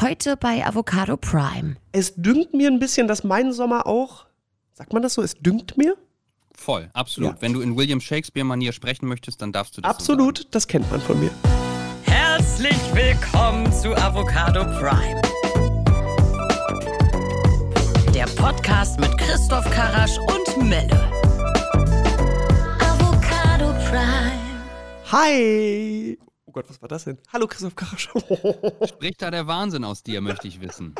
Heute 0.00 0.38
bei 0.38 0.66
Avocado 0.66 1.18
Prime. 1.18 1.76
Es 1.92 2.14
dünkt 2.14 2.54
mir 2.54 2.70
ein 2.70 2.78
bisschen, 2.78 3.06
dass 3.06 3.22
mein 3.22 3.52
Sommer 3.52 3.86
auch, 3.86 4.24
sagt 4.72 4.94
man 4.94 5.02
das 5.02 5.12
so, 5.12 5.20
es 5.20 5.34
dünkt 5.34 5.76
mir? 5.76 5.94
Voll, 6.54 6.88
absolut. 6.94 7.32
Ja. 7.32 7.36
Wenn 7.42 7.52
du 7.52 7.60
in 7.60 7.76
William 7.76 8.00
Shakespeare-Manier 8.00 8.72
sprechen 8.72 9.06
möchtest, 9.06 9.42
dann 9.42 9.52
darfst 9.52 9.76
du 9.76 9.82
das 9.82 9.90
Absolut, 9.90 10.38
So 10.38 10.44
das 10.52 10.66
kennt 10.66 10.90
man 10.90 11.02
von 11.02 11.20
mir. 11.20 11.30
Herzlich 12.04 12.78
willkommen 12.94 13.70
zu 13.74 13.94
Avocado 13.94 14.64
Prime. 14.78 15.20
Der 18.14 18.24
Podcast 18.36 18.98
mit 19.00 19.18
Christoph 19.18 19.68
Karasch 19.70 20.16
und 20.16 20.66
Melle. 20.66 21.12
Avocado 22.80 23.74
Prime. 23.90 24.40
Hi! 25.12 26.18
Oh 26.50 26.52
Gott, 26.52 26.68
was 26.68 26.82
war 26.82 26.88
das 26.88 27.04
denn? 27.04 27.16
Hallo 27.32 27.46
Christoph 27.46 27.76
Karasch. 27.76 28.08
sagen. 28.12 28.26
Spricht 28.88 29.22
da 29.22 29.30
der 29.30 29.46
Wahnsinn 29.46 29.84
aus 29.84 30.02
dir, 30.02 30.20
möchte 30.20 30.48
ich 30.48 30.60
wissen. 30.60 30.96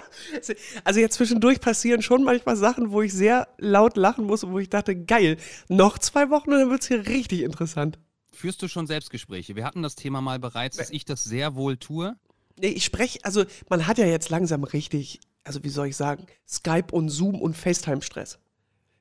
Also 0.85 1.01
jetzt 1.01 1.15
zwischendurch 1.15 1.61
passieren 1.61 2.03
schon 2.03 2.23
manchmal 2.23 2.55
Sachen, 2.55 2.93
wo 2.93 3.03
ich 3.03 3.13
sehr 3.13 3.49
laut 3.59 3.97
lachen 3.97 4.27
muss 4.27 4.45
und 4.45 4.53
wo 4.53 4.61
ich 4.61 4.71
dachte, 4.71 4.95
geil, 4.95 5.39
noch 5.67 5.99
zwei 5.99 6.31
Wochen 6.31 6.53
und 6.53 6.61
dann 6.61 6.71
wird 6.71 6.83
es 6.83 6.87
hier 6.87 7.05
richtig 7.05 7.41
interessant. 7.41 7.99
Führst 8.31 8.63
du 8.63 8.69
schon 8.69 8.87
Selbstgespräche? 8.87 9.57
Wir 9.57 9.65
hatten 9.65 9.83
das 9.83 9.97
Thema 9.97 10.21
mal 10.21 10.39
bereits, 10.39 10.77
dass 10.77 10.91
ich 10.91 11.05
das 11.05 11.25
sehr 11.25 11.57
wohl 11.57 11.77
tue. 11.77 12.15
Nee, 12.57 12.69
ich 12.69 12.85
spreche, 12.85 13.19
also 13.25 13.45
man 13.69 13.89
hat 13.89 13.99
ja 13.99 14.07
jetzt 14.07 14.31
langsam 14.31 14.63
richtig, 14.63 15.19
also 15.43 15.65
wie 15.65 15.69
soll 15.69 15.89
ich 15.89 15.97
sagen, 15.97 16.27
Skype 16.49 16.93
und 16.93 17.09
Zoom 17.09 17.41
und 17.41 17.57
FaceTime-Stress. 17.57 18.39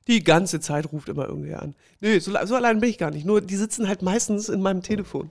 Die 0.08 0.24
ganze 0.24 0.58
Zeit 0.58 0.90
ruft 0.90 1.08
immer 1.08 1.28
irgendwer 1.28 1.62
an. 1.62 1.76
Nee, 2.00 2.18
so, 2.18 2.32
so 2.44 2.56
allein 2.56 2.80
bin 2.80 2.90
ich 2.90 2.98
gar 2.98 3.12
nicht. 3.12 3.24
Nur 3.24 3.40
die 3.40 3.54
sitzen 3.54 3.86
halt 3.86 4.02
meistens 4.02 4.48
in 4.48 4.60
meinem 4.60 4.82
Telefon. 4.82 5.30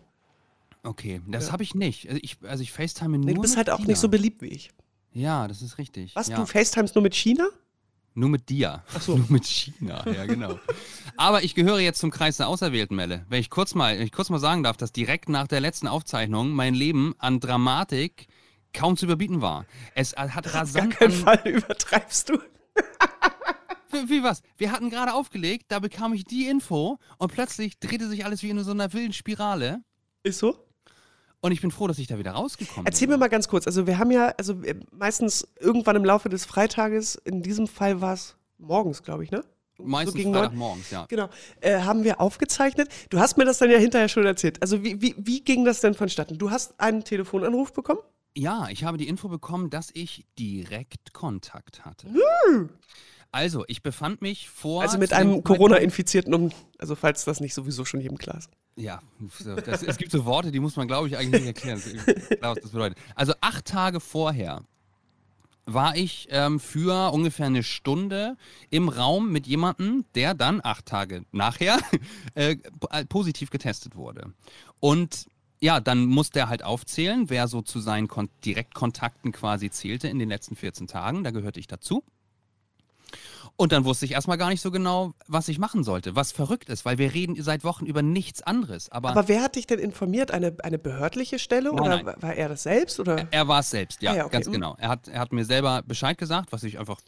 Okay, 0.84 1.22
das 1.28 1.52
habe 1.52 1.64
ich 1.64 1.76
nicht. 1.76 2.08
Also 2.08 2.20
ich, 2.22 2.38
also 2.44 2.64
ich 2.64 2.72
FaceTime 2.72 3.18
nur 3.18 3.26
Nee, 3.26 3.34
du 3.34 3.42
bist 3.42 3.58
halt 3.58 3.70
auch 3.70 3.78
Tina. 3.78 3.90
nicht 3.90 4.00
so 4.00 4.10
beliebt 4.10 4.42
wie 4.42 4.48
ich. 4.48 4.72
Ja, 5.12 5.48
das 5.48 5.62
ist 5.62 5.78
richtig. 5.78 6.16
Was, 6.16 6.28
ja. 6.28 6.38
du 6.38 6.46
FaceTimes 6.46 6.96
nur 6.96 7.02
mit 7.02 7.16
China? 7.16 7.50
Nur 8.14 8.30
mit 8.30 8.50
dir. 8.50 8.84
Ach 8.96 9.02
so. 9.02 9.18
Nur 9.18 9.32
mit 9.32 9.46
China, 9.46 10.04
ja, 10.10 10.26
genau. 10.26 10.60
Aber 11.16 11.44
ich 11.44 11.56
gehöre 11.56 11.80
jetzt 11.80 12.00
zum 12.00 12.12
Kreis 12.12 12.38
der 12.38 12.48
Auserwählten, 12.48 12.96
Melle. 12.96 13.26
Wenn 13.30 13.40
ich 13.40 13.50
kurz 13.50 13.76
mal, 13.76 13.98
wenn 13.98 14.06
ich 14.06 14.12
kurz 14.12 14.30
mal 14.30 14.40
sagen 14.40 14.64
darf, 14.64 14.78
dass 14.78 14.92
direkt 14.92 15.30
nach 15.30 15.48
der 15.48 15.62
letzten 15.62 15.88
Aufzeichnung 15.88 16.50
mein 16.52 16.74
Leben 16.74 17.14
an 17.20 17.40
Dramatik 17.40 18.28
kaum 18.74 18.98
zu 18.98 19.06
überbieten 19.06 19.42
war. 19.42 19.66
Es 19.96 20.16
hat 20.16 20.46
Auf 20.48 20.54
gar 20.54 20.62
rasant 20.62 20.96
keinen 20.96 21.12
Fall 21.12 21.42
übertreibst 21.46 22.30
du. 22.30 22.40
Wie, 23.92 24.10
wie 24.10 24.24
was? 24.24 24.42
Wir 24.58 24.72
hatten 24.72 24.90
gerade 24.90 25.14
aufgelegt, 25.14 25.66
da 25.70 25.80
bekam 25.80 26.14
ich 26.14 26.24
die 26.24 26.48
Info 26.48 26.98
und 27.18 27.32
plötzlich 27.32 27.80
drehte 27.80 28.08
sich 28.08 28.26
alles 28.26 28.44
wie 28.44 28.50
in 28.50 28.64
so 28.64 28.72
einer 28.72 28.94
wilden 28.94 29.14
Spirale. 29.14 29.82
Ist 30.24 30.40
so? 30.40 30.69
Und 31.42 31.52
ich 31.52 31.62
bin 31.62 31.72
froh, 31.72 31.88
dass 31.88 32.00
ich 32.00 32.08
da 32.08 32.18
wieder 32.18 32.32
rausgekommen 32.32 32.86
Erzähl 32.86 33.08
bin. 33.08 33.16
mir 33.16 33.20
mal 33.20 33.30
ganz 33.30 33.48
kurz. 33.48 33.66
Also 33.66 33.88
wir 33.88 33.98
haben 33.98 34.12
ja, 34.12 34.34
also 34.38 34.62
äh, 34.64 34.76
meistens 34.92 35.48
irgendwann 35.60 35.96
im 35.96 36.04
Laufe 36.04 36.28
des 36.30 36.46
Freitages, 36.46 37.16
in 37.16 37.42
diesem 37.42 37.68
Fall 37.68 38.02
war 38.02 38.14
es 38.14 38.36
morgens, 38.58 39.04
glaube 39.04 39.24
ich, 39.24 39.32
ne? 39.32 39.44
Meistens 39.82 40.16
gegen 40.16 40.32
neun. 40.32 40.42
Freitagmorgens, 40.42 40.92
ja. 40.92 41.06
Genau. 41.08 41.30
Äh, 41.62 41.80
haben 41.80 42.04
wir 42.04 42.20
aufgezeichnet. 42.20 42.90
Du 43.10 43.20
hast 43.20 43.38
mir 43.38 43.46
das 43.46 43.60
dann 43.60 43.72
ja 43.72 43.78
hinterher 43.78 44.10
schon 44.10 44.26
erzählt. 44.26 44.62
Also 44.62 44.84
wie, 44.84 45.02
wie, 45.02 45.16
wie 45.18 45.40
ging 45.42 45.64
das 45.64 45.80
denn 45.80 45.94
vonstatten? 45.94 46.38
Du 46.38 46.52
hast 46.52 46.78
einen 46.80 47.06
Telefonanruf 47.06 47.72
bekommen? 47.72 48.02
Ja, 48.36 48.68
ich 48.70 48.84
habe 48.84 48.98
die 48.98 49.08
Info 49.08 49.30
bekommen, 49.30 49.70
dass 49.70 49.90
ich 49.94 50.26
direkt 50.38 51.14
Kontakt 51.14 51.86
hatte. 51.86 52.08
Also, 53.32 53.64
ich 53.68 53.84
befand 53.84 54.22
mich 54.22 54.50
vor. 54.50 54.82
also 54.82 54.98
mit 54.98 55.14
einem 55.14 55.44
Corona-Infizierten, 55.44 56.34
um, 56.34 56.52
also 56.80 56.96
falls 56.96 57.26
das 57.26 57.40
nicht 57.40 57.54
sowieso 57.54 57.86
schon 57.86 58.02
jedem 58.02 58.18
klar 58.18 58.38
ist. 58.38 58.50
Ja, 58.76 59.02
das, 59.66 59.84
es 59.84 59.98
gibt 59.98 60.12
so 60.12 60.26
Worte, 60.26 60.52
die 60.52 60.60
muss 60.60 60.76
man, 60.76 60.88
glaube 60.88 61.08
ich, 61.08 61.18
eigentlich 61.18 61.44
nicht 61.44 61.64
erklären. 61.66 61.82
Klar, 62.40 62.56
was 62.56 62.64
das 62.64 62.72
bedeutet. 62.72 62.98
Also, 63.14 63.34
acht 63.42 63.66
Tage 63.66 64.00
vorher 64.00 64.64
war 65.66 65.96
ich 65.96 66.28
ähm, 66.32 66.60
für 66.60 67.14
ungefähr 67.14 67.46
eine 67.46 67.62
Stunde 67.64 68.38
im 68.70 68.90
Raum 68.90 69.32
mit 69.32 69.46
jemandem, 69.46 70.06
der 70.16 70.34
dann 70.34 70.62
acht 70.64 70.86
Tage 70.88 71.24
nachher 71.32 71.78
äh, 72.36 72.58
äh, 72.90 73.06
positiv 73.06 73.50
getestet 73.52 73.96
wurde. 73.96 74.34
Und 74.80 75.28
ja, 75.62 75.80
dann 75.80 76.06
musste 76.06 76.40
er 76.40 76.50
halt 76.50 76.64
aufzählen, 76.64 77.30
wer 77.30 77.48
so 77.48 77.62
zu 77.62 77.80
seinen 77.80 78.08
Kon 78.08 78.30
Direktkontakten 78.46 79.32
quasi 79.32 79.70
zählte 79.70 80.08
in 80.08 80.18
den 80.18 80.30
letzten 80.30 80.56
14 80.56 80.88
Tagen. 80.88 81.24
Da 81.24 81.32
gehörte 81.32 81.60
ich 81.60 81.68
dazu. 81.68 82.04
Und 83.56 83.72
dann 83.74 83.84
wusste 83.84 84.06
ich 84.06 84.14
erstmal 84.14 84.38
gar 84.38 84.50
nicht 84.50 84.62
so 84.62 84.72
genau, 84.72 85.14
was 85.28 85.50
ich 85.50 85.60
machen 85.60 85.84
sollte, 85.84 86.16
was 86.16 86.32
verrückt 86.32 86.70
ist, 86.70 86.86
weil 86.86 86.98
wir 86.98 87.14
reden 87.14 87.36
seit 87.44 87.64
Wochen 87.66 87.86
über 87.86 88.02
nichts 88.02 88.42
anderes. 88.42 88.90
Aber, 88.90 89.10
Aber 89.10 89.28
wer 89.28 89.44
hat 89.44 89.56
dich 89.56 89.68
denn 89.68 89.80
informiert? 89.80 90.32
Eine, 90.32 90.56
eine 90.64 90.80
behördliche 90.80 91.40
Stelle 91.40 91.74
Nein, 91.74 91.80
oder 91.80 92.04
nein. 92.04 92.16
war 92.22 92.34
er 92.34 92.50
das 92.50 92.64
selbst? 92.64 93.00
Oder? 93.00 93.28
er 93.32 93.48
war 93.48 93.60
es 93.60 93.70
selbst, 93.70 94.02
ja, 94.02 94.12
Ah 94.12 94.16
ja, 94.16 94.26
okay. 94.26 94.34
ganz 94.34 94.48
Mhm. 94.48 94.52
genau. 94.54 94.76
Er 94.80 94.90
hat, 94.90 95.08
er 95.10 95.20
hat 95.20 95.34
mir 95.34 95.44
selber 95.44 95.82
Bescheid 95.82 96.18
gesagt, 96.18 96.52
was 96.52 96.64
ich 96.64 96.80
einfach 96.80 97.02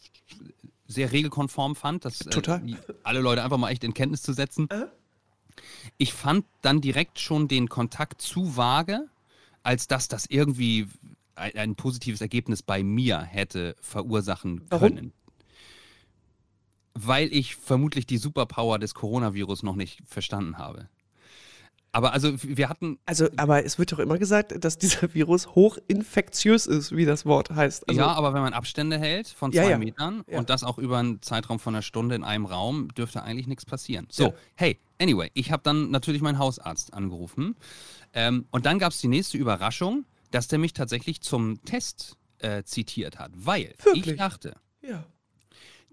sehr 0.87 1.11
regelkonform 1.11 1.75
fand, 1.75 2.03
dass 2.03 2.19
Total. 2.19 2.61
Äh, 2.67 2.75
alle 3.03 3.21
Leute 3.21 3.43
einfach 3.43 3.57
mal 3.57 3.69
echt 3.69 3.83
in 3.83 3.93
Kenntnis 3.93 4.21
zu 4.21 4.33
setzen. 4.33 4.67
Ich 5.97 6.13
fand 6.13 6.45
dann 6.61 6.81
direkt 6.81 7.19
schon 7.19 7.47
den 7.47 7.69
Kontakt 7.69 8.21
zu 8.21 8.57
vage, 8.57 9.07
als 9.63 9.87
dass 9.87 10.07
das 10.07 10.25
irgendwie 10.27 10.87
ein, 11.35 11.55
ein 11.55 11.75
positives 11.75 12.21
Ergebnis 12.21 12.61
bei 12.61 12.83
mir 12.83 13.21
hätte 13.21 13.75
verursachen 13.79 14.65
Warum? 14.69 15.13
Weil 16.93 17.31
ich 17.33 17.55
vermutlich 17.55 18.05
die 18.05 18.17
Superpower 18.17 18.77
des 18.79 18.93
Coronavirus 18.93 19.63
noch 19.63 19.75
nicht 19.75 19.99
verstanden 20.05 20.57
habe. 20.57 20.89
Aber 21.93 22.13
also 22.13 22.31
wir 22.41 22.69
hatten 22.69 22.99
Also, 23.05 23.27
aber 23.35 23.65
es 23.65 23.77
wird 23.77 23.91
doch 23.91 23.99
immer 23.99 24.17
gesagt, 24.17 24.53
dass 24.63 24.77
dieser 24.77 25.13
Virus 25.13 25.47
hochinfektiös 25.55 26.65
ist, 26.65 26.95
wie 26.95 27.03
das 27.05 27.25
Wort 27.25 27.49
heißt. 27.49 27.89
Also, 27.89 27.99
ja, 27.99 28.07
aber 28.07 28.33
wenn 28.33 28.41
man 28.41 28.53
Abstände 28.53 28.97
hält 28.97 29.27
von 29.27 29.51
Ja, 29.51 29.63
zwei 29.63 29.71
ja. 29.71 29.77
Metern 29.77 30.23
Ja. 30.29 30.39
und 30.39 30.49
das 30.49 30.63
auch 30.63 30.77
über 30.77 30.99
einen 30.99 31.21
Zeitraum 31.21 31.59
von 31.59 31.75
einer 31.75 31.81
Stunde 31.81 32.15
in 32.15 32.23
einem 32.23 32.45
Raum, 32.45 32.87
dürfte 32.93 33.23
eigentlich 33.23 33.47
nichts 33.47 33.65
passieren. 33.65 34.07
So, 34.09 34.27
Ja. 34.27 34.33
hey, 34.55 34.79
anyway, 35.01 35.29
ich 35.33 35.51
habe 35.51 35.63
dann 35.63 35.91
natürlich 35.91 36.21
meinen 36.21 36.39
Hausarzt 36.39 36.93
angerufen. 36.93 37.55
Ähm, 38.13 38.45
und 38.51 38.65
dann 38.65 38.79
gab 38.79 38.93
es 38.93 39.01
die 39.01 39.07
nächste 39.09 39.37
Überraschung, 39.37 40.05
dass 40.31 40.47
der 40.47 40.59
mich 40.59 40.71
tatsächlich 40.71 41.19
zum 41.21 41.61
Test 41.65 42.15
äh, 42.39 42.63
zitiert 42.63 43.19
hat. 43.19 43.31
Weil 43.35 43.73
ich 43.79 43.85
Wirklich? 43.85 44.17
dachte, 44.17 44.55
ja. 44.81 45.03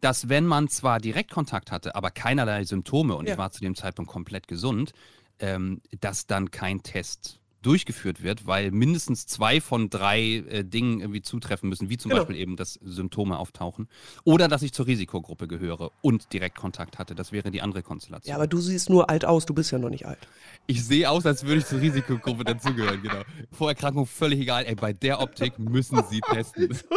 Dass 0.00 0.28
wenn 0.28 0.46
man 0.46 0.68
zwar 0.68 1.00
Direktkontakt 1.00 1.70
hatte, 1.72 1.94
aber 1.94 2.10
keinerlei 2.10 2.64
Symptome 2.64 3.16
und 3.16 3.26
Ja. 3.26 3.32
ich 3.32 3.38
war 3.38 3.50
zu 3.50 3.60
dem 3.60 3.74
Zeitpunkt 3.74 4.10
komplett 4.10 4.48
gesund, 4.48 4.92
ähm, 5.40 5.80
dass 6.00 6.26
dann 6.26 6.50
kein 6.50 6.82
Test 6.82 7.40
durchgeführt 7.60 8.22
wird, 8.22 8.46
weil 8.46 8.70
mindestens 8.70 9.26
zwei 9.26 9.60
von 9.60 9.90
drei 9.90 10.20
äh, 10.48 10.64
Dingen 10.64 11.00
irgendwie 11.00 11.22
zutreffen 11.22 11.68
müssen, 11.68 11.90
wie 11.90 11.96
zum 11.96 12.10
Genau. 12.10 12.22
Beispiel 12.22 12.36
eben, 12.36 12.54
dass 12.54 12.74
Symptome 12.74 13.36
auftauchen 13.36 13.88
oder 14.22 14.46
dass 14.46 14.62
ich 14.62 14.72
zur 14.72 14.86
Risikogruppe 14.86 15.48
gehöre 15.48 15.90
und 16.00 16.32
Direktkontakt 16.32 16.98
hatte. 17.00 17.16
Das 17.16 17.32
wäre 17.32 17.50
die 17.50 17.60
andere 17.60 17.82
Konstellation. 17.82 18.30
ja, 18.30 18.36
aber 18.36 18.46
du 18.46 18.58
siehst 18.58 18.90
nur 18.90 19.10
alt 19.10 19.24
aus, 19.24 19.44
du 19.44 19.54
bist 19.54 19.72
ja 19.72 19.78
noch 19.78 19.90
nicht 19.90 20.06
alt. 20.06 20.20
ich 20.68 20.84
sehe 20.84 21.10
aus, 21.10 21.26
als 21.26 21.42
würde 21.44 21.58
ich 21.58 21.66
zur 21.66 21.80
Risikogruppe 21.80 22.44
dazugehören, 22.44 23.02
genau. 23.02 23.22
Vorerkrankung 23.50 24.06
völlig 24.06 24.38
egal. 24.38 24.64
Ey, 24.64 24.76
bei 24.76 24.92
der 24.92 25.20
Optik 25.20 25.58
müssen 25.58 26.00
sie 26.08 26.20
testen. 26.20 26.68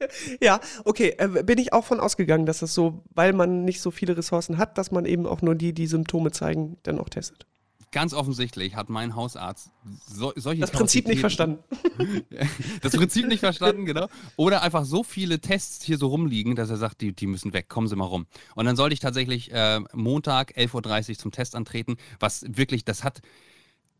Ja, 0.40 0.60
okay, 0.84 1.14
äh, 1.18 1.42
bin 1.42 1.58
ich 1.58 1.72
auch 1.72 1.84
von 1.84 2.00
ausgegangen, 2.00 2.46
dass 2.46 2.60
das 2.60 2.74
so, 2.74 3.02
weil 3.14 3.32
man 3.32 3.64
nicht 3.64 3.80
so 3.80 3.90
viele 3.90 4.16
Ressourcen 4.16 4.58
hat, 4.58 4.78
dass 4.78 4.90
man 4.90 5.04
eben 5.04 5.26
auch 5.26 5.42
nur 5.42 5.54
die, 5.54 5.72
die 5.72 5.86
Symptome 5.86 6.30
zeigen, 6.32 6.78
dann 6.82 6.98
auch 6.98 7.08
testet. 7.08 7.46
Ganz 7.90 8.12
offensichtlich 8.12 8.76
hat 8.76 8.90
mein 8.90 9.16
Hausarzt 9.16 9.70
so, 10.06 10.34
solche 10.36 10.60
Das 10.60 10.70
Prinzip 10.70 11.08
nicht 11.08 11.20
verstanden. 11.20 11.62
Das 12.82 12.92
Prinzip 12.94 13.26
nicht 13.26 13.40
verstanden, 13.40 13.86
genau. 13.86 14.08
Oder 14.36 14.62
einfach 14.62 14.84
so 14.84 15.02
viele 15.02 15.40
Tests 15.40 15.84
hier 15.84 15.96
so 15.96 16.08
rumliegen, 16.08 16.54
dass 16.54 16.68
er 16.68 16.76
sagt, 16.76 17.00
die, 17.00 17.12
die 17.12 17.26
müssen 17.26 17.54
weg, 17.54 17.68
kommen 17.68 17.88
Sie 17.88 17.96
mal 17.96 18.04
rum. 18.04 18.26
Und 18.54 18.66
dann 18.66 18.76
sollte 18.76 18.92
ich 18.92 19.00
tatsächlich 19.00 19.50
äh, 19.52 19.80
Montag 19.94 20.52
11.30 20.56 21.10
Uhr 21.10 21.18
zum 21.18 21.32
Test 21.32 21.56
antreten, 21.56 21.96
was 22.20 22.44
wirklich, 22.46 22.84
das 22.84 23.04
hat 23.04 23.22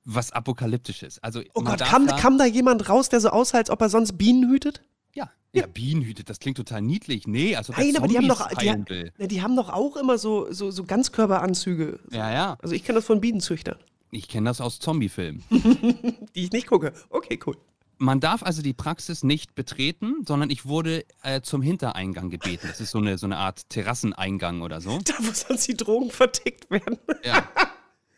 was 0.05 0.33
Apokalyptisches. 0.33 1.23
Also, 1.23 1.41
Oh 1.55 1.63
Gott, 1.63 1.81
kam, 1.81 2.07
da, 2.07 2.17
kam 2.17 2.39
da 2.39 2.45
jemand 2.45 2.89
raus, 2.89 3.09
der 3.09 3.21
so 3.21 3.31
aussah, 3.31 3.59
als 3.59 3.71
ob 3.71 3.81
er 3.81 3.89
sonst 3.89 4.17
Bienen 4.19 4.51
hütet? 4.51 4.83
Ja, 5.19 5.31
ja, 5.61 5.67
Bienen 5.67 6.03
hütet, 6.03 6.29
das 6.29 6.41
klingt 6.41 6.57
total 6.57 6.83
niedlich. 6.83 7.27
Nee, 7.27 7.57
also 7.57 7.73
Nein, 7.73 7.97
aber 7.97 8.07
die 8.07 8.17
haben 8.17 8.29
doch, 8.29 8.49
die, 8.49 8.67
ne, 8.67 9.29
die 9.29 9.43
haben 9.43 9.57
doch 9.57 9.71
auch 9.71 9.97
immer 9.97 10.19
so, 10.19 10.53
so, 10.53 10.71
so 10.71 10.85
Ganzkörperanzüge. 10.85 12.01
Ja, 12.11 12.31
ja. 12.31 12.59
Also 12.63 12.75
ich 12.75 12.85
kenne 12.85 12.99
das 12.99 13.07
von 13.07 13.21
Bienenzüchtern, 13.21 13.79
Ich 14.11 14.29
kenne 14.29 14.51
das 14.51 14.61
aus 14.61 14.79
Zombie-Filmen. 14.79 15.43
die 15.51 16.45
ich 16.45 16.53
nicht 16.53 16.67
gucke. 16.67 16.93
Okay, 17.09 17.39
cool. 17.47 17.57
Man 18.01 18.21
darf 18.21 18.45
also 18.45 18.63
die 18.63 18.75
Praxis 18.75 19.25
nicht 19.25 19.57
betreten, 19.57 20.25
sondern 20.25 20.51
ich 20.51 20.67
wurde 20.67 21.05
äh, 21.23 21.41
zum 21.41 21.63
Hintereingang 21.63 22.31
gebeten. 22.31 22.69
Das 22.69 22.81
ist 22.81 22.93
so 22.93 22.99
eine, 22.99 23.19
so 23.19 23.27
eine 23.27 23.39
Art 23.39 23.69
Terrasseneingang 23.71 24.63
oder 24.63 24.81
so. 24.81 24.99
Da, 25.05 25.15
wo 25.19 25.33
sonst 25.33 25.67
die 25.67 25.77
Drogen 25.77 26.11
vertickt 26.11 26.71
werden. 26.71 26.99
Ja. 27.25 27.49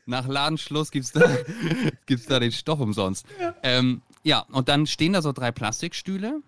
Nach 0.05 0.27
Ladenschluss 0.27 0.91
gibt's 0.91 1.13
da, 1.13 1.27
gibt's 2.07 2.27
da 2.27 2.41
den 2.41 2.53
Stoff 2.53 2.81
umsonst. 2.81 3.25
Ja. 3.41 3.55
Ähm, 3.63 4.03
ja, 4.23 4.41
und 4.51 4.69
dann 4.69 4.87
stehen 4.87 5.15
da 5.15 5.23
so 5.23 5.33
drei 5.33 5.53
Plastikstühle 5.53 6.43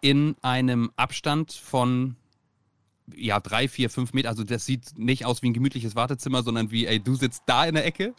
in 0.00 0.36
einem 0.42 0.90
Abstand 0.96 1.52
von 1.52 2.16
ja, 3.16 3.40
drei, 3.40 3.68
vier, 3.68 3.90
fünf 3.90 4.12
Meter. 4.12 4.28
Also 4.28 4.44
das 4.44 4.64
sieht 4.64 4.98
nicht 4.98 5.24
aus 5.24 5.42
wie 5.42 5.50
ein 5.50 5.52
gemütliches 5.52 5.96
Wartezimmer, 5.96 6.42
sondern 6.42 6.70
wie, 6.70 6.86
ey, 6.86 7.00
du 7.00 7.14
sitzt 7.14 7.42
da 7.46 7.64
in 7.64 7.74
der 7.74 7.84
Ecke, 7.86 8.14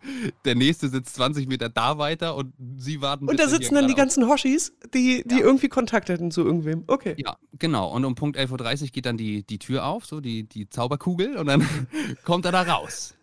der 0.45 0.55
nächste 0.55 0.89
sitzt 0.89 1.15
20 1.15 1.47
Meter 1.47 1.69
da 1.69 1.97
weiter 1.97 2.35
und 2.35 2.53
sie 2.77 3.01
warten. 3.01 3.27
Und 3.27 3.39
da 3.39 3.47
sitzen 3.47 3.75
dann 3.75 3.87
die 3.87 3.95
ganzen 3.95 4.27
Hoshis, 4.27 4.73
die, 4.93 5.23
die 5.25 5.35
ja. 5.35 5.41
irgendwie 5.41 5.69
Kontakt 5.69 6.09
hätten 6.09 6.31
zu 6.31 6.43
irgendwem. 6.43 6.83
Okay. 6.87 7.15
Ja, 7.17 7.37
genau. 7.57 7.91
Und 7.91 8.05
um 8.05 8.15
Punkt 8.15 8.37
11.30 8.37 8.81
Uhr 8.81 8.87
geht 8.89 9.05
dann 9.05 9.17
die, 9.17 9.43
die 9.43 9.59
Tür 9.59 9.85
auf, 9.85 10.05
so 10.05 10.19
die, 10.19 10.43
die 10.43 10.69
Zauberkugel, 10.69 11.37
und 11.37 11.47
dann 11.47 11.67
kommt 12.23 12.45
er 12.45 12.51
da 12.51 12.61
raus. 12.63 13.15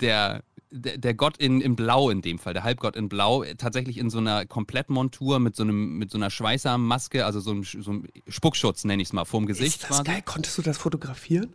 Der, 0.00 0.42
der, 0.70 0.98
der, 0.98 1.14
Gott 1.14 1.36
in, 1.36 1.60
in 1.60 1.76
Blau 1.76 2.10
in 2.10 2.22
dem 2.22 2.38
Fall, 2.38 2.54
der 2.54 2.62
Halbgott 2.62 2.96
in 2.96 3.08
Blau, 3.08 3.44
tatsächlich 3.58 3.98
in 3.98 4.10
so 4.10 4.18
einer 4.18 4.46
Komplettmontur 4.46 5.38
mit 5.38 5.56
so, 5.56 5.62
einem, 5.62 5.98
mit 5.98 6.10
so 6.10 6.18
einer 6.18 6.30
Schweißermaske, 6.30 7.24
also 7.24 7.40
so 7.40 7.50
einem, 7.50 7.64
so 7.64 7.90
einem 7.90 8.06
Spuckschutz, 8.28 8.84
nenne 8.84 9.02
ich 9.02 9.08
es 9.08 9.12
mal, 9.12 9.24
vorm 9.24 9.46
Gesicht. 9.46 9.76
Ist 9.76 9.82
das 9.82 9.88
quasi. 9.88 10.04
geil? 10.04 10.22
Konntest 10.24 10.58
du 10.58 10.62
das 10.62 10.78
fotografieren? 10.78 11.54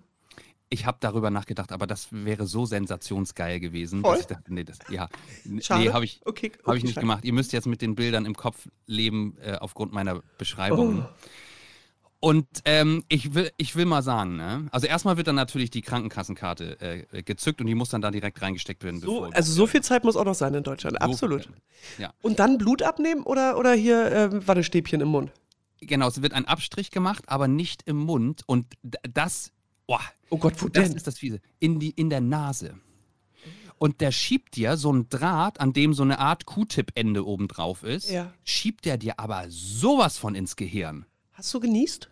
Ich 0.70 0.86
habe 0.86 0.98
darüber 1.00 1.30
nachgedacht, 1.30 1.72
aber 1.72 1.86
das 1.88 2.08
wäre 2.12 2.48
so 2.48 2.66
sensationsgeil 2.66 3.60
gewesen. 3.60 4.02
Voll? 4.02 4.14
Dass 4.14 4.22
ich 4.22 4.28
dachte, 4.28 4.54
nee, 4.54 4.64
das, 4.64 4.80
ja, 4.90 5.08
Schade. 5.62 5.84
nee, 5.84 5.92
habe 5.92 6.06
ich, 6.06 6.22
okay, 6.26 6.52
okay, 6.54 6.64
hab 6.66 6.76
ich 6.76 6.84
nicht 6.84 7.00
gemacht. 7.00 7.24
Ihr 7.24 7.34
müsst 7.34 7.54
jetzt 7.54 7.68
mit 7.68 7.82
den 7.82 7.96
Bildern 7.96 8.26
im 8.26 8.36
Kopf 8.36 8.68
leben, 8.88 9.38
äh, 9.42 9.56
aufgrund 9.56 9.94
meiner 9.94 10.22
Beschreibung. 10.38 11.04
Oh. 11.04 11.10
Und 12.26 12.48
ähm, 12.66 13.04
ich, 13.08 13.36
will, 13.36 13.52
ich 13.56 13.76
will 13.76 13.86
mal 13.86 14.02
sagen, 14.02 14.36
ne? 14.36 14.68
also 14.72 14.88
erstmal 14.88 15.16
wird 15.16 15.28
dann 15.28 15.36
natürlich 15.36 15.70
die 15.70 15.84
Krankenkassenkarte 15.84 17.06
äh, 17.12 17.22
gezückt 17.22 17.62
und 17.62 17.68
die 17.68 17.76
muss 17.76 17.90
dann 17.90 18.02
da 18.02 18.10
direkt 18.10 18.42
reingesteckt 18.42 18.84
werden. 18.84 19.00
So, 19.00 19.26
also 19.26 19.54
so 19.54 19.68
viel 19.68 19.82
Zeit 19.82 20.04
muss 20.04 20.16
auch 20.16 20.26
noch 20.26 20.34
sein 20.34 20.56
in 20.56 20.64
Deutschland, 20.64 20.98
so 21.00 21.06
absolut. 21.06 21.48
Ja. 22.00 22.16
Und 22.24 22.40
dann 22.40 22.58
Blut 22.58 22.82
abnehmen 22.82 23.22
oder, 23.22 23.60
oder 23.60 23.74
hier 23.76 24.12
äh, 24.12 24.48
Wattestäbchen 24.48 25.02
im 25.02 25.10
Mund? 25.10 25.34
Genau, 25.82 26.08
es 26.08 26.20
wird 26.24 26.34
ein 26.34 26.46
Abstrich 26.46 26.90
gemacht, 26.90 27.26
aber 27.28 27.48
nicht 27.48 27.84
im 27.86 27.98
Mund 27.98 28.42
und 28.48 28.74
das, 29.04 29.52
oh, 29.86 30.00
oh 30.32 30.40
Gott, 30.40 30.60
wo 30.64 30.68
das 30.68 30.88
denn? 30.88 30.98
ist 30.98 31.06
das 31.06 31.20
Fiese, 31.20 31.42
in, 31.60 31.80
die, 31.80 31.92
in 31.92 32.10
der 32.10 32.22
Nase. 32.22 32.74
Und 33.78 34.02
der 34.02 34.12
schiebt 34.12 34.56
dir 34.56 34.78
so 34.78 34.92
ein 34.92 35.10
Draht, 35.10 35.60
an 35.60 35.74
dem 35.74 35.94
so 35.94 36.02
eine 36.02 36.18
Art 36.18 36.48
Q-Tip-Ende 36.48 37.24
oben 37.24 37.48
drauf 37.48 37.84
ist, 37.84 38.10
ja. 38.10 38.34
schiebt 38.44 38.86
der 38.86 38.98
dir 38.98 39.20
aber 39.20 39.46
sowas 39.50 40.18
von 40.18 40.34
ins 40.34 40.56
Gehirn. 40.56 41.06
Hast 41.34 41.54
du 41.54 41.60
genießt? 41.60 42.10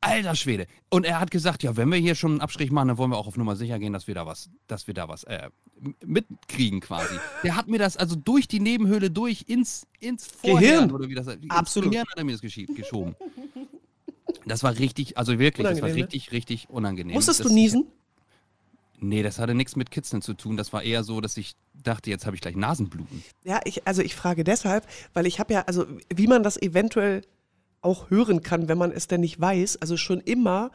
Alter 0.00 0.34
Schwede. 0.34 0.66
Und 0.88 1.04
er 1.04 1.20
hat 1.20 1.30
gesagt, 1.30 1.62
ja, 1.62 1.76
wenn 1.76 1.90
wir 1.90 1.98
hier 1.98 2.14
schon 2.14 2.32
einen 2.32 2.40
Abstrich 2.40 2.70
machen, 2.70 2.88
dann 2.88 2.98
wollen 2.98 3.10
wir 3.10 3.16
auch 3.16 3.26
auf 3.26 3.36
Nummer 3.36 3.56
sicher 3.56 3.78
gehen, 3.78 3.92
dass 3.92 4.06
wir 4.06 4.14
da 4.14 4.26
was, 4.26 4.50
dass 4.66 4.86
wir 4.86 4.94
da 4.94 5.08
was 5.08 5.24
äh, 5.24 5.50
mitkriegen 6.04 6.80
quasi. 6.80 7.16
Der 7.42 7.56
hat 7.56 7.66
mir 7.68 7.78
das 7.78 7.96
also 7.96 8.14
durch 8.14 8.46
die 8.46 8.60
Nebenhöhle 8.60 9.10
durch 9.10 9.44
ins, 9.48 9.86
ins 9.98 10.26
Vorhirn, 10.26 10.60
Gehirn. 10.60 10.92
oder 10.92 11.08
wie 11.08 11.14
das 11.14 11.26
ins 11.26 11.50
Absolut. 11.50 11.90
Gehirn 11.90 12.06
hat 12.08 12.18
er 12.18 12.24
mir 12.24 12.32
das 12.32 12.40
geschoben. 12.40 13.16
Das 14.44 14.62
war 14.62 14.78
richtig, 14.78 15.18
also 15.18 15.38
wirklich, 15.38 15.66
unangenehm, 15.66 15.82
das 15.82 15.90
war 15.90 15.96
ne? 15.96 16.02
richtig, 16.02 16.32
richtig 16.32 16.70
unangenehm. 16.70 17.14
Musstest 17.14 17.40
das, 17.40 17.48
du 17.48 17.52
niesen? 17.52 17.86
Nee, 18.98 19.22
das 19.22 19.38
hatte 19.38 19.54
nichts 19.54 19.76
mit 19.76 19.90
Kitzeln 19.90 20.22
zu 20.22 20.34
tun. 20.34 20.56
Das 20.56 20.72
war 20.72 20.82
eher 20.82 21.04
so, 21.04 21.20
dass 21.20 21.36
ich 21.36 21.54
dachte, 21.74 22.10
jetzt 22.10 22.26
habe 22.26 22.36
ich 22.36 22.42
gleich 22.42 22.56
Nasenbluten. 22.56 23.22
Ja, 23.44 23.60
ich, 23.64 23.86
also 23.86 24.02
ich 24.02 24.14
frage 24.14 24.44
deshalb, 24.44 24.86
weil 25.12 25.26
ich 25.26 25.38
habe 25.38 25.52
ja, 25.52 25.62
also 25.62 25.86
wie 26.14 26.26
man 26.26 26.42
das 26.42 26.56
eventuell 26.56 27.22
auch 27.86 28.10
hören 28.10 28.42
kann, 28.42 28.68
wenn 28.68 28.76
man 28.76 28.92
es 28.92 29.06
denn 29.06 29.22
nicht 29.22 29.40
weiß. 29.40 29.80
Also 29.80 29.96
schon 29.96 30.20
immer, 30.20 30.70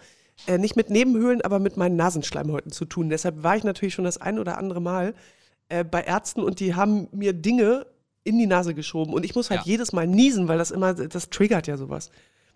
äh, 0.47 0.57
nicht 0.57 0.75
mit 0.75 0.89
Nebenhöhlen, 0.89 1.41
aber 1.41 1.59
mit 1.59 1.77
meinen 1.77 1.95
Nasenschleimhäuten 1.95 2.71
zu 2.71 2.85
tun. 2.85 3.09
Deshalb 3.09 3.43
war 3.43 3.55
ich 3.55 3.63
natürlich 3.63 3.93
schon 3.93 4.05
das 4.05 4.17
ein 4.17 4.39
oder 4.39 4.57
andere 4.57 4.81
Mal 4.81 5.13
äh, 5.69 5.83
bei 5.83 6.01
Ärzten 6.01 6.41
und 6.41 6.59
die 6.59 6.73
haben 6.73 7.07
mir 7.11 7.33
Dinge 7.33 7.85
in 8.23 8.37
die 8.37 8.47
Nase 8.47 8.73
geschoben. 8.73 9.13
Und 9.13 9.25
ich 9.25 9.35
muss 9.35 9.49
halt 9.49 9.61
ja. 9.61 9.65
jedes 9.67 9.93
Mal 9.93 10.07
niesen, 10.07 10.47
weil 10.47 10.57
das 10.57 10.71
immer, 10.71 10.93
das 10.93 11.29
triggert 11.29 11.67
ja 11.67 11.77
sowas. 11.77 12.09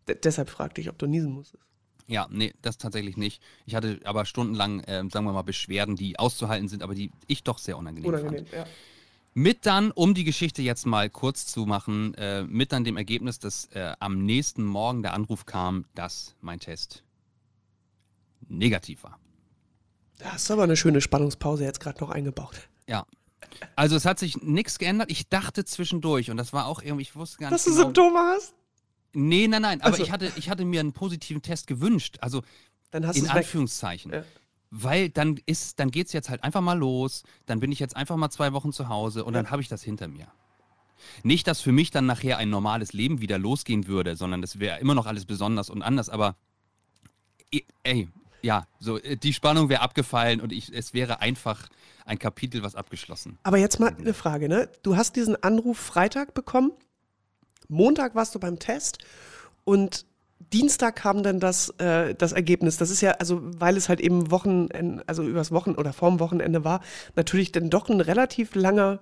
D 0.08 0.16
deshalb 0.16 0.50
fragte 0.50 0.82
ich, 0.82 0.90
ob 0.90 0.98
du 0.98 1.08
niesen 1.08 1.32
musstest. 1.32 1.64
Ja, 2.08 2.28
nee, 2.30 2.54
das 2.62 2.78
tatsächlich 2.78 3.18
nicht. 3.18 3.42
Ich 3.66 3.74
hatte 3.74 4.00
aber 4.04 4.26
stundenlang, 4.26 4.82
äh, 4.82 5.04
sagen 5.12 5.26
wir 5.26 5.34
mal, 5.34 5.42
Beschwerden, 5.42 5.96
die 5.96 6.20
auszuhalten 6.20 6.68
sind, 6.68 6.84
aber 6.84 6.94
die 6.94 7.12
ich 7.28 7.44
doch 7.44 7.58
sehr 7.58 7.78
unangenehm, 7.78 8.10
unangenehm 8.10 8.46
fand. 8.46 8.52
Ja. 8.52 8.66
Mit 9.38 9.66
dann, 9.66 9.92
um 9.92 10.14
die 10.14 10.24
Geschichte 10.24 10.62
jetzt 10.62 10.86
mal 10.86 11.10
kurz 11.10 11.46
zu 11.46 11.66
machen, 11.66 12.14
äh, 12.14 12.44
mit 12.44 12.72
dann 12.72 12.86
dem 12.86 12.96
Ergebnis, 12.96 13.38
dass 13.38 13.66
äh, 13.74 13.94
am 14.00 14.26
nächsten 14.26 14.64
Morgen 14.64 15.04
der 15.04 15.14
Anruf 15.14 15.46
kam, 15.46 15.84
dass 15.94 16.36
mein 16.40 16.62
Test 16.62 17.04
negativ 18.48 19.04
war. 19.04 19.20
Da 20.20 20.32
hast 20.32 20.50
du 20.50 20.54
aber 20.54 20.64
eine 20.64 20.78
schöne 20.78 21.02
Spannungspause 21.02 21.66
jetzt 21.66 21.82
gerade 21.82 22.00
noch 22.00 22.12
eingebaut. 22.12 22.70
Ja. 22.88 23.06
Also 23.76 23.98
es 23.98 24.06
hat 24.06 24.20
sich 24.20 24.42
nichts 24.42 24.80
geändert. 24.80 25.12
Ich 25.12 25.28
dachte 25.28 25.66
zwischendurch, 25.66 26.32
und 26.32 26.38
das 26.38 26.54
war 26.54 26.66
auch 26.68 26.82
irgendwie, 26.82 27.02
ich 27.02 27.18
wusste 27.18 27.40
gar 27.40 27.50
nicht. 27.50 27.56
Dass 27.56 27.66
genau, 27.66 27.76
du 27.76 27.84
Symptome 27.84 28.20
hast? 28.20 28.54
Nee, 29.12 29.50
nein, 29.50 29.62
nein. 29.62 29.82
Aber 29.82 29.92
also. 29.92 30.04
ich, 30.04 30.12
hatte, 30.12 30.32
ich 30.38 30.50
hatte 30.50 30.64
mir 30.64 30.80
einen 30.80 30.94
positiven 30.94 31.42
Test 31.42 31.68
gewünscht. 31.68 32.20
Also 32.22 32.42
in 32.94 33.04
Anführungszeichen. 33.04 34.14
Ja 34.14 34.24
weil 34.78 35.10
dann 35.10 35.40
ist, 35.46 35.80
dann 35.80 35.90
geht 35.90 36.08
es 36.08 36.14
jetzt 36.14 36.30
halt 36.30 36.44
einfach 36.44 36.60
mal 36.60 36.78
los, 36.78 37.24
dann 37.46 37.62
bin 37.62 37.72
ich 37.72 37.80
jetzt 37.80 37.96
einfach 37.96 38.18
mal 38.18 38.30
zwei 38.30 38.52
Wochen 38.52 38.74
zu 38.74 38.90
Hause 38.90 39.24
und 39.24 39.34
dann 39.34 39.50
habe 39.50 39.62
ich 39.62 39.70
das 39.70 39.82
hinter 39.82 40.10
mir. 40.10 40.28
Nicht, 41.24 41.48
dass 41.48 41.62
für 41.62 41.72
mich 41.72 41.92
dann 41.92 42.06
nachher 42.06 42.38
ein 42.38 42.50
normales 42.50 42.92
Leben 42.92 43.22
wieder 43.22 43.38
losgehen 43.38 43.88
würde, 43.88 44.18
sondern 44.18 44.42
das 44.42 44.60
wäre 44.60 44.80
immer 44.80 44.94
noch 44.94 45.06
alles 45.06 45.26
besonders 45.26 45.70
und 45.70 45.82
anders, 45.82 46.10
aber 46.10 46.36
ey, 47.84 48.10
ja, 48.42 48.68
so 48.80 48.98
äh, 48.98 49.16
die 49.16 49.34
Spannung 49.34 49.70
wäre 49.70 49.82
abgefallen 49.82 50.42
und 50.42 50.52
ich, 50.52 50.74
es 50.74 50.94
wäre 50.94 51.22
einfach 51.22 51.70
ein 52.06 52.20
Kapitel, 52.20 52.62
was 52.62 52.76
abgeschlossen. 52.76 53.40
Aber 53.44 53.58
jetzt 53.58 53.80
mal 53.80 53.96
eine 53.98 54.14
Frage, 54.14 54.50
ne? 54.50 54.70
Du 54.84 54.98
hast 54.98 55.16
diesen 55.16 55.42
Anruf 55.42 55.80
Freitag 55.80 56.34
bekommen, 56.34 56.72
Montag 57.70 58.14
warst 58.14 58.36
du 58.36 58.40
beim 58.40 58.60
Test 58.60 59.00
und 59.64 60.06
Dienstag 60.40 60.98
kam 60.98 61.24
dann 61.24 61.40
das, 61.40 61.70
äh, 61.80 62.14
das 62.16 62.32
Ergebnis. 62.32 62.78
Das 62.78 62.90
ist 62.90 63.02
ja, 63.02 63.12
also 63.12 63.42
weil 63.44 63.78
es 63.78 63.90
halt 63.90 64.00
eben 64.00 64.32
Wochenende, 64.32 65.04
also 65.08 65.24
übers 65.24 65.52
Wochenende 65.52 65.80
oder 65.80 65.94
vorm 65.94 66.20
Wochenende 66.20 66.64
war, 66.64 66.82
natürlich 67.16 67.52
dann 67.52 67.70
doch 67.70 67.90
ein 67.90 68.02
relativ 68.02 68.56
langer 68.56 69.00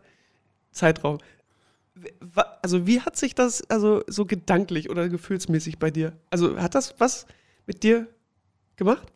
Zeitraum. 0.72 1.20
Also 2.62 2.88
wie 2.88 3.02
hat 3.02 3.18
sich 3.18 3.36
das 3.36 3.70
also 3.70 4.04
so 4.08 4.26
gedanklich 4.26 4.90
oder 4.90 5.10
gefühlsmäßig 5.10 5.80
bei 5.80 5.92
dir? 5.92 6.14
Also 6.30 6.58
hat 6.58 6.76
das 6.76 6.96
was 6.98 7.28
mit 7.68 7.84
dir 7.84 8.08
gemacht? 8.76 9.12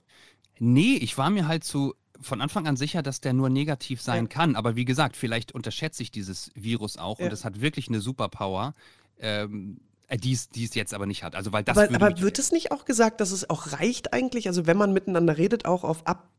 Nee, 0.60 0.96
ich 0.96 1.18
war 1.18 1.30
mir 1.30 1.48
halt 1.48 1.64
so 1.64 1.96
von 2.20 2.42
Anfang 2.42 2.68
an 2.68 2.78
sicher, 2.78 3.04
dass 3.04 3.22
der 3.22 3.34
nur 3.34 3.50
negativ 3.50 4.02
sein 4.02 4.26
ja. 4.26 4.30
kann. 4.30 4.56
Aber 4.56 4.76
wie 4.76 4.86
gesagt, 4.86 5.16
vielleicht 5.16 5.52
unterschätze 5.54 6.04
ich 6.04 6.12
dieses 6.12 6.52
Virus 6.56 6.98
auch 6.98 7.20
ja. 7.20 7.26
und 7.26 7.34
es 7.34 7.46
hat 7.46 7.62
wirklich 7.62 7.88
eine 7.90 8.02
Superpower. 8.02 8.74
Ähm, 9.20 9.80
äh, 10.08 10.18
die 10.18 10.34
es 10.34 10.50
jetzt 10.54 10.94
aber 10.94 11.06
nicht 11.06 11.24
hat. 11.24 11.36
Also, 11.36 11.52
weil 11.52 11.64
das 11.64 11.78
aber 11.78 11.94
aber 11.94 12.20
wird 12.22 12.40
es 12.40 12.52
nicht 12.52 12.72
auch 12.72 12.86
gesagt, 12.86 13.22
dass 13.22 13.32
es 13.32 13.50
auch 13.50 13.74
reicht 13.74 14.14
eigentlich, 14.14 14.48
also 14.48 14.66
wenn 14.66 14.78
man 14.78 14.94
miteinander 14.94 15.38
redet, 15.38 15.66
auch 15.66 15.84
auf 15.84 16.06
Ab, 16.08 16.30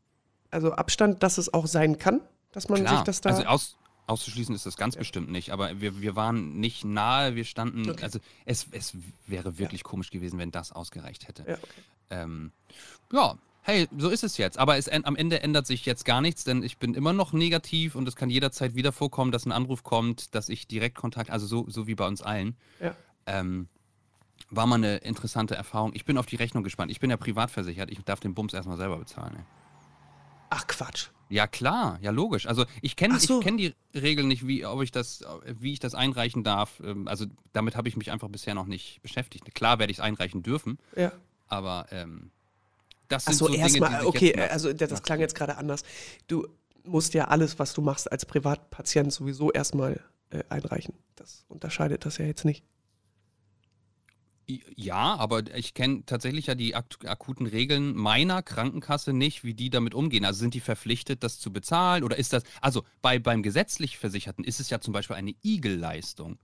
also 0.51 0.73
Abstand, 0.73 1.23
dass 1.23 1.37
es 1.37 1.53
auch 1.53 1.67
sein 1.67 1.97
kann, 1.97 2.21
dass 2.51 2.69
man 2.69 2.81
Klar. 2.81 2.97
sich 2.97 3.03
das 3.03 3.21
da. 3.21 3.29
Also 3.29 3.43
aus, 3.43 3.77
auszuschließen 4.07 4.55
ist 4.55 4.65
das 4.65 4.75
ganz 4.75 4.95
ja. 4.95 4.99
bestimmt 4.99 5.29
nicht, 5.29 5.51
aber 5.51 5.79
wir, 5.79 6.01
wir 6.01 6.15
waren 6.15 6.59
nicht 6.59 6.83
nahe, 6.83 7.35
wir 7.35 7.45
standen, 7.45 7.89
okay. 7.89 8.03
also 8.03 8.19
es, 8.45 8.67
es 8.71 8.93
wäre 9.27 9.59
wirklich 9.59 9.81
ja. 9.81 9.87
komisch 9.87 10.09
gewesen, 10.09 10.39
wenn 10.39 10.51
das 10.51 10.71
ausgereicht 10.71 11.27
hätte. 11.27 11.45
Ja, 11.47 11.53
okay. 11.55 11.67
ähm, 12.09 12.51
ja, 13.13 13.37
hey, 13.61 13.87
so 13.97 14.09
ist 14.09 14.23
es 14.23 14.37
jetzt. 14.37 14.57
Aber 14.57 14.77
es, 14.77 14.89
am 14.89 15.15
Ende 15.15 15.41
ändert 15.41 15.67
sich 15.67 15.85
jetzt 15.85 16.05
gar 16.05 16.21
nichts, 16.21 16.43
denn 16.43 16.63
ich 16.63 16.77
bin 16.77 16.95
immer 16.95 17.13
noch 17.13 17.33
negativ 17.33 17.95
und 17.95 18.07
es 18.07 18.15
kann 18.15 18.29
jederzeit 18.29 18.73
wieder 18.73 18.91
vorkommen, 18.91 19.31
dass 19.31 19.45
ein 19.45 19.51
Anruf 19.51 19.83
kommt, 19.83 20.33
dass 20.33 20.49
ich 20.49 20.67
direkt 20.67 20.95
Kontakt, 20.95 21.29
also 21.29 21.45
so, 21.45 21.69
so 21.69 21.85
wie 21.85 21.95
bei 21.95 22.07
uns 22.07 22.21
allen. 22.21 22.57
Ja. 22.81 22.95
Ähm, 23.29 23.67
war 24.49 24.65
mal 24.65 24.75
eine 24.75 24.97
interessante 24.97 25.55
Erfahrung. 25.55 25.91
Ich 25.93 26.05
bin 26.05 26.17
auf 26.17 26.25
die 26.25 26.35
Rechnung 26.35 26.63
gespannt. 26.63 26.91
Ich 26.91 26.99
bin 26.99 27.09
ja 27.09 27.17
privat 27.17 27.51
versichert. 27.51 27.91
Ich 27.91 27.99
darf 28.03 28.19
den 28.19 28.33
Bums 28.33 28.53
erstmal 28.53 28.77
selber 28.77 28.97
bezahlen. 28.97 29.35
Ey. 29.37 29.43
Ach 30.49 30.65
Quatsch. 30.65 31.09
Ja 31.29 31.45
klar, 31.45 31.99
ja 32.01 32.09
logisch. 32.09 32.47
Also 32.47 32.65
ich 32.81 32.95
kenne 32.95 33.19
so. 33.19 33.39
kenn 33.39 33.57
die 33.57 33.75
Regeln 33.93 34.27
nicht, 34.27 34.47
wie, 34.47 34.65
ob 34.65 34.81
ich 34.81 34.91
das, 34.91 35.23
wie 35.59 35.73
ich 35.73 35.79
das 35.79 35.93
einreichen 35.93 36.43
darf. 36.43 36.81
Ähm, 36.83 37.07
also 37.07 37.25
damit 37.53 37.75
habe 37.75 37.87
ich 37.87 37.97
mich 37.97 38.11
einfach 38.11 38.29
bisher 38.29 38.55
noch 38.55 38.65
nicht 38.65 39.01
beschäftigt. 39.03 39.53
Klar 39.53 39.77
werde 39.77 39.91
ich 39.91 39.99
es 39.99 40.03
einreichen 40.03 40.41
dürfen. 40.41 40.79
Ja. 40.95 41.11
Aber 41.47 41.85
ähm, 41.91 42.31
das 43.07 43.25
sind 43.25 43.35
Ach 43.35 43.39
so, 43.39 43.47
so 43.47 43.53
erstmal, 43.53 44.05
okay, 44.05 44.33
also 44.35 44.73
das 44.73 45.03
klang 45.03 45.19
jetzt 45.19 45.35
gerade 45.35 45.57
anders. 45.57 45.83
Du 46.27 46.47
musst 46.83 47.13
ja 47.13 47.25
alles, 47.25 47.59
was 47.59 47.73
du 47.73 47.81
machst 47.81 48.11
als 48.11 48.25
Privatpatient 48.25 49.13
sowieso 49.13 49.51
erstmal 49.51 50.03
äh, 50.31 50.43
einreichen. 50.49 50.95
Das 51.15 51.45
unterscheidet 51.47 52.05
das 52.05 52.17
ja 52.17 52.25
jetzt 52.25 52.45
nicht. 52.45 52.63
Ja, 54.75 55.15
aber 55.15 55.43
ich 55.55 55.75
kenne 55.75 56.03
tatsächlich 56.07 56.47
ja 56.47 56.55
die 56.55 56.75
ak 56.75 57.05
akuten 57.05 57.45
Regeln 57.45 57.95
meiner 57.95 58.41
Krankenkasse 58.41 59.13
nicht, 59.13 59.43
wie 59.43 59.53
die 59.53 59.69
damit 59.69 59.93
umgehen. 59.93 60.25
Also 60.25 60.39
sind 60.39 60.55
die 60.55 60.59
verpflichtet, 60.59 61.23
das 61.23 61.39
zu 61.39 61.53
bezahlen 61.53 62.03
oder 62.03 62.17
ist 62.17 62.33
das, 62.33 62.43
also 62.59 62.83
bei, 63.03 63.19
beim 63.19 63.43
gesetzlich 63.43 63.99
Versicherten 63.99 64.43
ist 64.43 64.59
es 64.59 64.71
ja 64.71 64.79
zum 64.79 64.91
Beispiel 64.91 65.15
eine 65.17 65.35
Igel-Leistung. 65.43 66.39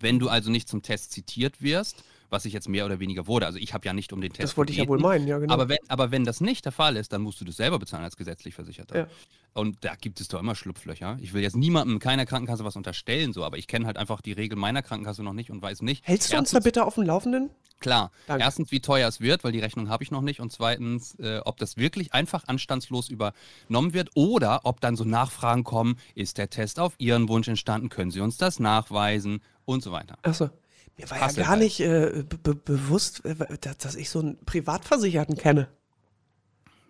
Wenn 0.00 0.18
du 0.18 0.28
also 0.28 0.50
nicht 0.50 0.68
zum 0.68 0.82
Test 0.82 1.12
zitiert 1.12 1.60
wirst, 1.60 2.02
was 2.34 2.44
ich 2.44 2.52
jetzt 2.52 2.68
mehr 2.68 2.84
oder 2.84 3.00
weniger 3.00 3.26
wurde. 3.26 3.46
Also 3.46 3.58
ich 3.58 3.72
habe 3.72 3.86
ja 3.86 3.92
nicht 3.92 4.12
um 4.12 4.20
den 4.20 4.32
Test. 4.32 4.42
Das 4.42 4.56
wollte 4.56 4.72
gebeten, 4.72 4.82
ich 4.82 4.86
ja 4.86 4.88
wohl 4.90 4.98
meinen, 4.98 5.26
ja, 5.26 5.38
genau. 5.38 5.54
Aber 5.54 5.68
wenn, 5.68 5.78
aber 5.88 6.10
wenn 6.10 6.24
das 6.24 6.40
nicht 6.40 6.64
der 6.64 6.72
Fall 6.72 6.96
ist, 6.96 7.12
dann 7.12 7.22
musst 7.22 7.40
du 7.40 7.44
das 7.44 7.56
selber 7.56 7.78
bezahlen 7.78 8.04
als 8.04 8.16
gesetzlich 8.16 8.54
Versicherter. 8.54 8.98
Ja. 8.98 9.06
Und 9.54 9.84
da 9.84 9.94
gibt 9.94 10.20
es 10.20 10.26
doch 10.26 10.40
immer 10.40 10.56
Schlupflöcher. 10.56 11.16
Ich 11.20 11.32
will 11.32 11.42
jetzt 11.42 11.56
niemandem, 11.56 12.00
keiner 12.00 12.26
Krankenkasse 12.26 12.64
was 12.64 12.74
unterstellen, 12.74 13.32
so, 13.32 13.44
aber 13.44 13.56
ich 13.56 13.68
kenne 13.68 13.86
halt 13.86 13.96
einfach 13.96 14.20
die 14.20 14.32
Regeln 14.32 14.60
meiner 14.60 14.82
Krankenkasse 14.82 15.22
noch 15.22 15.32
nicht 15.32 15.50
und 15.50 15.62
weiß 15.62 15.82
nicht. 15.82 16.06
Hältst 16.06 16.32
du 16.32 16.36
uns 16.36 16.50
da 16.50 16.58
bitte 16.58 16.84
auf 16.84 16.94
dem 16.94 17.04
Laufenden? 17.04 17.50
Klar. 17.78 18.10
Danke. 18.26 18.42
Erstens, 18.42 18.72
wie 18.72 18.80
teuer 18.80 19.06
es 19.06 19.20
wird, 19.20 19.44
weil 19.44 19.52
die 19.52 19.60
Rechnung 19.60 19.88
habe 19.88 20.02
ich 20.02 20.10
noch 20.10 20.22
nicht. 20.22 20.40
Und 20.40 20.50
zweitens, 20.50 21.14
äh, 21.20 21.40
ob 21.44 21.58
das 21.58 21.76
wirklich 21.76 22.14
einfach 22.14 22.44
anstandslos 22.46 23.10
übernommen 23.10 23.92
wird 23.92 24.10
oder 24.14 24.62
ob 24.64 24.80
dann 24.80 24.96
so 24.96 25.04
Nachfragen 25.04 25.64
kommen, 25.64 25.96
ist 26.14 26.38
der 26.38 26.50
Test 26.50 26.80
auf 26.80 26.94
Ihren 26.98 27.28
Wunsch 27.28 27.46
entstanden, 27.46 27.90
können 27.90 28.10
Sie 28.10 28.20
uns 28.20 28.38
das 28.38 28.58
nachweisen 28.58 29.40
und 29.66 29.82
so 29.82 29.92
weiter. 29.92 30.16
Achso. 30.22 30.50
Mir 30.96 31.10
war 31.10 31.18
ja 31.18 31.24
Hasselbein. 31.24 31.46
gar 31.46 31.56
nicht 31.56 31.80
äh, 31.80 32.24
be 32.28 32.38
be 32.38 32.54
bewusst, 32.54 33.24
äh, 33.24 33.34
dass, 33.78 33.94
ich 33.94 34.10
so 34.10 34.20
einen 34.20 34.38
Privatversicherten 34.44 35.36
kenne. 35.36 35.68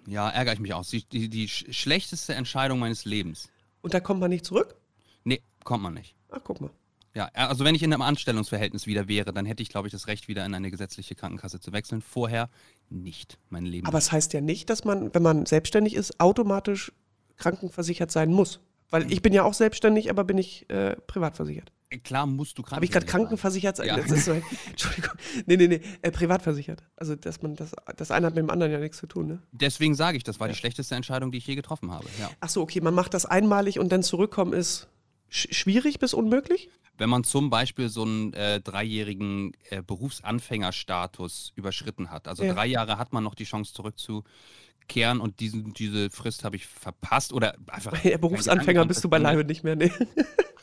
Ja, 0.07 0.29
ärgere 0.29 0.55
ich 0.55 0.61
mich 0.61 0.75
auch. 0.75 0.85
Die, 0.85 1.05
die, 1.05 1.29
die 1.29 1.49
sch 1.49 1.67
schlechteste 1.71 2.35
Entscheidung 2.35 2.79
meines 2.79 3.05
Lebens. 3.05 3.49
Und 3.81 3.95
da 3.95 4.01
kommt 4.01 4.21
man 4.21 4.31
nicht 4.31 4.45
zurück? 4.45 4.77
Nee, 5.25 5.41
kommt 5.65 5.83
man 5.83 5.95
nicht. 5.95 6.15
Ach, 6.31 6.41
guck 6.45 6.61
mal. 6.61 6.71
Ja, 7.15 7.31
also 7.35 7.65
wenn 7.65 7.77
ich 7.77 7.83
in 7.83 7.93
einem 7.93 8.03
Anstellungsverhältnis 8.03 8.87
wieder 8.87 9.07
wäre, 9.07 9.33
dann 9.33 9.47
hätte 9.47 9.63
ich, 9.63 9.69
glaube 9.69 9.87
ich, 9.87 9.93
das 9.93 10.09
Recht, 10.09 10.27
wieder 10.27 10.45
in 10.45 10.53
eine 10.53 10.71
gesetzliche 10.71 11.15
Krankenkasse 11.15 11.61
zu 11.61 11.73
wechseln. 11.73 12.03
Vorher 12.03 12.51
nicht, 12.91 13.39
mein 13.51 13.65
Leben. 13.65 13.87
Aber 13.87 13.99
es 13.99 14.11
heißt 14.11 14.33
ja 14.33 14.41
nicht, 14.41 14.69
dass 14.69 14.85
man, 14.85 15.15
wenn 15.15 15.23
man 15.23 15.47
selbstständig 15.47 15.95
ist, 15.95 16.19
automatisch 16.19 16.93
krankenversichert 17.37 18.11
sein 18.11 18.33
muss. 18.33 18.61
Weil 18.91 19.11
ich 19.13 19.23
bin 19.23 19.33
ja 19.33 19.45
auch 19.45 19.55
selbstständig, 19.55 20.11
aber 20.11 20.25
bin 20.25 20.39
ich 20.39 20.69
äh, 20.71 20.97
privat 21.07 21.37
versichert. 21.37 21.73
Klar 21.99 22.27
musst 22.27 22.59
du 22.59 22.65
Habe 22.67 22.85
ich 22.85 22.91
gerade 22.91 23.07
krankenversichert? 23.07 23.79
Ja. 23.85 23.99
So, 24.07 24.33
Entschuldigung. 24.71 25.13
Nee, 25.47 25.57
nee, 25.57 25.69
nee. 25.69 25.81
Äh, 26.03 26.11
privat 26.11 26.43
versichert. 26.43 26.83
Also, 26.97 27.15
dass 27.17 27.43
man 27.43 27.57
das, 27.57 27.73
das 27.97 28.11
eine 28.11 28.27
hat 28.27 28.35
mit 28.35 28.43
dem 28.43 28.51
anderen 28.51 28.73
ja 28.73 28.79
nichts 28.79 28.99
zu 28.99 29.07
tun, 29.07 29.27
ne? 29.27 29.43
Deswegen 29.53 29.95
sage 29.95 30.17
ich, 30.17 30.25
das 30.25 30.41
war 30.41 30.49
die 30.49 30.55
schlechteste 30.55 30.95
Entscheidung, 30.95 31.31
die 31.33 31.39
ich 31.39 31.47
je 31.47 31.55
getroffen 31.55 31.91
habe. 31.91 32.07
Ja. 32.21 32.31
Ach 32.41 32.49
so, 32.49 32.63
okay. 32.63 32.81
Man 32.81 32.95
macht 32.95 33.15
das 33.15 33.27
einmalig 33.27 33.79
und 33.79 33.91
dann 33.93 34.03
zurückkommen 34.03 34.53
ist 34.53 34.89
sch 35.29 35.49
schwierig 35.51 35.99
bis 35.99 36.15
unmöglich? 36.15 36.69
Wenn 36.97 37.11
man 37.11 37.25
zum 37.25 37.51
Beispiel 37.51 37.89
so 37.89 38.03
einen 38.03 38.33
äh, 38.35 38.61
dreijährigen 38.61 39.53
äh, 39.71 39.83
Berufsanfängerstatus 39.83 41.53
überschritten 41.57 42.11
hat. 42.11 42.29
Also 42.29 42.45
Ja. 42.45 42.55
drei 42.55 42.67
Jahre 42.67 42.99
hat 42.99 43.13
man 43.13 43.25
noch 43.25 43.35
die 43.35 43.45
Chance 43.45 43.73
zurückzukehren 43.75 45.21
und 45.21 45.41
diesen, 45.41 45.75
diese 45.75 46.11
Frist 46.11 46.45
habe 46.45 46.55
ich 46.57 46.67
verpasst 46.67 47.33
oder 47.33 47.57
einfach. 47.67 48.05
Ja, 48.05 48.17
Berufsanfänger 48.17 48.87
bist 48.87 49.03
du 49.03 49.09
beileibe 49.09 49.45
nicht 49.45 49.65
mehr, 49.65 49.75
ne? 49.77 49.91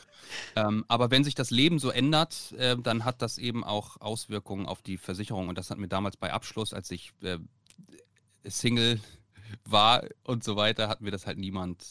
Ähm, 0.56 0.84
aber 0.88 1.10
wenn 1.10 1.24
sich 1.24 1.34
das 1.34 1.50
Leben 1.50 1.78
so 1.78 1.90
ändert, 1.90 2.52
äh, 2.58 2.76
dann 2.76 3.04
hat 3.04 3.22
das 3.22 3.38
eben 3.38 3.64
auch 3.64 4.00
Auswirkungen 4.00 4.66
auf 4.66 4.82
die 4.82 4.98
Versicherung. 4.98 5.48
Und 5.48 5.58
das 5.58 5.70
hat 5.70 5.78
mir 5.78 5.88
damals 5.88 6.16
bei 6.16 6.32
Abschluss, 6.32 6.72
als 6.74 6.90
ich 6.90 7.12
äh, 7.22 7.38
Single 8.44 9.00
war 9.64 10.04
und 10.24 10.44
so 10.44 10.56
weiter, 10.56 10.88
hat 10.88 11.00
mir 11.00 11.10
das 11.10 11.26
halt 11.26 11.38
niemand 11.38 11.84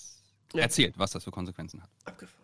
Ja. 0.53 0.63
erzählt, 0.63 0.97
was 0.97 1.11
das 1.11 1.23
für 1.23 1.31
Konsequenzen 1.31 1.81
hat. 1.81 1.89
Abgefahren. 2.05 2.41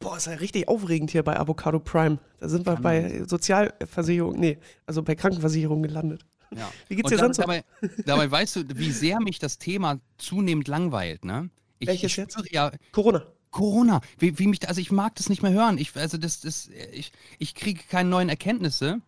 Boah, 0.00 0.16
ist 0.16 0.26
ja 0.26 0.34
richtig 0.34 0.68
aufregend 0.68 1.10
hier 1.10 1.22
bei 1.22 1.38
Avocado 1.38 1.78
Prime. 1.80 2.18
Da 2.38 2.48
sind 2.48 2.66
wir 2.66 2.74
Kann 2.74 2.82
bei 2.82 3.24
Sozialversicherung, 3.26 4.38
nee, 4.38 4.58
also 4.86 5.02
bei 5.02 5.14
Krankenversicherung 5.14 5.82
gelandet. 5.82 6.26
Ja. 6.54 6.70
Wie 6.88 6.96
geht's 6.96 7.10
dir 7.10 7.18
sonst 7.18 7.36
so? 7.36 7.42
dabei, 7.42 7.64
dabei 8.04 8.30
weißt 8.30 8.56
du, 8.56 8.64
wie 8.76 8.90
sehr 8.92 9.18
mich 9.20 9.38
das 9.38 9.58
Thema 9.58 9.98
zunehmend 10.18 10.68
langweilt, 10.68 11.24
ne? 11.24 11.48
Ich, 11.78 11.88
Welches 11.88 12.12
ich 12.12 12.16
jetzt? 12.16 12.38
Ja, 12.52 12.70
Corona. 12.92 13.26
Corona, 13.54 14.00
wie, 14.18 14.38
wie 14.38 14.48
mich, 14.48 14.58
da- 14.58 14.68
also 14.68 14.80
ich 14.80 14.90
mag 14.90 15.14
das 15.14 15.28
nicht 15.28 15.42
mehr 15.42 15.52
hören. 15.52 15.78
Ich, 15.78 15.96
also 15.96 16.18
das, 16.18 16.40
das, 16.40 16.68
ich, 16.92 17.12
ich 17.38 17.54
kriege 17.54 17.80
keine 17.88 18.08
neuen 18.10 18.28
Erkenntnisse 18.28 19.00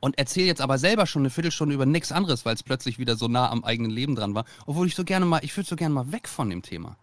und 0.00 0.18
erzähle 0.18 0.46
jetzt 0.48 0.60
aber 0.60 0.78
selber 0.78 1.06
schon 1.06 1.22
eine 1.22 1.30
Viertelstunde 1.30 1.74
über 1.76 1.86
nichts 1.86 2.10
anderes, 2.12 2.44
weil 2.44 2.54
es 2.56 2.62
plötzlich 2.64 2.98
wieder 2.98 3.14
so 3.16 3.28
nah 3.28 3.48
am 3.50 3.62
eigenen 3.64 3.92
Leben 3.92 4.16
dran 4.16 4.34
war. 4.34 4.44
Obwohl 4.66 4.88
ich 4.88 4.96
so 4.96 5.04
gerne 5.04 5.26
mal, 5.26 5.40
ich 5.44 5.56
würde 5.56 5.68
so 5.68 5.76
gerne 5.76 5.94
mal 5.94 6.10
weg 6.10 6.28
von 6.28 6.50
dem 6.50 6.62
Thema. 6.62 6.96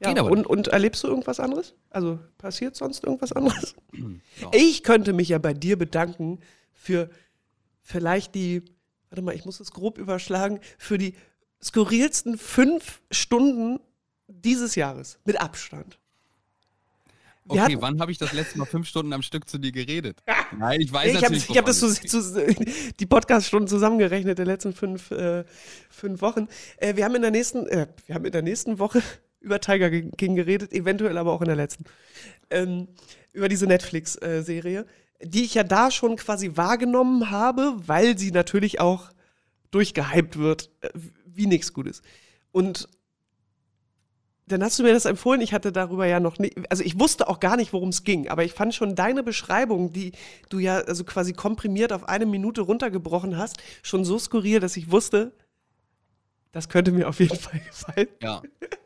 Ja, 0.00 0.08
Geht 0.10 0.18
aber 0.18 0.30
und, 0.30 0.46
und 0.46 0.68
erlebst 0.68 1.02
du 1.04 1.08
irgendwas 1.08 1.40
anderes? 1.40 1.74
Also 1.90 2.18
passiert 2.38 2.76
sonst 2.76 3.02
irgendwas 3.04 3.32
anderes? 3.32 3.74
Ja. 4.40 4.48
Ich 4.52 4.82
könnte 4.82 5.12
mich 5.14 5.30
ja 5.30 5.38
bei 5.38 5.54
dir 5.54 5.78
bedanken 5.78 6.40
für 6.72 7.08
vielleicht 7.82 8.34
die, 8.34 8.62
warte 9.08 9.22
mal, 9.22 9.34
ich 9.34 9.44
muss 9.46 9.58
es 9.60 9.72
grob 9.72 9.96
überschlagen, 9.98 10.60
für 10.78 10.96
die 10.98 11.14
skurrilsten 11.62 12.38
fünf 12.38 13.00
Stunden 13.10 13.80
dieses 14.28 14.74
Jahres 14.74 15.18
mit 15.24 15.40
Abstand. 15.40 15.98
Okay, 17.48 17.60
hatten- 17.60 17.80
wann 17.82 18.00
habe 18.00 18.12
ich 18.12 18.18
das 18.18 18.32
letzte 18.32 18.58
Mal 18.58 18.64
fünf 18.66 18.86
Stunden 18.86 19.12
am 19.12 19.22
Stück 19.22 19.48
zu 19.48 19.58
dir 19.58 19.72
geredet? 19.72 20.22
Nein, 20.56 20.80
ich 20.80 20.92
weiß 20.92 21.08
ich 21.08 21.14
habe 21.16 21.22
natürlich. 21.34 21.50
ich 21.50 21.58
hab 21.58 21.64
das 21.64 21.80
so, 21.80 21.88
du 21.88 21.94
sprichst. 21.94 22.12
zu, 22.12 22.92
die 23.00 23.06
Podcast-Stunden 23.06 23.66
zusammengerechnet 23.68 24.38
der 24.38 24.46
letzten 24.46 24.72
fünf, 24.72 25.10
äh, 25.10 25.44
fünf 25.88 26.20
Wochen. 26.22 26.48
Äh, 26.76 26.96
wir 26.96 27.04
haben 27.04 27.14
in 27.16 27.22
der 27.22 27.30
nächsten, 27.30 27.66
äh, 27.66 27.86
wir 28.06 28.14
haben 28.14 28.24
in 28.24 28.32
der 28.32 28.42
nächsten 28.42 28.78
Woche 28.78 29.02
über 29.40 29.60
Tiger 29.60 29.90
King 29.90 30.36
geredet, 30.36 30.72
eventuell 30.72 31.16
aber 31.18 31.32
auch 31.32 31.40
in 31.40 31.48
der 31.48 31.56
letzten. 31.56 31.84
Ähm, 32.50 32.88
über 33.32 33.48
diese 33.48 33.66
Netflix-Serie, 33.66 34.86
die 35.22 35.44
ich 35.44 35.54
ja 35.54 35.62
da 35.64 35.90
schon 35.90 36.16
quasi 36.16 36.56
wahrgenommen 36.56 37.30
habe, 37.30 37.74
weil 37.86 38.18
sie 38.18 38.32
natürlich 38.32 38.80
auch 38.80 39.10
durchgehypt 39.70 40.36
wird, 40.38 40.70
äh, 40.80 40.90
wie 41.26 41.46
nichts 41.46 41.72
Gutes. 41.72 42.02
Und 42.52 42.88
dann 44.52 44.62
hast 44.62 44.78
du 44.78 44.82
mir 44.82 44.92
das 44.92 45.04
empfohlen. 45.04 45.40
Ich 45.40 45.52
hatte 45.52 45.72
darüber 45.72 46.06
ja 46.06 46.20
noch 46.20 46.38
nicht, 46.38 46.58
also 46.70 46.82
ich 46.82 46.98
wusste 46.98 47.28
auch 47.28 47.40
gar 47.40 47.56
nicht, 47.56 47.72
worum 47.72 47.90
es 47.90 48.04
ging, 48.04 48.28
aber 48.28 48.44
ich 48.44 48.52
fand 48.52 48.74
schon 48.74 48.94
deine 48.94 49.22
Beschreibung, 49.22 49.92
die 49.92 50.12
du 50.48 50.58
ja 50.58 50.78
also 50.78 51.04
quasi 51.04 51.32
komprimiert 51.32 51.92
auf 51.92 52.08
eine 52.08 52.26
Minute 52.26 52.62
runtergebrochen 52.62 53.36
hast, 53.36 53.58
schon 53.82 54.04
so 54.04 54.18
skurril, 54.18 54.60
dass 54.60 54.76
ich 54.76 54.90
wusste, 54.90 55.32
das 56.52 56.68
könnte 56.68 56.92
mir 56.92 57.08
auf 57.08 57.20
jeden 57.20 57.36
Fall 57.38 57.60
gefallen. 57.60 58.08
Ja, 58.20 58.42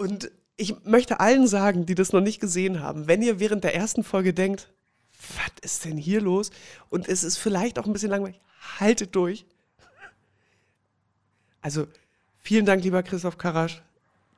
Und 0.00 0.30
ich 0.56 0.82
möchte 0.84 1.20
allen 1.20 1.46
sagen, 1.46 1.84
die 1.84 1.94
das 1.94 2.14
noch 2.14 2.22
nicht 2.22 2.40
gesehen 2.40 2.80
haben, 2.80 3.06
wenn 3.06 3.20
ihr 3.20 3.38
während 3.38 3.64
der 3.64 3.74
ersten 3.74 4.02
Folge 4.02 4.32
denkt, 4.32 4.72
was 5.12 5.52
ist 5.60 5.84
denn 5.84 5.98
hier 5.98 6.22
los? 6.22 6.50
Und 6.88 7.06
es 7.06 7.22
ist 7.22 7.36
vielleicht 7.36 7.78
auch 7.78 7.84
ein 7.84 7.92
bisschen 7.92 8.08
langweilig, 8.08 8.40
haltet 8.78 9.14
durch. 9.14 9.44
Also, 11.60 11.86
vielen 12.38 12.64
Dank, 12.64 12.82
lieber 12.82 13.02
Christoph 13.02 13.36
Karasch. 13.36 13.82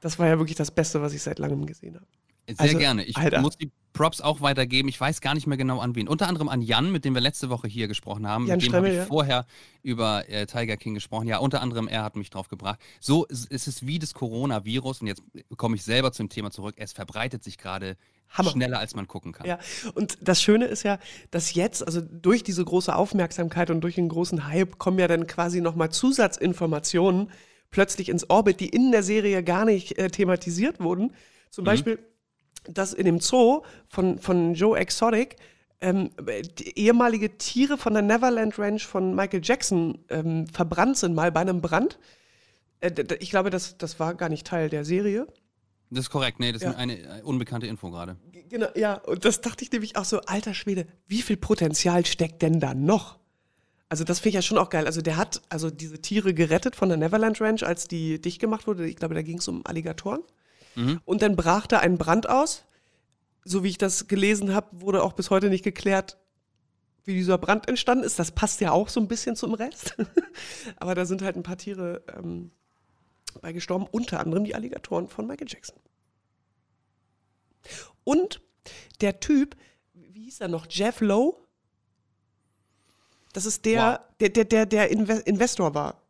Das 0.02 0.18
war 0.18 0.26
ja 0.26 0.38
wirklich 0.38 0.56
das 0.56 0.71
Beste, 0.71 1.00
was 1.00 1.14
ich 1.14 1.23
seit 1.23 1.38
langem 1.38 1.64
gesehen 1.64 1.94
habe. 1.94 2.06
sehr 2.49 2.61
Also, 2.61 2.78
gerne. 2.78 3.04
Ich 3.04 3.16
Alter. 3.16 3.40
muss 3.40 3.56
die 3.56 3.71
Props 3.92 4.21
auch 4.21 4.40
weitergeben. 4.40 4.88
Ich 4.88 5.00
weiß 5.00 5.21
gar 5.21 5.35
nicht 5.35 5.47
mehr 5.47 5.56
genau 5.56 5.78
an 5.78 5.94
wen. 5.94 6.09
Unter 6.09 6.26
anderem 6.26 6.49
an 6.49 6.61
Jan, 6.61 6.90
mit 6.90 7.04
dem 7.04 7.14
wir 7.14 7.21
letzte 7.21 7.50
Woche 7.50 7.68
hier 7.68 7.87
gesprochen 7.87 8.26
haben. 8.26 8.47
Jan 8.47 8.59
mit 8.59 8.66
dem 8.66 8.75
habe 8.75 8.88
ich 8.88 8.97
ja. 8.97 9.06
vorher 9.06 9.47
über 9.82 10.28
äh, 10.28 10.47
Tiger 10.47 10.76
King 10.76 10.94
gesprochen. 10.94 11.28
Ja, 11.28 11.38
unter 11.38 11.62
anderem 11.62 11.87
er 11.87 12.02
hat 12.02 12.16
mich 12.16 12.30
drauf 12.30 12.49
gebracht. 12.49 12.80
So 13.00 13.25
ist 13.26 13.50
ist 13.50 13.68
es 13.68 13.87
wie 13.87 14.00
das 14.00 14.12
Coronavirus. 14.12 15.02
Und 15.02 15.06
jetzt 15.06 15.23
komme 15.56 15.76
ich 15.76 15.85
selber 15.85 16.11
zum 16.12 16.28
Thema 16.28 16.50
zurück. 16.50 16.75
Es 16.78 16.92
verbreitet 16.92 17.44
sich 17.44 17.59
gerade 17.59 17.97
Hammer. 18.30 18.50
schneller, 18.50 18.80
als 18.80 18.97
man 18.97 19.06
gucken 19.06 19.32
kann. 19.32 19.47
Ja, 19.47 19.61
und 19.94 20.18
das 20.21 20.42
Schöne 20.42 20.64
ist 20.64 20.82
ja, 20.82 20.99
dass 21.30 21.54
jetzt, 21.54 21.87
also 21.87 22.00
durch 22.00 22.42
diese 22.42 22.64
große 22.64 22.94
Aufmerksamkeit 22.94 23.71
und 23.71 23.82
durch 23.82 23.94
den 23.94 24.09
großen 24.09 24.49
Hype, 24.49 24.78
kommen 24.78 24.99
ja 24.99 25.06
dann 25.06 25.28
quasi 25.28 25.61
nochmal 25.61 25.90
Zusatzinformationen 25.90 27.30
plötzlich 27.73 28.09
ins 28.09 28.31
Orbit, 28.31 28.61
die 28.61 28.69
in 28.69 28.93
der 28.93 29.02
Serie 29.02 29.43
gar 29.43 29.64
nicht 29.64 29.99
äh, 29.99 30.09
thematisiert 30.09 30.79
wurden. 30.79 31.12
Zum 31.50 31.64
Beispiel, 31.64 31.99
dass 32.69 32.93
in 32.93 33.07
dem 33.07 33.19
Zoo 33.19 33.62
von, 33.88 34.21
von 34.21 34.55
Joe 34.55 34.79
Exotic 34.79 35.37
ähm, 35.81 36.11
die 36.59 36.79
ehemalige 36.79 37.37
Tiere 37.38 37.76
von 37.76 37.93
der 37.95 38.02
Neverland 38.02 38.57
Ranch 38.59 38.87
von 38.87 39.17
Michael 39.17 39.41
Jackson 39.43 39.99
ähm, 40.11 40.47
verbrannt 40.47 40.97
sind, 40.97 41.14
mal 41.14 41.33
bei 41.33 41.41
einem 41.41 41.61
Brand. 41.61 41.99
Äh, 42.81 42.93
ich 43.19 43.31
glaube, 43.31 43.50
das, 43.50 43.76
das 43.79 43.99
war 43.99 44.14
gar 44.14 44.29
nicht 44.29 44.47
Teil 44.47 44.69
der 44.69 44.85
Serie. 44.85 45.26
Das 45.91 46.05
ist 46.05 46.11
korrekt. 46.11 46.41
Nee, 46.41 46.52
das 46.52 46.62
Ja. 46.62 46.71
ist 46.71 46.76
eine 46.76 46.99
äh, 46.99 47.23
unbekannte 47.23 47.67
Info 47.67 47.91
gerade. 47.91 48.17
Genau, 48.49 48.69
ja, 48.76 48.95
und 48.95 49.25
das 49.25 49.41
dachte 49.41 49.64
ich 49.64 49.73
nämlich 49.73 49.97
auch 49.97 50.05
so, 50.05 50.21
alter 50.21 50.55
Schwede, 50.55 50.87
wie 51.07 51.23
viel 51.23 51.37
Potenzial 51.37 52.07
steckt 52.07 52.43
denn 52.43 52.61
da 52.61 52.75
noch? 52.75 53.19
Also 53.92 54.04
das 54.04 54.20
finde 54.20 54.30
ich 54.30 54.34
ja 54.37 54.40
schon 54.42 54.56
auch 54.56 54.70
geil. 54.70 54.87
Also 54.87 55.02
der 55.02 55.18
hat 55.18 55.42
also 55.50 55.68
diese 55.68 56.00
Tiere 56.00 56.32
gerettet 56.32 56.76
von 56.76 56.88
der 56.88 56.96
Neverland 56.96 57.38
Ranch, 57.42 57.62
als 57.62 57.88
die 57.88 58.22
dicht 58.22 58.40
gemacht 58.40 58.66
wurde. 58.66 58.88
Ich 58.88 58.96
glaube, 58.96 59.14
da 59.14 59.20
ging 59.20 59.37
es 59.37 59.46
um 59.49 59.66
Alligatoren. 59.66 60.22
Mhm. 60.76 61.02
Und 61.04 61.20
dann 61.20 61.37
brach 61.37 61.66
da 61.66 61.80
ein 61.80 61.99
Brand 61.99 62.26
aus. 62.26 62.64
So 63.44 63.62
wie 63.62 63.68
ich 63.68 63.76
das 63.76 64.08
gelesen 64.08 64.54
habe, 64.54 64.80
wurde 64.80 65.02
auch 65.02 65.12
bis 65.12 65.28
heute 65.28 65.50
nicht 65.50 65.62
geklärt, 65.62 66.16
wie 67.04 67.12
dieser 67.12 67.37
Brand 67.37 67.68
entstanden 67.68 68.02
ist. 68.02 68.18
Das 68.18 68.32
passt 68.32 68.62
ja 68.62 68.72
auch 68.72 68.88
so 68.88 68.99
ein 68.99 69.08
bisschen 69.08 69.37
zum 69.37 69.52
Rest. 69.52 69.94
Aber 70.76 70.94
da 70.94 71.04
sind 71.04 71.20
halt 71.20 71.37
ein 71.37 71.42
paar 71.42 71.58
Tiere 71.58 72.02
ähm, 72.16 72.50
bei 73.42 73.52
gestorben, 73.52 73.87
unter 73.90 74.20
anderem 74.20 74.44
die 74.44 74.54
Alligatoren 74.54 75.06
von 75.06 75.26
Michael 75.26 75.49
Jackson. 75.50 75.76
Und 78.04 78.40
der 79.02 79.20
Typ, 79.20 79.54
wie 79.92 80.22
hieß 80.22 80.40
er 80.40 80.49
noch, 80.49 80.64
Jeff 80.70 81.02
Lowe? 81.02 81.41
Das 83.33 83.47
ist 83.47 83.65
der, 83.65 84.01
Wow. 84.01 84.17
der, 84.21 84.29
der, 84.29 84.45
der, 84.45 84.67
der 84.67 84.91
Inve 84.91 85.15
Investor 85.25 85.75
war. 85.75 86.03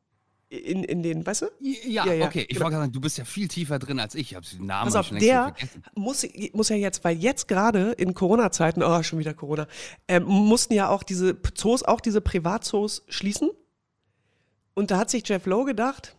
In, 0.49 0.85
in 0.85 1.03
den, 1.03 1.25
weißt 1.25 1.43
du? 1.43 1.47
Ja, 1.61 2.05
Ja, 2.05 2.13
ja, 2.13 2.27
okay. 2.27 2.43
Ich 2.43 2.49
genau. 2.49 2.65
wollte 2.65 2.77
sagen, 2.77 2.93
du 2.93 3.01
bist 3.01 3.17
ja 3.17 3.25
viel 3.25 3.49
tiefer 3.49 3.79
drin 3.79 3.99
als 3.99 4.15
ich. 4.15 4.33
Ich 4.33 4.35
habe 4.35 4.47
den 4.47 4.67
Namen 4.67 4.85
Pass 4.85 4.97
auf, 4.97 5.07
schon 5.07 5.19
der 5.19 5.55
muss, 5.95 6.27
muss 6.53 6.69
ja 6.69 6.77
jetzt, 6.77 7.03
weil 7.05 7.17
jetzt 7.17 7.49
gerade 7.49 7.93
in 7.93 8.13
Corona-Zeiten, 8.13 8.83
oh, 8.83 9.03
schon 9.03 9.19
wieder 9.19 9.33
Corona, 9.33 9.67
ähm, 10.09 10.25
mussten 10.25 10.75
ja 10.75 10.91
auch 10.91 11.05
diese 11.05 11.39
Zoos, 11.55 11.83
auch 11.83 12.03
diese 12.03 12.21
Privatzoos 12.21 13.03
schließen. 13.09 13.49
Und 14.75 14.91
da 14.91 14.99
hat 14.99 15.09
sich 15.09 15.27
Jeff 15.27 15.47
Lowe 15.47 15.65
gedacht, 15.65 16.17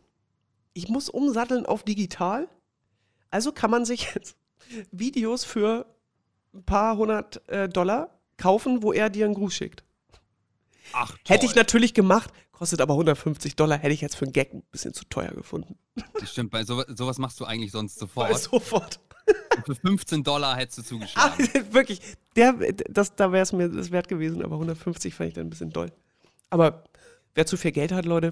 ich 0.74 0.90
muss 0.90 1.10
umsatteln 1.10 1.68
auf 1.68 1.84
digital. 1.84 2.48
Also 3.30 3.52
kann 3.52 3.70
man 3.70 3.86
sich 3.86 4.14
jetzt 4.16 4.36
Videos 4.92 5.44
für 5.44 5.86
ein 6.56 6.64
paar 6.64 6.98
hundert 6.98 7.48
äh, 7.50 7.70
Dollar 7.70 8.20
kaufen, 8.38 8.82
wo 8.82 8.94
er 8.94 9.12
dir 9.12 9.26
einen 9.26 9.36
Gruß 9.36 9.54
schickt. 9.54 9.84
Ach, 10.92 11.16
Hätte 11.28 11.46
ich 11.46 11.54
toll. 11.54 11.62
natürlich 11.62 11.94
gemacht, 11.94 12.32
kostet 12.52 12.82
aber 12.82 12.94
150 12.94 13.56
Dollar, 13.56 13.78
hätte 13.78 13.94
ich 13.94 14.02
jetzt 14.02 14.16
für 14.16 14.26
einen 14.26 14.34
Gag 14.34 14.54
ein 14.54 14.64
bisschen 14.72 14.94
zu 14.94 15.06
teuer 15.06 15.32
gefunden. 15.32 15.78
Das 16.20 16.32
stimmt, 16.32 16.52
bei 16.52 16.64
sowas, 16.64 16.86
sowas 16.96 17.18
machst 17.18 17.40
du 17.40 17.46
eigentlich 17.46 17.72
sonst 17.72 17.98
sofort. 18.00 18.38
sofort. 18.38 19.00
Und 19.56 19.66
für 19.66 19.76
15 19.76 20.24
Dollar 20.24 20.58
hättest 20.58 20.80
du 20.80 20.84
zugeschlagen. 20.84 21.48
wirklich, 21.72 22.02
der, 22.36 22.54
das, 22.90 23.16
da 23.16 23.32
wäre 23.32 23.44
es 23.44 23.54
mir 23.54 23.70
das 23.70 23.92
wert 23.92 24.08
gewesen, 24.08 24.44
aber 24.44 24.56
150 24.56 25.14
fand 25.14 25.30
ich 25.30 25.34
dann 25.36 25.48
ein 25.48 25.50
bisschen 25.50 25.70
doll. 25.72 25.92
Aber 26.50 26.84
wer 27.36 27.46
zu 27.46 27.56
viel 27.58 27.72
Geld 27.72 27.92
hat, 27.92 28.06
Leute, 28.06 28.32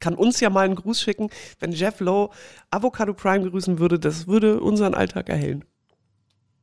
kann 0.00 0.14
uns 0.14 0.40
ja 0.40 0.50
mal 0.50 0.64
einen 0.64 0.76
Gruß 0.76 1.00
schicken. 1.00 1.30
Wenn 1.60 1.72
Jeff 1.72 2.00
Lowe 2.00 2.30
Avocado 2.70 3.14
Prime 3.14 3.50
grüßen 3.50 3.78
würde, 3.78 3.98
das 3.98 4.26
würde 4.26 4.60
unseren 4.60 4.94
Alltag 4.94 5.28
erhellen. 5.28 5.64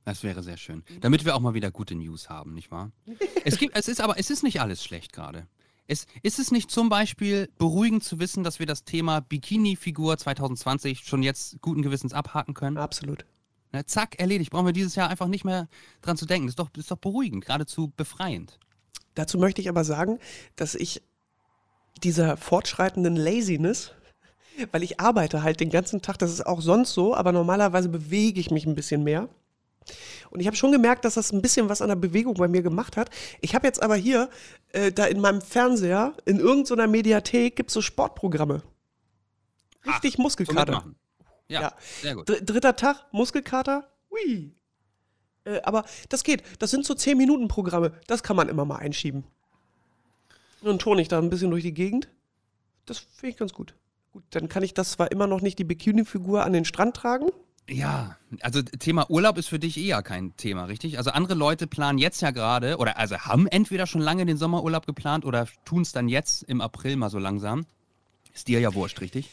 Das 0.03 0.23
wäre 0.23 0.41
sehr 0.41 0.57
schön. 0.57 0.83
Damit 0.99 1.25
wir 1.25 1.35
auch 1.35 1.39
mal 1.39 1.53
wieder 1.53 1.71
gute 1.71 1.95
News 1.95 2.29
haben, 2.29 2.53
nicht 2.53 2.71
wahr? 2.71 2.91
Es 3.43 3.57
gibt, 3.57 3.75
es 3.75 3.87
ist 3.87 4.01
aber, 4.01 4.19
es 4.19 4.29
ist 4.29 4.43
nicht 4.43 4.61
alles 4.61 4.83
schlecht 4.83 5.13
gerade. 5.13 5.47
Es, 5.87 6.05
ist 6.21 6.39
es 6.39 6.51
nicht 6.51 6.69
zum 6.69 6.89
Beispiel 6.89 7.49
beruhigend 7.57 8.03
zu 8.03 8.19
wissen, 8.19 8.43
dass 8.43 8.59
wir 8.59 8.65
das 8.65 8.83
Thema 8.83 9.19
Bikini-Figur 9.19 10.17
2020 10.17 10.99
schon 10.99 11.23
jetzt 11.23 11.59
guten 11.61 11.81
Gewissens 11.81 12.13
abhaken 12.13 12.53
können? 12.53 12.77
Absolut. 12.77 13.25
Na, 13.71 13.85
zack, 13.85 14.19
erledigt. 14.19 14.51
Brauchen 14.51 14.65
wir 14.65 14.73
dieses 14.73 14.95
Jahr 14.95 15.09
einfach 15.09 15.27
nicht 15.27 15.43
mehr 15.43 15.67
dran 16.01 16.17
zu 16.17 16.25
denken. 16.25 16.47
Das 16.47 16.53
ist 16.53 16.59
doch, 16.59 16.69
das 16.69 16.83
ist 16.83 16.91
doch 16.91 16.97
beruhigend, 16.97 17.45
geradezu 17.45 17.91
befreiend. 17.95 18.59
Dazu 19.15 19.37
möchte 19.37 19.61
ich 19.61 19.69
aber 19.69 19.83
sagen, 19.83 20.19
dass 20.55 20.75
ich 20.75 21.01
dieser 22.03 22.37
fortschreitenden 22.37 23.15
Laziness, 23.15 23.91
weil 24.71 24.83
ich 24.83 24.99
arbeite 24.99 25.43
halt 25.43 25.59
den 25.59 25.69
ganzen 25.69 26.01
Tag, 26.01 26.17
das 26.19 26.31
ist 26.31 26.45
auch 26.45 26.61
sonst 26.61 26.93
so, 26.93 27.15
aber 27.15 27.31
normalerweise 27.31 27.89
bewege 27.89 28.39
ich 28.39 28.51
mich 28.51 28.65
ein 28.65 28.75
bisschen 28.75 29.03
mehr. 29.03 29.29
Und 30.29 30.39
ich 30.39 30.47
habe 30.47 30.55
schon 30.55 30.71
gemerkt, 30.71 31.05
dass 31.05 31.15
das 31.15 31.31
ein 31.31 31.41
bisschen 31.41 31.69
was 31.69 31.81
an 31.81 31.89
der 31.89 31.95
Bewegung 31.95 32.33
bei 32.35 32.47
mir 32.47 32.61
gemacht 32.61 32.97
hat. 32.97 33.09
Ich 33.41 33.55
habe 33.55 33.67
jetzt 33.67 33.81
aber 33.81 33.95
hier, 33.95 34.29
äh, 34.69 34.91
da 34.91 35.05
in 35.05 35.19
meinem 35.19 35.41
Fernseher, 35.41 36.13
in 36.25 36.39
irgendeiner 36.39 36.87
Mediathek, 36.87 37.55
gibt 37.55 37.69
es 37.69 37.73
so 37.73 37.81
Sportprogramme. 37.81 38.61
Richtig 39.85 40.15
Zum 40.15 40.23
Muskelkater. 40.23 40.85
Ja, 41.47 41.61
Ja. 41.61 41.73
sehr 42.01 42.15
gut. 42.15 42.29
Dr 42.29 42.41
dritter 42.45 42.75
Tag, 42.75 43.05
Muskelkater, 43.11 43.89
hui. 44.09 44.53
Äh, 45.43 45.61
aber 45.63 45.85
das 46.09 46.23
geht. 46.23 46.43
Das 46.59 46.71
sind 46.71 46.85
so 46.85 46.93
10-Minuten-Programme. 46.93 47.93
Das 48.07 48.23
kann 48.23 48.35
man 48.35 48.47
immer 48.47 48.63
mal 48.63 48.77
einschieben. 48.77 49.23
Nun 50.61 50.77
turne 50.79 51.01
ich 51.01 51.07
da 51.07 51.17
ein 51.17 51.29
bisschen 51.29 51.49
durch 51.49 51.63
die 51.63 51.73
Gegend. 51.73 52.07
Das 52.85 52.99
finde 52.99 53.31
ich 53.31 53.37
ganz 53.37 53.51
gut. 53.53 53.73
Gut, 54.13 54.23
dann 54.31 54.49
kann 54.49 54.63
ich 54.63 54.73
das 54.73 54.91
zwar 54.91 55.11
immer 55.11 55.25
noch 55.25 55.41
nicht 55.41 55.57
die 55.57 55.63
Bikini-Figur 55.63 56.43
an 56.43 56.53
den 56.53 56.65
Strand 56.65 56.95
tragen. 56.95 57.29
Ja, 57.69 58.17
also 58.41 58.61
Thema 58.61 59.09
Urlaub 59.09 59.37
ist 59.37 59.47
für 59.47 59.59
dich 59.59 59.77
eher 59.77 60.01
kein 60.01 60.35
Thema, 60.35 60.65
richtig? 60.65 60.97
Also 60.97 61.11
andere 61.11 61.35
Leute 61.35 61.67
planen 61.67 61.99
jetzt 61.99 62.21
ja 62.21 62.31
gerade, 62.31 62.77
oder 62.77 62.97
also 62.97 63.17
haben 63.17 63.47
entweder 63.47 63.87
schon 63.87 64.01
lange 64.01 64.25
den 64.25 64.37
Sommerurlaub 64.37 64.85
geplant 64.85 65.25
oder 65.25 65.47
tun 65.63 65.83
es 65.83 65.91
dann 65.91 66.09
jetzt 66.09 66.43
im 66.43 66.59
April 66.59 66.97
mal 66.97 67.09
so 67.09 67.19
langsam. 67.19 67.65
Ist 68.33 68.47
dir 68.47 68.59
ja 68.59 68.73
wurscht, 68.73 68.99
richtig? 69.01 69.29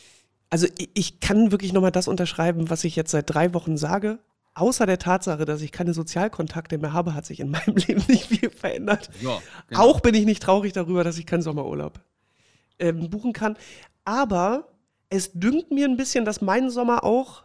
Also 0.51 0.67
ich, 0.95 1.21
kann 1.21 1.51
wirklich 1.51 1.73
nochmal 1.73 1.93
das 1.93 2.09
unterschreiben, 2.09 2.71
was 2.71 2.85
ich 2.85 2.97
jetzt 2.97 3.11
seit 3.11 3.29
drei 3.29 3.53
Wochen 3.55 3.77
sage. 3.77 4.19
Außer 4.55 4.87
der 4.87 4.99
Tatsache, 4.99 5.45
dass 5.45 5.61
ich 5.61 5.73
keine 5.73 5.93
Sozialkontakte 5.93 6.79
mehr 6.79 6.93
habe, 6.93 7.15
hat 7.15 7.27
sich 7.27 7.41
in 7.41 7.51
meinem 7.51 7.77
Leben 7.77 8.03
nicht 8.09 8.27
viel 8.27 8.51
verändert. 8.51 9.11
Ja, 9.21 9.39
genau. 9.69 9.81
Auch 9.81 10.01
bin 10.01 10.15
ich 10.15 10.25
nicht 10.25 10.43
traurig 10.43 10.73
darüber, 10.73 11.05
dass 11.05 11.19
ich 11.19 11.27
keinen 11.27 11.43
Sommerurlaub 11.43 12.01
ähm, 12.79 13.11
buchen 13.11 13.33
kann. 13.33 13.57
Aber 14.05 14.69
es 15.11 15.33
dünkt 15.33 15.71
mir 15.71 15.87
ein 15.87 15.97
bisschen, 15.97 16.25
dass 16.25 16.41
mein 16.41 16.71
Sommer 16.71 17.05
auch, 17.05 17.45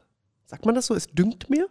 sagt 0.53 0.67
man 0.67 0.75
das 0.75 0.86
so, 0.86 0.93
es 0.93 1.07
dünkt 1.07 1.50
mir? 1.50 1.67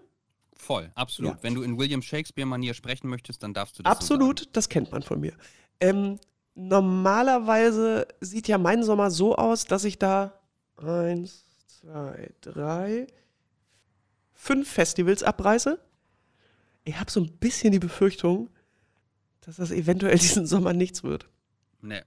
Voll, 0.56 0.90
absolut. 0.96 1.34
Ja. 1.34 1.38
Wenn 1.42 1.54
du 1.54 1.62
in 1.62 1.78
William 1.78 2.02
Shakespeare-Manier 2.02 2.74
sprechen 2.74 3.08
möchtest, 3.08 3.40
dann 3.44 3.54
darfst 3.54 3.78
du 3.78 3.84
das 3.84 3.92
Absolut, 3.92 4.40
so 4.40 4.46
das 4.52 4.68
kennt 4.68 4.90
man 4.90 5.04
von 5.04 5.20
mir. 5.20 5.34
Ähm, 5.78 6.18
normalerweise 6.56 8.08
sieht 8.20 8.48
ja 8.48 8.58
mein 8.58 8.82
Sommer 8.82 9.12
so 9.12 9.36
aus, 9.36 9.66
dass 9.66 9.84
ich 9.84 10.00
da 10.00 10.36
eins, 10.76 11.44
zwei, 11.68 12.32
drei, 12.40 13.06
fünf 14.32 14.68
Festivals 14.68 15.22
abreiße. 15.22 15.78
Ich 16.82 16.98
habe 16.98 17.08
so 17.08 17.20
ein 17.20 17.30
bisschen 17.38 17.70
die 17.70 17.78
Befürchtung, 17.78 18.50
dass 19.42 19.56
das 19.56 19.70
eventuell 19.70 20.18
diesen 20.18 20.44
Sommer 20.44 20.72
nichts 20.72 21.04
wird. 21.04 21.28
Nee. 21.82 22.02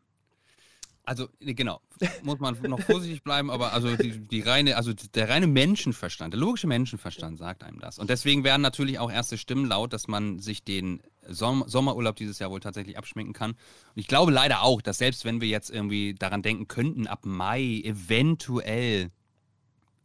Also, 1.05 1.29
nee, 1.39 1.53
genau. 1.53 1.81
Muss 2.23 2.39
man 2.39 2.59
noch 2.63 2.79
vorsichtig 2.79 3.23
bleiben, 3.23 3.51
aber 3.51 3.73
also 3.73 3.95
die, 3.95 4.19
die 4.19 4.41
reine, 4.41 4.75
also 4.75 4.93
der 4.93 5.29
reine 5.29 5.47
Menschenverstand, 5.47 6.33
der 6.33 6.39
logische 6.39 6.67
Menschenverstand 6.67 7.37
sagt 7.37 7.63
einem 7.63 7.79
das. 7.79 7.99
Und 7.99 8.09
deswegen 8.09 8.43
werden 8.43 8.61
natürlich 8.61 8.99
auch 8.99 9.11
erste 9.11 9.37
Stimmen 9.37 9.65
laut, 9.65 9.93
dass 9.93 10.07
man 10.07 10.39
sich 10.39 10.63
den 10.63 11.01
Som 11.27 11.63
Sommerurlaub 11.67 12.15
dieses 12.15 12.39
Jahr 12.39 12.49
wohl 12.49 12.59
tatsächlich 12.59 12.97
abschminken 12.97 13.33
kann. 13.33 13.51
Und 13.51 13.57
ich 13.95 14.07
glaube 14.07 14.31
leider 14.31 14.63
auch, 14.63 14.81
dass 14.81 14.97
selbst 14.97 15.25
wenn 15.25 15.41
wir 15.41 15.47
jetzt 15.47 15.69
irgendwie 15.69 16.15
daran 16.15 16.41
denken 16.41 16.67
könnten, 16.67 17.07
ab 17.07 17.25
Mai 17.25 17.81
eventuell 17.83 19.11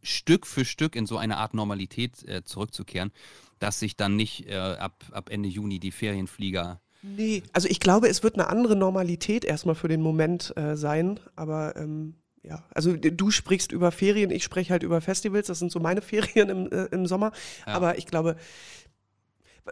Stück 0.03 0.47
für 0.47 0.65
Stück 0.65 0.95
in 0.95 1.05
so 1.05 1.17
eine 1.17 1.37
Art 1.37 1.53
Normalität 1.53 2.27
äh, 2.27 2.43
zurückzukehren, 2.43 3.11
dass 3.59 3.79
sich 3.79 3.95
dann 3.95 4.15
nicht 4.15 4.47
äh, 4.47 4.55
ab, 4.55 5.03
ab 5.11 5.29
Ende 5.29 5.49
Juni 5.49 5.79
die 5.79 5.91
Ferienflieger 5.91 6.81
Nee, 7.03 7.43
also 7.53 7.67
ich 7.67 7.79
glaube, 7.79 8.07
es 8.09 8.21
wird 8.23 8.35
eine 8.35 8.47
andere 8.47 8.75
Normalität 8.75 9.43
erstmal 9.43 9.75
für 9.75 9.87
den 9.87 10.01
Moment 10.01 10.55
äh, 10.55 10.75
sein, 10.77 11.19
aber 11.35 11.75
ähm, 11.75 12.15
ja, 12.43 12.63
also 12.73 12.95
du 12.95 13.31
sprichst 13.31 13.71
über 13.71 13.91
Ferien, 13.91 14.31
ich 14.31 14.43
spreche 14.43 14.71
halt 14.71 14.83
über 14.83 15.01
Festivals, 15.01 15.47
das 15.47 15.59
sind 15.59 15.71
so 15.71 15.79
meine 15.79 16.01
Ferien 16.03 16.49
im, 16.49 16.71
äh, 16.71 16.85
im 16.85 17.05
Sommer, 17.07 17.31
Ja. 17.65 17.73
aber 17.73 17.97
ich 17.97 18.05
glaube, 18.05 18.35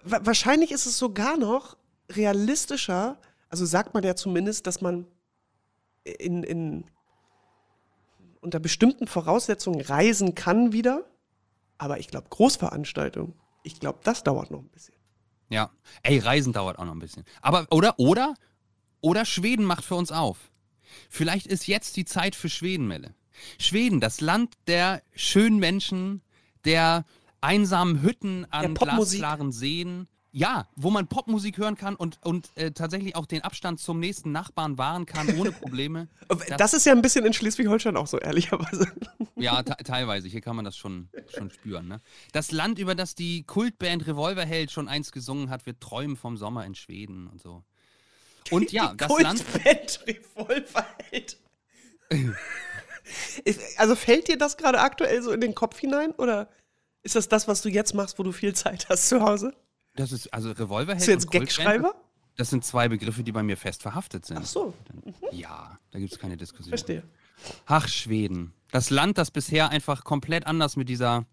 wa 0.04 0.20
wahrscheinlich 0.24 0.72
ist 0.72 0.86
es 0.86 0.98
sogar 0.98 1.38
noch 1.38 1.78
realistischer, 2.12 3.20
also 3.50 3.65
sagt 3.65 3.94
man 3.94 4.04
ja 4.04 4.15
zumindest, 4.15 4.65
dass 4.68 4.82
man 4.82 5.06
in, 6.04 6.44
in 6.44 6.86
unter 8.42 8.60
bestimmten 8.60 9.06
Voraussetzungen 9.08 9.82
reisen 9.82 10.34
kann 10.34 10.72
wieder, 10.72 11.04
aber 11.78 12.00
ich 12.00 12.08
glaube, 12.08 12.28
Großveranstaltungen, 12.30 13.34
ich 13.63 13.80
glaube, 13.80 14.00
das 14.04 14.24
dauert 14.24 14.50
noch 14.50 14.60
ein 14.60 14.70
bisschen. 14.70 14.96
Ja. 15.49 15.71
Ey, 16.03 16.19
Reisen 16.19 16.53
dauert 16.53 16.79
auch 16.79 16.85
noch 16.85 16.93
ein 16.93 16.99
bisschen. 16.99 17.23
Aber, 17.41 17.67
oder, 17.71 17.99
oder, 17.99 18.35
oder 19.01 19.25
Schweden 19.25 19.65
macht 19.65 19.83
für 19.83 19.95
uns 19.95 20.12
auf. 20.12 20.38
Vielleicht 21.09 21.47
ist 21.47 21.67
jetzt 21.67 21.97
die 21.97 22.05
Zeit 22.05 22.35
für 22.35 22.49
Schweden, 22.49 22.88
Melle. 22.88 23.13
Schweden, 23.57 23.99
das 23.99 24.21
Land 24.21 24.53
der 24.67 25.01
schönen 25.15 25.59
Menschen, 25.59 26.21
der 26.65 27.05
einsamen 27.41 28.01
Hütten 28.01 28.45
an 28.51 28.73
glasklaren 28.73 29.51
Seen. 29.51 30.07
Ja, 30.32 30.68
wo 30.76 30.92
man 30.92 31.08
Popmusik 31.08 31.58
hören 31.58 31.76
kann 31.76 31.96
und, 31.96 32.20
und 32.24 32.52
äh, 32.56 32.72
tatsächlich 32.72 33.15
auch 33.15 33.26
den 33.26 33.42
Abstand 33.42 33.80
zum 33.80 34.00
nächsten 34.00 34.32
Nachbarn 34.32 34.78
wahren 34.78 35.06
kann, 35.08 35.38
ohne 35.39 35.52
Probleme. 35.52 36.08
Das, 36.58 36.74
ist 36.74 36.86
ja 36.86 36.94
ein 36.94 37.02
bisschen 37.02 37.26
in 37.26 37.34
Schleswig-Holstein 37.34 37.98
auch 37.98 38.06
so, 38.08 38.20
ehrlicherweise. 38.20 38.88
Ja, 39.36 39.63
te 39.63 39.76
teilweise. 39.84 40.28
Hier 40.28 40.42
kann 40.42 40.56
man 40.58 40.65
das 40.65 40.76
schon, 40.78 41.08
schon 41.34 41.50
spüren. 41.50 41.88
Ne? 41.88 42.02
Das 42.34 42.52
Land, 42.52 42.78
über 42.78 42.94
das 42.94 43.15
die 43.15 43.44
Kultband 43.44 44.06
Revolverheld 44.06 44.70
schon 44.70 44.89
einst 44.89 45.13
gesungen 45.13 45.50
hat, 45.50 45.65
wir 45.65 45.80
träumen 45.80 46.18
vom 46.18 46.36
Sommer 46.38 46.65
in 46.65 46.76
Schweden 46.76 47.28
und 47.28 47.42
so. 47.42 47.63
Und 48.52 48.72
ja, 48.74 48.94
das 48.98 49.10
Land. 49.20 49.44
Kultband 49.50 50.04
Revolverheld. 50.06 51.38
Ist- 53.44 53.80
also 53.80 53.96
fällt 53.96 54.28
dir 54.28 54.38
das 54.38 54.58
gerade 54.58 54.80
aktuell 54.80 55.22
so 55.22 55.32
in 55.32 55.42
den 55.42 55.56
Kopf 55.56 55.80
hinein 55.80 56.12
oder 56.12 56.50
ist 57.02 57.15
das 57.15 57.30
das, 57.30 57.48
was 57.48 57.62
du 57.62 57.70
jetzt 57.70 57.94
machst, 57.96 58.20
wo 58.20 58.24
du 58.24 58.32
viel 58.32 58.54
Zeit 58.54 58.88
hast 58.89 59.08
zu 59.10 59.22
Hause? 59.22 59.54
Das 59.99 60.13
ist 60.13 60.33
also 60.33 60.51
Revolverheld. 60.51 60.97
Bist 60.99 61.07
du 61.09 61.12
jetzt 61.12 61.29
Gagschreiber? 61.29 61.93
Das 62.38 62.49
sind 62.49 62.63
zwei 62.63 62.88
Begriffe, 62.88 63.21
die 63.21 63.33
bei 63.33 63.43
mir 63.43 63.57
fest 63.57 63.81
verhaftet 63.81 64.25
sind. 64.25 64.38
Ach 64.38 64.45
so, 64.45 64.73
Ja, 65.31 65.77
da 65.91 65.99
gibt 65.99 66.13
es 66.13 66.17
keine 66.17 66.38
Diskussion. 66.38 66.69
verstehe. 66.69 67.03
Ach, 67.65 67.85
Schweden. 67.89 68.53
Das 68.71 68.91
Land, 68.91 69.17
das 69.17 69.29
bisher 69.29 69.69
einfach 69.71 70.05
komplett 70.05 70.47
anders 70.47 70.77
mit 70.77 70.88
dieser 70.88 71.25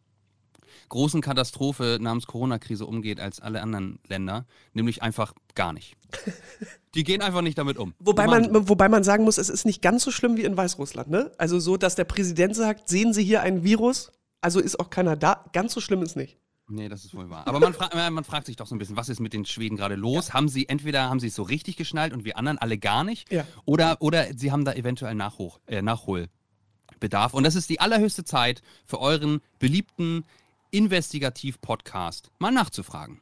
großen 0.89 1.21
Katastrophe 1.21 1.99
namens 2.01 2.27
Corona-Krise 2.27 2.87
umgeht 2.87 3.21
als 3.21 3.39
alle 3.39 3.63
anderen 3.63 4.01
Länder, 4.09 4.47
nämlich 4.73 5.01
einfach 5.01 5.33
gar 5.55 5.73
nicht. 5.73 5.97
Die 6.97 7.05
gehen 7.05 7.23
einfach 7.23 7.43
nicht 7.43 7.59
damit 7.59 7.77
um. 7.77 7.95
Wobei 8.01 8.27
man, 8.27 8.69
wobei 8.69 8.89
man 8.89 9.05
sagen 9.05 9.23
muss, 9.23 9.39
es 9.39 9.49
ist 9.49 9.65
nicht 9.65 9.81
ganz 9.81 10.03
so 10.03 10.11
schlimm 10.11 10.37
wie 10.37 10.43
in 10.45 10.57
Weißrussland, 10.57 11.09
ne? 11.09 11.31
Also 11.39 11.61
so, 11.61 11.77
dass 11.77 11.95
der 11.95 12.05
Präsident 12.05 12.57
sagt, 12.57 12.89
sehen 12.89 13.13
Sie 13.13 13.23
hier 13.23 13.43
ein 13.43 13.63
Virus, 13.63 14.11
also 14.41 14.59
ist 14.59 14.81
auch 14.81 14.91
keiner 14.91 15.15
da. 15.15 15.45
Ganz 15.53 15.73
so 15.73 15.81
schlimm 15.81 16.03
ist 16.03 16.17
nicht. 16.17 16.37
Nee, 16.69 16.89
das 16.89 17.05
ist 17.05 17.15
wohl 17.15 17.31
wahr. 17.31 17.47
Aber 17.47 17.61
man, 17.61 17.75
fra 17.75 17.89
äh, 17.93 18.11
man 18.11 18.25
fragt 18.25 18.47
sich 18.47 18.57
doch 18.57 18.67
so 18.67 18.75
ein 18.75 18.79
bisschen, 18.79 18.97
was 18.97 19.09
ist 19.09 19.21
mit 19.21 19.33
den 19.33 19.45
Schweden 19.45 19.77
gerade 19.77 19.95
los? 19.95 20.35
Haben 20.35 20.49
sie 20.49 20.69
entweder 20.69 21.09
haben 21.09 21.21
sie 21.21 21.29
es 21.29 21.37
so 21.37 21.45
richtig 21.45 21.77
geschnallt 21.77 22.13
und 22.13 22.25
wir 22.25 22.37
anderen 22.37 22.59
alle 22.59 22.77
gar 22.77 23.05
nicht? 23.05 23.31
Ja. 23.33 23.47
Oder, 23.65 23.99
oder 24.01 24.37
sie 24.37 24.51
haben 24.51 24.65
da 24.65 24.73
eventuell 24.73 25.15
Nachhoch, 25.15 25.61
äh, 25.67 25.81
Nachholbedarf. 25.81 27.35
Und 27.35 27.45
das 27.45 27.55
ist 27.55 27.71
die 27.71 27.79
allerhöchste 27.79 28.25
Zeit 28.25 28.63
für 28.85 29.01
euren 29.01 29.41
beliebten 29.61 30.25
Investigativ-Podcast 30.73 32.33
mal 32.39 32.51
nachzufragen. 32.51 33.21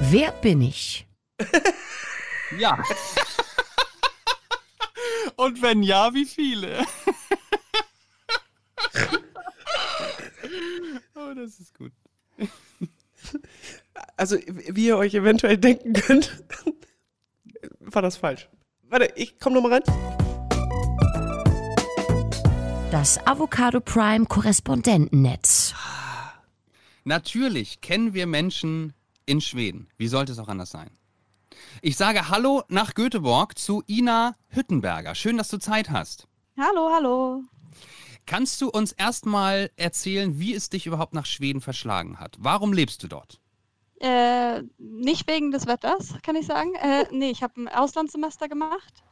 Wer 0.00 0.32
bin 0.40 0.62
ich? 0.62 1.06
Ja. 2.58 2.78
Und 5.36 5.60
wenn 5.60 5.82
ja, 5.82 6.14
wie 6.14 6.24
viele? 6.24 6.86
oh, 11.14 11.34
das 11.34 11.60
ist 11.60 11.74
gut. 11.74 11.92
Also, 14.16 14.36
wie 14.36 14.86
ihr 14.86 14.98
euch 14.98 15.14
eventuell 15.14 15.56
denken 15.56 15.94
könnt, 15.94 16.44
war 17.80 18.02
das 18.02 18.18
falsch. 18.18 18.48
Warte, 18.82 19.12
ich 19.16 19.38
komm 19.40 19.54
noch 19.54 19.62
mal 19.62 19.72
rein. 19.72 19.82
Das 22.90 23.18
Avocado 23.26 23.80
Prime 23.80 24.26
Korrespondentennetz. 24.26 25.74
Natürlich 27.04 27.80
kennen 27.80 28.14
wir 28.14 28.26
Menschen 28.26 28.92
in 29.24 29.40
Schweden. 29.40 29.88
Wie 29.96 30.08
sollte 30.08 30.32
es 30.32 30.38
auch 30.38 30.48
anders 30.48 30.70
sein? 30.70 30.90
Ich 31.82 31.96
sage 31.96 32.28
Hallo 32.28 32.62
nach 32.68 32.94
Göteborg 32.94 33.58
zu 33.58 33.82
Ina 33.88 34.34
Hüttenberger. 34.48 35.14
Schön, 35.14 35.36
dass 35.36 35.48
du 35.48 35.58
Zeit 35.58 35.90
hast. 35.90 36.28
Hallo, 36.56 36.90
hallo. 36.94 37.42
Kannst 38.26 38.60
du 38.60 38.68
uns 38.68 38.92
erstmal 38.92 39.70
erzählen, 39.76 40.38
wie 40.38 40.52
es 40.54 40.68
dich 40.68 40.86
überhaupt 40.86 41.14
nach 41.14 41.26
Schweden 41.26 41.60
verschlagen 41.60 42.18
hat? 42.18 42.36
Warum 42.40 42.72
lebst 42.72 43.02
du 43.02 43.08
dort? 43.08 43.40
Äh, 44.00 44.62
nicht 44.78 45.28
wegen 45.30 45.52
des 45.52 45.66
Wetters, 45.66 46.14
kann 46.22 46.34
ich 46.36 46.46
sagen. 46.46 46.74
Äh, 46.74 47.06
nee, 47.12 47.30
ich 47.30 47.42
habe 47.42 47.60
ein 47.62 47.68
Auslandssemester 47.68 48.48
gemacht 48.48 49.04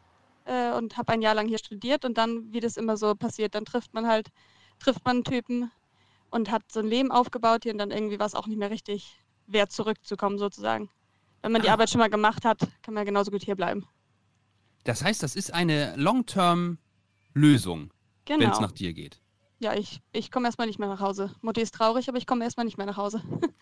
äh, 0.45 0.73
und 0.73 0.97
habe 0.99 1.13
ein 1.13 1.23
Jahr 1.23 1.35
lang 1.35 1.47
hier 1.49 1.59
studiert 1.59 2.05
und 2.05 2.19
dann, 2.19 2.53
wie 2.53 2.61
das 2.61 2.77
immer 2.77 2.97
so 2.97 3.15
passiert, 3.15 3.55
dann 3.55 3.65
trifft 3.65 3.95
man 3.95 4.07
halt, 4.07 4.29
trifft 4.81 5.05
man 5.05 5.17
einen 5.19 5.25
Typen 5.25 5.71
und 6.31 6.51
hat 6.51 6.63
so 6.71 6.81
ein 6.81 6.87
Leben 6.87 7.13
aufgebaut 7.13 7.63
hier 7.63 7.73
und 7.73 7.79
dann 7.79 7.93
irgendwie 7.93 8.19
war 8.19 8.27
es 8.27 8.35
auch 8.35 8.49
nicht 8.49 8.59
mehr 8.59 8.71
richtig 8.71 9.17
wert, 9.47 9.71
zurückzukommen 9.73 10.39
sozusagen. 10.39 10.91
Wenn 11.41 11.53
man 11.53 11.63
die 11.63 11.69
Ah. 11.69 11.75
Arbeit 11.75 11.91
schon 11.91 12.01
mal 12.01 12.11
gemacht 12.11 12.45
hat, 12.45 12.59
kann 12.83 12.95
man 12.95 13.07
genauso 13.07 13.31
gut 13.31 13.45
hier 13.45 13.55
bleiben. 13.55 13.87
Das 14.83 15.03
heißt, 15.05 15.23
das 15.23 15.37
ist 15.37 15.55
eine 15.55 15.95
Long-Term-Lösung, 15.97 17.91
wenn 18.27 18.41
es 18.41 18.47
Genau. 18.47 18.61
nach 18.61 18.73
dir 18.73 18.93
geht. 18.93 19.21
Ja, 19.61 19.75
ich, 19.75 20.01
ich 20.13 20.31
komme 20.31 20.47
erstmal 20.49 20.67
nicht 20.67 20.79
mehr 20.79 20.89
nach 20.89 21.01
Hause. 21.01 21.35
Mutti 21.41 21.61
ist 21.61 21.75
traurig, 21.75 22.09
aber 22.09 22.19
ich 22.19 22.27
komme 22.27 22.45
erstmal 22.45 22.67
nicht 22.67 22.77
mehr 22.77 22.87
nach 22.87 22.97
Hause. 22.97 23.23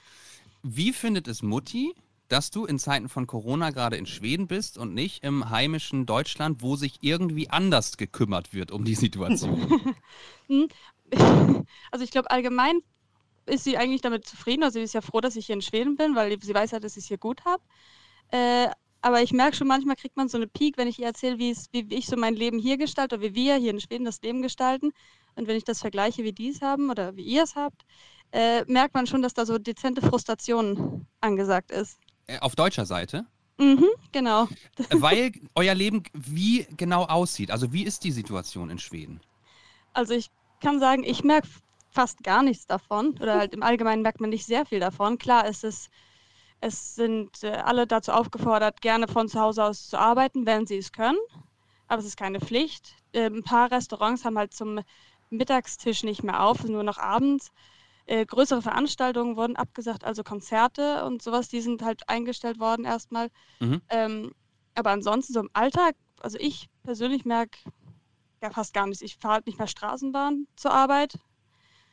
Wie 0.63 0.93
findet 0.93 1.29
es 1.29 1.43
Mutti, 1.43 1.95
dass 2.29 2.51
du 2.51 2.65
in 2.65 2.79
Zeiten 2.79 3.09
von 3.09 3.27
Corona 3.27 3.71
gerade 3.71 3.97
in 3.97 4.07
Schweden 4.07 4.47
bist 4.47 4.79
und 4.79 4.95
nicht 4.95 5.23
im 5.23 5.51
heimischen 5.51 6.07
Deutschland, 6.07 6.63
wo 6.63 6.77
sich 6.77 6.99
irgendwie 7.03 7.51
anders 7.51 7.97
gekümmert 7.97 8.53
wird 8.55 8.71
um 8.71 8.85
die 8.85 8.95
Situation? 8.95 9.95
Also 11.91 12.05
ich 12.05 12.11
glaube, 12.11 12.31
allgemein 12.31 12.81
ist 13.45 13.65
sie 13.65 13.77
eigentlich 13.77 14.01
damit 14.01 14.25
zufrieden. 14.25 14.63
Also 14.63 14.79
sie 14.79 14.85
ist 14.85 14.95
ja 14.95 15.03
froh, 15.03 15.21
dass 15.21 15.37
ich 15.37 15.47
hier 15.47 15.55
in 15.57 15.63
Schweden 15.63 15.97
bin, 15.97 16.15
weil 16.15 16.41
sie 16.41 16.55
weiß 16.55 16.71
ja, 16.71 16.81
dass 16.81 16.97
ich 16.97 17.05
es 17.05 17.09
hier 17.09 17.19
gut 17.19 17.45
habe. 17.45 17.63
Äh, 18.31 18.69
aber 19.03 19.21
ich 19.21 19.33
merke 19.33 19.57
schon, 19.57 19.67
manchmal 19.67 19.97
kriegt 19.97 20.17
man 20.17 20.29
so 20.29 20.39
eine 20.39 20.47
Peak, 20.47 20.79
wenn 20.79 20.89
ich 20.89 20.99
ihr 20.99 21.07
erzähle, 21.07 21.39
wie, 21.39 21.55
ich 21.91 22.07
so 22.07 22.17
mein 22.17 22.35
Leben 22.35 22.59
hier 22.59 22.77
gestalte 22.79 23.17
oder 23.17 23.25
wie 23.25 23.35
wir 23.35 23.57
hier 23.57 23.73
in 23.73 23.81
Schweden 23.81 24.05
das 24.05 24.23
Leben 24.23 24.43
gestalten. 24.43 24.93
Und 25.35 25.49
wenn 25.49 25.57
ich 25.57 25.65
das 25.65 25.81
vergleiche, 25.81 26.23
wie 26.23 26.33
die 26.33 26.51
es 26.51 26.63
haben 26.63 26.89
oder 26.89 27.17
wie 27.17 27.25
ihr 27.25 27.43
es 27.43 27.57
habt, 27.57 27.85
äh, 28.33 28.65
merkt 28.67 28.95
man 28.95 29.07
schon, 29.07 29.21
dass 29.21 29.35
da 29.35 29.45
so 29.45 29.59
dezente 29.59 30.01
Frustration 30.03 31.07
angesagt 31.21 31.71
ist. 31.71 31.99
Äh, 32.27 32.39
Auf 32.39 32.55
deutscher 32.55 32.87
Seite? 32.87 33.27
Mhm, 33.59 33.89
genau. 34.13 34.49
Weil 34.91 35.33
euer 35.55 35.75
Leben 35.75 36.05
wie 36.13 36.67
genau 36.77 37.05
aussieht. 37.05 37.51
Also 37.51 37.73
wie 37.73 37.85
ist 37.85 38.05
die 38.05 38.13
Situation 38.13 38.71
in 38.71 38.79
Schweden? 38.79 39.21
Also 39.93 40.15
ich 40.15 40.31
kann 40.61 40.79
sagen, 40.79 41.03
ich 41.05 41.25
merke 41.25 41.49
fast 41.91 42.23
gar 42.23 42.43
nichts 42.43 42.67
davon 42.67 43.19
oder 43.21 43.35
halt 43.39 43.53
im 43.53 43.63
Allgemeinen 43.63 44.03
merkt 44.03 44.21
man 44.21 44.31
nicht 44.31 44.47
sehr 44.47 44.65
viel 44.65 44.81
davon. 44.81 45.19
Klar 45.19 45.47
ist 45.47 45.65
es, 45.65 45.91
es 46.63 46.95
sind 46.95 47.43
äh, 47.43 47.51
alle 47.51 47.89
dazu 47.89 48.13
aufgefordert, 48.13 48.81
gerne 48.81 49.09
von 49.09 49.29
zu 49.29 49.41
Hause 49.41 49.65
aus 49.65 49.89
zu 49.89 49.99
arbeiten, 49.99 50.47
wenn 50.47 50.65
sie 50.65 50.79
es 50.79 50.93
können. 50.93 51.19
Aber 51.89 51.99
es 51.99 52.07
ist 52.07 52.17
keine 52.17 52.41
Pflicht. 52.41 52.95
Äh, 53.13 53.27
ein 53.27 53.43
paar 53.43 53.73
Restaurants 53.73 54.25
haben 54.25 54.39
halt 54.39 54.55
zum 54.55 54.81
Mittagstisch 55.29 56.05
nicht 56.05 56.23
mehr 56.23 56.45
auf, 56.45 56.63
nur 56.65 56.85
noch 56.85 56.99
abends. 56.99 57.51
Äh, 58.07 58.25
größere 58.25 58.63
Veranstaltungen 58.63 59.37
wurden 59.37 59.57
abgesagt, 59.57 60.05
also 60.05 60.23
Konzerte 60.23 61.05
und 61.05 61.21
sowas, 61.21 61.49
die 61.49 61.61
sind 61.61 61.83
halt 61.83 62.09
eingestellt 62.09 62.61
worden 62.61 62.85
erstmal. 62.85 63.29
Mhm. 63.59 63.83
Ähm, 63.89 64.33
aber 64.77 64.91
ansonsten 64.91 65.33
so 65.33 65.41
im 65.41 65.51
Alltag, 65.55 65.97
also 66.21 66.39
ich 66.39 66.69
persönlich 66.85 67.25
merke 67.25 67.59
ja 68.41 68.51
fast 68.51 68.73
gar 68.73 68.87
nichts. 68.87 69.03
Ich 69.03 69.17
fahre 69.17 69.35
halt 69.35 69.47
nicht 69.47 69.59
mehr 69.59 69.67
Straßenbahn 69.67 70.47
zur 70.55 70.73
Arbeit. 70.73 71.19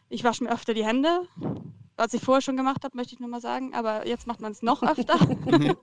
Ich 0.09 0.23
wasche 0.23 0.43
mir 0.43 0.51
öfter 0.51 0.75
die 0.75 0.85
Hände. 0.85 1.27
Was 1.99 2.13
ich 2.13 2.21
vorher 2.21 2.41
schon 2.41 2.55
gemacht 2.55 2.85
habe, 2.85 2.95
möchte 2.95 3.13
ich 3.13 3.19
nur 3.19 3.27
mal 3.27 3.41
sagen. 3.41 3.73
Aber 3.73 4.07
jetzt 4.07 4.25
macht 4.25 4.39
man 4.39 4.53
es 4.53 4.61
noch 4.61 4.81
öfter. 4.83 5.19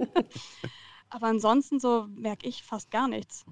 aber 1.11 1.27
ansonsten 1.27 1.79
so 1.79 2.07
merke 2.09 2.49
ich 2.49 2.63
fast 2.63 2.91
gar 2.91 3.07
nichts. 3.07 3.45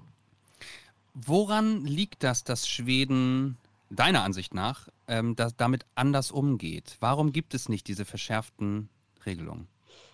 Woran 1.13 1.85
liegt 1.85 2.23
das, 2.23 2.43
dass 2.43 2.67
Schweden 2.67 3.55
deiner 3.91 4.23
Ansicht 4.23 4.55
nach 4.55 4.89
ähm, 5.07 5.35
da, 5.35 5.49
damit 5.55 5.85
anders 5.93 6.31
umgeht? 6.31 6.97
Warum 7.01 7.33
gibt 7.33 7.53
es 7.53 7.69
nicht 7.69 7.87
diese 7.87 8.03
verschärften 8.03 8.89
Regelungen? 9.27 9.67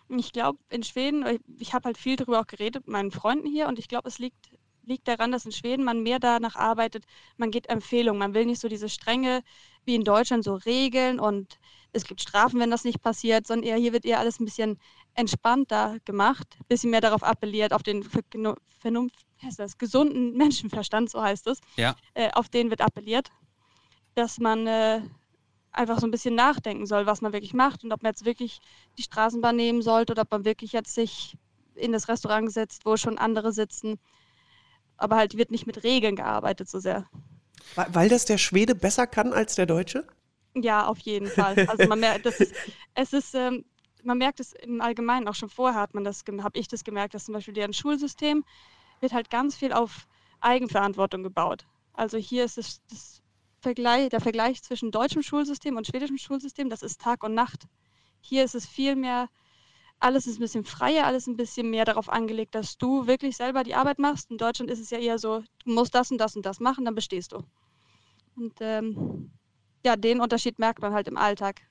Ich 0.09 0.33
glaube, 0.33 0.59
in 0.67 0.83
Schweden, 0.83 1.25
ich, 1.25 1.39
ich 1.57 1.73
habe 1.73 1.85
halt 1.85 1.97
viel 1.97 2.17
darüber 2.17 2.41
auch 2.41 2.47
geredet 2.47 2.85
mit 2.85 2.91
meinen 2.91 3.11
Freunden 3.11 3.47
hier 3.47 3.69
und 3.69 3.79
ich 3.79 3.87
glaube, 3.87 4.09
es 4.09 4.19
liegt, 4.19 4.51
liegt 4.83 5.07
daran, 5.07 5.31
dass 5.31 5.45
in 5.45 5.53
Schweden 5.53 5.85
man 5.85 6.03
mehr 6.03 6.19
danach 6.19 6.57
arbeitet, 6.57 7.05
man 7.37 7.49
geht 7.49 7.69
Empfehlungen, 7.69 8.19
man 8.19 8.33
will 8.33 8.45
nicht 8.45 8.59
so 8.59 8.67
diese 8.67 8.89
strenge 8.89 9.41
wie 9.85 9.95
in 9.95 10.03
Deutschland 10.03 10.43
so 10.43 10.55
Regeln 10.55 11.17
und 11.17 11.57
es 11.93 12.05
gibt 12.05 12.21
Strafen, 12.21 12.59
wenn 12.59 12.71
das 12.71 12.83
nicht 12.83 13.01
passiert, 13.01 13.47
sondern 13.47 13.67
eher 13.67 13.77
hier 13.77 13.93
wird 13.93 14.05
eher 14.05 14.19
alles 14.19 14.39
ein 14.39 14.45
bisschen 14.45 14.79
entspannter 15.13 15.97
gemacht, 16.05 16.47
ein 16.59 16.65
bisschen 16.67 16.91
mehr 16.91 17.01
darauf 17.01 17.23
appelliert, 17.23 17.73
auf 17.73 17.83
den 17.83 18.05
Vernunft, 18.79 19.25
das, 19.57 19.77
gesunden 19.77 20.37
Menschenverstand, 20.37 21.09
so 21.09 21.21
heißt 21.21 21.47
es, 21.47 21.59
Ja. 21.75 21.95
äh, 22.13 22.31
auf 22.31 22.49
den 22.49 22.69
wird 22.69 22.81
appelliert, 22.81 23.29
dass 24.15 24.39
man 24.39 24.67
äh, 24.67 25.01
einfach 25.71 25.99
so 25.99 26.07
ein 26.07 26.11
bisschen 26.11 26.35
nachdenken 26.35 26.85
soll, 26.85 27.05
was 27.05 27.21
man 27.21 27.33
wirklich 27.33 27.53
macht 27.53 27.83
und 27.83 27.91
ob 27.91 28.03
man 28.03 28.11
jetzt 28.11 28.25
wirklich 28.25 28.59
die 28.97 29.03
Straßenbahn 29.03 29.55
nehmen 29.55 29.81
sollte 29.81 30.13
oder 30.13 30.23
ob 30.23 30.31
man 30.31 30.45
wirklich 30.45 30.71
jetzt 30.73 30.93
sich 30.93 31.37
in 31.75 31.91
das 31.91 32.07
Restaurant 32.07 32.51
setzt, 32.51 32.85
wo 32.85 32.97
schon 32.97 33.17
andere 33.17 33.51
sitzen. 33.51 33.99
Aber 34.97 35.15
halt 35.15 35.37
wird 35.37 35.51
nicht 35.51 35.65
mit 35.65 35.83
Regeln 35.83 36.15
gearbeitet 36.15 36.69
so 36.69 36.79
sehr. 36.79 37.07
Weil 37.75 38.09
das 38.09 38.25
der 38.25 38.37
Schwede 38.37 38.75
besser 38.75 39.07
kann 39.07 39.33
als 39.33 39.55
der 39.55 39.65
Deutsche? 39.65 40.05
Ja, 40.55 40.87
auf 40.87 40.99
jeden 40.99 41.27
Fall. 41.27 41.65
Also 41.67 41.87
man 41.87 41.99
merkt, 41.99 42.25
das 42.25 42.39
ist, 42.39 42.53
es 42.93 43.13
ist, 43.13 43.35
ähm, 43.35 43.65
man 44.03 44.17
merkt 44.17 44.39
es 44.39 44.53
im 44.53 44.81
Allgemeinen 44.81 45.27
auch 45.27 45.35
schon 45.35 45.49
vorher 45.49 45.79
hat 45.79 45.93
man 45.93 46.03
das, 46.03 46.23
habe 46.41 46.59
ich 46.59 46.67
das 46.67 46.83
gemerkt, 46.83 47.13
dass 47.13 47.25
zum 47.25 47.33
Beispiel 47.33 47.53
deren 47.53 47.73
Schulsystem 47.73 48.43
wird 48.99 49.13
halt 49.13 49.29
ganz 49.29 49.55
viel 49.55 49.73
auf 49.73 50.07
Eigenverantwortung 50.41 51.23
gebaut. 51.23 51.65
Also 51.93 52.17
hier 52.17 52.43
ist 52.45 52.57
es 52.57 52.81
das 52.89 53.21
Vergleich, 53.59 54.09
der 54.09 54.21
Vergleich 54.21 54.63
zwischen 54.63 54.91
deutschem 54.91 55.21
Schulsystem 55.21 55.77
und 55.77 55.87
schwedischem 55.87 56.17
Schulsystem, 56.17 56.69
das 56.69 56.81
ist 56.81 56.99
Tag 56.99 57.23
und 57.23 57.33
Nacht. 57.33 57.67
Hier 58.19 58.43
ist 58.43 58.55
es 58.55 58.65
viel 58.65 58.95
mehr, 58.95 59.29
alles 59.99 60.25
ist 60.25 60.37
ein 60.37 60.41
bisschen 60.41 60.65
freier, 60.65 61.05
alles 61.05 61.27
ein 61.27 61.37
bisschen 61.37 61.69
mehr 61.69 61.85
darauf 61.85 62.09
angelegt, 62.09 62.55
dass 62.55 62.77
du 62.77 63.05
wirklich 63.05 63.37
selber 63.37 63.63
die 63.63 63.75
Arbeit 63.75 63.99
machst. 63.99 64.31
In 64.31 64.37
Deutschland 64.37 64.71
ist 64.71 64.79
es 64.79 64.89
ja 64.89 64.97
eher 64.97 65.19
so, 65.19 65.43
du 65.63 65.71
musst 65.71 65.93
das 65.93 66.11
und 66.11 66.17
das 66.17 66.35
und 66.35 66.45
das 66.45 66.59
machen, 66.59 66.85
dann 66.85 66.95
bestehst 66.95 67.33
du. 67.33 67.43
Und 68.35 68.53
ähm, 68.61 69.31
ja, 69.85 69.95
den 69.95 70.19
Unterschied 70.19 70.59
merkt 70.59 70.81
man 70.81 70.93
halt 70.93 71.07
im 71.07 71.17
Alltag 71.17 71.61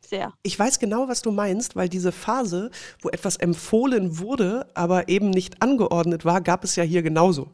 sehr. 0.00 0.32
Ich 0.42 0.58
weiß 0.58 0.78
genau, 0.78 1.08
was 1.08 1.22
du 1.22 1.30
meinst, 1.30 1.76
weil 1.76 1.88
diese 1.88 2.12
Phase, 2.12 2.70
wo 3.02 3.08
etwas 3.08 3.36
empfohlen 3.36 4.18
wurde, 4.18 4.66
aber 4.74 5.08
eben 5.08 5.30
nicht 5.30 5.62
angeordnet 5.62 6.24
war, 6.24 6.40
gab 6.40 6.64
es 6.64 6.76
ja 6.76 6.84
hier 6.84 7.02
genauso. 7.02 7.50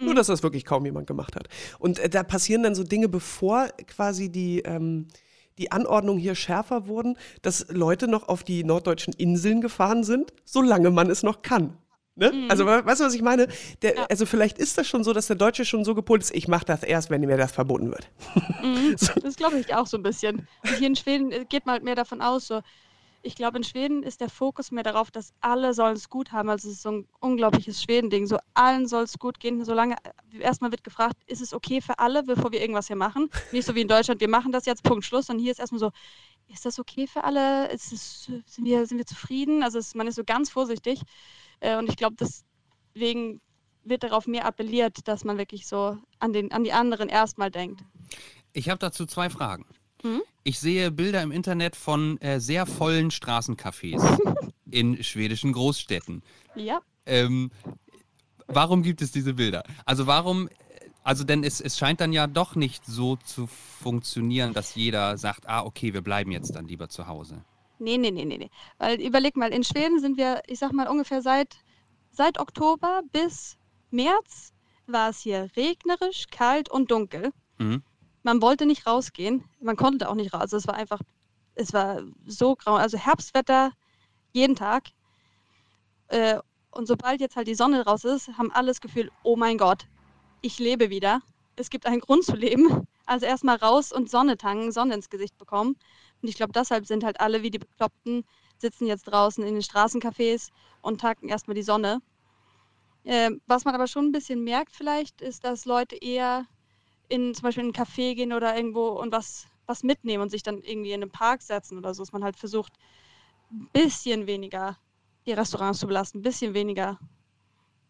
Nur, 0.00 0.14
dass 0.14 0.28
das 0.28 0.44
wirklich 0.44 0.64
kaum 0.64 0.84
jemand 0.84 1.08
gemacht 1.08 1.34
hat. 1.34 1.48
Und 1.80 1.98
äh, 1.98 2.08
da 2.08 2.22
passieren 2.22 2.62
dann 2.62 2.76
so 2.76 2.84
Dinge, 2.84 3.08
bevor 3.08 3.66
quasi 3.88 4.30
die, 4.30 4.60
ähm, 4.60 5.08
die 5.58 5.72
Anordnungen 5.72 6.20
hier 6.20 6.36
schärfer 6.36 6.86
wurden, 6.86 7.16
dass 7.42 7.66
Leute 7.68 8.06
noch 8.06 8.28
auf 8.28 8.44
die 8.44 8.62
norddeutschen 8.62 9.12
Inseln 9.14 9.60
gefahren 9.60 10.04
sind, 10.04 10.32
solange 10.44 10.92
man 10.92 11.10
es 11.10 11.24
noch 11.24 11.42
kann. 11.42 11.76
Ne? 12.18 12.46
Also, 12.48 12.66
we- 12.66 12.84
weißt 12.84 13.00
du, 13.00 13.04
was 13.04 13.14
ich 13.14 13.22
meine? 13.22 13.46
Der, 13.82 13.94
Ja. 13.96 14.06
Also, 14.10 14.26
vielleicht 14.26 14.58
ist 14.58 14.76
das 14.76 14.86
schon 14.88 15.04
so, 15.04 15.12
dass 15.12 15.28
der 15.28 15.36
Deutsche 15.36 15.64
schon 15.64 15.84
so 15.84 15.94
gepolt 15.94 16.22
ist, 16.22 16.34
ich 16.34 16.48
mache 16.48 16.64
das 16.64 16.82
erst, 16.82 17.10
wenn 17.10 17.20
mir 17.20 17.36
das 17.36 17.52
verboten 17.52 17.90
wird. 17.90 18.08
Mhm, 18.62 18.96
So. 18.98 19.12
Das 19.20 19.36
glaube 19.36 19.58
ich 19.60 19.74
auch 19.74 19.86
so 19.86 19.96
ein 19.96 20.02
bisschen. 20.02 20.48
Und 20.64 20.74
hier 20.78 20.88
in 20.88 20.96
Schweden 20.96 21.30
äh, 21.30 21.44
geht 21.48 21.64
man 21.64 21.74
halt 21.74 21.84
mehr 21.84 21.94
davon 21.94 22.20
aus, 22.20 22.48
so. 22.48 22.60
Ich 23.22 23.34
glaube, 23.34 23.56
in 23.58 23.64
Schweden 23.64 24.04
ist 24.04 24.20
der 24.20 24.30
Fokus 24.30 24.70
mehr 24.70 24.84
darauf, 24.84 25.10
dass 25.10 25.32
alle 25.40 25.74
sollen 25.74 25.96
es 25.96 26.08
gut 26.08 26.30
haben. 26.30 26.48
Also 26.48 26.68
es 26.68 26.76
ist 26.76 26.82
so 26.82 26.90
ein 26.92 27.08
unglaubliches 27.18 27.82
Schweden-Ding. 27.82 28.26
So 28.28 28.38
allen 28.54 28.86
soll 28.86 29.02
es 29.04 29.18
gut 29.18 29.40
gehen. 29.40 29.64
Solange 29.64 29.94
äh, 30.32 30.38
erstmal 30.40 30.70
wird 30.70 30.84
gefragt, 30.84 31.16
ist 31.26 31.40
es 31.40 31.52
okay 31.52 31.80
für 31.80 31.98
alle, 31.98 32.22
bevor 32.22 32.52
wir 32.52 32.60
irgendwas 32.60 32.86
hier 32.86 32.94
machen? 32.96 33.28
Nicht 33.50 33.66
so 33.66 33.74
wie 33.74 33.80
in 33.82 33.88
Deutschland, 33.88 34.20
wir 34.20 34.28
machen 34.28 34.52
das 34.52 34.66
jetzt, 34.66 34.82
Punkt 34.84 35.04
Schluss. 35.04 35.28
Und 35.30 35.40
hier 35.40 35.50
ist 35.50 35.58
erstmal 35.58 35.80
so, 35.80 35.90
ist 36.52 36.64
das 36.64 36.78
okay 36.78 37.06
für 37.08 37.24
alle? 37.24 37.68
Es, 37.70 37.90
sind, 37.90 38.64
wir, 38.64 38.86
sind 38.86 38.98
wir 38.98 39.06
zufrieden? 39.06 39.62
Also 39.64 39.78
es, 39.78 39.94
man 39.96 40.06
ist 40.06 40.14
so 40.14 40.24
ganz 40.24 40.48
vorsichtig. 40.48 41.00
Äh, 41.60 41.76
Und 41.76 41.88
ich 41.88 41.96
glaube, 41.96 42.16
deswegen 42.18 43.40
wird 43.84 44.02
darauf 44.02 44.26
mehr 44.26 44.44
appelliert, 44.44 45.08
dass 45.08 45.24
man 45.24 45.38
wirklich 45.38 45.66
so 45.66 45.96
an, 46.18 46.32
den, 46.32 46.52
an 46.52 46.64
die 46.64 46.72
anderen 46.72 47.08
erstmal 47.08 47.50
denkt. 47.50 47.82
Ich 48.52 48.68
habe 48.68 48.78
dazu 48.78 49.06
zwei 49.06 49.30
Fragen. 49.30 49.66
Mhm. 50.02 50.22
Ich 50.44 50.58
sehe 50.60 50.90
Bilder 50.90 51.22
im 51.22 51.32
Internet 51.32 51.76
von 51.76 52.20
äh, 52.20 52.40
sehr 52.40 52.66
vollen 52.66 53.10
Straßencafés 53.10 54.00
in 54.70 55.02
schwedischen 55.02 55.52
Großstädten. 55.52 56.22
Ja. 56.54 56.80
Ähm, 57.06 57.50
warum 58.46 58.82
gibt 58.82 59.02
es 59.02 59.10
diese 59.12 59.34
Bilder? 59.34 59.64
Also 59.84 60.06
warum, 60.06 60.48
also 61.02 61.24
denn 61.24 61.42
es, 61.44 61.60
es 61.60 61.78
scheint 61.78 62.00
dann 62.00 62.12
ja 62.12 62.26
doch 62.26 62.54
nicht 62.54 62.84
so 62.86 63.16
zu 63.16 63.46
funktionieren, 63.46 64.52
dass 64.54 64.74
jeder 64.74 65.18
sagt, 65.18 65.48
ah, 65.48 65.64
okay, 65.64 65.92
wir 65.94 66.02
bleiben 66.02 66.30
jetzt 66.30 66.54
dann 66.54 66.66
lieber 66.66 66.88
zu 66.88 67.06
Hause. 67.06 67.42
Nee, 67.78 67.98
nee, 67.98 68.10
nee, 68.10 68.24
nee, 68.24 68.38
nee. 68.38 68.50
Weil 68.78 69.00
überleg 69.00 69.36
mal, 69.36 69.52
in 69.52 69.64
Schweden 69.64 70.00
sind 70.00 70.16
wir, 70.16 70.42
ich 70.46 70.58
sag 70.58 70.72
mal, 70.72 70.88
ungefähr 70.88 71.22
seit, 71.22 71.56
seit 72.10 72.38
Oktober 72.38 73.02
bis 73.12 73.56
März 73.90 74.52
war 74.86 75.10
es 75.10 75.20
hier 75.20 75.48
regnerisch, 75.56 76.26
kalt 76.30 76.70
und 76.70 76.90
dunkel. 76.90 77.32
Mhm. 77.58 77.82
Man 78.22 78.42
wollte 78.42 78.66
nicht 78.66 78.86
rausgehen. 78.86 79.44
Man 79.60 79.76
konnte 79.76 80.08
auch 80.08 80.14
nicht 80.14 80.34
raus. 80.34 80.52
Es 80.52 80.66
war 80.66 80.74
einfach, 80.74 81.00
es 81.54 81.72
war 81.72 82.02
so 82.26 82.56
grau. 82.56 82.74
Also 82.74 82.98
Herbstwetter 82.98 83.72
jeden 84.32 84.56
Tag. 84.56 84.88
Äh, 86.08 86.38
und 86.70 86.86
sobald 86.86 87.20
jetzt 87.20 87.36
halt 87.36 87.48
die 87.48 87.54
Sonne 87.54 87.84
raus 87.84 88.04
ist, 88.04 88.28
haben 88.36 88.50
alle 88.52 88.68
das 88.68 88.80
Gefühl, 88.80 89.10
oh 89.22 89.36
mein 89.36 89.58
Gott, 89.58 89.86
ich 90.40 90.58
lebe 90.58 90.90
wieder. 90.90 91.22
Es 91.56 91.70
gibt 91.70 91.86
einen 91.86 92.00
Grund 92.00 92.24
zu 92.24 92.36
leben. 92.36 92.86
Also 93.06 93.26
erstmal 93.26 93.56
raus 93.56 93.92
und 93.92 94.10
Sonne 94.10 94.36
tanken, 94.36 94.70
Sonne 94.70 94.94
ins 94.94 95.08
Gesicht 95.08 95.38
bekommen. 95.38 95.76
Und 96.22 96.28
ich 96.28 96.36
glaube, 96.36 96.52
deshalb 96.52 96.86
sind 96.86 97.04
halt 97.04 97.20
alle 97.20 97.42
wie 97.42 97.50
die 97.50 97.58
Bekloppten, 97.58 98.24
sitzen 98.58 98.86
jetzt 98.86 99.04
draußen 99.04 99.44
in 99.44 99.54
den 99.54 99.62
Straßencafés 99.62 100.50
und 100.82 101.00
tanken 101.00 101.28
erstmal 101.28 101.54
die 101.54 101.62
Sonne. 101.62 102.00
Ähm, 103.04 103.40
was 103.46 103.64
man 103.64 103.74
aber 103.74 103.86
schon 103.86 104.06
ein 104.06 104.12
bisschen 104.12 104.42
merkt 104.42 104.74
vielleicht, 104.74 105.20
ist, 105.20 105.44
dass 105.44 105.64
Leute 105.64 105.96
eher 105.96 106.46
in 107.08 107.34
zum 107.34 107.42
Beispiel 107.42 107.64
in 107.64 107.74
einen 107.74 107.86
Café 107.86 108.14
gehen 108.14 108.32
oder 108.32 108.56
irgendwo 108.56 108.88
und 108.88 109.12
was, 109.12 109.46
was 109.66 109.82
mitnehmen 109.82 110.22
und 110.22 110.30
sich 110.30 110.42
dann 110.42 110.62
irgendwie 110.62 110.92
in 110.92 111.02
einen 111.02 111.10
Park 111.10 111.42
setzen 111.42 111.78
oder 111.78 111.94
so, 111.94 112.02
dass 112.02 112.12
man 112.12 112.24
halt 112.24 112.36
versucht, 112.36 112.72
ein 113.50 113.68
bisschen 113.72 114.26
weniger 114.26 114.76
die 115.26 115.32
Restaurants 115.32 115.78
zu 115.78 115.86
belasten, 115.86 116.18
ein 116.18 116.22
bisschen 116.22 116.54
weniger 116.54 116.98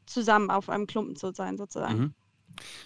zusammen 0.06 0.50
auf 0.50 0.68
einem 0.68 0.86
Klumpen 0.86 1.16
zu 1.16 1.32
sein, 1.32 1.56
sozusagen. 1.56 1.98
Mhm. 1.98 2.14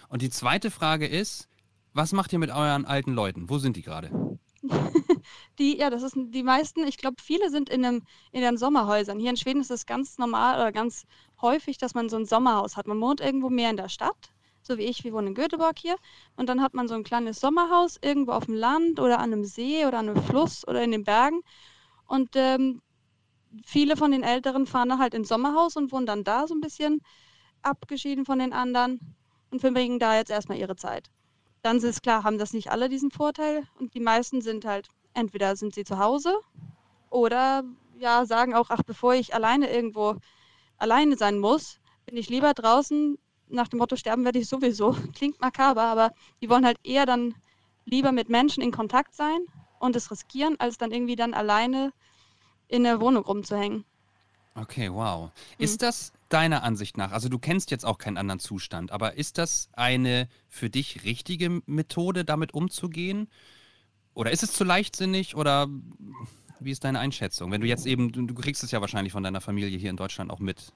Und 0.09 0.21
die 0.21 0.29
zweite 0.29 0.71
Frage 0.71 1.07
ist, 1.07 1.47
was 1.93 2.13
macht 2.13 2.33
ihr 2.33 2.39
mit 2.39 2.49
euren 2.49 2.85
alten 2.85 3.13
Leuten? 3.13 3.49
Wo 3.49 3.57
sind 3.57 3.77
die 3.77 3.81
gerade? 3.81 4.32
Die, 5.59 5.77
ja, 5.77 5.89
das 5.89 6.03
ist 6.03 6.15
die 6.15 6.43
meisten, 6.43 6.83
ich 6.85 6.97
glaube, 6.97 7.17
viele 7.21 7.49
sind 7.49 7.69
in, 7.69 7.85
einem, 7.85 8.03
in 8.31 8.41
den 8.41 8.57
Sommerhäusern. 8.57 9.19
Hier 9.19 9.29
in 9.29 9.37
Schweden 9.37 9.61
ist 9.61 9.71
es 9.71 9.85
ganz 9.85 10.17
normal 10.17 10.55
oder 10.55 10.71
ganz 10.71 11.05
häufig, 11.41 11.77
dass 11.77 11.93
man 11.93 12.09
so 12.09 12.17
ein 12.17 12.25
Sommerhaus 12.25 12.77
hat. 12.77 12.87
Man 12.87 12.99
wohnt 13.01 13.21
irgendwo 13.21 13.49
mehr 13.49 13.69
in 13.69 13.77
der 13.77 13.89
Stadt, 13.89 14.33
so 14.61 14.77
wie 14.77 14.83
ich, 14.83 15.03
wir 15.03 15.13
wohnen 15.13 15.27
in 15.27 15.35
Göteborg 15.35 15.77
hier. 15.77 15.95
Und 16.37 16.47
dann 16.47 16.61
hat 16.61 16.73
man 16.73 16.87
so 16.87 16.95
ein 16.95 17.03
kleines 17.03 17.39
Sommerhaus 17.39 17.99
irgendwo 18.01 18.31
auf 18.31 18.45
dem 18.45 18.55
Land 18.55 18.99
oder 18.99 19.19
an 19.19 19.33
einem 19.33 19.43
See 19.43 19.85
oder 19.85 19.99
an 19.99 20.09
einem 20.09 20.23
Fluss 20.23 20.65
oder 20.67 20.83
in 20.83 20.91
den 20.91 21.03
Bergen. 21.03 21.41
Und 22.05 22.31
ähm, 22.35 22.81
viele 23.65 23.97
von 23.97 24.11
den 24.11 24.23
Älteren 24.23 24.65
fahren 24.65 24.89
dann 24.89 24.99
halt 24.99 25.13
ins 25.13 25.27
Sommerhaus 25.27 25.75
und 25.75 25.91
wohnen 25.91 26.05
dann 26.05 26.23
da 26.23 26.47
so 26.47 26.55
ein 26.55 26.61
bisschen 26.61 27.01
abgeschieden 27.61 28.25
von 28.25 28.39
den 28.39 28.53
anderen 28.53 28.99
und 29.51 29.59
verbringen 29.59 29.99
da 29.99 30.15
jetzt 30.15 30.31
erstmal 30.31 30.57
ihre 30.57 30.75
Zeit. 30.75 31.09
Dann 31.63 31.77
ist 31.77 31.85
es 31.85 32.01
klar, 32.01 32.23
haben 32.23 32.37
das 32.37 32.53
nicht 32.53 32.71
alle 32.71 32.89
diesen 32.89 33.09
Vorteil 33.09 33.63
und 33.79 33.93
die 33.93 34.01
meisten 34.01 34.41
sind 34.41 34.65
halt, 34.65 34.89
entweder 35.13 35.55
sind 35.55 35.73
sie 35.73 35.85
zu 35.85 35.97
Hause 35.97 36.37
oder 37.09 37.63
ja, 37.97 38.25
sagen 38.25 38.53
auch, 38.53 38.69
ach, 38.69 38.83
bevor 38.83 39.13
ich 39.13 39.33
alleine 39.33 39.71
irgendwo 39.71 40.17
alleine 40.77 41.15
sein 41.15 41.39
muss, 41.39 41.79
bin 42.05 42.17
ich 42.17 42.29
lieber 42.29 42.53
draußen 42.53 43.17
nach 43.47 43.69
dem 43.69 43.79
Motto, 43.79 43.95
sterben 43.95 44.25
werde 44.25 44.39
ich 44.39 44.49
sowieso. 44.49 44.91
Klingt 45.15 45.39
makaber, 45.39 45.83
aber 45.83 46.11
die 46.41 46.49
wollen 46.49 46.65
halt 46.65 46.77
eher 46.83 47.05
dann 47.05 47.33
lieber 47.85 48.11
mit 48.11 48.27
Menschen 48.27 48.61
in 48.61 48.71
Kontakt 48.71 49.15
sein 49.15 49.45
und 49.79 49.95
es 49.95 50.11
riskieren, 50.11 50.59
als 50.59 50.77
dann 50.77 50.91
irgendwie 50.91 51.15
dann 51.15 51.33
alleine 51.33 51.93
in 52.67 52.83
der 52.83 52.99
Wohnung 52.99 53.23
rumzuhängen. 53.23 53.85
Okay, 54.55 54.91
wow. 54.91 55.31
Ist 55.57 55.81
das 55.81 56.11
deiner 56.29 56.63
Ansicht 56.63 56.97
nach, 56.97 57.11
also 57.11 57.29
du 57.29 57.39
kennst 57.39 57.71
jetzt 57.71 57.85
auch 57.85 57.97
keinen 57.97 58.17
anderen 58.17 58.39
Zustand, 58.39 58.91
aber 58.91 59.15
ist 59.17 59.37
das 59.37 59.69
eine 59.73 60.27
für 60.47 60.69
dich 60.69 61.03
richtige 61.03 61.61
Methode, 61.65 62.25
damit 62.25 62.53
umzugehen? 62.53 63.27
Oder 64.15 64.31
ist 64.31 64.43
es 64.43 64.53
zu 64.53 64.63
leichtsinnig 64.63 65.35
oder 65.35 65.67
wie 66.59 66.71
ist 66.71 66.83
deine 66.83 66.99
Einschätzung? 66.99 67.51
Wenn 67.51 67.61
du 67.61 67.67
jetzt 67.67 67.85
eben, 67.85 68.11
du, 68.11 68.33
kriegst 68.33 68.63
es 68.63 68.71
ja 68.71 68.81
wahrscheinlich 68.81 69.13
von 69.13 69.23
deiner 69.23 69.41
Familie 69.41 69.77
hier 69.77 69.89
in 69.89 69.97
Deutschland 69.97 70.31
auch 70.31 70.39
mit. 70.39 70.71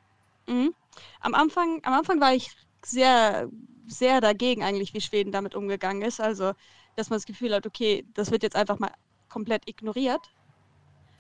Mhm. 0.48 0.74
Am, 1.22 1.34
Anfang, 1.34 1.82
am 1.84 1.94
Anfang 1.94 2.20
war 2.20 2.34
ich 2.34 2.52
sehr, 2.84 3.50
sehr 3.88 4.22
dagegen 4.22 4.64
eigentlich, 4.64 4.94
wie 4.94 5.02
Schweden 5.02 5.32
damit 5.32 5.56
umgegangen 5.56 6.02
ist. 6.02 6.20
Also, 6.20 6.54
dass 6.96 7.10
man 7.10 7.18
das 7.18 7.26
Gefühl 7.26 7.54
hat, 7.54 7.66
okay, 7.66 8.06
das 8.14 8.32
wird 8.32 8.44
jetzt 8.44 8.56
einfach 8.56 8.80
mal 8.80 8.92
komplett 9.30 9.68
ignoriert. 9.68 10.22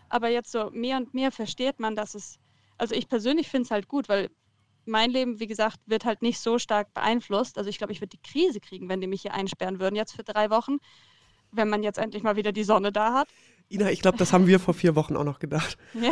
Aber 0.09 0.29
jetzt 0.29 0.51
so 0.51 0.69
mehr 0.71 0.97
und 0.97 1.13
mehr 1.13 1.31
versteht 1.31 1.79
man, 1.79 1.95
dass 1.95 2.15
es, 2.15 2.39
also 2.77 2.95
ich 2.95 3.07
persönlich 3.07 3.47
finde 3.47 3.65
es 3.65 3.71
halt 3.71 3.87
gut, 3.87 4.09
weil 4.09 4.29
mein 4.85 5.11
Leben, 5.11 5.39
wie 5.39 5.47
gesagt, 5.47 5.79
wird 5.85 6.05
halt 6.05 6.21
nicht 6.21 6.39
so 6.39 6.59
stark 6.59 6.93
beeinflusst. 6.93 7.57
Also 7.57 7.69
ich 7.69 7.77
glaube, 7.77 7.93
ich 7.93 7.99
würde 8.01 8.17
die 8.17 8.21
Krise 8.21 8.59
kriegen, 8.59 8.87
wenn 8.89 9.01
die 9.01 9.07
mich 9.07 9.21
hier 9.21 9.33
einsperren 9.33 9.79
würden, 9.79 9.95
jetzt 9.95 10.15
für 10.15 10.23
drei 10.23 10.49
Wochen, 10.49 10.77
wenn 11.51 11.69
man 11.69 11.83
jetzt 11.83 11.99
endlich 11.99 12.23
mal 12.23 12.35
wieder 12.35 12.51
die 12.51 12.63
Sonne 12.63 12.91
da 12.91 13.13
hat. 13.13 13.27
Ina, 13.69 13.91
ich 13.91 14.01
glaube, 14.01 14.17
das 14.17 14.31
haben 14.31 14.47
wir 14.47 14.59
vor 14.59 14.73
vier 14.73 14.95
Wochen 14.95 15.17
auch 15.17 15.25
noch 15.25 15.39
gedacht. 15.39 15.77
Ja. 15.93 16.11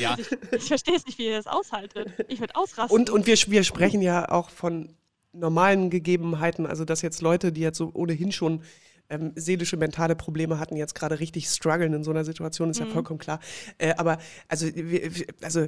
Ja. 0.00 0.14
Also 0.14 0.36
ich 0.52 0.52
ich 0.52 0.64
verstehe 0.64 0.96
es 0.96 1.06
nicht, 1.06 1.18
wie 1.18 1.26
ihr 1.26 1.36
das 1.36 1.46
aushaltet. 1.46 2.08
Ich 2.28 2.40
würde 2.40 2.56
ausrasten. 2.56 2.96
Und, 2.96 3.10
und 3.10 3.26
wir, 3.26 3.36
wir 3.36 3.64
sprechen 3.64 4.02
ja 4.02 4.30
auch 4.30 4.50
von 4.50 4.94
normalen 5.32 5.90
Gegebenheiten, 5.90 6.66
also 6.66 6.84
dass 6.84 7.02
jetzt 7.02 7.22
Leute, 7.22 7.52
die 7.52 7.60
jetzt 7.60 7.78
so 7.78 7.90
ohnehin 7.92 8.32
schon 8.32 8.62
ähm, 9.10 9.32
seelische, 9.36 9.76
mentale 9.76 10.16
Probleme 10.16 10.58
hatten, 10.58 10.76
jetzt 10.76 10.94
gerade 10.94 11.20
richtig 11.20 11.48
strugglen 11.48 11.92
in 11.92 12.04
so 12.04 12.10
einer 12.10 12.24
Situation, 12.24 12.70
ist 12.70 12.80
ja 12.80 12.86
vollkommen 12.86 13.18
klar. 13.18 13.40
Äh, 13.78 13.94
aber 13.96 14.18
also, 14.48 14.66
wir, 14.74 15.10
also 15.42 15.66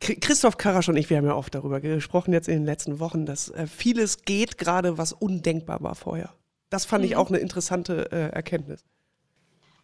Chri- 0.00 0.20
Christoph 0.20 0.56
Karasch 0.56 0.88
und 0.88 0.96
ich, 0.96 1.08
wir 1.10 1.16
haben 1.16 1.26
ja 1.26 1.34
oft 1.34 1.54
darüber 1.54 1.80
gesprochen 1.80 2.32
jetzt 2.32 2.48
in 2.48 2.54
den 2.54 2.64
letzten 2.64 2.98
Wochen, 3.00 3.26
dass 3.26 3.48
äh, 3.50 3.66
vieles 3.66 4.22
geht 4.22 4.58
gerade, 4.58 4.98
was 4.98 5.12
undenkbar 5.12 5.82
war 5.82 5.94
vorher. 5.94 6.34
Das 6.70 6.84
fand 6.84 7.04
ich 7.04 7.12
Mhm. 7.12 7.16
auch 7.18 7.28
eine 7.28 7.38
interessante 7.38 8.10
äh, 8.10 8.30
Erkenntnis. 8.30 8.84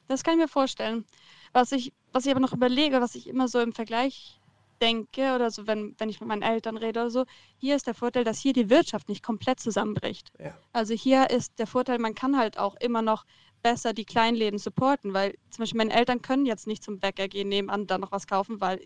Das 0.08 0.24
kann 0.24 0.34
ich 0.34 0.40
mir 0.40 0.48
vorstellen. 0.48 1.04
Was 1.52 1.70
ich, 1.72 1.92
was 2.12 2.24
ich 2.26 2.32
aber 2.32 2.40
noch 2.40 2.52
überlege, 2.52 3.00
was 3.00 3.14
ich 3.14 3.28
immer 3.28 3.46
so 3.46 3.60
im 3.60 3.72
Vergleich 3.72 4.39
denke 4.80 5.34
oder 5.34 5.50
so, 5.50 5.66
wenn, 5.66 5.94
wenn 5.98 6.08
ich 6.08 6.20
mit 6.20 6.28
meinen 6.28 6.42
Eltern 6.42 6.76
rede 6.76 7.00
oder 7.00 7.10
so, 7.10 7.24
hier 7.58 7.76
ist 7.76 7.86
der 7.86 7.94
Vorteil, 7.94 8.24
dass 8.24 8.38
hier 8.38 8.52
die 8.52 8.70
Wirtschaft 8.70 9.08
nicht 9.08 9.22
komplett 9.22 9.60
zusammenbricht. 9.60 10.30
Ja. 10.38 10.56
Also 10.72 10.94
hier 10.94 11.30
ist 11.30 11.58
der 11.58 11.66
Vorteil, 11.66 11.98
man 11.98 12.14
kann 12.14 12.36
halt 12.36 12.58
auch 12.58 12.76
immer 12.76 13.02
noch 13.02 13.24
besser 13.62 13.92
die 13.92 14.04
Kleinläden 14.04 14.58
supporten, 14.58 15.12
weil 15.12 15.36
zum 15.50 15.62
Beispiel 15.62 15.78
meine 15.78 15.92
Eltern 15.92 16.22
können 16.22 16.46
jetzt 16.46 16.66
nicht 16.66 16.82
zum 16.82 16.98
Bäcker 16.98 17.28
gehen, 17.28 17.48
nebenan 17.48 17.86
da 17.86 17.98
noch 17.98 18.12
was 18.12 18.26
kaufen, 18.26 18.60
weil 18.60 18.80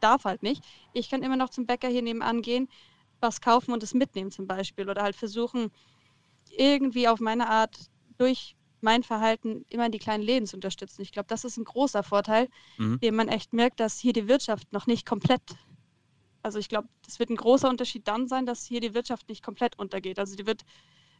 darf 0.00 0.24
halt 0.24 0.42
nicht. 0.42 0.64
Ich 0.92 1.10
kann 1.10 1.22
immer 1.22 1.36
noch 1.36 1.50
zum 1.50 1.66
Bäcker 1.66 1.88
hier 1.88 2.02
nebenan 2.02 2.42
gehen, 2.42 2.68
was 3.20 3.40
kaufen 3.40 3.72
und 3.72 3.82
es 3.82 3.94
mitnehmen 3.94 4.30
zum 4.30 4.46
Beispiel 4.46 4.88
oder 4.88 5.02
halt 5.02 5.16
versuchen, 5.16 5.70
irgendwie 6.50 7.08
auf 7.08 7.20
meine 7.20 7.48
Art 7.48 7.76
durch 8.16 8.54
mein 8.80 9.02
Verhalten 9.02 9.64
immer 9.68 9.88
die 9.88 9.98
kleinen 9.98 10.22
Läden 10.22 10.46
zu 10.46 10.56
unterstützen. 10.56 11.02
Ich 11.02 11.12
glaube, 11.12 11.28
das 11.28 11.44
ist 11.44 11.56
ein 11.56 11.64
großer 11.64 12.02
Vorteil, 12.02 12.48
Mhm. 12.76 13.00
den 13.00 13.14
man 13.14 13.28
echt 13.28 13.52
merkt, 13.52 13.80
dass 13.80 13.98
hier 13.98 14.12
die 14.12 14.28
Wirtschaft 14.28 14.72
noch 14.72 14.86
nicht 14.86 15.06
komplett, 15.06 15.42
also 16.42 16.58
ich 16.58 16.68
glaube, 16.68 16.88
das 17.04 17.18
wird 17.18 17.30
ein 17.30 17.36
großer 17.36 17.68
Unterschied 17.68 18.06
dann 18.08 18.28
sein, 18.28 18.46
dass 18.46 18.64
hier 18.64 18.80
die 18.80 18.94
Wirtschaft 18.94 19.28
nicht 19.28 19.42
komplett 19.42 19.78
untergeht. 19.78 20.18
Also 20.18 20.36
die 20.36 20.46
wird 20.46 20.62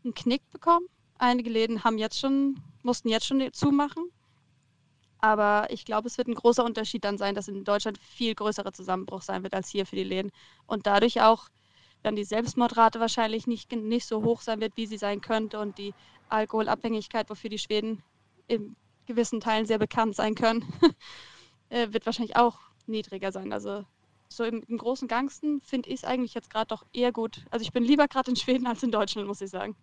einen 0.04 0.14
Knick 0.14 0.48
bekommen. 0.50 0.86
Einige 1.18 1.50
Läden 1.50 1.82
haben 1.84 1.98
jetzt 1.98 2.18
schon, 2.20 2.60
mussten 2.82 3.08
jetzt 3.08 3.26
schon 3.26 3.52
zumachen. 3.52 4.04
Aber 5.20 5.66
ich 5.70 5.84
glaube, 5.84 6.06
es 6.06 6.16
wird 6.16 6.28
ein 6.28 6.34
großer 6.34 6.64
Unterschied 6.64 7.04
dann 7.04 7.18
sein, 7.18 7.34
dass 7.34 7.48
in 7.48 7.64
Deutschland 7.64 7.98
viel 7.98 8.34
größerer 8.34 8.72
Zusammenbruch 8.72 9.22
sein 9.22 9.42
wird 9.42 9.54
als 9.54 9.68
hier 9.68 9.84
für 9.84 9.96
die 9.96 10.04
Läden. 10.04 10.30
Und 10.66 10.86
dadurch 10.86 11.20
auch 11.20 11.48
dann 12.04 12.14
die 12.14 12.24
Selbstmordrate 12.24 13.00
wahrscheinlich 13.00 13.48
nicht, 13.48 13.72
nicht 13.72 14.06
so 14.06 14.22
hoch 14.22 14.40
sein 14.42 14.60
wird, 14.60 14.76
wie 14.76 14.86
sie 14.86 14.98
sein 14.98 15.20
könnte. 15.20 15.58
Und 15.58 15.78
die 15.78 15.92
Alkoholabhängigkeit, 16.28 17.28
wofür 17.30 17.50
die 17.50 17.58
Schweden 17.58 18.02
in 18.46 18.76
gewissen 19.06 19.40
Teilen 19.40 19.66
sehr 19.66 19.78
bekannt 19.78 20.14
sein 20.14 20.34
können, 20.34 20.64
äh, 21.70 21.92
wird 21.92 22.06
wahrscheinlich 22.06 22.36
auch 22.36 22.58
niedriger 22.86 23.32
sein. 23.32 23.52
Also 23.52 23.84
so 24.28 24.44
im, 24.44 24.62
im 24.68 24.78
großen 24.78 25.08
Ganzen 25.08 25.60
finde 25.62 25.88
ich 25.88 25.96
es 25.96 26.04
eigentlich 26.04 26.34
jetzt 26.34 26.50
gerade 26.50 26.68
doch 26.68 26.84
eher 26.92 27.12
gut. 27.12 27.44
Also 27.50 27.62
ich 27.62 27.72
bin 27.72 27.84
lieber 27.84 28.08
gerade 28.08 28.30
in 28.30 28.36
Schweden 28.36 28.66
als 28.66 28.82
in 28.82 28.90
Deutschland, 28.90 29.26
muss 29.26 29.40
ich 29.40 29.50
sagen. 29.50 29.76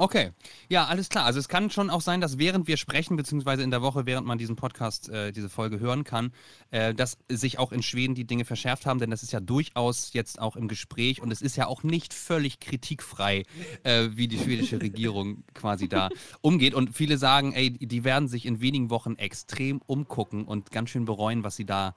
Okay, 0.00 0.30
ja, 0.70 0.86
alles 0.86 1.10
klar. 1.10 1.26
Also 1.26 1.38
es 1.38 1.46
kann 1.50 1.68
schon 1.68 1.90
auch 1.90 2.00
sein, 2.00 2.22
dass 2.22 2.38
während 2.38 2.66
wir 2.66 2.78
sprechen, 2.78 3.16
beziehungsweise 3.16 3.62
in 3.62 3.70
der 3.70 3.82
Woche, 3.82 4.06
während 4.06 4.26
man 4.26 4.38
diesen 4.38 4.56
Podcast, 4.56 5.10
äh, 5.10 5.30
diese 5.30 5.50
Folge 5.50 5.78
hören 5.78 6.04
kann, 6.04 6.32
äh, 6.70 6.94
dass 6.94 7.18
sich 7.28 7.58
auch 7.58 7.70
in 7.70 7.82
Schweden 7.82 8.14
die 8.14 8.24
Dinge 8.24 8.46
verschärft 8.46 8.86
haben, 8.86 8.98
denn 8.98 9.10
das 9.10 9.22
ist 9.22 9.30
ja 9.34 9.40
durchaus 9.40 10.14
jetzt 10.14 10.40
auch 10.40 10.56
im 10.56 10.68
Gespräch 10.68 11.20
und 11.20 11.30
es 11.30 11.42
ist 11.42 11.54
ja 11.56 11.66
auch 11.66 11.82
nicht 11.82 12.14
völlig 12.14 12.60
kritikfrei, 12.60 13.44
äh, 13.82 14.08
wie 14.12 14.26
die 14.26 14.38
schwedische 14.38 14.80
Regierung 14.80 15.44
quasi 15.52 15.86
da 15.86 16.08
umgeht. 16.40 16.72
Und 16.72 16.96
viele 16.96 17.18
sagen, 17.18 17.52
ey, 17.52 17.68
die 17.70 18.02
werden 18.02 18.26
sich 18.26 18.46
in 18.46 18.62
wenigen 18.62 18.88
Wochen 18.88 19.16
extrem 19.16 19.82
umgucken 19.86 20.46
und 20.46 20.70
ganz 20.70 20.88
schön 20.88 21.04
bereuen, 21.04 21.44
was 21.44 21.56
sie 21.56 21.66
da 21.66 21.94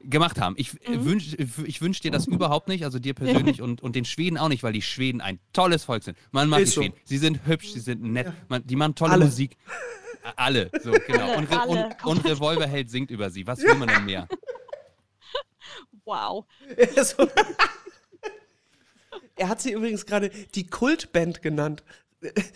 gemacht 0.00 0.40
haben. 0.40 0.54
Ich 0.58 0.74
Mhm. 0.74 0.94
äh, 0.94 1.04
wünsch, 1.04 1.36
ich 1.64 1.80
wünsch 1.80 2.00
dir 2.00 2.10
das 2.10 2.26
überhaupt 2.26 2.68
nicht, 2.68 2.84
also 2.84 2.98
dir 2.98 3.14
persönlich 3.14 3.60
und, 3.62 3.82
und 3.82 3.96
den 3.96 4.04
Schweden 4.04 4.38
auch 4.38 4.48
nicht, 4.48 4.62
weil 4.62 4.72
die 4.72 4.82
Schweden 4.82 5.20
ein 5.20 5.38
tolles 5.52 5.84
Volk 5.84 6.04
sind. 6.04 6.16
Man 6.30 6.48
mag 6.48 6.60
Ist 6.60 6.70
die 6.70 6.74
so. 6.74 6.80
Schweden. 6.82 6.94
Sie 7.04 7.18
sind 7.18 7.46
hübsch, 7.46 7.72
sie 7.72 7.80
sind 7.80 8.02
nett, 8.02 8.32
man, 8.48 8.66
die 8.66 8.76
machen 8.76 8.94
tolle 8.94 9.12
Alle. 9.12 9.24
Musik. 9.26 9.56
Äh, 10.24 10.32
Alle, 10.36 10.70
so, 10.82 10.92
genau. 11.06 11.24
Alle, 11.26 11.36
Und, 11.38 11.50
Re 11.50 11.60
alle, 11.60 11.70
und, 11.70 12.04
und. 12.04 12.24
Revolverheld 12.24 12.90
singt 12.90 13.10
über 13.10 13.30
sie. 13.30 13.46
Was 13.46 13.60
will 13.62 13.74
man 13.74 13.88
denn 13.88 14.04
mehr? 14.04 14.28
Wow. 16.04 16.46
Er 19.36 19.48
hat 19.48 19.60
sie 19.60 19.72
übrigens 19.72 20.04
gerade 20.06 20.30
die 20.54 20.66
Kultband 20.66 21.42
genannt. 21.42 21.84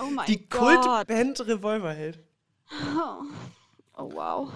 Oh 0.00 0.11
mein 0.11 0.26
die 0.26 0.48
Gott. 0.48 0.81
Kultband 0.83 1.46
Revolverheld. 1.46 2.18
Oh. 2.96 3.22
Oh 3.96 4.11
wow. 4.14 4.48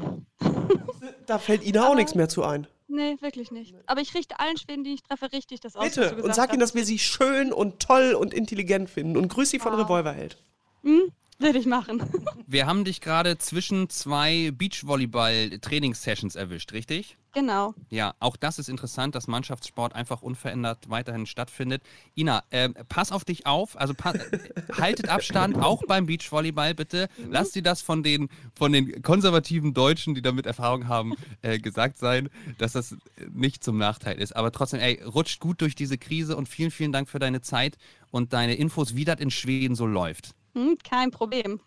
Da 1.27 1.39
fällt 1.39 1.63
Ihnen 1.63 1.79
auch 1.79 1.95
nichts 1.95 2.15
mehr 2.15 2.29
zu 2.29 2.43
ein. 2.43 2.67
Nee, 2.89 3.17
wirklich 3.21 3.51
nicht. 3.51 3.75
Aber 3.87 4.01
ich 4.01 4.15
richte 4.15 4.39
allen 4.39 4.57
Schweden, 4.57 4.85
die 4.85 4.95
ich 4.95 5.03
treffe, 5.03 5.33
richtig 5.33 5.61
das 5.61 5.75
aus. 5.77 5.87
was 5.87 5.95
du 5.95 6.01
Bitte. 6.15 6.23
Und 6.23 6.35
sag 6.35 6.51
Ihnen, 6.53 6.61
dass 6.61 6.75
wir 6.75 6.85
Sie 6.85 6.99
schön 6.99 7.53
und 7.53 7.81
toll 7.81 8.15
und 8.15 8.33
intelligent 8.33 8.89
finden. 8.89 9.17
Und 9.17 9.29
grüß 9.29 9.51
Sie 9.51 9.59
von 9.59 9.73
Wow. 9.73 9.81
Revolverheld. 9.85 10.37
Hm? 10.85 11.11
Würde 11.39 11.59
ich 11.59 11.67
machen. 11.67 12.03
Wir 12.47 12.67
haben 12.67 12.85
dich 12.85 13.01
gerade 13.01 13.39
zwischen 13.39 13.91
zwei 13.91 14.53
Beachvolleyball-Trainingssessions 14.53 16.37
erwischt, 16.37 16.73
richtig? 16.73 17.17
genau. 17.37 17.75
Ja, 17.91 18.15
auch 18.19 18.37
das 18.37 18.59
ist 18.59 18.69
interessant, 18.69 19.15
dass 19.15 19.29
Mannschaftssport 19.29 19.95
einfach 19.95 20.23
unverändert 20.23 20.89
weiterhin 20.89 21.27
stattfindet. 21.27 21.83
Ina, 22.17 22.43
ähm, 22.51 22.75
pass 22.89 23.13
auf 23.13 23.25
dich 23.25 23.45
auf, 23.47 23.79
also 23.79 23.95
haltet 24.73 25.11
Abstand, 25.11 25.57
auch 25.57 25.83
beim 25.87 26.07
Beachvolleyball 26.07 26.75
bitte. 26.75 27.09
Lass 27.29 27.51
dir 27.53 27.63
das 27.63 27.83
von 27.83 28.03
den, 28.03 28.31
von 28.55 28.73
den 28.73 29.03
konservativen 29.03 29.75
Deutschen, 29.75 30.15
die 30.15 30.23
damit 30.23 30.47
Erfahrung 30.47 30.89
haben, 30.89 31.15
äh, 31.43 31.59
gesagt 31.59 31.99
sein, 31.99 32.31
dass 32.57 32.73
das 32.73 32.97
nicht 33.31 33.63
zum 33.63 33.77
Nachteil 33.77 34.19
ist. 34.19 34.35
Aber 34.35 34.51
trotzdem, 34.51 34.81
ey, 34.81 35.03
rutscht 35.03 35.39
gut 35.39 35.61
durch 35.61 35.75
diese 35.75 35.99
Krise 35.99 36.37
und 36.37 36.49
vielen, 36.49 36.71
vielen 36.71 36.93
Dank 36.93 37.09
für 37.09 37.19
deine 37.19 37.43
Zeit 37.43 37.77
und 38.11 38.33
deine 38.33 38.55
Infos, 38.55 38.97
wie 38.97 39.05
das 39.05 39.21
in 39.21 39.31
Schweden 39.31 39.77
so 39.77 39.87
läuft. 39.87 40.35
Hm? 40.57 40.79
Kein 40.83 41.11
Problem. 41.11 41.61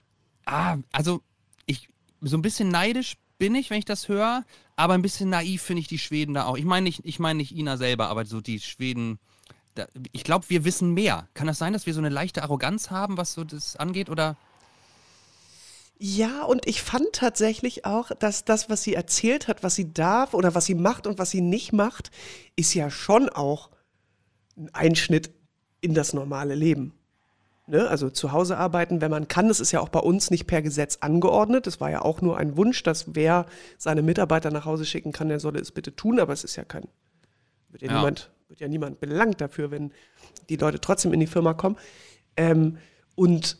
Ah, 0.45 0.77
also 0.91 1.21
ich 1.67 1.89
so 2.21 2.35
ein 2.35 2.41
bisschen 2.41 2.69
neidisch 2.69 3.17
bin 3.37 3.53
ich, 3.53 3.69
wenn 3.69 3.77
ich 3.77 3.85
das 3.85 4.09
höre, 4.09 4.43
aber 4.75 4.95
ein 4.95 5.03
bisschen 5.03 5.29
naiv 5.29 5.61
finde 5.61 5.81
ich 5.81 5.87
die 5.87 5.99
Schweden 5.99 6.33
da 6.33 6.45
auch. 6.45 6.57
Ich 6.57 6.65
meine 6.65 6.85
nicht, 6.85 7.01
ich 7.05 7.19
meine 7.19 7.37
nicht 7.37 7.55
Ina 7.55 7.77
selber, 7.77 8.09
aber 8.09 8.25
so 8.25 8.41
die 8.41 8.59
Schweden. 8.59 9.19
Da, 9.75 9.85
ich 10.11 10.23
glaube, 10.23 10.49
wir 10.49 10.65
wissen 10.65 10.93
mehr. 10.93 11.29
Kann 11.35 11.45
das 11.45 11.59
sein, 11.59 11.71
dass 11.71 11.85
wir 11.85 11.93
so 11.93 11.99
eine 11.99 12.09
leichte 12.09 12.41
Arroganz 12.41 12.89
haben, 12.89 13.15
was 13.15 13.33
so 13.33 13.43
das 13.43 13.75
angeht, 13.75 14.09
oder? 14.09 14.35
Ja, 15.99 16.43
und 16.43 16.65
ich 16.65 16.81
fand 16.81 17.13
tatsächlich 17.13 17.85
auch, 17.85 18.09
dass 18.17 18.43
das, 18.43 18.69
was 18.69 18.83
sie 18.83 18.95
erzählt 18.95 19.47
hat, 19.47 19.61
was 19.61 19.75
sie 19.75 19.93
darf 19.93 20.33
oder 20.33 20.55
was 20.55 20.65
sie 20.65 20.75
macht 20.75 21.05
und 21.05 21.19
was 21.19 21.29
sie 21.29 21.41
nicht 21.41 21.73
macht, 21.73 22.09
ist 22.55 22.73
ja 22.73 22.89
schon 22.89 23.29
auch 23.29 23.69
ein 24.57 24.73
Einschnitt 24.73 25.31
in 25.81 25.93
das 25.93 26.13
normale 26.13 26.55
Leben. 26.55 26.93
Ne? 27.69 27.87
Also 27.87 28.09
zu 28.09 28.31
Hause 28.31 28.57
arbeiten, 28.57 28.99
wenn 28.99 29.11
man 29.11 29.27
kann, 29.27 29.47
das 29.47 29.59
ist 29.59 29.71
ja 29.71 29.79
auch 29.79 29.89
bei 29.89 29.99
uns 29.99 30.31
nicht 30.31 30.47
per 30.47 30.63
Gesetz 30.63 30.97
angeordnet. 31.01 31.67
Das 31.67 31.79
war 31.79 31.91
ja 31.91 32.01
auch 32.01 32.19
nur 32.21 32.35
ein 32.37 32.57
Wunsch, 32.57 32.81
dass 32.81 33.13
wer 33.13 33.45
seine 33.77 34.01
Mitarbeiter 34.01 34.49
nach 34.49 34.65
Hause 34.65 34.85
schicken 34.85 35.11
kann, 35.11 35.29
der 35.29 35.39
solle 35.39 35.59
es 35.59 35.71
bitte 35.71 35.95
tun, 35.95 36.19
aber 36.19 36.33
es 36.33 36.43
ist 36.43 36.55
ja 36.55 36.63
kein, 36.63 36.87
wird 37.69 37.83
ja, 37.83 37.89
Ja. 37.89 37.97
Niemand, 37.99 38.31
wird 38.47 38.59
ja 38.59 38.67
niemand 38.67 38.99
belangt 38.99 39.39
dafür, 39.39 39.69
wenn 39.69 39.91
die 40.49 40.55
Leute 40.55 40.81
trotzdem 40.81 41.13
in 41.13 41.19
die 41.19 41.27
Firma 41.27 41.53
kommen. 41.53 41.77
Ähm, 42.35 42.77
und 43.13 43.57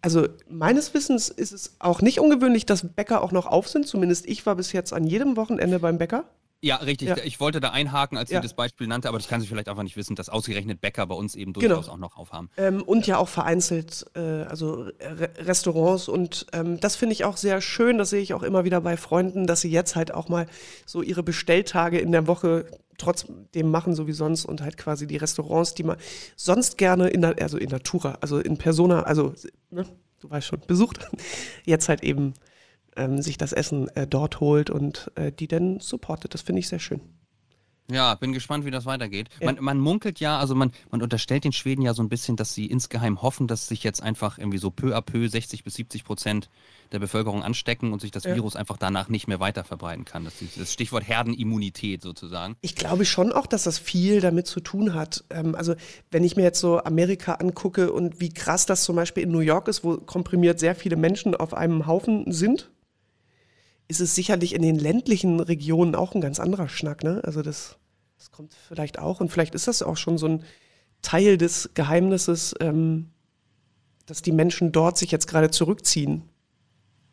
also 0.00 0.26
meines 0.48 0.94
Wissens 0.94 1.28
ist 1.28 1.52
es 1.52 1.76
auch 1.80 2.00
nicht 2.00 2.20
ungewöhnlich, 2.20 2.64
dass 2.64 2.94
Bäcker 2.94 3.22
auch 3.22 3.32
noch 3.32 3.46
auf 3.46 3.68
sind. 3.68 3.86
Zumindest 3.86 4.26
ich 4.26 4.46
war 4.46 4.54
bis 4.56 4.72
jetzt 4.72 4.94
an 4.94 5.04
jedem 5.04 5.36
Wochenende 5.36 5.80
beim 5.80 5.98
Bäcker. 5.98 6.24
Ja, 6.64 6.76
richtig. 6.76 7.08
Ja. 7.08 7.16
Ich 7.24 7.40
wollte 7.40 7.60
da 7.60 7.70
einhaken, 7.70 8.16
als 8.16 8.30
Ja. 8.30 8.38
sie 8.38 8.42
das 8.42 8.54
Beispiel 8.54 8.86
nannte, 8.86 9.08
aber 9.08 9.18
das 9.18 9.28
kann 9.28 9.40
sie 9.40 9.46
vielleicht 9.46 9.68
einfach 9.68 9.82
nicht 9.82 9.96
wissen, 9.96 10.16
dass 10.16 10.28
ausgerechnet 10.30 10.80
Bäcker 10.80 11.06
bei 11.06 11.14
uns 11.14 11.34
eben 11.34 11.52
Genau. 11.52 11.74
durchaus 11.76 11.88
auch 11.92 11.98
noch 11.98 12.16
aufhaben. 12.16 12.48
Ähm, 12.56 12.82
und 12.82 13.06
ja 13.06 13.18
auch 13.18 13.28
vereinzelt, 13.28 14.06
äh, 14.14 14.20
also 14.20 14.88
Re 15.00 15.28
Restaurants. 15.40 16.08
Und 16.08 16.46
ähm, 16.54 16.80
das 16.80 16.96
finde 16.96 17.12
ich 17.12 17.24
auch 17.24 17.36
sehr 17.36 17.60
schön. 17.60 17.98
Das 17.98 18.08
sehe 18.10 18.22
ich 18.22 18.32
auch 18.32 18.42
immer 18.42 18.64
wieder 18.64 18.80
bei 18.80 18.96
Freunden, 18.96 19.46
dass 19.46 19.60
sie 19.60 19.70
jetzt 19.70 19.94
halt 19.94 20.14
auch 20.14 20.28
mal 20.30 20.46
so 20.86 21.02
ihre 21.02 21.22
Bestelltage 21.22 21.98
in 21.98 22.12
der 22.12 22.26
Woche 22.26 22.64
trotzdem 22.96 23.70
machen, 23.70 23.94
so 23.94 24.06
wie 24.06 24.12
sonst. 24.12 24.46
Und 24.46 24.62
halt 24.62 24.78
quasi 24.78 25.06
die 25.06 25.16
Restaurants, 25.18 25.74
die 25.74 25.82
man 25.82 25.96
sonst 26.36 26.78
gerne 26.78 27.08
in, 27.08 27.20
der- 27.20 27.36
also 27.42 27.58
in 27.58 27.68
Natura, 27.68 28.16
also 28.22 28.38
in 28.38 28.56
Persona, 28.56 29.02
also 29.02 29.34
ne, 29.70 29.84
du 30.20 30.30
weißt 30.30 30.46
schon, 30.46 30.60
besucht, 30.66 31.06
jetzt 31.64 31.88
halt 31.90 32.02
eben 32.02 32.32
ähm, 32.96 33.22
sich 33.22 33.38
das 33.38 33.52
Essen 33.52 33.88
äh, 33.96 34.06
dort 34.06 34.40
holt 34.40 34.70
und 34.70 35.10
äh, 35.14 35.32
die 35.32 35.48
dann 35.48 35.80
supportet. 35.80 36.34
Das 36.34 36.42
finde 36.42 36.60
ich 36.60 36.68
sehr 36.68 36.80
schön. 36.80 37.00
Ja, 37.90 38.14
bin 38.14 38.32
gespannt, 38.32 38.64
wie 38.64 38.70
das 38.70 38.86
weitergeht. 38.86 39.28
Ja. 39.40 39.46
Man, 39.46 39.62
man 39.62 39.78
munkelt 39.78 40.18
ja, 40.18 40.38
also 40.38 40.54
man, 40.54 40.72
man 40.90 41.02
unterstellt 41.02 41.44
den 41.44 41.52
Schweden 41.52 41.82
ja 41.82 41.92
so 41.92 42.02
ein 42.02 42.08
bisschen, 42.08 42.34
dass 42.36 42.54
sie 42.54 42.64
insgeheim 42.64 43.20
hoffen, 43.20 43.46
dass 43.46 43.68
sich 43.68 43.84
jetzt 43.84 44.02
einfach 44.02 44.38
irgendwie 44.38 44.56
so 44.56 44.70
peu 44.70 44.96
à 44.96 45.02
peu 45.02 45.28
60 45.28 45.64
bis 45.64 45.74
70 45.74 46.02
Prozent 46.04 46.48
der 46.92 46.98
Bevölkerung 46.98 47.42
anstecken 47.42 47.92
und 47.92 48.00
sich 48.00 48.10
das 48.10 48.24
Ja. 48.24 48.34
Virus 48.34 48.56
einfach 48.56 48.78
danach 48.78 49.10
nicht 49.10 49.28
mehr 49.28 49.38
weiter 49.38 49.64
verbreiten 49.64 50.06
kann. 50.06 50.24
Das, 50.24 50.40
ist 50.40 50.58
das 50.58 50.72
Stichwort 50.72 51.06
Herdenimmunität 51.06 52.00
sozusagen. 52.00 52.56
Ich 52.62 52.74
glaube 52.74 53.04
schon 53.04 53.32
auch, 53.32 53.46
dass 53.46 53.64
das 53.64 53.78
viel 53.78 54.22
damit 54.22 54.46
zu 54.46 54.60
tun 54.60 54.94
hat. 54.94 55.24
Ähm, 55.28 55.54
also 55.54 55.74
wenn 56.10 56.24
ich 56.24 56.36
mir 56.36 56.42
jetzt 56.42 56.60
so 56.60 56.82
Amerika 56.82 57.34
angucke 57.34 57.92
und 57.92 58.18
wie 58.18 58.30
krass 58.30 58.64
das 58.64 58.84
zum 58.84 58.96
Beispiel 58.96 59.24
in 59.24 59.30
New 59.30 59.40
York 59.40 59.68
ist, 59.68 59.84
wo 59.84 59.98
komprimiert 59.98 60.58
sehr 60.58 60.74
viele 60.74 60.96
Menschen 60.96 61.34
auf 61.34 61.52
einem 61.52 61.86
Haufen 61.86 62.32
sind, 62.32 62.70
ist 63.88 64.00
es 64.00 64.14
sicherlich 64.14 64.54
in 64.54 64.62
den 64.62 64.78
ländlichen 64.78 65.40
Regionen 65.40 65.94
auch 65.94 66.14
ein 66.14 66.20
ganz 66.20 66.40
anderer 66.40 66.68
Schnack. 66.68 67.04
Ne? 67.04 67.20
Also 67.24 67.42
das, 67.42 67.76
das 68.18 68.30
kommt 68.30 68.54
vielleicht 68.68 68.98
auch 68.98 69.20
und 69.20 69.30
vielleicht 69.30 69.54
ist 69.54 69.68
das 69.68 69.82
auch 69.82 69.96
schon 69.96 70.18
so 70.18 70.26
ein 70.26 70.44
Teil 71.02 71.36
des 71.36 71.70
Geheimnisses, 71.74 72.54
ähm, 72.60 73.10
dass 74.06 74.22
die 74.22 74.32
Menschen 74.32 74.72
dort 74.72 74.98
sich 74.98 75.10
jetzt 75.10 75.26
gerade 75.26 75.50
zurückziehen. 75.50 76.22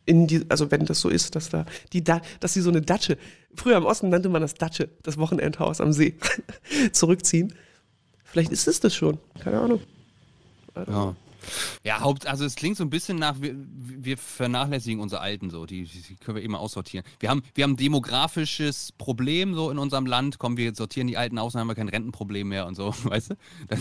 In 0.05 0.25
die, 0.27 0.45
also 0.49 0.71
wenn 0.71 0.85
das 0.85 0.99
so 0.99 1.09
ist, 1.09 1.35
dass 1.35 1.49
da 1.49 1.65
die 1.93 2.03
da, 2.03 2.21
dass 2.39 2.53
sie 2.53 2.61
so 2.61 2.69
eine 2.71 2.81
Datsche, 2.81 3.17
früher 3.53 3.77
im 3.77 3.85
Osten 3.85 4.09
nannte 4.09 4.29
man 4.29 4.41
das 4.41 4.55
Datsche, 4.55 4.89
das 5.03 5.17
Wochenendhaus 5.17 5.79
am 5.79 5.93
See, 5.93 6.15
zurückziehen. 6.91 7.53
Vielleicht 8.23 8.51
ist 8.51 8.67
es 8.67 8.79
das 8.79 8.95
schon, 8.95 9.19
keine 9.39 9.59
Ahnung. 9.59 9.81
Ja. 10.75 11.15
Ja, 11.83 12.01
Haupt, 12.01 12.27
also 12.27 12.45
es 12.45 12.55
klingt 12.55 12.77
so 12.77 12.83
ein 12.83 12.89
bisschen 12.89 13.17
nach, 13.17 13.41
wir, 13.41 13.55
wir 13.55 14.17
vernachlässigen 14.17 14.99
unsere 15.01 15.21
Alten 15.21 15.49
so, 15.49 15.65
die, 15.65 15.83
die 15.85 16.15
können 16.17 16.35
wir 16.37 16.43
immer 16.43 16.59
aussortieren. 16.59 17.05
Wir 17.19 17.29
haben, 17.29 17.41
wir 17.55 17.63
haben 17.63 17.71
ein 17.73 17.77
demografisches 17.77 18.91
Problem 18.93 19.53
so 19.55 19.71
in 19.71 19.77
unserem 19.77 20.05
Land, 20.05 20.37
komm, 20.39 20.57
wir 20.57 20.75
sortieren 20.75 21.07
die 21.07 21.17
Alten 21.17 21.37
aus, 21.39 21.53
dann 21.53 21.61
haben 21.61 21.67
wir 21.67 21.75
kein 21.75 21.89
Rentenproblem 21.89 22.47
mehr 22.47 22.65
und 22.67 22.75
so, 22.75 22.93
weißt 23.03 23.31
du? 23.31 23.35
Das, 23.67 23.79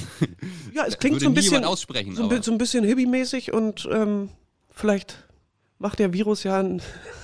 Ja, 0.74 0.84
es 0.86 0.98
klingt 0.98 1.20
so 1.20 1.26
ein 1.26 1.34
bisschen, 1.34 1.64
aussprechen, 1.64 2.14
so, 2.16 2.28
ein, 2.28 2.42
so 2.42 2.52
ein 2.52 2.58
bisschen 2.58 2.84
hippie-mäßig 2.84 3.52
und 3.52 3.88
ähm, 3.92 4.30
vielleicht 4.70 5.28
macht 5.78 5.98
der 5.98 6.12
Virus 6.12 6.42
ja 6.44 6.58
ein, 6.60 6.80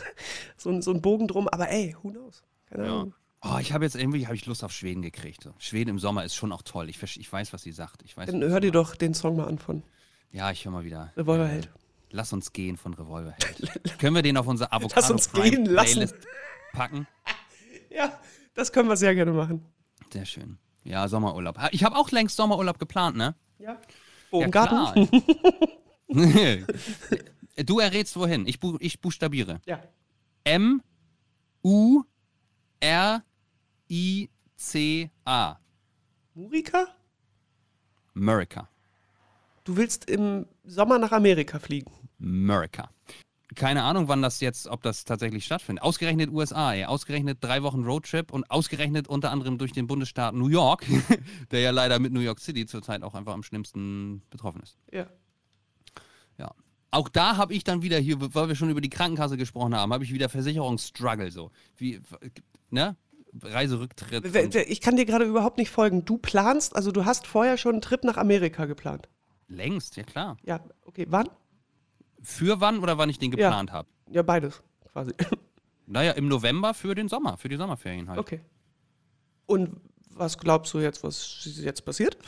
so, 0.57 0.71
ein- 0.71 0.83
so 0.83 0.91
einen 0.91 1.03
Bogen 1.03 1.29
drum, 1.29 1.49
aber 1.49 1.71
ey, 1.71 1.97
who 2.03 2.11
knows? 2.11 2.43
Keine 2.71 2.87
Ja. 2.87 2.93
Ahnung. 2.93 3.15
Oh, 3.43 3.59
ich 3.61 3.73
habe 3.73 3.85
jetzt 3.85 3.95
irgendwie 3.95 4.27
hab 4.27 4.35
ich 4.35 4.47
Lust 4.47 4.65
auf 4.65 4.73
Schweden 4.73 5.03
gekriegt. 5.03 5.45
So. 5.45 5.53
Schweden 5.59 5.91
im 5.91 5.99
Sommer 6.01 6.25
ist 6.25 6.35
schon 6.35 6.51
auch 6.51 6.63
toll. 6.63 6.89
Ich, 6.89 7.01
ich 7.03 7.33
weiß, 7.33 7.53
was 7.53 7.63
sie 7.63 7.71
sagt. 7.71 8.03
Ich 8.03 8.17
weiß, 8.17 8.27
Dann 8.29 8.43
hör 8.43 8.59
dir 8.61 8.73
doch 8.73 8.97
den 8.97 9.15
Song 9.15 9.37
mal 9.37 9.47
an 9.47 9.59
von 9.59 9.85
Ja, 10.37 10.51
ich 10.51 10.63
höre 10.67 10.73
mal 10.73 10.85
wieder. 10.85 11.11
Revolverheld. 11.17 11.71
Lass 12.11 12.31
uns 12.31 12.53
gehen 12.53 12.77
von 12.77 12.93
Revolverheld. 12.93 13.81
Können 13.99 14.15
wir 14.17 14.21
den 14.21 14.37
auf 14.37 14.47
unser 14.47 14.71
Avocado 14.71 15.01
Lass 15.01 15.11
uns 15.11 15.29
Prime 15.29 15.51
gehen 15.51 15.65
lassen. 15.65 15.93
Playlist 15.95 16.15
packen? 16.75 17.07
Ja, 17.89 18.21
das 18.53 18.71
können 18.71 18.87
wir 18.91 18.99
sehr 18.99 19.15
gerne 19.15 19.33
machen. 19.33 19.65
Sehr 20.13 20.27
schön. 20.27 20.59
Ja, 20.85 21.09
Sommerurlaub. 21.09 21.57
Ha, 21.57 21.69
Ich 21.73 21.85
habe 21.85 21.97
auch 21.97 22.11
längst 22.11 22.37
Sommerurlaub 22.37 22.79
geplant, 22.79 23.17
ne? 23.17 23.35
Ja. 23.59 23.81
Wo 24.31 24.41
Ja, 24.41 24.45
im 24.45 24.51
Garten? 24.51 25.09
klar. 26.07 26.67
du 27.65 27.79
errätst 27.81 28.15
wohin. 28.17 28.47
Ich, 28.47 28.61
bu 28.61 28.77
ich 28.81 29.01
buchstabiere. 29.01 29.63
Ja. 29.65 29.83
M 30.45 30.83
U 31.65 32.03
R 32.81 33.23
I 33.89 34.29
C 34.57 35.11
A. 35.25 35.57
Murika? 36.35 36.89
America. 38.15 38.69
Du 39.67 39.77
willst 39.77 40.09
im 40.09 40.47
Sommer 40.65 41.01
nach 41.01 41.11
Amerika 41.11 41.59
fliegen. 41.59 41.91
America. 42.21 42.89
Keine 43.57 43.83
Ahnung, 43.83 44.07
wann 44.07 44.23
das 44.23 44.41
jetzt, 44.41 44.69
ob 44.69 44.83
das 44.83 45.05
tatsächlich 45.05 45.45
stattfindet. 45.45 45.83
Ausgerechnet 45.83 46.31
USA, 46.31 46.73
ey. 46.73 46.85
Ausgerechnet 46.85 47.39
drei 47.41 47.65
Wochen 47.65 47.85
Roadtrip 47.85 48.33
und 48.33 48.49
ausgerechnet 48.49 49.09
unter 49.09 49.33
anderem 49.33 49.59
durch 49.59 49.73
den 49.73 49.89
Bundesstaat 49.89 50.35
New 50.35 50.47
York, 50.47 50.85
der 51.51 51.61
ja 51.61 51.73
leider 51.73 51.99
mit 51.99 52.13
New 52.13 52.21
York 52.21 52.39
City 52.39 52.65
zurzeit 52.67 53.03
auch 53.03 53.15
einfach 53.15 53.35
am 53.35 53.43
schlimmsten 53.43 54.23
betroffen 54.31 54.63
ist. 54.63 54.79
Ja. 54.93 55.07
Ja. 56.39 56.53
Auch 56.93 57.09
da 57.09 57.37
habe 57.37 57.53
ich 57.53 57.65
dann 57.65 57.83
wieder 57.83 57.99
hier, 57.99 58.17
weil 58.21 58.47
wir 58.47 58.55
schon 58.55 58.71
über 58.71 58.81
die 58.81 58.89
Krankenkasse 58.91 59.37
gesprochen 59.37 59.75
haben, 59.75 59.93
habe 59.93 60.05
ich 60.05 60.13
wieder 60.13 60.29
Versicherungsstruggle 60.29 61.33
so. 61.33 61.51
Wie, 61.77 62.01
ne? 62.71 62.97
Reiserücktritt. 63.43 64.25
Ich 64.69 64.81
kann 64.81 64.95
dir 64.95 65.07
gerade 65.07 65.25
überhaupt 65.25 65.59
nicht 65.59 65.71
folgen. 65.71 66.05
Du 66.05 66.19
planst, 66.19 66.77
also 66.77 66.93
du 66.93 67.05
hast 67.05 67.27
vorher 67.27 67.57
schon 67.59 67.73
einen 67.73 67.83
Trip 67.83 68.05
nach 68.05 68.17
Amerika 68.17 68.67
geplant. 68.67 69.09
Längst, 69.49 69.97
ja 69.97 70.03
klar. 70.03 70.37
Ja, 70.45 70.61
okay. 70.85 71.07
Wann? 71.09 71.29
Für 72.23 72.61
wann 72.61 72.79
oder 72.81 72.99
wann 72.99 73.11
ich 73.11 73.19
den 73.19 73.31
Ja. 73.33 73.37
geplant 73.49 73.73
habe? 73.73 73.89
Ja, 74.11 74.23
beides 74.23 74.63
quasi. 74.93 75.13
Naja, 75.89 76.13
im 76.13 76.27
November 76.27 76.75
für 76.75 76.97
den 76.97 77.09
Sommer, 77.09 77.37
für 77.37 77.49
die 77.49 77.55
Sommerferien 77.57 78.09
halt. 78.09 78.19
Okay. 78.19 78.41
Und 79.47 79.81
was 80.11 80.37
glaubst 80.37 80.75
du 80.75 80.81
jetzt, 80.81 81.05
was 81.05 81.45
jetzt 81.63 81.85
passiert? 81.85 82.19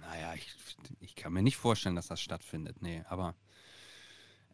Naja, 0.00 0.34
ich, 0.34 0.52
ich 0.98 1.14
kann 1.14 1.32
mir 1.32 1.44
nicht 1.44 1.56
vorstellen, 1.56 1.94
dass 1.94 2.08
das 2.08 2.20
stattfindet. 2.20 2.82
Nee, 2.82 3.04
aber 3.08 3.36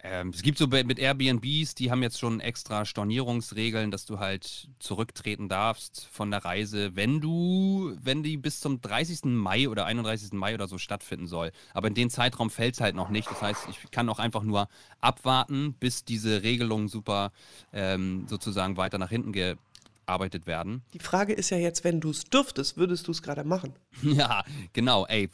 Ähm, 0.03 0.31
es 0.35 0.43
gibt 0.43 0.57
so 0.57 0.67
mit 0.67 0.99
Airbnbs, 0.99 1.75
die 1.75 1.91
haben 1.91 2.03
jetzt 2.03 2.19
schon 2.19 2.41
extra 2.41 2.87
Stornierungsregeln, 2.87 3.91
dass 3.91 4.07
du 4.07 4.19
halt 4.19 4.69
zurücktreten 4.79 5.49
darfst 5.49 6.09
von 6.11 6.31
der 6.31 6.45
Reise, 6.45 6.97
wenn 6.97 7.21
du, 7.21 7.95
wenn 8.01 8.23
die 8.23 8.39
bis 8.39 8.61
zum 8.61 8.81
30. 8.81 9.25
Mai 9.25 9.69
oder 9.69 9.85
31. 9.85 10.33
Mai 10.33 10.55
oder 10.55 10.69
so 10.69 10.79
stattfinden 10.79 11.27
soll. 11.27 11.53
Aber 11.75 11.89
in 11.89 11.95
den 11.95 12.09
Zeitraum 12.09 12.49
fällt 12.49 12.75
es 12.75 12.81
halt 12.81 12.95
noch 12.95 13.11
nicht. 13.11 13.31
Das 13.31 13.43
heißt, 13.43 13.69
ich 13.69 13.91
kann 13.91 14.09
auch 14.09 14.19
einfach 14.19 14.43
nur 14.43 14.69
abwarten, 15.01 15.75
bis 15.75 16.05
diese 16.05 16.43
Regelungen 16.43 16.89
super 16.89 17.33
ähm, 17.73 18.27
sozusagen 18.27 18.79
weiter 18.79 18.97
nach 18.97 19.11
hinten 19.11 19.33
gearbeitet 19.33 20.47
werden. 20.47 20.83
Die 20.95 20.99
Frage 20.99 21.35
ist 21.35 21.51
ja 21.51 21.59
jetzt, 21.59 21.85
wenn 21.85 22.01
du 22.01 22.11
es 22.11 22.25
dürftest, 22.25 22.79
würdest 22.79 23.07
du 23.07 23.11
es 23.11 23.23
gerade 23.23 23.45
machen? 23.45 23.75
Ja, 24.03 24.45
genau, 24.73 25.05
ey. 25.07 25.29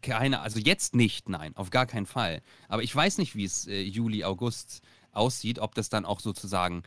Keine, 0.00 0.40
also 0.40 0.60
jetzt 0.60 0.94
nicht, 0.94 1.28
nein, 1.28 1.56
auf 1.56 1.70
gar 1.70 1.86
keinen 1.86 2.06
Fall. 2.06 2.40
Aber 2.68 2.82
ich 2.82 2.94
weiß 2.94 3.18
nicht, 3.18 3.34
wie 3.34 3.44
es 3.44 3.66
äh, 3.66 3.80
Juli, 3.82 4.24
August 4.24 4.80
aussieht, 5.12 5.58
ob 5.58 5.74
das 5.74 5.88
dann 5.88 6.04
auch 6.04 6.20
sozusagen 6.20 6.82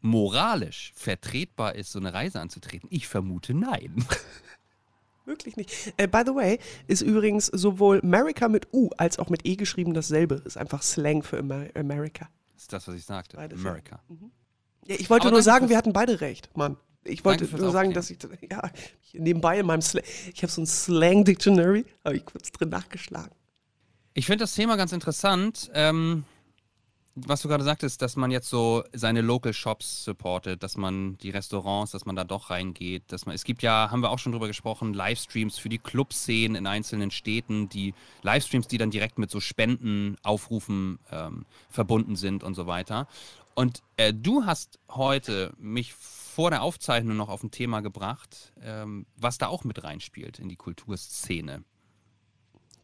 moralisch 0.00 0.92
vertretbar 0.94 1.74
ist, 1.76 1.92
so 1.92 1.98
eine 1.98 2.12
Reise 2.12 2.40
anzutreten. 2.40 2.88
Ich 2.92 3.08
vermute 3.08 3.54
nein. 3.54 4.04
Wirklich 5.24 5.56
nicht. 5.56 5.94
Äh, 5.96 6.06
by 6.06 6.22
the 6.26 6.34
way, 6.34 6.58
ist 6.86 7.00
übrigens 7.00 7.46
sowohl 7.46 8.00
America 8.02 8.48
mit 8.48 8.68
U 8.74 8.90
als 8.98 9.18
auch 9.18 9.30
mit 9.30 9.46
E 9.46 9.56
geschrieben 9.56 9.94
dasselbe. 9.94 10.34
Ist 10.44 10.58
einfach 10.58 10.82
Slang 10.82 11.22
für 11.22 11.38
Amer 11.38 11.68
America. 11.74 12.28
Das 12.52 12.64
ist 12.64 12.72
das, 12.74 12.86
was 12.86 12.94
ich 12.96 13.04
sagte. 13.06 13.38
Beides, 13.38 13.62
ja. 13.62 13.66
America. 13.66 14.00
Ja, 14.86 14.96
ich 14.96 15.08
wollte 15.08 15.28
Aber 15.28 15.36
nur 15.36 15.42
sagen, 15.42 15.70
wir 15.70 15.78
hatten 15.78 15.94
beide 15.94 16.20
recht, 16.20 16.54
Mann. 16.54 16.76
Ich 17.04 17.24
wollte 17.24 17.44
nur 17.56 17.70
sagen, 17.70 17.92
dass 17.92 18.10
ich, 18.10 18.18
ja, 18.50 18.70
nebenbei 19.12 19.60
in 19.60 19.66
meinem 19.66 19.82
Slang, 19.82 20.04
ich 20.32 20.42
habe 20.42 20.52
so 20.52 20.62
ein 20.62 20.66
Slang-Dictionary, 20.66 21.84
habe 22.04 22.16
ich 22.16 22.24
kurz 22.24 22.50
drin 22.50 22.70
nachgeschlagen. 22.70 23.34
Ich 24.14 24.26
finde 24.26 24.44
das 24.44 24.54
Thema 24.54 24.76
ganz 24.76 24.92
interessant. 24.92 25.70
Ähm, 25.74 26.24
was 27.16 27.42
du 27.42 27.48
gerade 27.48 27.62
sagtest, 27.62 28.02
dass 28.02 28.16
man 28.16 28.32
jetzt 28.32 28.48
so 28.48 28.82
seine 28.92 29.20
Local 29.20 29.52
Shops 29.52 30.04
supportet, 30.04 30.64
dass 30.64 30.76
man 30.76 31.16
die 31.18 31.30
Restaurants, 31.30 31.92
dass 31.92 32.06
man 32.06 32.16
da 32.16 32.24
doch 32.24 32.50
reingeht, 32.50 33.04
dass 33.08 33.24
man, 33.24 33.36
es 33.36 33.44
gibt 33.44 33.62
ja, 33.62 33.88
haben 33.90 34.00
wir 34.00 34.10
auch 34.10 34.18
schon 34.18 34.32
drüber 34.32 34.48
gesprochen, 34.48 34.94
Livestreams 34.94 35.58
für 35.58 35.68
die 35.68 35.78
Clubszenen 35.78 36.56
in 36.56 36.66
einzelnen 36.66 37.12
Städten, 37.12 37.68
die 37.68 37.94
Livestreams, 38.22 38.66
die 38.66 38.78
dann 38.78 38.90
direkt 38.90 39.18
mit 39.18 39.30
so 39.30 39.38
Spendenaufrufen 39.38 40.98
ähm, 41.12 41.46
verbunden 41.70 42.16
sind 42.16 42.42
und 42.42 42.54
so 42.54 42.66
weiter. 42.66 43.06
Und 43.54 43.82
äh, 43.96 44.12
du 44.12 44.46
hast 44.46 44.80
heute 44.88 45.54
mich 45.58 45.94
vor 45.94 46.50
der 46.50 46.62
Aufzeichnung 46.62 47.16
noch 47.16 47.28
auf 47.28 47.42
ein 47.42 47.50
Thema 47.50 47.80
gebracht, 47.80 48.52
ähm, 48.60 49.06
was 49.16 49.38
da 49.38 49.46
auch 49.46 49.64
mit 49.64 49.84
reinspielt 49.84 50.38
in 50.38 50.48
die 50.48 50.56
Kulturszene. 50.56 51.64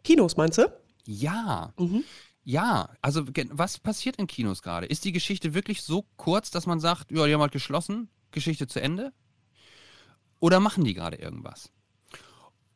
Kinos, 0.04 0.36
meinst 0.36 0.58
du? 0.58 0.72
Ja. 1.04 1.72
Mhm. 1.78 2.04
Ja, 2.44 2.90
also 3.02 3.24
was 3.50 3.78
passiert 3.78 4.16
in 4.16 4.26
Kinos 4.26 4.62
gerade? 4.62 4.86
Ist 4.86 5.04
die 5.04 5.12
Geschichte 5.12 5.54
wirklich 5.54 5.82
so 5.82 6.06
kurz, 6.16 6.50
dass 6.50 6.66
man 6.66 6.80
sagt, 6.80 7.10
ja, 7.10 7.26
die 7.26 7.34
haben 7.34 7.40
halt 7.40 7.52
geschlossen, 7.52 8.08
Geschichte 8.30 8.66
zu 8.66 8.80
Ende? 8.80 9.12
Oder 10.38 10.60
machen 10.60 10.84
die 10.84 10.94
gerade 10.94 11.16
irgendwas? 11.16 11.70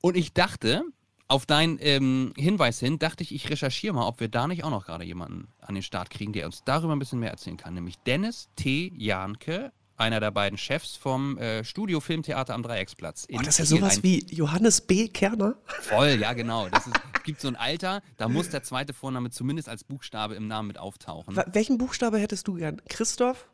Und 0.03 0.17
ich 0.17 0.35
dachte, 0.35 0.83
auf 1.29 1.47
deinen 1.47 1.79
ähm, 1.81 2.33
Hinweis 2.37 2.79
hin, 2.81 2.99
dachte 2.99 3.23
ich, 3.23 3.35
ich 3.35 3.49
recherchiere 3.49 3.95
mal, 3.95 4.07
ob 4.07 4.21
wir 4.21 4.29
da 4.29 4.47
nicht 4.47 4.63
auch 4.65 4.71
noch 4.71 4.85
gerade 4.87 5.05
jemanden 5.05 5.49
an 5.61 5.75
den 5.75 5.83
Start 5.83 6.11
kriegen, 6.11 6.33
der 6.33 6.47
uns 6.47 6.65
darüber 6.65 6.95
ein 6.95 6.99
bisschen 6.99 7.19
mehr 7.21 7.31
erzählen 7.31 7.57
kann. 7.57 7.75
Nämlich 7.75 7.99
Dennis 8.01 8.49
T. 8.57 8.93
Janke, 8.97 9.73
einer 9.97 10.21
der 10.21 10.31
beiden 10.33 10.59
Chefs 10.59 10.97
vom 10.97 11.39
äh, 11.39 11.65
Studio 11.65 12.01
Filmtheater 12.01 12.53
am 12.55 12.63
Dreiecksplatz. 12.63 13.27
Oh, 13.33 13.39
das 13.39 13.59
ist 13.59 13.71
ja 13.71 13.77
sowas 13.79 13.97
Ein- 13.99 14.03
wie 14.03 14.27
Johannes 14.35 14.81
B. 14.81 15.09
Kerner. 15.09 15.57
Voll, 15.81 16.19
ja, 16.21 16.33
genau. 16.35 16.69
Das 16.69 16.87
ist, 16.87 16.97
es 17.17 17.23
gibt 17.23 17.41
so 17.41 17.49
ein 17.49 17.57
Alter, 17.57 18.03
da 18.17 18.29
muss 18.29 18.51
der 18.51 18.63
zweite 18.63 18.93
Vorname 18.93 19.31
zumindest 19.31 19.69
als 19.69 19.85
Buchstabe 19.85 20.35
im 20.35 20.47
Namen 20.47 20.69
mit 20.69 20.79
auftauchen. 20.79 21.37
Welchen 21.53 21.79
Buchstabe 21.79 22.19
hättest 22.19 22.49
du 22.49 22.55
gern? 22.55 22.83
Christoph? 22.89 23.49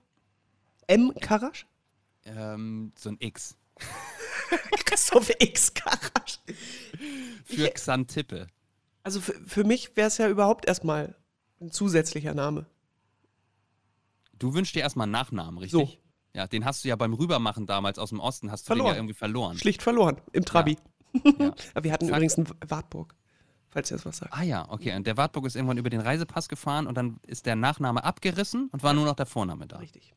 M. 0.87 1.13
Karasch? 1.21 1.67
Ähm, 2.25 2.93
so 2.97 3.11
ein 3.11 3.17
X. 3.21 3.57
Christoph 4.85 5.31
X. 5.39 5.73
Karasch. 5.75 6.39
Für 7.45 7.67
Ich- 7.69 7.75
Xantippe. 7.75 8.47
Also 9.03 9.21
für, 9.21 9.33
für 9.47 9.65
mich 9.65 9.97
wäre 9.97 10.09
es 10.09 10.19
ja 10.19 10.29
überhaupt 10.29 10.67
erstmal 10.67 11.15
ein 11.61 11.71
zusätzlicher 11.73 12.35
Name. 12.35 12.67
Du 14.39 14.55
wünschst 14.55 14.75
dir 14.75 14.81
erstmal 14.81 15.05
einen 15.05 15.13
Nachnamen, 15.13 15.59
richtig? 15.59 15.73
So. 15.73 15.97
Ja, 16.35 16.47
den 16.47 16.65
hast 16.65 16.85
du 16.85 16.89
ja 16.89 16.97
beim 16.97 17.13
Rübermachen 17.13 17.67
damals 17.67 17.99
aus 17.99 18.11
dem 18.11 18.21
Osten, 18.21 18.51
hast 18.53 18.67
du 18.69 18.73
den 18.73 18.77
Verloren. 18.79 18.93
ja 18.95 18.99
irgendwie 18.99 19.15
verloren. 19.15 19.59
Schlicht 19.59 19.83
verloren 19.83 20.21
im 20.33 20.45
Trabi. 20.45 20.77
Ja. 21.25 21.53
Aber 21.75 21.85
wir 21.85 21.93
hatten 21.93 22.07
Zack. 22.07 22.17
übrigens 22.17 22.37
einen 22.39 22.47
Wartburg, 22.69 23.15
falls 23.71 23.91
ihr 23.91 23.97
das 23.97 24.07
was 24.07 24.19
sagt. 24.19 24.33
Ah 24.33 24.43
ja, 24.43 24.71
okay. 24.71 24.95
Und 24.95 25.07
der 25.07 25.17
Wartburg 25.17 25.47
ist 25.47 25.57
irgendwann 25.57 25.77
über 25.79 25.91
den 25.91 26.01
Reisepass 26.01 26.49
gefahren 26.49 26.87
und 26.87 26.95
dann 26.95 27.19
ist 27.27 27.47
der 27.47 27.57
Nachname 27.57 28.05
abgerissen 28.05 28.69
und 28.71 28.83
war 28.83 28.95
nur 28.95 29.05
noch 29.07 29.17
der 29.17 29.27
Vorname 29.27 29.67
da. 29.67 29.79
Richtig. 29.79 30.15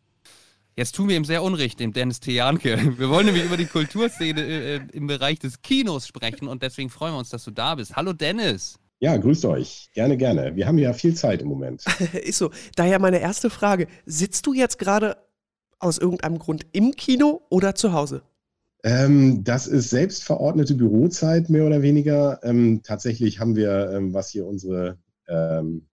Jetzt 0.76 0.96
tun 0.96 1.08
wir 1.08 1.16
ihm 1.16 1.26
sehr 1.26 1.44
Unrecht, 1.44 1.80
dem 1.80 1.94
Dennis 1.94 2.20
T. 2.20 2.34
Janke. 2.34 2.98
Wir 2.98 3.10
wollen 3.10 3.28
nämlich 3.28 3.46
über 3.46 3.58
die 3.58 3.68
Kulturszene 3.68 4.42
äh, 4.42 4.80
im 4.94 5.06
Bereich 5.06 5.38
des 5.38 5.62
Kinos 5.62 6.08
sprechen 6.08 6.48
und 6.48 6.64
deswegen 6.64 6.90
freuen 6.90 7.14
wir 7.14 7.20
uns, 7.20 7.30
dass 7.30 7.44
du 7.44 7.52
da 7.52 7.76
bist. 7.76 7.96
Hallo 7.96 8.12
Dennis. 8.12 8.80
Ja, 9.00 9.16
grüßt 9.18 9.46
euch. 9.46 9.90
Gerne, 9.94 10.18
gerne. 10.18 10.56
Wir 10.56 10.66
haben 10.66 10.80
ja 10.80 10.94
viel 10.94 11.14
Zeit 11.14 11.44
im 11.44 11.50
Moment. 11.50 11.84
Ist 12.14 12.40
so. 12.40 12.50
Daher 12.76 12.98
meine 12.98 13.20
erste 13.20 13.52
Frage. 13.52 13.88
Sitzt 14.06 14.48
du 14.48 14.54
jetzt 14.54 14.80
gerade 14.80 15.18
aus 15.78 16.00
irgendeinem 16.00 16.40
Grund 16.40 16.66
im 16.72 16.94
Kino 16.94 17.42
oder 17.50 17.76
zu 17.76 17.94
Hause? 17.94 18.24
Ähm, 18.84 19.44
das 19.44 19.68
ist 19.68 19.92
selbstverordnete 19.92 20.74
Bürozeit, 20.74 21.50
mehr 21.50 21.66
oder 21.66 21.82
weniger. 21.82 22.40
Ähm, 22.44 22.82
tatsächlich 22.84 23.40
haben 23.40 23.56
wir, 23.56 23.92
ähm, 23.92 24.14
was 24.14 24.30
hier 24.30 24.48
unsere 24.48 24.98
ähm, 25.28 25.88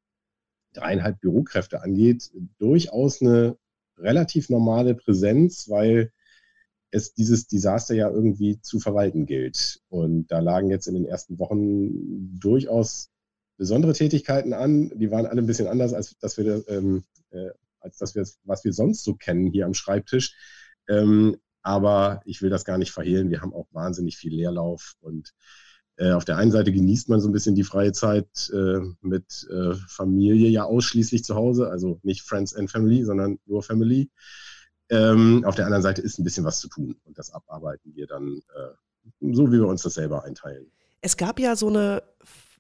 dreieinhalb 0.73 1.21
Bürokräfte 1.21 1.83
angeht, 1.83 2.31
durchaus 2.59 3.21
eine 3.21 3.57
relativ 4.01 4.51
normale 4.51 4.95
Präsenz, 4.95 5.69
weil 5.69 6.13
es 6.91 7.15
dieses 7.15 7.47
Desaster 7.47 7.95
ja 7.95 8.11
irgendwie 8.11 8.61
zu 8.61 8.81
verwalten 8.81 9.27
gilt. 9.27 9.81
Und 9.89 10.27
da 10.29 10.41
lagen 10.41 10.71
jetzt 10.71 10.87
in 10.89 10.95
den 10.95 11.07
ersten 11.07 11.39
Wochen 11.39 12.39
durchaus 12.39 13.11
besondere 13.57 13.93
Tätigkeiten 13.93 14.53
an. 14.53 14.91
Die 14.99 15.11
waren 15.11 15.27
alle 15.27 15.41
ein 15.43 15.47
bisschen 15.47 15.69
anders, 15.69 15.93
als 15.93 16.17
dass 16.19 16.37
wir, 16.37 16.65
ähm, 16.69 17.05
äh, 17.31 17.51
als 17.81 17.99
dass 17.99 18.15
wir, 18.15 18.27
was 18.45 18.65
wir 18.65 18.73
sonst 18.73 19.05
so 19.05 19.15
kennen 19.15 19.53
hier 19.53 19.67
am 19.67 19.75
Schreibtisch. 19.75 20.35
Ähm, 20.89 21.37
aber 21.63 22.23
ich 22.25 22.43
will 22.43 22.51
das 22.51 22.65
gar 22.65 22.79
nicht 22.79 22.91
verhehlen. 22.91 23.31
Wir 23.31 23.43
haben 23.43 23.55
auch 23.55 23.69
wahnsinnig 23.71 24.17
viel 24.17 24.35
Leerlauf 24.35 24.95
und 25.01 25.35
auf 26.13 26.25
der 26.25 26.39
einen 26.39 26.51
Seite 26.51 26.73
genießt 26.73 27.09
man 27.09 27.21
so 27.21 27.29
ein 27.29 27.33
bisschen 27.33 27.55
die 27.55 27.65
freie 27.65 27.93
Zeit 27.93 28.51
äh, 28.55 28.81
mit 29.03 29.47
äh, 29.51 29.75
Familie 29.87 30.49
ja 30.49 30.65
ausschließlich 30.65 31.25
zu 31.25 31.35
Hause, 31.35 31.69
also 31.69 32.01
nicht 32.03 32.23
Friends 32.23 32.55
and 32.55 32.71
Family, 32.71 33.05
sondern 33.05 33.39
nur 33.47 33.63
Family. 33.63 34.11
Ähm, 34.89 35.45
auf 35.45 35.55
der 35.55 35.67
anderen 35.67 35.83
Seite 35.83 36.03
ist 36.03 36.19
ein 36.19 36.25
bisschen 36.25 36.45
was 36.45 36.59
zu 36.59 36.69
tun 36.69 36.97
und 37.05 37.19
das 37.19 37.31
abarbeiten 37.33 37.95
wir 37.95 38.07
dann 38.07 38.41
äh, 38.57 39.33
so, 39.33 39.49
wie 39.49 39.59
wir 39.59 39.67
uns 39.67 39.83
das 39.83 39.95
selber 39.95 40.25
einteilen. 40.25 40.73
Es 41.01 41.17
gab 41.17 41.39
ja 41.39 41.55
so 41.55 41.69
eine 41.69 42.03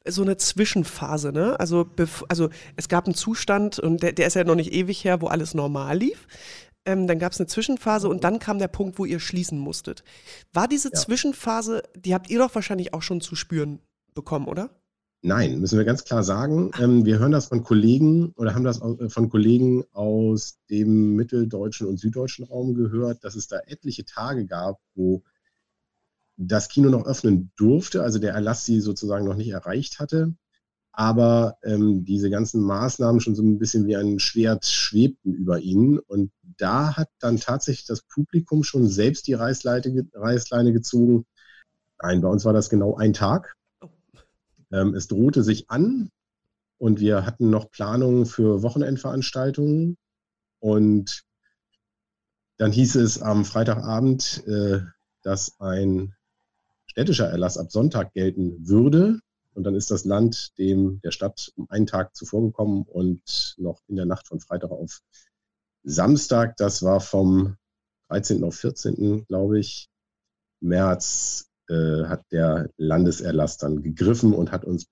so 0.06 0.22
eine 0.22 0.36
Zwischenphase, 0.38 1.32
ne? 1.32 1.60
Also, 1.60 1.86
also 2.28 2.48
es 2.76 2.88
gab 2.88 3.04
einen 3.04 3.14
Zustand 3.14 3.78
und 3.78 4.02
der, 4.02 4.12
der 4.12 4.26
ist 4.26 4.34
ja 4.34 4.44
noch 4.44 4.54
nicht 4.54 4.72
ewig 4.72 5.04
her, 5.04 5.20
wo 5.20 5.26
alles 5.26 5.52
normal 5.52 5.98
lief. 5.98 6.26
Ähm, 6.90 7.06
dann 7.06 7.18
gab 7.20 7.32
es 7.32 7.38
eine 7.40 7.46
Zwischenphase 7.46 8.08
und 8.08 8.24
dann 8.24 8.38
kam 8.40 8.58
der 8.58 8.68
Punkt, 8.68 8.98
wo 8.98 9.04
ihr 9.04 9.20
schließen 9.20 9.58
musstet. 9.58 10.02
War 10.52 10.66
diese 10.66 10.90
Ja. 10.92 10.98
Zwischenphase, 10.98 11.82
die 11.96 12.14
habt 12.14 12.28
ihr 12.30 12.38
doch 12.38 12.54
wahrscheinlich 12.54 12.92
auch 12.94 13.02
schon 13.02 13.20
zu 13.20 13.36
spüren 13.36 13.78
bekommen, 14.14 14.48
oder? 14.48 14.70
Nein, 15.22 15.60
müssen 15.60 15.78
wir 15.78 15.84
ganz 15.84 16.04
klar 16.04 16.24
sagen. 16.24 16.70
Ähm, 16.80 17.04
wir 17.04 17.18
hören 17.18 17.30
das 17.32 17.46
von 17.46 17.62
Kollegen 17.62 18.32
oder 18.36 18.54
haben 18.54 18.64
das 18.64 18.80
äh, 18.80 19.08
von 19.08 19.28
Kollegen 19.28 19.84
aus 19.92 20.58
dem 20.70 21.14
mitteldeutschen 21.14 21.86
und 21.86 21.98
süddeutschen 21.98 22.46
Raum 22.46 22.74
gehört, 22.74 23.22
dass 23.22 23.34
es 23.36 23.46
da 23.46 23.58
etliche 23.66 24.04
Tage 24.04 24.46
gab, 24.46 24.80
wo 24.94 25.22
das 26.36 26.68
Kino 26.70 26.88
noch 26.88 27.04
öffnen 27.04 27.52
durfte, 27.56 28.02
also 28.02 28.18
der 28.18 28.32
Erlass 28.32 28.64
sie 28.64 28.80
sozusagen 28.80 29.26
noch 29.26 29.36
nicht 29.36 29.50
erreicht 29.50 30.00
hatte, 30.00 30.34
aber 30.92 31.56
ähm, 31.62 32.04
diese 32.04 32.30
ganzen 32.30 32.62
Maßnahmen 32.62 33.20
schon 33.20 33.34
so 33.34 33.42
ein 33.42 33.58
bisschen 33.58 33.86
wie 33.86 33.96
ein 33.96 34.18
Schwert 34.18 34.66
schwebten 34.66 35.32
über 35.32 35.60
ihnen. 35.60 35.98
Und 35.98 36.32
da 36.58 36.96
hat 36.96 37.08
dann 37.20 37.38
tatsächlich 37.38 37.86
das 37.86 38.02
Publikum 38.02 38.64
schon 38.64 38.88
selbst 38.88 39.26
die 39.26 39.34
Reißleite, 39.34 40.06
Reißleine 40.14 40.72
gezogen. 40.72 41.26
Nein, 42.02 42.20
bei 42.20 42.28
uns 42.28 42.44
war 42.44 42.52
das 42.52 42.70
genau 42.70 42.96
ein 42.96 43.12
Tag. 43.12 43.56
Ähm, 44.72 44.94
es 44.94 45.08
drohte 45.08 45.42
sich 45.42 45.70
an 45.70 46.10
und 46.78 47.00
wir 47.00 47.26
hatten 47.26 47.50
noch 47.50 47.70
Planungen 47.70 48.26
für 48.26 48.62
Wochenendveranstaltungen. 48.62 49.96
Und 50.60 51.22
dann 52.58 52.72
hieß 52.72 52.96
es 52.96 53.22
am 53.22 53.44
Freitagabend, 53.44 54.46
äh, 54.46 54.80
dass 55.22 55.58
ein 55.60 56.14
städtischer 56.86 57.28
Erlass 57.28 57.56
ab 57.56 57.70
Sonntag 57.70 58.12
gelten 58.12 58.68
würde. 58.68 59.20
Und 59.60 59.64
dann 59.64 59.74
ist 59.74 59.90
das 59.90 60.06
Land 60.06 60.56
dem 60.56 61.02
der 61.02 61.10
Stadt 61.10 61.52
um 61.54 61.68
einen 61.68 61.86
Tag 61.86 62.16
zuvor 62.16 62.40
gekommen 62.40 62.84
und 62.84 63.56
noch 63.58 63.82
in 63.88 63.96
der 63.96 64.06
Nacht 64.06 64.26
von 64.26 64.40
Freitag 64.40 64.70
auf 64.70 65.02
Samstag, 65.82 66.56
das 66.56 66.82
war 66.82 66.98
vom 66.98 67.56
13. 68.08 68.42
auf 68.42 68.54
14. 68.56 69.26
glaube 69.26 69.60
ich, 69.60 69.90
März, 70.60 71.50
äh, 71.68 72.04
hat 72.04 72.24
der 72.32 72.70
Landeserlass 72.78 73.58
dann 73.58 73.82
gegriffen 73.82 74.32
und 74.32 74.50
hat 74.50 74.64
uns 74.64 74.86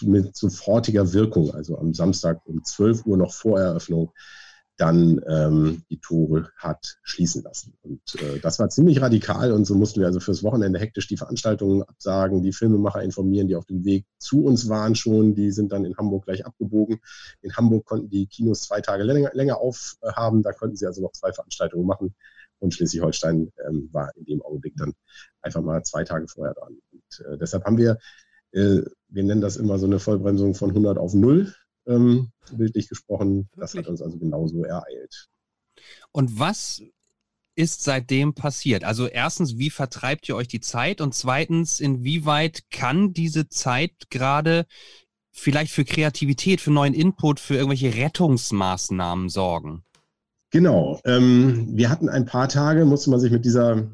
mit 0.00 0.34
sofortiger 0.34 1.12
Wirkung, 1.12 1.50
also 1.50 1.76
am 1.76 1.92
Samstag 1.92 2.40
um 2.46 2.64
12 2.64 3.04
Uhr 3.04 3.18
noch 3.18 3.34
vor 3.34 3.60
Eröffnung, 3.60 4.12
dann 4.76 5.20
ähm, 5.26 5.82
die 5.88 5.98
Tore 5.98 6.50
hat 6.56 6.98
schließen 7.02 7.42
lassen. 7.42 7.74
Und 7.82 8.00
äh, 8.20 8.38
das 8.40 8.58
war 8.58 8.68
ziemlich 8.68 9.00
radikal 9.00 9.52
und 9.52 9.64
so 9.64 9.74
mussten 9.74 10.00
wir 10.00 10.06
also 10.06 10.20
fürs 10.20 10.42
Wochenende 10.42 10.78
hektisch 10.78 11.08
die 11.08 11.16
Veranstaltungen 11.16 11.82
absagen, 11.82 12.42
die 12.42 12.52
Filmemacher 12.52 13.02
informieren, 13.02 13.48
die 13.48 13.56
auf 13.56 13.64
dem 13.64 13.84
Weg 13.84 14.04
zu 14.18 14.44
uns 14.44 14.68
waren 14.68 14.94
schon, 14.94 15.34
die 15.34 15.50
sind 15.50 15.72
dann 15.72 15.84
in 15.84 15.96
Hamburg 15.96 16.26
gleich 16.26 16.44
abgebogen. 16.44 16.98
In 17.40 17.56
Hamburg 17.56 17.86
konnten 17.86 18.10
die 18.10 18.26
Kinos 18.26 18.62
zwei 18.62 18.80
Tage 18.82 19.02
länger, 19.02 19.30
länger 19.32 19.58
aufhaben, 19.58 20.42
da 20.42 20.52
konnten 20.52 20.76
sie 20.76 20.86
also 20.86 21.00
noch 21.00 21.12
zwei 21.12 21.32
Veranstaltungen 21.32 21.86
machen. 21.86 22.14
Und 22.58 22.74
Schleswig-Holstein 22.74 23.52
ähm, 23.66 23.88
war 23.92 24.14
in 24.16 24.24
dem 24.24 24.42
Augenblick 24.42 24.76
dann 24.76 24.94
einfach 25.42 25.62
mal 25.62 25.82
zwei 25.84 26.04
Tage 26.04 26.26
vorher 26.28 26.54
dran. 26.54 26.78
Und 26.92 27.26
äh, 27.26 27.38
deshalb 27.38 27.64
haben 27.64 27.78
wir, 27.78 27.98
äh, 28.52 28.80
wir 29.08 29.22
nennen 29.24 29.40
das 29.40 29.56
immer 29.56 29.78
so 29.78 29.86
eine 29.86 29.98
Vollbremsung 29.98 30.54
von 30.54 30.70
100 30.70 30.98
auf 30.98 31.14
0 31.14 31.54
ähm, 31.86 32.30
bildlich 32.52 32.88
gesprochen. 32.88 33.48
Das 33.56 33.74
hat 33.74 33.86
uns 33.86 34.02
also 34.02 34.18
genauso 34.18 34.64
ereilt. 34.64 35.28
Und 36.12 36.38
was 36.38 36.82
ist 37.54 37.82
seitdem 37.82 38.34
passiert? 38.34 38.84
Also 38.84 39.06
erstens, 39.06 39.58
wie 39.58 39.70
vertreibt 39.70 40.28
ihr 40.28 40.36
euch 40.36 40.48
die 40.48 40.60
Zeit? 40.60 41.00
Und 41.00 41.14
zweitens, 41.14 41.80
inwieweit 41.80 42.70
kann 42.70 43.12
diese 43.12 43.48
Zeit 43.48 43.92
gerade 44.10 44.66
vielleicht 45.32 45.72
für 45.72 45.84
Kreativität, 45.84 46.60
für 46.60 46.70
neuen 46.70 46.94
Input, 46.94 47.40
für 47.40 47.54
irgendwelche 47.54 47.94
Rettungsmaßnahmen 47.94 49.28
sorgen? 49.28 49.84
Genau. 50.50 51.00
Ähm, 51.04 51.76
wir 51.76 51.90
hatten 51.90 52.08
ein 52.08 52.26
paar 52.26 52.48
Tage, 52.48 52.84
musste 52.84 53.10
man 53.10 53.20
sich 53.20 53.32
mit 53.32 53.44
dieser 53.44 53.86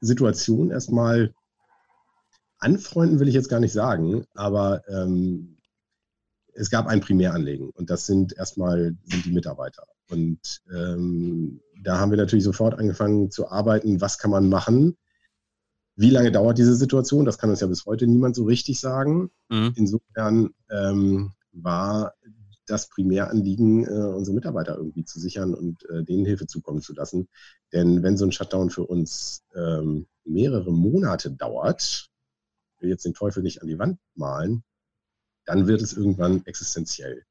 Situation 0.00 0.70
erstmal 0.70 1.32
anfreunden, 2.58 3.20
will 3.20 3.28
ich 3.28 3.34
jetzt 3.34 3.48
gar 3.48 3.60
nicht 3.60 3.72
sagen, 3.72 4.24
aber 4.34 4.82
ähm, 4.88 5.53
es 6.54 6.70
gab 6.70 6.86
ein 6.86 7.00
Primäranliegen 7.00 7.70
und 7.70 7.90
das 7.90 8.06
sind 8.06 8.36
erstmal 8.36 8.96
sind 9.04 9.24
die 9.24 9.32
Mitarbeiter. 9.32 9.84
Und 10.10 10.62
ähm, 10.74 11.60
da 11.82 11.98
haben 11.98 12.10
wir 12.10 12.18
natürlich 12.18 12.44
sofort 12.44 12.78
angefangen 12.78 13.30
zu 13.30 13.48
arbeiten, 13.48 14.00
was 14.00 14.18
kann 14.18 14.30
man 14.30 14.48
machen, 14.48 14.96
wie 15.96 16.10
lange 16.10 16.32
dauert 16.32 16.58
diese 16.58 16.74
Situation, 16.74 17.24
das 17.24 17.38
kann 17.38 17.50
uns 17.50 17.60
ja 17.60 17.66
bis 17.66 17.86
heute 17.86 18.06
niemand 18.06 18.34
so 18.34 18.44
richtig 18.44 18.80
sagen. 18.80 19.30
Mhm. 19.48 19.72
Insofern 19.76 20.50
ähm, 20.70 21.32
war 21.52 22.14
das 22.66 22.88
Primäranliegen, 22.88 23.84
äh, 23.84 24.14
unsere 24.14 24.34
Mitarbeiter 24.34 24.76
irgendwie 24.76 25.04
zu 25.04 25.20
sichern 25.20 25.54
und 25.54 25.88
äh, 25.90 26.02
denen 26.02 26.24
Hilfe 26.24 26.46
zukommen 26.46 26.80
zu 26.80 26.94
lassen. 26.94 27.28
Denn 27.72 28.02
wenn 28.02 28.16
so 28.16 28.24
ein 28.24 28.32
Shutdown 28.32 28.70
für 28.70 28.84
uns 28.84 29.44
ähm, 29.54 30.06
mehrere 30.24 30.72
Monate 30.72 31.30
dauert, 31.30 32.08
ich 32.76 32.82
will 32.82 32.90
jetzt 32.90 33.04
den 33.04 33.14
Teufel 33.14 33.42
nicht 33.42 33.62
an 33.62 33.68
die 33.68 33.78
Wand 33.78 33.98
malen, 34.14 34.64
dann 35.46 35.66
wird 35.66 35.82
es 35.82 35.92
irgendwann 35.92 36.44
existenziell. 36.46 37.24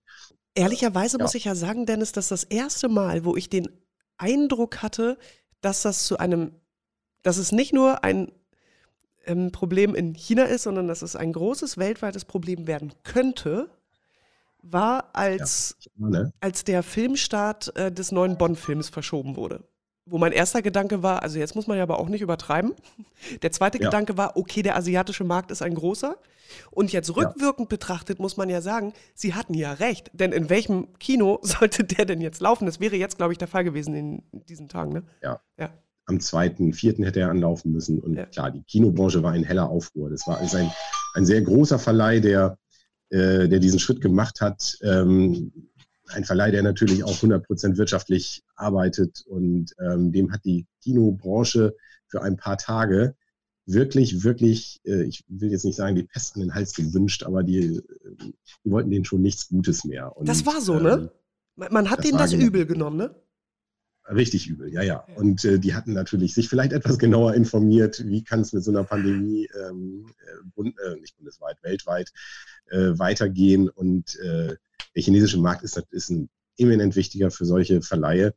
Ehrlicherweise 0.55 1.18
ja. 1.18 1.24
muss 1.24 1.36
ich 1.36 1.45
ja 1.45 1.55
sagen, 1.55 1.86
Dennis, 1.86 2.11
dass 2.11 2.28
das 2.28 2.43
erste 2.43 2.89
Mal, 2.89 3.26
wo 3.26 3.36
ich 3.36 3.49
den 3.49 3.70
Eindruck 4.18 4.82
hatte, 4.82 5.18
dass 5.61 5.82
das 5.82 6.05
zu 6.05 6.18
einem, 6.18 6.51
dass 7.24 7.38
es 7.38 7.51
nicht 7.51 7.74
nur 7.74 8.03
ein 8.03 8.32
ähm, 9.26 9.51
Problem 9.51 9.95
in 9.95 10.14
China 10.14 10.43
ist, 10.43 10.64
sondern 10.64 10.88
dass 10.88 11.01
es 11.01 11.16
ein 11.16 11.34
großes 11.34 11.78
weltweites 11.78 12.26
Problem 12.26 12.68
werden 12.68 12.93
könnte, 13.03 13.70
war, 14.61 15.09
als, 15.14 15.76
ja, 15.80 16.07
ne? 16.09 16.34
als 16.39 16.64
der 16.64 16.84
Filmstart 16.84 17.76
äh, 17.76 17.91
des 17.91 18.11
neuen 18.11 18.38
Bond-Films 18.38 18.89
verschoben 18.89 19.36
wurde 19.36 19.64
wo 20.06 20.18
mein 20.18 20.32
erster 20.32 20.62
Gedanke 20.62 21.01
war, 21.01 21.24
also 21.24 21.39
jetzt 21.39 21.56
muss 21.56 21.68
man 21.68 21.78
ja 21.78 21.84
aber 21.84 21.99
auch 21.99 22.10
nicht 22.10 22.22
übertreiben. 22.22 22.74
Der 23.41 23.51
zweite 23.51 23.80
ja. 23.80 23.86
Gedanke 23.86 24.18
war, 24.18 24.36
okay, 24.36 24.62
der 24.62 24.76
asiatische 24.76 25.24
Markt 25.24 25.51
ist 25.51 25.62
ein 25.62 25.76
großer. 25.76 26.18
Und 26.72 26.91
jetzt 26.91 27.16
rückwirkend 27.16 27.72
ja. 27.72 27.78
betrachtet 27.78 28.20
muss 28.20 28.38
man 28.38 28.49
ja 28.49 28.62
sagen, 28.62 28.93
sie 29.16 29.34
hatten 29.34 29.54
ja 29.54 29.74
recht. 29.74 30.12
Denn 30.14 30.32
in 30.32 30.49
welchem 30.49 30.93
Kino 30.99 31.39
sollte 31.43 31.84
der 31.84 32.06
denn 32.06 32.22
jetzt 32.22 32.41
laufen? 32.41 32.66
Das 32.66 32.80
wäre 32.80 32.95
jetzt, 32.95 33.18
glaube 33.18 33.34
ich, 33.34 33.39
der 33.39 33.47
Fall 33.47 33.64
gewesen 33.64 33.95
in 33.95 34.24
diesen 34.32 34.68
Tagen. 34.68 34.91
Ne? 34.93 35.04
Ja. 35.22 35.39
ja. 35.58 35.70
Am 36.06 36.20
zweiten, 36.20 36.74
vierten 36.74 37.04
hätte 37.04 37.22
er 37.22 37.30
anlaufen 37.30 37.72
müssen. 37.72 37.99
Und 37.99 38.30
klar, 38.32 38.51
die 38.51 38.64
Kinobranche 38.64 39.24
war 39.24 39.34
in 39.36 39.43
heller 39.43 39.70
Aufruhr. 39.70 40.10
Das 40.10 40.28
war 40.28 40.38
also 40.38 40.58
ein, 40.58 40.70
ein 41.14 41.26
sehr 41.26 41.41
großer 41.41 41.80
Verleih, 41.80 42.20
der, 42.20 42.58
äh, 43.10 43.47
der 43.47 43.60
diesen 43.60 43.80
Schritt 43.80 44.01
gemacht 44.01 44.41
hat. 44.41 44.78
Ähm, 44.84 45.54
ein 46.10 46.26
Verleih, 46.26 46.51
der 46.51 46.64
natürlich 46.64 47.04
auch 47.04 47.16
100% 47.16 47.78
wirtschaftlich 47.78 48.43
arbeitet 48.56 49.24
und 49.28 49.74
ähm, 49.80 50.12
dem 50.12 50.32
hat 50.32 50.43
die 50.45 50.66
Kinobranche 50.82 51.76
für 52.08 52.22
ein 52.22 52.38
paar 52.38 52.58
Tage 52.58 53.16
wirklich, 53.66 54.24
wirklich, 54.24 54.82
äh, 54.86 55.04
ich 55.04 55.24
will 55.28 55.51
jetzt 55.51 55.66
nicht 55.66 55.78
sagen, 55.78 55.95
die 55.95 56.04
Pest 56.04 56.36
an 56.36 56.41
den 56.41 56.54
Hals 56.54 56.74
gewünscht, 56.74 57.24
aber 57.24 57.43
die, 57.43 57.78
äh, 57.78 57.82
die 58.20 58.72
wollten 58.72 58.91
denen 58.91 59.06
schon 59.06 59.22
nichts 59.22 59.47
Gutes 59.47 59.86
mehr. 59.86 60.16
Und, 60.16 60.28
das 60.28 60.45
war 60.45 60.62
so, 60.62 60.80
ne? 60.80 60.91
ähm, 60.91 61.10
ne? 61.56 61.70
Man 61.72 61.89
hat 61.89 62.04
denen 62.04 62.18
das 62.18 62.32
genau, 62.32 62.45
übel 62.45 62.66
genommen, 62.66 62.97
ne? 62.97 63.16
Richtig 64.10 64.47
übel, 64.47 64.74
ja, 64.74 64.82
ja. 64.82 65.06
Und 65.16 65.45
äh, 65.45 65.60
die 65.60 65.74
hatten 65.74 65.93
natürlich 65.93 66.34
sich 66.34 66.49
vielleicht 66.49 66.74
etwas 66.74 66.97
genauer 66.99 67.36
informiert, 67.36 68.04
wie 68.06 68.24
kann 68.24 68.41
es 68.41 68.51
mit 68.51 68.64
so 68.64 68.72
einer 68.72 68.84
Pandemie 68.84 69.47
ähm, 69.70 70.08
äh, 70.20 70.43
bund, 70.56 70.76
äh, 70.80 70.99
nicht 70.99 71.16
bundesweit, 71.16 71.58
weltweit 71.62 72.12
äh, 72.70 72.99
weitergehen. 72.99 73.70
Und 73.70 74.20
äh, 74.20 74.58
der 74.95 75.03
chinesische 75.03 75.39
Markt 75.39 75.63
ist, 75.63 75.77
ist 75.91 76.09
ein 76.09 76.29
eminent 76.57 76.95
wichtiger 76.95 77.31
für 77.31 77.45
solche 77.45 77.81
Verleihe 77.81 78.33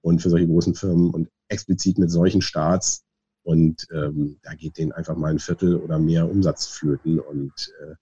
und 0.00 0.22
für 0.22 0.30
solche 0.30 0.46
großen 0.46 0.74
Firmen 0.74 1.10
und 1.10 1.28
explizit 1.48 1.98
mit 1.98 2.10
solchen 2.10 2.42
Staats 2.42 3.04
und 3.48 3.86
ähm, 3.94 4.38
da 4.42 4.52
geht 4.52 4.76
denen 4.76 4.92
einfach 4.92 5.16
mal 5.16 5.30
ein 5.30 5.38
Viertel 5.38 5.76
oder 5.76 5.98
mehr 5.98 6.30
Umsatz 6.30 6.66
flöten. 6.66 7.18
Und 7.18 7.72
äh, 7.80 7.94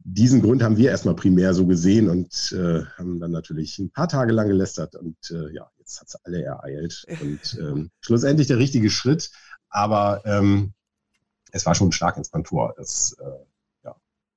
diesen 0.00 0.42
Grund 0.42 0.60
haben 0.64 0.76
wir 0.76 0.90
erstmal 0.90 1.14
primär 1.14 1.54
so 1.54 1.68
gesehen 1.68 2.08
und 2.08 2.50
äh, 2.50 2.82
haben 2.98 3.20
dann 3.20 3.30
natürlich 3.30 3.78
ein 3.78 3.92
paar 3.92 4.08
Tage 4.08 4.32
lang 4.32 4.48
gelästert. 4.48 4.96
Und 4.96 5.16
äh, 5.30 5.54
ja, 5.54 5.70
jetzt 5.78 6.00
hat 6.00 6.08
es 6.08 6.16
alle 6.24 6.42
ereilt. 6.42 7.06
Und 7.22 7.58
ähm, 7.60 7.90
schlussendlich 8.00 8.48
der 8.48 8.58
richtige 8.58 8.90
Schritt. 8.90 9.30
Aber 9.68 10.22
ähm, 10.24 10.72
es 11.52 11.64
war 11.64 11.76
schon 11.76 11.92
stark 11.92 12.16
ins 12.16 12.32
Kontor. 12.32 12.74
Das 12.76 13.16
äh, 13.20 13.44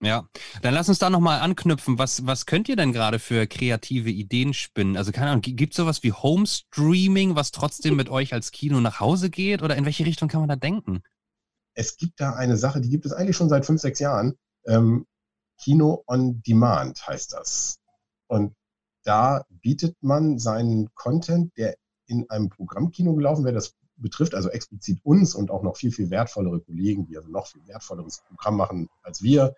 ja, 0.04 0.28
dann 0.62 0.74
lass 0.74 0.90
uns 0.90 1.00
da 1.00 1.10
nochmal 1.10 1.40
anknüpfen. 1.40 1.98
Was, 1.98 2.26
was 2.26 2.46
könnt 2.46 2.70
ihr 2.70 2.76
denn 2.76 2.94
gerade 2.94 3.20
für 3.20 3.48
kreative 3.48 4.10
Ideen 4.10 4.54
spinnen? 4.54 4.98
Also 4.98 5.12
keine 5.12 5.32
Ahnung, 5.32 5.42
gibt 5.42 5.74
es 5.74 5.78
sowas 5.78 6.04
wie 6.04 6.12
Homestreaming, 6.12 7.36
was 7.36 7.52
trotzdem 7.52 7.96
mit 7.96 8.10
euch 8.10 8.34
als 8.34 8.52
Kino 8.52 8.80
nach 8.80 9.00
Hause 9.00 9.30
geht? 9.30 9.62
Oder 9.62 9.76
in 9.76 9.86
welche 9.86 10.06
Richtung 10.06 10.30
kann 10.30 10.42
man 10.42 10.50
da 10.50 10.56
denken? 10.56 11.04
Es 11.74 11.98
gibt 11.98 12.20
da 12.20 12.34
eine 12.34 12.58
Sache, 12.58 12.82
die 12.82 12.90
gibt 12.90 13.06
es 13.06 13.14
eigentlich 13.14 13.38
schon 13.38 13.50
seit 13.50 13.66
fünf, 13.66 13.82
sechs 13.82 14.00
Jahren. 14.00 14.38
Ähm, 14.66 15.06
Kino 15.58 16.04
on 16.08 16.42
Demand 16.42 17.08
heißt 17.08 17.34
das. 17.34 17.80
Und 18.28 18.54
da 19.04 19.46
bietet 19.50 19.96
man 20.02 20.40
seinen 20.40 20.94
Content, 20.96 21.56
der 21.58 21.76
in 22.08 22.30
einem 22.30 22.50
Programmkino 22.50 23.16
gelaufen 23.16 23.46
wäre, 23.46 23.56
das 23.56 23.76
betrifft 23.96 24.36
also 24.36 24.50
explizit 24.50 25.00
uns 25.04 25.36
und 25.36 25.52
auch 25.52 25.64
noch 25.64 25.78
viel, 25.78 25.92
viel 25.92 26.10
wertvollere 26.10 26.60
Kollegen, 26.62 27.06
die 27.06 27.18
also 27.18 27.30
noch 27.30 27.48
viel 27.48 27.66
wertvolleres 27.68 28.24
Programm 28.28 28.58
machen 28.58 28.90
als 29.02 29.22
wir, 29.22 29.56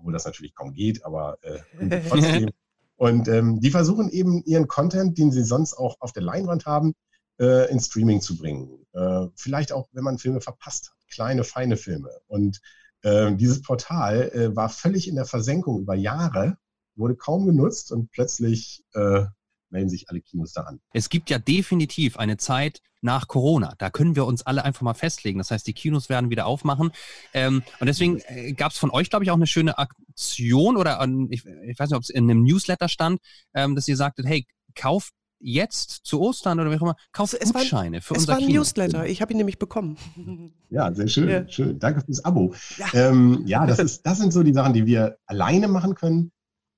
obwohl 0.00 0.12
das 0.12 0.24
natürlich 0.24 0.54
kaum 0.54 0.72
geht, 0.72 1.04
aber 1.04 1.38
äh, 1.42 1.60
trotzdem. 2.08 2.50
Und 2.96 3.28
ähm, 3.28 3.60
die 3.60 3.70
versuchen 3.70 4.10
eben 4.10 4.42
ihren 4.44 4.68
Content, 4.68 5.16
den 5.16 5.32
sie 5.32 5.44
sonst 5.44 5.74
auch 5.74 5.96
auf 6.00 6.12
der 6.12 6.22
Leinwand 6.22 6.66
haben, 6.66 6.94
äh, 7.38 7.70
ins 7.70 7.86
Streaming 7.86 8.20
zu 8.20 8.36
bringen. 8.36 8.84
Äh, 8.92 9.26
vielleicht 9.36 9.72
auch, 9.72 9.88
wenn 9.92 10.04
man 10.04 10.18
Filme 10.18 10.40
verpasst 10.40 10.90
hat, 10.90 10.96
kleine, 11.10 11.44
feine 11.44 11.76
Filme. 11.76 12.10
Und 12.26 12.60
äh, 13.02 13.34
dieses 13.34 13.62
Portal 13.62 14.30
äh, 14.32 14.54
war 14.54 14.68
völlig 14.68 15.08
in 15.08 15.14
der 15.14 15.24
Versenkung 15.24 15.80
über 15.80 15.94
Jahre, 15.94 16.58
wurde 16.94 17.16
kaum 17.16 17.46
genutzt 17.46 17.92
und 17.92 18.10
plötzlich 18.10 18.84
äh, 18.92 19.24
melden 19.70 19.88
sich 19.88 20.08
alle 20.08 20.20
Kinos 20.20 20.52
da 20.52 20.62
an. 20.62 20.80
Es 20.92 21.08
gibt 21.08 21.30
ja 21.30 21.38
definitiv 21.38 22.16
eine 22.16 22.36
Zeit 22.36 22.80
nach 23.00 23.28
Corona. 23.28 23.74
Da 23.78 23.90
können 23.90 24.16
wir 24.16 24.26
uns 24.26 24.42
alle 24.42 24.64
einfach 24.64 24.82
mal 24.82 24.94
festlegen. 24.94 25.38
Das 25.38 25.50
heißt, 25.50 25.66
die 25.66 25.72
Kinos 25.72 26.08
werden 26.08 26.30
wieder 26.30 26.46
aufmachen. 26.46 26.90
Ähm, 27.32 27.62
und 27.80 27.86
deswegen 27.86 28.20
äh, 28.26 28.52
gab 28.52 28.72
es 28.72 28.78
von 28.78 28.90
euch, 28.90 29.10
glaube 29.10 29.24
ich, 29.24 29.30
auch 29.30 29.36
eine 29.36 29.46
schöne 29.46 29.78
Aktion 29.78 30.76
oder 30.76 31.00
an, 31.00 31.28
ich, 31.30 31.44
ich, 31.46 31.78
weiß 31.78 31.90
nicht, 31.90 31.96
ob 31.96 32.02
es 32.02 32.10
in 32.10 32.30
einem 32.30 32.42
Newsletter 32.42 32.88
stand, 32.88 33.20
ähm, 33.54 33.74
dass 33.74 33.88
ihr 33.88 33.96
sagtet, 33.96 34.26
hey, 34.26 34.46
kauft 34.74 35.12
jetzt 35.40 36.00
zu 36.04 36.20
Ostern 36.20 36.60
oder 36.60 36.70
wie 36.70 36.76
auch 36.76 36.82
immer, 36.82 36.96
kauft 37.12 37.34
es 37.34 37.52
Gutscheine 37.52 37.96
war, 37.96 38.02
für 38.02 38.14
unser 38.14 38.36
Kino. 38.36 38.36
Es 38.36 38.42
war 38.42 38.48
ein 38.48 38.54
Newsletter, 38.54 39.06
ich 39.06 39.22
habe 39.22 39.32
ihn 39.32 39.38
nämlich 39.38 39.58
bekommen. 39.58 39.96
Ja, 40.72 40.94
sehr 40.94 41.08
schön, 41.08 41.28
ja. 41.28 41.48
schön. 41.48 41.80
Danke 41.80 42.00
fürs 42.02 42.24
Abo. 42.24 42.54
Ja, 42.78 42.86
ähm, 42.94 43.42
ja 43.44 43.66
das, 43.66 43.80
ist, 43.80 44.06
das 44.06 44.18
sind 44.18 44.32
so 44.32 44.44
die 44.44 44.52
Sachen, 44.52 44.72
die 44.72 44.86
wir 44.86 45.16
alleine 45.26 45.66
machen 45.66 45.96
können. 45.96 46.30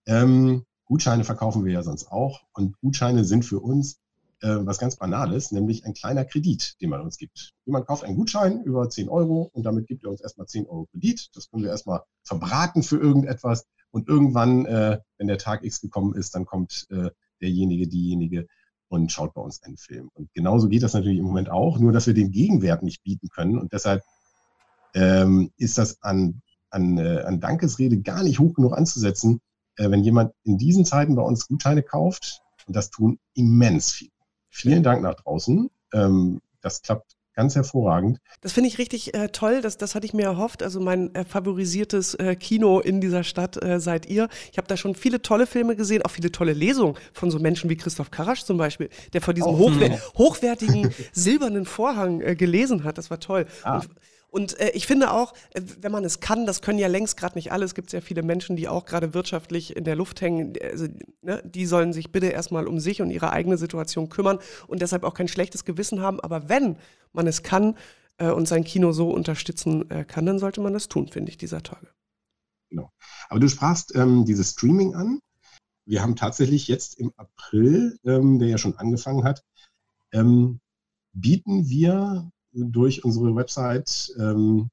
Ähm, 0.06 0.64
Gutscheine 0.92 1.24
verkaufen 1.24 1.64
wir 1.64 1.72
ja 1.72 1.82
sonst 1.82 2.12
auch. 2.12 2.42
Und 2.52 2.78
Gutscheine 2.82 3.24
sind 3.24 3.46
für 3.46 3.60
uns 3.60 3.98
äh, 4.42 4.56
was 4.60 4.76
ganz 4.76 4.96
Banales, 4.96 5.50
nämlich 5.50 5.86
ein 5.86 5.94
kleiner 5.94 6.26
Kredit, 6.26 6.78
den 6.82 6.90
man 6.90 7.00
uns 7.00 7.16
gibt. 7.16 7.54
Jemand 7.64 7.86
kauft 7.86 8.04
einen 8.04 8.14
Gutschein 8.14 8.62
über 8.62 8.86
10 8.90 9.08
Euro 9.08 9.48
und 9.54 9.62
damit 9.62 9.86
gibt 9.86 10.04
er 10.04 10.10
uns 10.10 10.20
erstmal 10.20 10.48
10 10.48 10.66
Euro 10.66 10.84
Kredit. 10.92 11.30
Das 11.34 11.48
können 11.48 11.62
wir 11.62 11.70
erstmal 11.70 12.02
verbraten 12.24 12.82
für 12.82 12.98
irgendetwas. 12.98 13.64
Und 13.90 14.06
irgendwann, 14.06 14.66
äh, 14.66 14.98
wenn 15.16 15.28
der 15.28 15.38
Tag 15.38 15.64
X 15.64 15.80
gekommen 15.80 16.14
ist, 16.14 16.34
dann 16.34 16.44
kommt 16.44 16.86
äh, 16.90 17.08
derjenige, 17.40 17.88
diejenige 17.88 18.46
und 18.88 19.10
schaut 19.10 19.32
bei 19.32 19.40
uns 19.40 19.62
einen 19.62 19.78
Film. 19.78 20.10
Und 20.12 20.28
genauso 20.34 20.68
geht 20.68 20.82
das 20.82 20.92
natürlich 20.92 21.20
im 21.20 21.24
Moment 21.24 21.48
auch, 21.48 21.78
nur 21.78 21.92
dass 21.92 22.06
wir 22.06 22.12
den 22.12 22.32
Gegenwert 22.32 22.82
nicht 22.82 23.02
bieten 23.02 23.30
können. 23.30 23.56
Und 23.56 23.72
deshalb 23.72 24.02
ähm, 24.92 25.52
ist 25.56 25.78
das 25.78 26.02
an 26.02 26.42
an, 26.72 26.98
äh, 26.98 27.22
an 27.26 27.40
Dankesrede 27.40 28.00
gar 28.00 28.22
nicht 28.22 28.38
hoch 28.38 28.54
genug 28.54 28.76
anzusetzen, 28.76 29.40
äh, 29.76 29.90
wenn 29.90 30.02
jemand 30.02 30.32
in 30.44 30.58
diesen 30.58 30.84
Zeiten 30.84 31.14
bei 31.14 31.22
uns 31.22 31.48
Gutscheine 31.48 31.82
kauft. 31.82 32.40
Und 32.66 32.76
das 32.76 32.90
tun 32.90 33.18
immens 33.34 33.92
viel. 33.92 34.10
Vielen 34.48 34.82
Dank 34.82 35.02
nach 35.02 35.14
draußen. 35.14 35.70
Ähm, 35.92 36.40
das 36.60 36.82
klappt 36.82 37.16
ganz 37.34 37.54
hervorragend. 37.54 38.18
Das 38.40 38.52
finde 38.52 38.68
ich 38.68 38.78
richtig 38.78 39.14
äh, 39.14 39.28
toll. 39.28 39.62
Das, 39.62 39.78
das 39.78 39.94
hatte 39.94 40.06
ich 40.06 40.12
mir 40.12 40.24
erhofft. 40.24 40.62
Also 40.62 40.80
mein 40.80 41.14
äh, 41.14 41.24
favorisiertes 41.24 42.14
äh, 42.14 42.36
Kino 42.36 42.80
in 42.80 43.00
dieser 43.00 43.24
Stadt 43.24 43.62
äh, 43.62 43.80
seid 43.80 44.06
ihr. 44.06 44.28
Ich 44.50 44.58
habe 44.58 44.68
da 44.68 44.76
schon 44.76 44.94
viele 44.94 45.22
tolle 45.22 45.46
Filme 45.46 45.76
gesehen, 45.76 46.02
auch 46.02 46.10
viele 46.10 46.30
tolle 46.30 46.52
Lesungen 46.52 46.96
von 47.12 47.30
so 47.30 47.38
Menschen 47.38 47.70
wie 47.70 47.76
Christoph 47.76 48.10
Karasch 48.10 48.44
zum 48.44 48.58
Beispiel, 48.58 48.90
der 49.12 49.22
vor 49.22 49.34
diesem 49.34 49.52
hochwer 49.52 49.98
hochwertigen 50.16 50.92
silbernen 51.12 51.64
Vorhang 51.64 52.20
äh, 52.20 52.36
gelesen 52.36 52.84
hat. 52.84 52.98
Das 52.98 53.10
war 53.10 53.20
toll. 53.20 53.46
Ah. 53.62 53.76
Und, 53.76 53.88
und 54.32 54.58
äh, 54.58 54.70
ich 54.70 54.86
finde 54.86 55.12
auch, 55.12 55.34
äh, 55.52 55.60
wenn 55.80 55.92
man 55.92 56.04
es 56.04 56.20
kann, 56.20 56.46
das 56.46 56.62
können 56.62 56.78
ja 56.78 56.88
längst 56.88 57.18
gerade 57.18 57.36
nicht 57.36 57.52
alle. 57.52 57.66
Es 57.66 57.74
gibt 57.74 57.90
sehr 57.90 58.00
viele 58.00 58.22
Menschen, 58.22 58.56
die 58.56 58.66
auch 58.66 58.86
gerade 58.86 59.12
wirtschaftlich 59.12 59.76
in 59.76 59.84
der 59.84 59.94
Luft 59.94 60.22
hängen. 60.22 60.54
Also, 60.62 60.88
ne, 61.20 61.42
die 61.44 61.66
sollen 61.66 61.92
sich 61.92 62.12
bitte 62.12 62.28
erstmal 62.28 62.66
um 62.66 62.80
sich 62.80 63.02
und 63.02 63.10
ihre 63.10 63.30
eigene 63.30 63.58
Situation 63.58 64.08
kümmern 64.08 64.38
und 64.68 64.80
deshalb 64.80 65.04
auch 65.04 65.12
kein 65.12 65.28
schlechtes 65.28 65.66
Gewissen 65.66 66.00
haben. 66.00 66.18
Aber 66.18 66.48
wenn 66.48 66.78
man 67.12 67.26
es 67.26 67.42
kann 67.42 67.76
äh, 68.16 68.30
und 68.30 68.48
sein 68.48 68.64
Kino 68.64 68.92
so 68.92 69.10
unterstützen 69.10 69.90
äh, 69.90 70.04
kann, 70.06 70.24
dann 70.24 70.38
sollte 70.38 70.62
man 70.62 70.72
das 70.72 70.88
tun, 70.88 71.08
finde 71.08 71.30
ich, 71.30 71.36
dieser 71.36 71.62
Tage. 71.62 71.88
Genau. 72.70 72.90
Aber 73.28 73.38
du 73.38 73.48
sprachst 73.48 73.94
ähm, 73.94 74.24
dieses 74.24 74.52
Streaming 74.52 74.94
an. 74.94 75.20
Wir 75.84 76.00
haben 76.00 76.16
tatsächlich 76.16 76.68
jetzt 76.68 76.98
im 76.98 77.12
April, 77.18 77.98
ähm, 78.06 78.38
der 78.38 78.48
ja 78.48 78.56
schon 78.56 78.78
angefangen 78.78 79.24
hat, 79.24 79.42
ähm, 80.10 80.60
bieten 81.12 81.68
wir 81.68 82.30
durch 82.52 83.04
unsere 83.04 83.34
Website 83.34 84.12
ähm, 84.18 84.70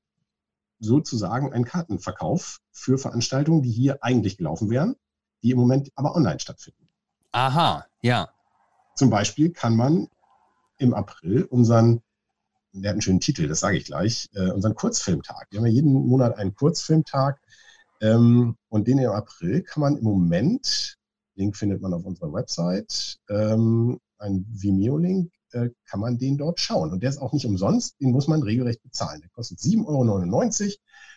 sozusagen 0.79 1.53
einen 1.53 1.65
Kartenverkauf 1.65 2.59
für 2.71 2.97
Veranstaltungen, 2.97 3.61
die 3.61 3.71
hier 3.71 4.03
eigentlich 4.03 4.37
gelaufen 4.37 4.69
wären, 4.69 4.95
die 5.43 5.51
im 5.51 5.57
Moment 5.57 5.91
aber 5.95 6.15
online 6.15 6.39
stattfinden. 6.39 6.87
Aha, 7.31 7.85
ja. 8.01 8.29
Zum 8.95 9.09
Beispiel 9.09 9.51
kann 9.51 9.75
man 9.75 10.07
im 10.77 10.93
April 10.93 11.43
unseren, 11.43 12.01
der 12.73 12.89
hat 12.89 12.95
einen 12.95 13.01
schönen 13.01 13.19
Titel, 13.19 13.47
das 13.47 13.59
sage 13.59 13.77
ich 13.77 13.85
gleich, 13.85 14.29
äh, 14.33 14.51
unseren 14.51 14.75
Kurzfilmtag. 14.75 15.47
Wir 15.49 15.59
haben 15.59 15.67
ja 15.67 15.73
jeden 15.73 15.91
Monat 15.91 16.37
einen 16.37 16.55
Kurzfilmtag 16.55 17.39
ähm, 18.01 18.55
und 18.69 18.87
den 18.87 18.97
im 18.97 19.11
April 19.11 19.61
kann 19.63 19.81
man 19.81 19.97
im 19.97 20.03
Moment, 20.03 20.97
Link 21.35 21.55
findet 21.55 21.81
man 21.81 21.93
auf 21.93 22.05
unserer 22.05 22.33
Website, 22.33 23.19
ähm, 23.29 23.99
ein 24.17 24.45
Vimeo-Link, 24.49 25.31
äh, 25.53 25.69
kann 25.85 25.99
man 25.99 26.17
den 26.17 26.37
dort 26.37 26.59
schauen. 26.59 26.91
Und 26.91 27.01
der 27.03 27.09
ist 27.09 27.17
auch 27.17 27.33
nicht 27.33 27.45
umsonst, 27.45 27.99
den 27.99 28.11
muss 28.11 28.27
man 28.27 28.43
regelrecht 28.43 28.81
bezahlen. 28.83 29.21
Der 29.21 29.29
kostet 29.29 29.59
7,99 29.59 29.85
Euro, 29.87 30.75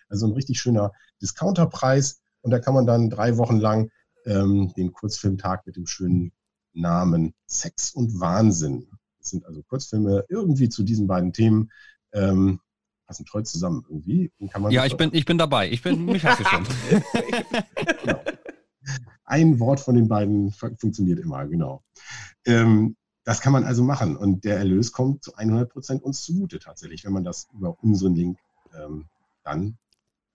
also 0.09 0.26
ein 0.26 0.33
richtig 0.33 0.61
schöner 0.61 0.93
Discounterpreis. 1.20 2.20
Und 2.43 2.51
da 2.51 2.59
kann 2.59 2.74
man 2.74 2.87
dann 2.87 3.11
drei 3.11 3.37
Wochen 3.37 3.59
lang 3.59 3.91
ähm, 4.24 4.72
den 4.76 4.93
Kurzfilmtag 4.93 5.66
mit 5.66 5.76
dem 5.76 5.87
schönen 5.87 6.33
Namen 6.72 7.35
Sex 7.47 7.93
und 7.93 8.20
Wahnsinn. 8.20 8.89
Das 9.18 9.30
sind 9.30 9.47
also 9.47 9.62
Kurzfilme 9.62 10.24
irgendwie 10.28 10.68
zu 10.68 10.83
diesen 10.83 11.07
beiden 11.07 11.33
Themen. 11.33 11.70
Ähm, 12.12 12.61
passen 13.07 13.26
toll 13.26 13.45
zusammen 13.45 13.85
irgendwie. 13.89 14.33
Den 14.41 14.49
kann 14.49 14.62
man 14.62 14.72
Ja, 14.72 14.87
ich 14.87 14.97
bin, 14.97 15.11
ich 15.12 15.24
bin 15.24 15.39
dabei. 15.39 15.70
Ich 15.70 15.83
bin, 15.83 16.05
mich 16.07 16.24
hast 16.24 16.41
du 16.41 16.45
schon. 16.45 16.64
genau. 18.01 18.20
Ein 19.24 19.61
Wort 19.61 19.80
von 19.80 19.95
den 19.95 20.09
beiden 20.09 20.51
fun- 20.51 20.76
funktioniert 20.78 21.20
immer, 21.20 21.47
genau. 21.47 21.83
Ähm, 22.45 22.97
das 23.24 23.40
kann 23.40 23.52
man 23.52 23.64
also 23.64 23.82
machen 23.84 24.16
und 24.16 24.44
der 24.44 24.56
Erlös 24.58 24.92
kommt 24.92 25.22
zu 25.24 25.34
100 25.34 25.70
Prozent 25.70 26.02
uns 26.02 26.22
zugute 26.22 26.58
tatsächlich, 26.58 27.04
wenn 27.04 27.12
man 27.12 27.24
das 27.24 27.48
über 27.54 27.76
unseren 27.82 28.14
Link 28.14 28.38
ähm, 28.76 29.06
dann 29.44 29.76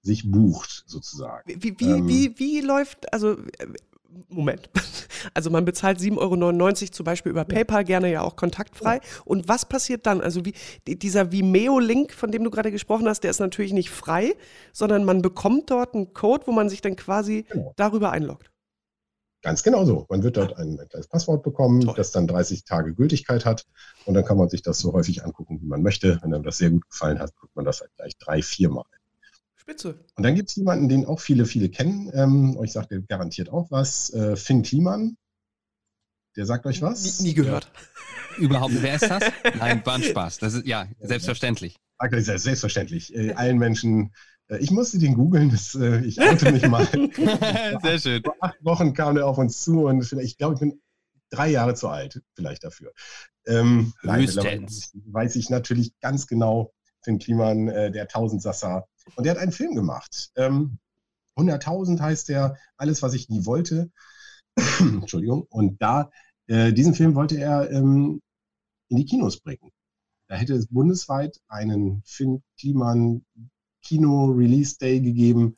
sich 0.01 0.29
bucht 0.29 0.83
sozusagen. 0.87 1.43
Wie, 1.61 1.75
wie, 1.79 1.91
Ähm. 1.91 2.07
wie, 2.07 2.39
wie 2.39 2.61
läuft, 2.61 3.11
also, 3.13 3.33
äh, 3.33 3.67
Moment. 4.29 4.69
Also 5.33 5.49
man 5.49 5.65
bezahlt 5.65 5.99
7,99 5.99 6.17
Euro 6.83 6.91
zum 6.91 7.03
Beispiel 7.03 7.31
über 7.31 7.43
PayPal, 7.43 7.83
gerne 7.83 8.11
ja 8.11 8.21
auch 8.21 8.35
kontaktfrei. 8.35 9.01
Und 9.25 9.47
was 9.49 9.67
passiert 9.67 10.05
dann? 10.05 10.21
Also 10.21 10.45
wie, 10.45 10.53
die- 10.87 10.97
dieser 10.97 11.31
Vimeo-Link, 11.31 12.13
von 12.13 12.31
dem 12.31 12.43
du 12.43 12.51
gerade 12.51 12.71
gesprochen 12.71 13.07
hast, 13.07 13.21
der 13.21 13.31
ist 13.31 13.39
natürlich 13.39 13.73
nicht 13.73 13.89
frei, 13.89 14.35
sondern 14.73 15.03
man 15.05 15.21
bekommt 15.23 15.71
dort 15.71 15.95
einen 15.95 16.13
Code, 16.13 16.45
wo 16.47 16.51
man 16.51 16.69
sich 16.69 16.81
dann 16.81 16.95
quasi 16.95 17.45
Genau. 17.49 17.73
darüber 17.75 18.11
einloggt. 18.11 18.51
Ganz 19.47 19.63
genau 19.63 19.85
so. 19.85 20.05
Man 20.09 20.23
wird 20.23 20.35
dort 20.35 20.57
ein, 20.57 20.77
ein 20.77 20.89
kleines 20.89 21.07
Passwort 21.07 21.41
bekommen, 21.41 21.79
Toll. 21.79 21.93
das 21.95 22.11
dann 22.11 22.27
30 22.27 22.65
Tage 22.65 22.93
Gültigkeit 22.93 23.45
hat 23.45 23.65
und 24.03 24.13
dann 24.13 24.25
kann 24.25 24.37
man 24.37 24.49
sich 24.49 24.61
das 24.61 24.77
so 24.79 24.91
häufig 24.91 25.23
angucken, 25.23 25.61
wie 25.61 25.65
man 25.65 25.81
möchte. 25.81 26.19
Wenn 26.21 26.33
einem 26.33 26.43
das 26.43 26.57
sehr 26.57 26.69
gut 26.69 26.89
gefallen 26.89 27.17
hat, 27.19 27.33
guckt 27.37 27.55
man 27.55 27.63
das 27.63 27.79
halt 27.79 27.91
gleich 27.95 28.17
drei, 28.17 28.41
viermal. 28.41 28.83
Spitze. 29.55 30.03
Und 30.15 30.23
dann 30.25 30.35
gibt 30.35 30.49
es 30.49 30.57
jemanden, 30.57 30.89
den 30.89 31.05
auch 31.05 31.21
viele, 31.21 31.45
viele 31.45 31.69
kennen. 31.69 32.11
Ähm, 32.13 32.57
euch 32.57 32.73
sagt 32.73 32.91
er 32.91 32.99
garantiert 32.99 33.47
auch 33.49 33.71
was. 33.71 34.09
Äh, 34.13 34.35
Finn 34.35 34.63
Kliman. 34.63 35.15
Der 36.35 36.45
sagt 36.45 36.65
euch 36.65 36.81
was? 36.81 37.21
Nie, 37.21 37.29
nie 37.29 37.33
gehört. 37.33 37.71
Überhaupt, 38.37 38.73
wer 38.81 38.95
ist 38.95 39.09
das? 39.09 39.23
Nein, 39.57 39.81
war 39.85 39.95
ein 39.95 40.03
Spaß. 40.03 40.39
Das 40.39 40.55
ist, 40.55 40.65
ja, 40.67 40.87
selbstverständlich. 40.99 41.77
Sagt 41.97 42.13
euch 42.13 42.25
sehr- 42.25 42.37
selbstverständlich. 42.37 43.15
Äh, 43.15 43.31
allen 43.31 43.57
Menschen. 43.59 44.11
Äh, 44.47 44.57
ich 44.57 44.71
musste 44.71 44.99
den 44.99 45.15
googeln. 45.15 45.49
Äh, 45.75 46.05
ich 46.05 46.21
oute 46.21 46.51
mich 46.51 46.67
mal. 46.67 46.85
Sehr 47.83 47.99
schön. 47.99 48.23
Vor 48.23 48.35
acht 48.39 48.63
Wochen 48.63 48.93
kam 48.93 49.15
der 49.15 49.27
auf 49.27 49.37
uns 49.37 49.63
zu 49.63 49.85
und 49.87 50.11
ich 50.13 50.37
glaube, 50.37 50.55
ich 50.55 50.59
bin 50.59 50.81
drei 51.29 51.49
Jahre 51.49 51.75
zu 51.75 51.89
alt, 51.89 52.21
vielleicht 52.33 52.63
dafür. 52.63 52.93
Ähm, 53.45 53.93
nein, 54.03 54.21
Höchstens. 54.21 54.91
weiß 55.05 55.35
ich 55.35 55.49
natürlich 55.49 55.97
ganz 55.99 56.27
genau, 56.27 56.73
Finn 57.01 57.19
Kliman, 57.19 57.67
äh, 57.67 57.91
der 57.91 58.07
Tausendsasser. 58.07 58.87
Und 59.15 59.25
der 59.25 59.31
hat 59.31 59.39
einen 59.39 59.51
Film 59.51 59.75
gemacht. 59.75 60.31
Ähm, 60.35 60.79
100.000 61.37 61.99
heißt 61.99 62.29
der, 62.29 62.57
alles, 62.77 63.01
was 63.01 63.13
ich 63.13 63.29
nie 63.29 63.45
wollte. 63.45 63.91
Entschuldigung. 64.79 65.45
Und 65.49 65.81
da, 65.81 66.09
äh, 66.47 66.73
diesen 66.73 66.93
Film 66.93 67.15
wollte 67.15 67.37
er 67.37 67.69
ähm, 67.71 68.21
in 68.89 68.97
die 68.97 69.05
Kinos 69.05 69.39
bringen. 69.39 69.71
Da 70.27 70.35
hätte 70.35 70.55
es 70.55 70.67
bundesweit 70.67 71.39
einen 71.47 72.01
Finn 72.05 72.43
Kliman 72.59 73.25
Kino-Release-Day 73.87 74.99
gegeben. 74.99 75.55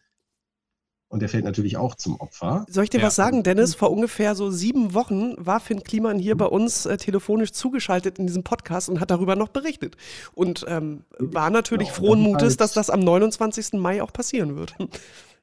Und 1.12 1.22
der 1.22 1.30
fällt 1.30 1.44
natürlich 1.44 1.76
auch 1.78 1.96
zum 1.96 2.18
Opfer. 2.22 2.68
Soll 2.70 2.84
ich 2.84 2.92
dir 2.92 3.00
Ja. 3.00 3.08
was 3.08 3.16
sagen, 3.16 3.42
Dennis? 3.42 3.74
Vor 3.74 3.90
ungefähr 3.90 4.36
so 4.36 4.52
sieben 4.52 4.94
Wochen 4.94 5.34
war 5.44 5.60
Finn 5.60 5.82
Kliman 5.84 6.20
hier 6.20 6.38
bei 6.38 6.46
uns 6.46 6.86
äh, 6.86 6.98
telefonisch 6.98 7.52
zugeschaltet 7.52 8.20
in 8.20 8.28
diesem 8.28 8.44
Podcast 8.44 8.90
und 8.90 9.00
hat 9.00 9.10
darüber 9.10 9.36
noch 9.36 9.48
berichtet. 9.50 9.98
Und 10.36 10.66
ähm, 10.68 11.06
war 11.18 11.50
natürlich 11.50 11.88
Genau. 11.90 11.98
frohen 12.00 12.22
Mutes, 12.22 12.58
dass 12.58 12.74
das 12.74 12.92
am 12.92 13.00
29. 13.00 13.74
Mai 13.74 14.04
auch 14.04 14.14
passieren 14.14 14.56
wird. 14.56 14.76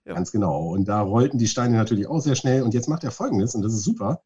Ja. 0.09 0.14
Ganz 0.14 0.30
genau. 0.30 0.68
Und 0.68 0.84
da 0.87 1.01
rollten 1.01 1.37
die 1.37 1.49
Steine 1.49 1.76
natürlich 1.76 2.07
auch 2.07 2.20
sehr 2.20 2.37
schnell. 2.37 2.62
Und 2.62 2.74
jetzt 2.74 2.89
macht 2.89 3.03
er 3.03 3.11
Folgendes, 3.11 3.57
und 3.57 3.62
das 3.62 3.72
ist 3.74 3.82
super. 3.82 4.22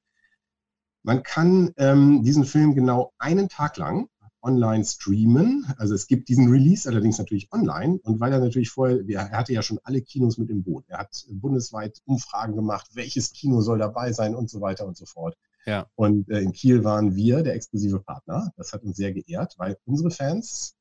Man 1.02 1.22
kann 1.22 1.72
ähm, 1.78 2.22
diesen 2.22 2.44
Film 2.44 2.74
genau 2.74 3.14
einen 3.18 3.48
Tag 3.48 3.78
lang 3.78 4.06
online 4.42 4.84
streamen. 4.84 5.66
Also 5.76 5.94
es 5.94 6.06
gibt 6.06 6.28
diesen 6.28 6.48
Release 6.48 6.88
allerdings 6.88 7.18
natürlich 7.18 7.52
online. 7.52 7.98
Und 8.02 8.20
weil 8.20 8.32
er 8.32 8.40
natürlich 8.40 8.70
vorher, 8.70 9.00
er 9.08 9.30
hatte 9.30 9.52
ja 9.52 9.62
schon 9.62 9.78
alle 9.84 10.02
Kinos 10.02 10.38
mit 10.38 10.50
im 10.50 10.62
Boot. 10.62 10.84
Er 10.88 10.98
hat 10.98 11.26
bundesweit 11.30 12.00
Umfragen 12.04 12.54
gemacht, 12.54 12.88
welches 12.94 13.32
Kino 13.32 13.60
soll 13.60 13.78
dabei 13.78 14.12
sein 14.12 14.34
und 14.34 14.50
so 14.50 14.60
weiter 14.60 14.86
und 14.86 14.96
so 14.96 15.06
fort. 15.06 15.36
Ja. 15.66 15.86
Und 15.94 16.28
äh, 16.30 16.40
in 16.40 16.52
Kiel 16.52 16.84
waren 16.84 17.14
wir 17.14 17.42
der 17.42 17.54
exklusive 17.54 18.00
Partner. 18.00 18.52
Das 18.56 18.72
hat 18.72 18.82
uns 18.82 18.96
sehr 18.96 19.12
geehrt, 19.12 19.54
weil 19.58 19.76
unsere 19.84 20.10
Fans, 20.10 20.74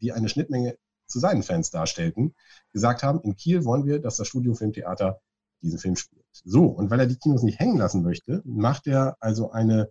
die 0.00 0.12
eine 0.12 0.28
Schnittmenge 0.28 0.76
zu 1.06 1.20
seinen 1.20 1.42
Fans 1.42 1.70
darstellten, 1.70 2.34
gesagt 2.72 3.02
haben, 3.02 3.20
in 3.20 3.36
Kiel 3.36 3.64
wollen 3.64 3.86
wir, 3.86 4.00
dass 4.00 4.16
das 4.16 4.26
Studio 4.26 4.54
Filmtheater 4.54 5.20
diesen 5.62 5.78
Film 5.78 5.96
spielt. 5.96 6.24
So, 6.32 6.66
und 6.66 6.90
weil 6.90 7.00
er 7.00 7.06
die 7.06 7.16
Kinos 7.16 7.42
nicht 7.42 7.58
hängen 7.58 7.78
lassen 7.78 8.02
möchte, 8.02 8.42
macht 8.44 8.86
er 8.86 9.16
also 9.20 9.52
eine 9.52 9.90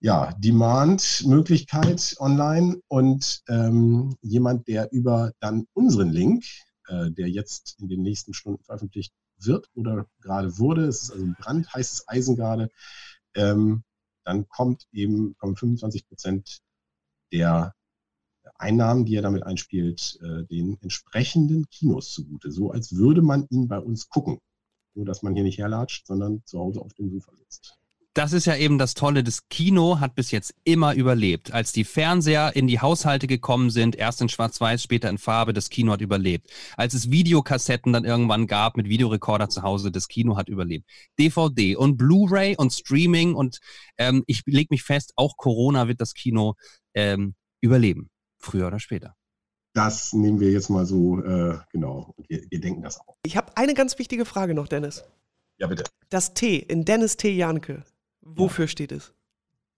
ja, 0.00 0.32
Demand-Möglichkeit 0.38 2.16
online 2.18 2.80
und 2.88 3.42
ähm, 3.48 4.16
jemand, 4.20 4.68
der 4.68 4.92
über 4.92 5.32
dann 5.40 5.66
unseren 5.72 6.10
Link, 6.10 6.44
äh, 6.88 7.10
der 7.10 7.28
jetzt 7.28 7.76
in 7.80 7.88
den 7.88 8.02
nächsten 8.02 8.34
Stunden 8.34 8.62
veröffentlicht 8.62 9.14
wird 9.38 9.68
oder 9.74 10.06
gerade 10.20 10.58
wurde, 10.58 10.86
es 10.86 11.02
ist 11.02 11.10
also 11.12 11.24
ein 11.24 11.36
brandheißes 11.38 12.08
Eisen 12.08 12.36
gerade, 12.36 12.70
ähm, 13.34 13.84
dann 14.24 14.48
kommt 14.48 14.86
eben, 14.92 15.36
kommen 15.36 15.56
25 15.56 16.08
Prozent 16.08 16.60
der 17.32 17.74
Einnahmen, 18.58 19.04
die 19.04 19.16
er 19.16 19.22
damit 19.22 19.42
einspielt, 19.42 20.18
äh, 20.22 20.44
den 20.44 20.78
entsprechenden 20.82 21.68
Kinos 21.68 22.12
zugute. 22.12 22.50
So 22.50 22.70
als 22.70 22.96
würde 22.96 23.22
man 23.22 23.46
ihn 23.50 23.68
bei 23.68 23.78
uns 23.78 24.08
gucken. 24.08 24.38
Nur, 24.94 25.04
dass 25.04 25.22
man 25.22 25.34
hier 25.34 25.44
nicht 25.44 25.58
herlatscht, 25.58 26.06
sondern 26.06 26.42
zu 26.46 26.58
Hause 26.58 26.80
auf 26.80 26.94
dem 26.94 27.10
Sofa 27.10 27.34
sitzt. 27.36 27.78
Das 28.16 28.32
ist 28.32 28.46
ja 28.46 28.56
eben 28.56 28.78
das 28.78 28.94
Tolle. 28.94 29.22
Das 29.22 29.46
Kino 29.50 30.00
hat 30.00 30.14
bis 30.14 30.30
jetzt 30.30 30.54
immer 30.64 30.94
überlebt. 30.94 31.52
Als 31.52 31.72
die 31.72 31.84
Fernseher 31.84 32.56
in 32.56 32.66
die 32.66 32.80
Haushalte 32.80 33.26
gekommen 33.26 33.68
sind, 33.68 33.94
erst 33.94 34.22
in 34.22 34.30
Schwarz-Weiß, 34.30 34.82
später 34.82 35.10
in 35.10 35.18
Farbe, 35.18 35.52
das 35.52 35.68
Kino 35.68 35.92
hat 35.92 36.00
überlebt. 36.00 36.48
Als 36.78 36.94
es 36.94 37.10
Videokassetten 37.10 37.92
dann 37.92 38.06
irgendwann 38.06 38.46
gab 38.46 38.78
mit 38.78 38.88
Videorekorder 38.88 39.50
zu 39.50 39.62
Hause, 39.62 39.92
das 39.92 40.08
Kino 40.08 40.38
hat 40.38 40.48
überlebt. 40.48 40.88
DVD 41.18 41.76
und 41.76 41.98
Blu-ray 41.98 42.56
und 42.56 42.72
Streaming 42.72 43.34
und 43.34 43.58
ähm, 43.98 44.24
ich 44.26 44.44
lege 44.46 44.68
mich 44.70 44.82
fest, 44.82 45.12
auch 45.16 45.36
Corona 45.36 45.86
wird 45.86 46.00
das 46.00 46.14
Kino 46.14 46.54
ähm, 46.94 47.34
überleben. 47.60 48.08
Früher 48.38 48.68
oder 48.68 48.78
später. 48.78 49.14
Das 49.74 50.14
nehmen 50.14 50.40
wir 50.40 50.50
jetzt 50.50 50.70
mal 50.70 50.86
so, 50.86 51.22
äh, 51.22 51.58
genau. 51.70 52.14
Und 52.16 52.30
wir, 52.30 52.40
wir 52.48 52.60
denken 52.62 52.80
das 52.80 52.98
auch. 52.98 53.16
Ich 53.26 53.36
habe 53.36 53.54
eine 53.58 53.74
ganz 53.74 53.98
wichtige 53.98 54.24
Frage 54.24 54.54
noch, 54.54 54.68
Dennis. 54.68 55.04
Ja, 55.58 55.66
bitte. 55.66 55.84
Das 56.08 56.32
T 56.32 56.56
in 56.56 56.86
Dennis 56.86 57.18
T. 57.18 57.30
Janke, 57.30 57.84
wofür 58.34 58.68
steht 58.68 58.92
es? 58.92 59.12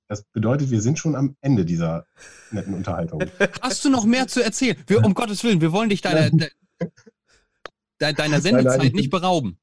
Das 0.08 0.22
bedeutet, 0.32 0.70
wir 0.70 0.80
sind 0.80 0.98
schon 0.98 1.14
am 1.14 1.36
Ende 1.42 1.64
dieser 1.66 2.06
netten 2.50 2.72
Unterhaltung. 2.72 3.22
Hast 3.60 3.84
du 3.84 3.90
noch 3.90 4.06
mehr 4.06 4.26
zu 4.26 4.42
erzählen? 4.42 4.76
Wir, 4.86 5.04
um 5.04 5.12
Gottes 5.12 5.44
Willen, 5.44 5.60
wir 5.60 5.72
wollen 5.72 5.90
dich 5.90 6.00
deiner, 6.00 6.30
de, 6.30 6.48
de, 8.00 8.14
deiner 8.14 8.40
Sendezeit 8.40 8.78
nein, 8.78 8.92
nicht 8.92 9.10
berauben. 9.10 9.58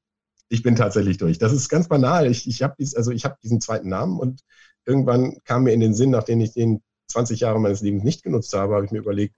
Ich 0.48 0.62
bin 0.62 0.76
tatsächlich 0.76 1.16
durch. 1.18 1.38
Das 1.38 1.52
ist 1.52 1.68
ganz 1.68 1.88
banal. 1.88 2.30
Ich, 2.30 2.46
ich 2.46 2.62
habe 2.62 2.76
also 2.78 3.12
hab 3.12 3.40
diesen 3.40 3.60
zweiten 3.60 3.88
Namen 3.88 4.20
und 4.20 4.42
irgendwann 4.84 5.38
kam 5.44 5.64
mir 5.64 5.72
in 5.72 5.80
den 5.80 5.94
Sinn, 5.94 6.10
nachdem 6.10 6.40
ich 6.40 6.52
den 6.52 6.80
20 7.08 7.40
Jahre 7.40 7.60
meines 7.60 7.80
Lebens 7.80 8.04
nicht 8.04 8.22
genutzt 8.22 8.52
habe, 8.52 8.74
habe 8.74 8.84
ich 8.84 8.92
mir 8.92 8.98
überlegt, 8.98 9.34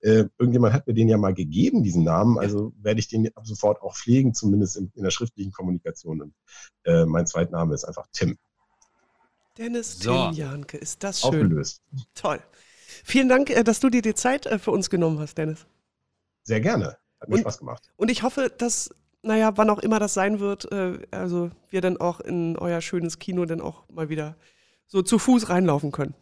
äh, 0.00 0.26
irgendjemand 0.38 0.74
hat 0.74 0.86
mir 0.86 0.94
den 0.94 1.08
ja 1.08 1.16
mal 1.16 1.34
gegeben, 1.34 1.82
diesen 1.82 2.04
Namen, 2.04 2.38
also 2.38 2.72
werde 2.80 3.00
ich 3.00 3.08
den 3.08 3.28
ab 3.36 3.46
sofort 3.46 3.82
auch 3.82 3.96
pflegen, 3.96 4.34
zumindest 4.34 4.76
in, 4.76 4.92
in 4.94 5.02
der 5.02 5.10
schriftlichen 5.10 5.52
Kommunikation. 5.52 6.22
Und 6.22 6.34
äh, 6.84 7.04
mein 7.04 7.26
Zweitname 7.26 7.74
ist 7.74 7.84
einfach 7.84 8.06
Tim. 8.12 8.36
Dennis 9.58 9.98
So. 9.98 10.12
Tim 10.30 10.32
Janke, 10.34 10.76
ist 10.78 11.02
das 11.04 11.20
schön. 11.20 11.28
Aufgelöst. 11.30 11.82
Toll. 12.14 12.40
Vielen 13.04 13.28
Dank, 13.28 13.50
äh, 13.50 13.64
dass 13.64 13.80
du 13.80 13.90
dir 13.90 14.02
die 14.02 14.14
Zeit 14.14 14.46
äh, 14.46 14.58
für 14.58 14.70
uns 14.70 14.90
genommen 14.90 15.18
hast, 15.18 15.36
Dennis. 15.38 15.66
Sehr 16.42 16.60
gerne. 16.60 16.96
Hat 17.20 17.28
mir 17.28 17.36
Und- 17.36 17.40
Spaß 17.42 17.58
gemacht. 17.58 17.90
Und 17.96 18.10
ich 18.10 18.22
hoffe, 18.22 18.52
dass, 18.56 18.90
naja, 19.22 19.56
wann 19.56 19.70
auch 19.70 19.78
immer 19.78 19.98
das 19.98 20.14
sein 20.14 20.40
wird, 20.40 20.70
äh, 20.72 20.98
also 21.10 21.50
wir 21.70 21.80
dann 21.80 21.96
auch 21.98 22.20
in 22.20 22.56
euer 22.58 22.80
schönes 22.80 23.18
Kino 23.18 23.44
dann 23.44 23.60
auch 23.60 23.88
mal 23.88 24.08
wieder 24.08 24.36
so 24.86 25.02
zu 25.02 25.18
Fuß 25.18 25.48
reinlaufen 25.48 25.92
können. 25.92 26.14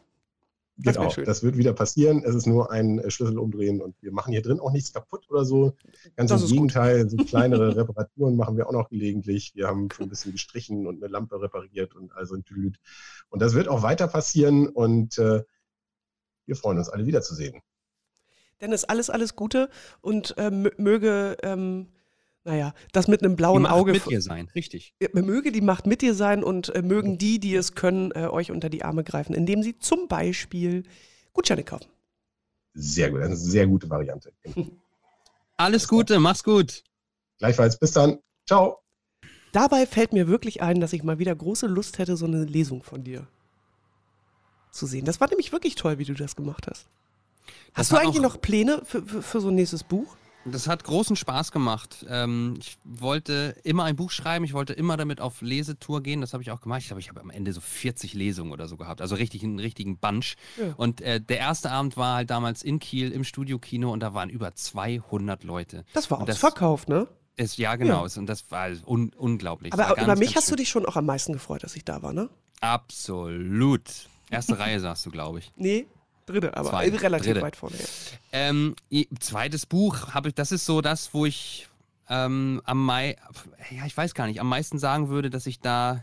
Das 0.83 0.97
Genau, 0.97 1.13
das 1.27 1.43
wird 1.43 1.57
wieder 1.57 1.73
passieren. 1.73 2.23
Es 2.25 2.35
ist 2.35 2.47
nur 2.47 2.71
ein 2.71 2.99
äh, 3.01 3.11
Schlüssel 3.11 3.39
umdrehen 3.39 3.81
und 3.83 3.95
wir 4.01 4.13
machen 4.13 4.33
hier 4.33 4.43
drin 4.43 4.61
auch 4.61 4.73
nichts 4.73 4.93
kaputt 4.93 5.27
oder 5.31 5.45
so. 5.45 5.75
Ganz 6.17 6.31
Das 6.31 6.43
im. 6.43 6.49
Gegenteil, 6.49 7.09
so 7.11 7.17
kleinere 7.25 7.77
Reparaturen 7.77 8.37
machen 8.37 8.57
wir 8.57 8.67
auch 8.67 8.73
noch 8.73 8.89
gelegentlich. 8.89 9.53
Wir 9.55 9.67
haben 9.69 9.91
schon 9.91 10.07
ein 10.07 10.09
bisschen 10.09 10.33
gestrichen 10.33 10.87
und 10.87 11.03
eine 11.03 11.13
Lampe 11.13 11.41
repariert 11.41 11.95
und 11.95 12.13
also 12.13 12.35
ein 12.35 12.45
Tüdelüt. 12.45 12.79
Und 13.29 13.43
das 13.43 13.55
wird 13.55 13.69
auch 13.69 13.83
weiter 13.83 14.09
passieren 14.09 14.69
und 14.69 15.19
äh, 15.19 15.43
wir 16.47 16.57
freuen 16.57 16.79
uns 16.79 16.89
alle 16.89 17.07
wiederzusehen. 17.07 17.61
Dennis, 18.61 18.85
alles, 18.85 19.09
alles 19.11 19.37
Gute 19.37 19.69
und 20.01 20.35
äh, 20.37 20.49
mö- 20.49 20.73
möge, 20.77 21.37
ähm, 21.43 21.89
naja, 22.45 22.75
das 22.93 23.07
mit 23.09 23.23
einem 23.23 23.33
Die 23.33 23.37
blauen 23.37 23.63
Macht 23.63 23.73
Auge. 23.75 23.93
mit 23.93 24.07
dir 24.07 24.23
sein, 24.23 24.49
richtig. 24.55 24.95
Möge 25.13 25.53
die 25.53 25.61
Macht 25.61 25.87
mit 25.87 26.03
dir 26.03 26.15
sein 26.15 26.43
und 26.43 26.75
äh, 26.75 26.83
mögen 26.83 27.19
die, 27.19 27.39
die 27.39 27.55
es 27.55 27.75
können, 27.75 28.13
äh, 28.13 28.29
euch 28.29 28.51
unter 28.51 28.71
die 28.71 28.83
Arme 28.83 29.05
greifen, 29.05 29.35
indem 29.35 29.63
sie 29.63 29.79
zum 29.79 30.09
Beispiel 30.09 30.85
Gutscheine 31.33 31.65
kaufen. 31.65 31.87
Sehr 32.75 33.11
gut, 33.11 33.21
eine 33.21 33.37
sehr 33.37 33.67
gute 33.67 33.91
Variante. 33.91 34.33
Alles 35.57 35.87
Gute, 35.89 36.19
mach's 36.19 36.43
gut. 36.43 36.83
Gleichfalls, 37.39 37.79
bis 37.79 37.93
dann. 37.93 38.19
Ciao. 38.47 38.79
Dabei 39.53 39.85
fällt 39.87 40.13
mir 40.13 40.27
wirklich 40.29 40.63
ein, 40.63 40.81
dass 40.81 40.93
ich 40.95 41.03
mal 41.03 41.19
wieder 41.19 41.35
große 41.35 41.67
Lust 41.67 41.99
hätte, 41.99 42.17
so 42.17 42.25
eine 42.25 42.45
Lesung 42.45 42.83
von 42.83 43.05
dir 43.05 43.27
zu 44.71 44.87
sehen. 44.87 45.05
Das 45.05 45.21
war 45.21 45.29
nämlich 45.29 45.53
wirklich 45.53 45.75
toll, 45.75 45.99
wie 45.99 46.05
du 46.05 46.15
das 46.15 46.37
gemacht 46.37 46.67
hast. 46.69 46.87
Das 47.75 47.91
Hast 47.91 47.93
du 47.93 47.97
eigentlich 47.97 48.23
noch 48.23 48.41
Pläne 48.41 48.81
für, 48.85 49.03
für, 49.03 49.23
für 49.23 49.41
so 49.41 49.49
ein 49.49 49.57
nächstes 49.57 49.85
Buch? 49.85 50.17
Das 50.47 50.67
hat 50.69 50.85
großen 50.85 51.17
Spaß 51.17 51.53
gemacht. 51.53 52.07
Ähm, 52.09 52.55
ich 52.59 52.79
wollte 52.85 53.57
immer 53.63 53.85
ein 53.85 53.95
Buch 53.97 54.11
schreiben, 54.11 54.45
ich 54.45 54.55
wollte 54.55 54.73
immer 54.73 54.97
damit 54.97 55.21
auf 55.21 55.43
Lesetour 55.43 56.03
gehen, 56.03 56.23
das 56.23 56.33
habe 56.33 56.43
ich 56.43 56.51
auch 56.51 56.61
gemacht. 56.63 56.81
Ich 56.81 56.87
glaube, 56.87 57.01
ich 57.01 57.09
habe 57.11 57.21
am 57.21 57.29
Ende 57.31 57.53
so 57.53 57.61
40 57.61 58.15
Lesungen 58.15 58.51
oder 58.51 58.67
so 58.67 58.77
gehabt, 58.79 59.03
also 59.03 59.17
richtig 59.17 59.45
einen 59.45 59.59
richtigen 59.59 59.99
Bunch. 59.99 60.37
Ja. 60.59 60.73
Und 60.79 61.03
äh, 61.03 61.21
der 61.21 61.39
erste 61.39 61.71
Abend 61.71 61.97
war 61.99 62.17
halt 62.17 62.31
damals 62.31 62.63
in 62.63 62.79
Kiel 62.79 63.13
im 63.13 63.23
Studiokino 63.25 63.93
und 63.93 64.01
da 64.01 64.15
waren 64.15 64.31
über 64.31 64.55
200 64.55 65.45
Leute. 65.45 65.85
Das 65.93 66.11
war 66.11 66.21
ausverkauft, 66.23 66.89
ne? 66.89 67.07
Ist, 67.37 67.59
ja, 67.59 67.77
genau. 67.77 68.01
Ja. 68.01 68.07
ist- 68.07 68.17
Und 68.19 68.27
das 68.27 68.51
war 68.51 68.69
un 68.87 69.13
unglaublich. 69.17 69.73
Aber 69.75 69.83
war 69.85 69.93
über 69.97 70.07
ganz, 70.07 70.19
mich 70.21 70.29
ganz 70.31 70.37
hast 70.37 70.47
du 70.49 70.53
schön. 70.53 70.57
dich 70.59 70.69
schon 70.71 70.87
auch 70.87 70.97
am 70.97 71.07
meisten 71.07 71.33
gefreut, 71.35 71.63
dass 71.65 71.77
ich 71.77 71.85
da 71.85 72.03
war, 72.03 72.13
ne? 72.13 72.29
Absolut. 72.61 73.83
Erste 74.31 74.59
Reihe 74.59 74.81
sagst 74.81 75.05
du, 75.07 75.11
glaube 75.11 75.39
ich. 75.41 75.53
Nee, 75.57 75.87
dritte, 76.31 76.57
aber 76.57 76.71
Zweite, 76.71 76.97
äh, 76.97 77.01
relativ 77.01 77.27
dritte. 77.27 77.43
weit 77.43 77.57
vorne. 77.57 77.77
Ja. 77.79 77.85
Ähm, 78.33 78.77
zweites 79.21 79.67
Buch 79.67 80.15
habe 80.15 80.29
ich, 80.31 80.35
das 80.35 80.53
ist 80.53 80.65
so 80.67 80.81
das, 80.81 81.13
wo 81.15 81.27
ich 81.27 81.69
ähm, 82.09 82.61
am 82.65 82.85
Mai, 82.85 83.17
ja, 83.71 83.87
ich 83.87 83.97
weiß 83.97 84.15
gar 84.15 84.27
nicht, 84.27 84.41
am 84.41 84.49
meisten 84.49 84.79
sagen 84.79 85.09
würde, 85.09 85.31
dass 85.31 85.47
ich 85.47 85.61
da 85.61 86.03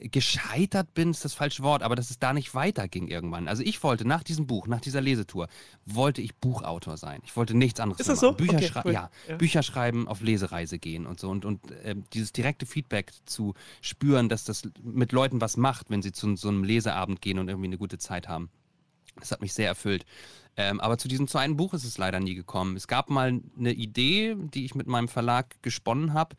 gescheitert 0.00 0.94
bin, 0.94 1.10
ist 1.10 1.22
das 1.24 1.34
falsche 1.34 1.62
Wort, 1.62 1.82
aber 1.82 1.94
dass 1.96 2.08
es 2.08 2.18
da 2.18 2.32
nicht 2.32 2.54
weiterging 2.54 3.08
irgendwann. 3.08 3.46
Also 3.46 3.62
ich 3.62 3.82
wollte 3.82 4.06
nach 4.08 4.22
diesem 4.22 4.46
Buch, 4.46 4.66
nach 4.66 4.80
dieser 4.80 5.02
Lesetour, 5.02 5.48
wollte 5.84 6.22
ich 6.22 6.34
Buchautor 6.36 6.96
sein. 6.96 7.20
Ich 7.24 7.36
wollte 7.36 7.54
nichts 7.54 7.78
anderes 7.78 8.00
Ist 8.00 8.08
das 8.08 8.20
so? 8.20 8.32
Bücher, 8.32 8.54
Okay, 8.56 8.68
schrei- 8.68 8.82
cool. 8.86 8.92
ja, 8.92 9.10
Ja. 9.28 9.36
Bücher 9.36 9.62
schreiben, 9.62 10.08
auf 10.08 10.22
Lesereise 10.22 10.78
gehen 10.78 11.04
und 11.06 11.20
so 11.20 11.28
und, 11.28 11.44
und 11.44 11.60
ähm, 11.84 12.04
dieses 12.14 12.32
direkte 12.32 12.64
Feedback 12.64 13.12
zu 13.26 13.52
spüren, 13.82 14.30
dass 14.30 14.44
das 14.44 14.62
mit 14.82 15.12
Leuten 15.12 15.42
was 15.42 15.58
macht, 15.58 15.90
wenn 15.90 16.00
sie 16.00 16.12
zu 16.12 16.34
so 16.36 16.48
einem 16.48 16.64
Leseabend 16.64 17.20
gehen 17.20 17.38
und 17.38 17.48
irgendwie 17.48 17.68
eine 17.68 17.78
gute 17.78 17.98
Zeit 17.98 18.28
haben. 18.28 18.48
Das 19.18 19.30
hat 19.30 19.40
mich 19.40 19.52
sehr 19.52 19.68
erfüllt. 19.68 20.04
Ähm, 20.56 20.80
aber 20.80 20.98
zu 20.98 21.08
diesem 21.08 21.28
zweiten 21.28 21.56
Buch 21.56 21.72
ist 21.74 21.84
es 21.84 21.96
leider 21.98 22.20
nie 22.20 22.34
gekommen. 22.34 22.76
Es 22.76 22.86
gab 22.86 23.08
mal 23.08 23.40
eine 23.58 23.72
Idee, 23.72 24.36
die 24.36 24.64
ich 24.64 24.74
mit 24.74 24.86
meinem 24.86 25.08
Verlag 25.08 25.62
gesponnen 25.62 26.12
habe, 26.12 26.36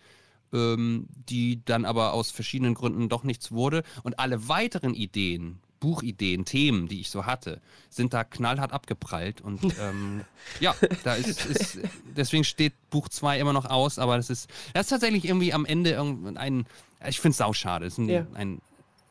ähm, 0.54 1.08
die 1.30 1.64
dann 1.66 1.84
aber 1.86 2.14
aus 2.14 2.30
verschiedenen 2.30 2.76
Gründen 2.76 3.10
doch 3.10 3.24
nichts 3.24 3.52
wurde. 3.52 3.84
Und 4.04 4.20
alle 4.20 4.48
weiteren 4.48 4.94
Ideen, 4.94 5.60
Buchideen, 5.80 6.46
Themen, 6.46 6.88
die 6.88 7.02
ich 7.02 7.10
so 7.10 7.26
hatte, 7.26 7.60
sind 7.90 8.14
da 8.14 8.24
knallhart 8.24 8.72
abgeprallt. 8.72 9.42
Und 9.42 9.64
ähm, 9.82 10.22
ja, 10.60 10.76
da 11.04 11.16
ist, 11.16 11.46
ist, 11.46 11.80
deswegen 12.16 12.44
steht 12.44 12.74
Buch 12.92 13.10
2 13.10 13.40
immer 13.40 13.52
noch 13.54 13.66
aus, 13.66 13.98
aber 13.98 14.16
das 14.18 14.30
ist, 14.30 14.48
das 14.74 14.86
ist 14.86 14.90
tatsächlich 14.90 15.26
irgendwie 15.26 15.54
am 15.54 15.66
Ende 15.66 16.00
ein, 16.36 16.68
ich 17.08 17.20
finde 17.20 17.32
es 17.32 17.38
sauschade. 17.38 17.88
Es 17.88 17.94
ist 17.94 17.98
ein, 17.98 18.10
Ja. 18.10 18.28
ein 18.36 18.62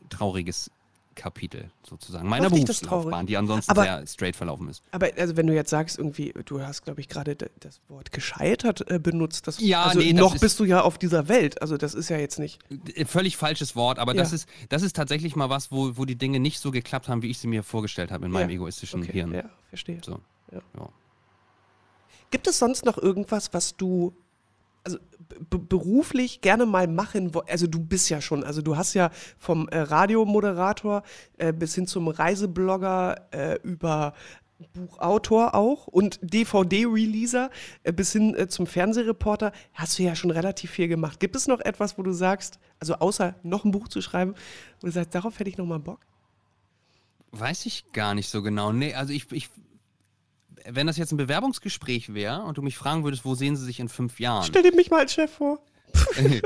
trauriges 0.09 0.71
Kapitel 1.15 1.69
sozusagen 1.87 2.27
meiner 2.27 2.49
das 2.49 2.59
Berufslaufbahn, 2.59 3.25
die 3.25 3.37
ansonsten 3.37 3.71
Aber- 3.71 3.83
sehr 3.83 4.07
straight 4.07 4.35
verlaufen 4.35 4.67
ist. 4.69 4.83
Aber 4.91 5.09
also 5.17 5.35
wenn 5.37 5.47
du 5.47 5.53
jetzt 5.53 5.69
sagst, 5.69 5.97
irgendwie, 5.97 6.33
du 6.45 6.61
hast, 6.61 6.83
glaube 6.83 7.01
ich, 7.01 7.09
gerade 7.09 7.35
das 7.35 7.81
Wort 7.87 8.11
gescheitert 8.11 8.89
äh, 8.89 8.99
benutzt. 8.99 9.47
Das, 9.47 9.59
Ja, 9.59 9.83
also 9.83 9.99
nee, 9.99 10.13
das 10.13 10.19
noch 10.21 10.35
ist- 10.35 10.41
bist 10.41 10.59
du 10.59 10.65
ja 10.65 10.81
auf 10.81 10.97
dieser 10.97 11.27
Welt. 11.27 11.61
Also 11.61 11.77
das 11.77 11.93
ist 11.93 12.09
ja 12.09 12.17
jetzt 12.17 12.39
nicht. 12.39 12.59
Äh, 12.95 13.05
Völlig 13.05 13.37
falsches 13.37 13.75
Wort, 13.75 13.99
aber 13.99 14.13
das, 14.13 14.31
Ja. 14.31 14.35
ist, 14.35 14.49
das 14.69 14.81
ist 14.81 14.95
tatsächlich 14.95 15.35
mal 15.35 15.49
was, 15.49 15.71
wo, 15.71 15.97
wo 15.97 16.05
die 16.05 16.15
Dinge 16.15 16.39
nicht 16.39 16.59
so 16.59 16.71
geklappt 16.71 17.07
haben, 17.09 17.21
wie 17.21 17.29
ich 17.29 17.37
sie 17.37 17.47
mir 17.47 17.63
vorgestellt 17.63 18.11
habe 18.11 18.25
in 18.25 18.31
meinem 18.31 18.49
Ja, 18.49 18.55
egoistischen 18.55 19.03
Okay, 19.03 19.11
Hirn. 19.11 19.33
ja, 19.33 19.43
verstehe. 19.69 19.99
So. 20.03 20.19
Ja. 20.51 20.59
Ja. 20.77 20.89
Gibt 22.31 22.47
es 22.47 22.57
sonst 22.57 22.85
noch 22.85 22.97
irgendwas, 22.97 23.53
was 23.53 23.75
du 23.77 24.13
also 24.83 24.97
beruflich 25.49 26.41
gerne 26.41 26.65
mal 26.65 26.87
machen? 26.87 27.31
Also 27.47 27.67
du 27.67 27.79
bist 27.79 28.09
ja 28.09 28.21
schon, 28.21 28.43
also 28.43 28.61
du 28.61 28.77
hast 28.77 28.93
ja 28.93 29.09
vom 29.37 29.67
äh, 29.69 29.79
Radiomoderator 29.79 31.03
äh, 31.37 31.53
bis 31.53 31.75
hin 31.75 31.87
zum 31.87 32.07
Reiseblogger 32.07 33.27
äh, 33.31 33.59
über 33.63 34.13
Buchautor 34.73 35.55
auch 35.55 35.87
und 35.87 36.19
DVD-Releaser 36.21 37.49
äh, 37.83 37.91
bis 37.91 38.11
hin 38.11 38.35
äh, 38.35 38.47
zum 38.47 38.67
Fernsehreporter 38.67 39.51
hast 39.73 39.99
du 39.99 40.03
ja 40.03 40.15
schon 40.15 40.31
relativ 40.31 40.71
viel 40.71 40.87
gemacht. 40.87 41.19
Gibt 41.19 41.35
es 41.35 41.47
noch 41.47 41.59
etwas, 41.59 41.97
wo 41.97 42.03
du 42.03 42.11
sagst, 42.11 42.59
also 42.79 42.95
außer 42.95 43.35
noch 43.43 43.65
ein 43.65 43.71
Buch 43.71 43.87
zu 43.87 44.01
schreiben, 44.01 44.35
wo 44.79 44.87
du 44.87 44.93
sagst, 44.93 45.15
darauf 45.15 45.39
hätte 45.39 45.49
ich 45.49 45.57
noch 45.57 45.65
mal 45.65 45.79
Bock? 45.79 45.99
Weiß 47.31 47.65
ich 47.65 47.91
gar 47.93 48.13
nicht 48.13 48.29
so 48.29 48.43
genau. 48.43 48.71
Nee, 48.71 48.93
also 48.93 49.11
ich, 49.11 49.31
ich 49.31 49.49
wenn 50.69 50.87
das 50.87 50.97
jetzt 50.97 51.11
ein 51.11 51.17
Bewerbungsgespräch 51.17 52.13
wäre 52.13 52.43
und 52.43 52.57
du 52.57 52.61
mich 52.61 52.77
fragen 52.77 53.03
würdest, 53.03 53.25
wo 53.25 53.35
sehen 53.35 53.55
sie 53.55 53.65
sich 53.65 53.79
in 53.79 53.89
fünf 53.89 54.19
Jahren? 54.19 54.45
Stell 54.45 54.63
dir 54.63 54.75
mich 54.75 54.89
mal 54.89 54.99
als 55.01 55.13
Chef 55.13 55.31
vor. 55.31 55.59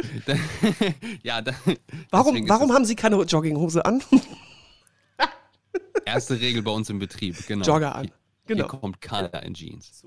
Ja, 1.24 1.42
dann, 1.42 1.56
Warum, 2.12 2.50
warum 2.50 2.74
haben 2.74 2.84
Sie 2.86 2.96
keine 2.96 3.22
Jogginghose 3.22 3.86
an? 3.86 4.04
erste 6.06 6.40
Regel 6.40 6.62
bei 6.64 6.72
uns 6.72 6.90
im 6.90 7.00
Betrieb, 7.00 7.36
genau. 7.48 7.66
Jogger 7.66 7.96
an. 7.96 8.06
Hier, 8.06 8.14
Genau. 8.56 8.70
hier 8.70 8.80
kommt 8.80 9.02
keiner 9.02 9.44
in 9.44 9.54
Jeans. 9.54 10.06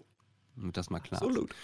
Damit 0.57 0.77
das 0.77 0.89
mal 0.91 1.01
klar 1.01 1.21
ist. 1.21 1.27
Absolut. 1.29 1.55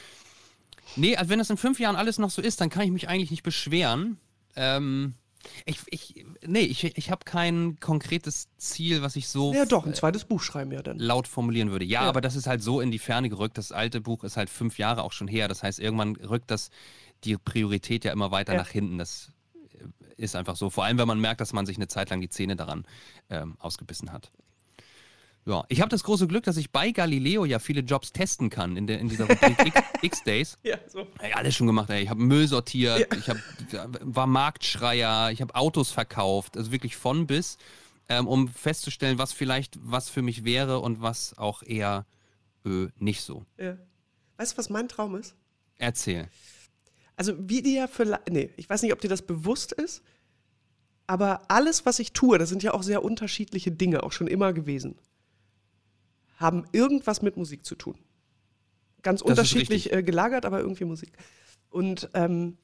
Nee, 0.94 1.16
also 1.16 1.30
wenn 1.30 1.38
das 1.38 1.50
in 1.50 1.56
fünf 1.56 1.80
Jahren 1.80 1.96
alles 1.96 2.18
noch 2.18 2.30
so 2.30 2.42
ist, 2.42 2.60
dann 2.60 2.68
kann 2.70 2.82
ich 2.82 2.90
mich 2.90 3.08
eigentlich 3.08 3.30
nicht 3.30 3.42
beschweren. 3.42 4.18
Ähm, 4.54 5.14
ich, 5.64 5.78
ich, 5.90 6.26
nee, 6.46 6.60
ich, 6.60 6.84
ich 6.96 7.10
habe 7.10 7.24
kein 7.24 7.78
konkretes 7.80 8.48
Ziel, 8.56 9.02
was 9.02 9.16
ich 9.16 9.28
so 9.28 9.52
Ja, 9.54 9.64
doch, 9.64 9.86
ein 9.86 9.94
zweites 9.94 10.24
Buch 10.24 10.42
schreiben 10.42 10.72
ja 10.72 10.82
dann. 10.82 10.98
laut 10.98 11.28
formulieren 11.28 11.70
würde. 11.70 11.84
Ja, 11.84 12.02
Ja. 12.02 12.08
aber 12.08 12.20
das 12.20 12.36
ist 12.36 12.46
halt 12.46 12.62
so 12.62 12.80
in 12.80 12.90
die 12.90 12.98
Ferne 12.98 13.28
gerückt. 13.28 13.56
Das 13.58 13.72
alte 13.72 14.00
Buch 14.00 14.24
ist 14.24 14.36
halt 14.36 14.50
fünf 14.50 14.78
Jahre 14.78 15.02
auch 15.02 15.12
schon 15.12 15.28
her. 15.28 15.48
Das 15.48 15.62
heißt, 15.62 15.78
irgendwann 15.78 16.16
rückt 16.16 16.50
das 16.50 16.70
die 17.24 17.36
Priorität 17.36 18.04
ja 18.04 18.12
immer 18.12 18.30
weiter 18.30 18.52
Ja. 18.54 18.58
nach 18.60 18.68
hinten. 18.68 18.98
Das 18.98 19.32
äh, 19.72 19.84
ist 20.16 20.36
einfach 20.36 20.56
so. 20.56 20.70
Vor 20.70 20.84
allem, 20.84 20.98
wenn 20.98 21.08
man 21.08 21.20
merkt, 21.20 21.40
dass 21.40 21.52
man 21.52 21.64
sich 21.66 21.76
eine 21.76 21.88
Zeit 21.88 22.10
lang 22.10 22.20
die 22.20 22.28
Zähne 22.28 22.56
daran 22.56 22.84
ähm, 23.30 23.56
ausgebissen 23.58 24.12
hat. 24.12 24.32
Ja, 25.46 25.64
ich 25.68 25.80
habe 25.80 25.88
das 25.90 26.02
große 26.02 26.26
Glück, 26.26 26.42
dass 26.44 26.56
ich 26.56 26.72
bei 26.72 26.90
Galileo 26.90 27.44
ja 27.44 27.60
viele 27.60 27.80
Jobs 27.82 28.12
testen 28.12 28.50
kann 28.50 28.76
in, 28.76 28.88
der, 28.88 28.98
in 28.98 29.08
dieser 29.08 29.28
Rubrik 29.28 29.56
X- 29.66 29.80
X-Days. 30.02 30.58
Ja, 30.64 30.76
so. 30.88 31.06
Ey, 31.20 31.32
alles 31.34 31.54
schon 31.54 31.68
gemacht, 31.68 31.88
ey. 31.90 32.02
Ich 32.02 32.10
habe 32.10 32.20
Müll 32.20 32.48
sortiert, 32.48 33.00
Ja. 33.12 33.16
ich 33.18 33.28
hab, 33.28 33.36
war 34.00 34.26
Marktschreier, 34.26 35.30
ich 35.30 35.40
habe 35.40 35.54
Autos 35.54 35.92
verkauft, 35.92 36.56
also 36.56 36.72
wirklich 36.72 36.96
von 36.96 37.28
bis, 37.28 37.58
ähm, 38.08 38.26
um 38.26 38.48
festzustellen, 38.48 39.18
was 39.18 39.32
vielleicht 39.32 39.78
was 39.80 40.08
für 40.08 40.22
mich 40.22 40.44
wäre 40.44 40.80
und 40.80 41.00
was 41.00 41.38
auch 41.38 41.62
eher 41.62 42.06
äh, 42.64 42.88
nicht 42.98 43.22
so. 43.22 43.44
Ja. 43.56 43.76
Weißt 44.38 44.54
du, 44.54 44.58
was 44.58 44.68
mein 44.68 44.88
Traum 44.88 45.14
ist? 45.14 45.36
Erzähl. 45.78 46.28
Also 47.14 47.34
wie 47.38 47.62
dir 47.62 47.86
vielleicht, 47.86 48.28
nee, 48.30 48.50
ich 48.56 48.68
weiß 48.68 48.82
nicht, 48.82 48.92
ob 48.92 49.00
dir 49.00 49.08
das 49.08 49.22
bewusst 49.22 49.70
ist, 49.72 50.02
aber 51.06 51.42
alles, 51.48 51.86
was 51.86 52.00
ich 52.00 52.12
tue, 52.12 52.36
das 52.36 52.48
sind 52.48 52.64
ja 52.64 52.74
auch 52.74 52.82
sehr 52.82 53.04
unterschiedliche 53.04 53.70
Dinge, 53.70 54.02
auch 54.02 54.10
schon 54.12 54.26
immer 54.26 54.52
gewesen, 54.52 54.96
haben 56.36 56.64
irgendwas 56.72 57.22
mit 57.22 57.36
Musik 57.36 57.64
zu 57.64 57.74
tun. 57.74 57.98
Ganz 59.02 59.20
Das 59.20 59.28
unterschiedlich 59.30 59.92
äh, 59.92 60.02
gelagert, 60.02 60.44
aber 60.46 60.60
irgendwie 60.60 60.84
Musik. 60.84 61.12
Und 61.70 62.08
ähm, 62.14 62.56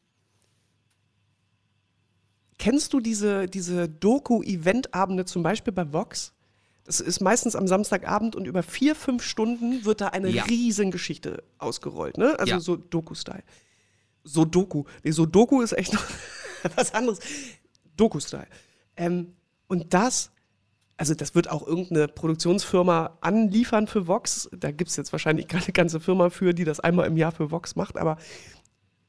kennst 2.58 2.92
du 2.92 3.00
diese, 3.00 3.46
diese 3.46 3.88
Doku-Event-Abende 3.88 5.24
zum 5.24 5.42
Beispiel 5.42 5.72
bei 5.72 5.92
Vox? 5.92 6.32
Das 6.84 7.00
ist 7.00 7.20
meistens 7.20 7.54
am 7.54 7.68
Samstagabend 7.68 8.34
und 8.34 8.46
über 8.46 8.62
vier, 8.62 8.94
fünf 8.96 9.22
Stunden 9.22 9.84
wird 9.84 10.00
da 10.00 10.08
eine 10.08 10.30
Ja. 10.30 10.44
Riesengeschichte 10.44 11.44
ausgerollt, 11.58 12.18
ne? 12.18 12.36
Also 12.38 12.50
Ja. 12.54 12.60
so 12.60 12.76
Doku-Style. 12.76 13.44
So 14.24 14.44
Doku. 14.44 14.84
Nee, 15.04 15.12
so 15.12 15.24
Doku 15.26 15.62
ist 15.62 15.72
echt 15.72 15.92
noch 15.92 16.04
was 16.76 16.92
anderes. 16.92 17.20
Doku-Style. 17.96 18.48
Ähm, 18.96 19.34
und 19.68 19.94
das, 19.94 20.31
also 21.02 21.16
das 21.16 21.34
wird 21.34 21.50
auch 21.50 21.66
irgendeine 21.66 22.06
Produktionsfirma 22.06 23.18
anliefern 23.22 23.88
für 23.88 24.06
Vox. 24.06 24.48
Da 24.56 24.70
gibt 24.70 24.88
es 24.88 24.94
jetzt 24.94 25.10
wahrscheinlich 25.10 25.48
keine 25.48 25.72
ganze 25.72 25.98
Firma 25.98 26.30
für, 26.30 26.54
die 26.54 26.62
das 26.62 26.78
einmal 26.78 27.08
im 27.08 27.16
Jahr 27.16 27.32
für 27.32 27.50
Vox 27.50 27.74
macht, 27.74 27.96
aber 27.96 28.18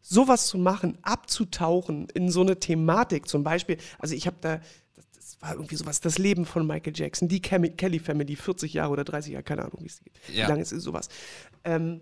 sowas 0.02 0.48
zu 0.48 0.58
machen, 0.58 0.98
abzutauchen 1.04 2.08
in 2.16 2.32
so 2.32 2.42
eine 2.42 2.60
Thematik, 2.60 3.28
zum 3.28 3.44
Beispiel, 3.44 3.78
also 4.00 4.16
ich 4.16 4.26
habe 4.26 4.38
da, 4.42 4.60
das, 5.14 5.40
war 5.40 5.54
irgendwie 5.54 5.76
sowas, 5.76 6.02
das 6.02 6.18
Leben 6.18 6.48
von 6.48 6.66
Michael 6.66 6.94
Jackson, 6.96 7.28
die 7.28 7.44
Kelly 7.44 8.00
Family, 8.00 8.38
40 8.38 8.74
Jahre 8.74 8.92
oder 8.92 9.04
30 9.04 9.34
Jahre, 9.34 9.44
keine 9.44 9.62
Ahnung, 9.62 9.78
wie 9.82 9.86
es 9.86 10.00
geht. 10.00 10.20
Ja. 10.30 10.48
Wie 10.48 10.50
lange 10.50 10.64
ist 10.64 10.72
sowas? 10.72 11.10
Ähm, 11.64 12.02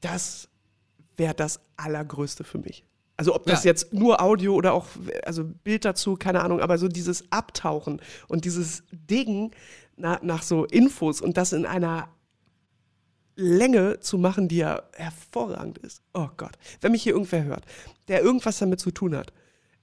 das 0.00 0.48
wäre 1.18 1.34
das 1.34 1.60
Allergrößte 1.76 2.42
für 2.42 2.56
mich. 2.56 2.86
Also 3.16 3.34
ob 3.34 3.46
das 3.46 3.64
Ja. 3.64 3.70
jetzt 3.70 3.92
nur 3.94 4.20
Audio 4.20 4.54
oder 4.54 4.74
auch 4.74 4.86
also 5.24 5.44
Bild 5.44 5.84
dazu, 5.84 6.16
keine 6.16 6.42
Ahnung, 6.42 6.60
aber 6.60 6.76
so 6.78 6.88
dieses 6.88 7.24
Abtauchen 7.32 8.00
und 8.28 8.44
dieses 8.44 8.82
Ding 8.92 9.52
nach, 9.96 10.22
nach 10.22 10.42
so 10.42 10.64
Infos 10.66 11.20
und 11.20 11.36
das 11.36 11.52
in 11.52 11.64
einer 11.64 12.08
Länge 13.36 14.00
zu 14.00 14.18
machen, 14.18 14.48
die 14.48 14.56
ja 14.58 14.82
hervorragend 14.94 15.78
ist. 15.78 16.02
Oh 16.14 16.28
Gott, 16.36 16.56
wenn 16.80 16.92
mich 16.92 17.02
hier 17.02 17.12
irgendwer 17.12 17.44
hört, 17.44 17.64
der 18.08 18.22
irgendwas 18.22 18.58
damit 18.58 18.80
zu 18.80 18.90
tun 18.90 19.14
hat, 19.14 19.32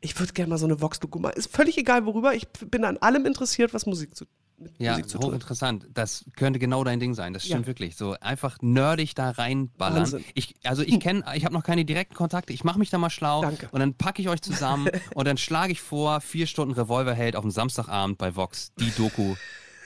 ich 0.01 0.19
würde 0.19 0.33
gerne 0.33 0.49
mal 0.49 0.57
so 0.57 0.65
eine 0.65 0.81
Vox-Doku 0.81 1.19
machen. 1.19 1.37
Ist 1.37 1.51
völlig 1.51 1.77
egal 1.77 2.05
worüber, 2.05 2.33
ich 2.35 2.47
bin 2.49 2.83
an 2.83 2.97
allem 2.97 3.25
interessiert, 3.25 3.73
was 3.73 3.85
Musik 3.85 4.15
zu, 4.15 4.25
mit 4.57 4.71
Ja, 4.79 4.91
Musik 4.91 5.09
zu 5.09 5.17
tun 5.17 5.27
hochinteressant. 5.29 5.87
Das 5.93 6.25
könnte 6.35 6.59
genau 6.59 6.83
dein 6.83 6.99
Ding 6.99 7.13
sein. 7.13 7.33
Das 7.33 7.43
stimmt 7.45 7.61
Ja. 7.61 7.67
wirklich. 7.67 7.95
So 7.95 8.15
einfach 8.21 8.57
nerdig 8.61 9.15
da 9.15 9.31
reinballern. 9.31 9.97
Wahnsinn. 10.01 10.23
Ich, 10.35 10.55
also 10.63 10.83
ich 10.83 10.99
kenne, 10.99 11.23
ich 11.35 11.43
habe 11.45 11.53
noch 11.53 11.63
keine 11.63 11.85
direkten 11.85 12.15
Kontakte. 12.15 12.53
Ich 12.53 12.63
mache 12.63 12.79
mich 12.79 12.89
da 12.89 12.97
mal 12.97 13.09
schlau. 13.09 13.41
Danke. 13.41 13.67
Und 13.71 13.79
dann 13.79 13.93
packe 13.95 14.21
ich 14.21 14.29
euch 14.29 14.41
zusammen 14.41 14.89
und 15.15 15.27
dann 15.27 15.37
schlage 15.37 15.71
ich 15.71 15.81
vor, 15.81 16.21
vier 16.21 16.47
Stunden 16.47 16.73
Revolverheld 16.73 17.35
auf 17.35 17.41
dem 17.43 17.51
Samstagabend 17.51 18.17
bei 18.17 18.35
Vox. 18.35 18.71
Die 18.79 18.91
Doku 18.91 19.35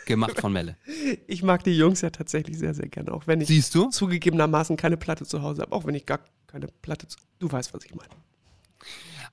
gemacht 0.06 0.40
von 0.40 0.54
Melle. 0.54 0.78
Ich 1.28 1.44
mag 1.44 1.64
die 1.64 1.76
Jungs 1.78 2.02
ja 2.02 2.10
tatsächlich 2.10 2.58
sehr, 2.58 2.74
sehr 2.74 2.88
gerne, 2.88 3.12
auch 3.14 3.28
wenn 3.28 3.42
ich 3.42 3.48
Siehst 3.48 3.76
du? 3.76 3.90
zugegebenermaßen 3.90 4.78
keine 4.78 4.96
Platte 4.98 5.26
zu 5.26 5.42
Hause 5.42 5.62
habe, 5.64 5.72
auch 5.74 5.86
wenn 5.86 5.96
ich 5.96 6.06
gar 6.06 6.20
keine 6.48 6.68
Platte 6.82 7.08
zu 7.08 7.18
Du 7.40 7.52
weißt, 7.52 7.74
was 7.74 7.84
ich 7.86 7.94
meine. 7.94 8.10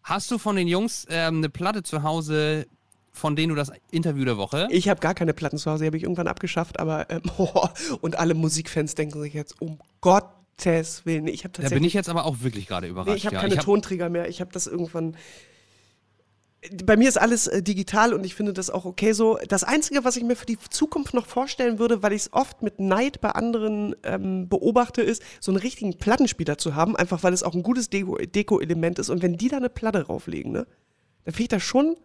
Hast 0.02 0.30
du 0.30 0.38
von 0.38 0.56
den 0.56 0.68
Jungs 0.68 1.06
ähm, 1.08 1.38
eine 1.38 1.48
Platte 1.48 1.82
zu 1.82 2.02
Hause, 2.02 2.66
von 3.14 3.36
denen 3.36 3.50
du 3.50 3.54
das 3.54 3.70
Interview 3.92 4.24
der 4.24 4.36
Woche? 4.36 4.66
Ich 4.70 4.88
habe 4.88 5.00
gar 5.00 5.14
keine 5.14 5.32
Platten 5.32 5.56
zu 5.56 5.70
Hause, 5.70 5.84
die 5.84 5.86
habe 5.86 5.96
ich 5.96 6.02
irgendwann 6.02 6.26
abgeschafft, 6.26 6.80
aber 6.80 7.08
ähm, 7.10 7.22
oh, 7.38 7.68
und 8.00 8.18
alle 8.18 8.34
Musikfans 8.34 8.96
denken 8.96 9.22
sich 9.22 9.32
jetzt, 9.32 9.60
um 9.62 9.78
Gottes 10.00 11.06
Willen. 11.06 11.28
Ich 11.28 11.44
habe 11.44 11.62
da 11.62 11.68
bin 11.68 11.84
ich 11.84 11.94
jetzt 11.94 12.08
aber 12.08 12.26
auch 12.26 12.42
wirklich 12.42 12.66
gerade 12.66 12.88
überrascht. 12.88 13.10
Nee, 13.10 13.16
ich 13.16 13.26
habe 13.26 13.36
ja. 13.36 13.40
keine 13.40 13.54
ich 13.54 13.58
hab, 13.58 13.64
Tonträger 13.64 14.10
mehr. 14.10 14.28
Ich 14.28 14.40
habe 14.40 14.52
das 14.52 14.66
irgendwann. 14.66 15.16
Bei 16.82 16.96
mir 16.96 17.08
ist 17.08 17.18
alles 17.18 17.46
äh, 17.46 17.62
digital 17.62 18.14
und 18.14 18.24
ich 18.24 18.34
finde 18.34 18.52
das 18.52 18.70
auch 18.70 18.84
okay 18.84 19.12
so. 19.12 19.38
Das 19.48 19.64
Einzige, 19.64 20.02
was 20.04 20.16
ich 20.16 20.24
mir 20.24 20.34
für 20.34 20.46
die 20.46 20.58
Zukunft 20.70 21.14
noch 21.14 21.26
vorstellen 21.26 21.78
würde, 21.78 22.02
weil 22.02 22.14
ich 22.14 22.22
es 22.22 22.32
oft 22.32 22.62
mit 22.62 22.80
Neid 22.80 23.20
bei 23.20 23.30
anderen 23.30 23.94
ähm, 24.02 24.48
beobachte, 24.48 25.02
ist, 25.02 25.22
so 25.40 25.52
einen 25.52 25.60
richtigen 25.60 25.98
Plattenspieler 25.98 26.58
zu 26.58 26.74
haben, 26.74 26.96
einfach 26.96 27.22
weil 27.22 27.34
es 27.34 27.42
auch 27.42 27.54
ein 27.54 27.62
gutes 27.62 27.92
Deko- 27.92 28.26
Deko-Element 28.26 28.98
ist. 28.98 29.10
Und 29.10 29.22
wenn 29.22 29.36
die 29.36 29.48
da 29.48 29.58
eine 29.58 29.68
Platte 29.68 30.02
drauflegen, 30.02 30.52
ne, 30.52 30.66
dann 31.24 31.34
finde 31.34 31.42
ich 31.42 31.48
das 31.48 31.62
schon 31.62 31.96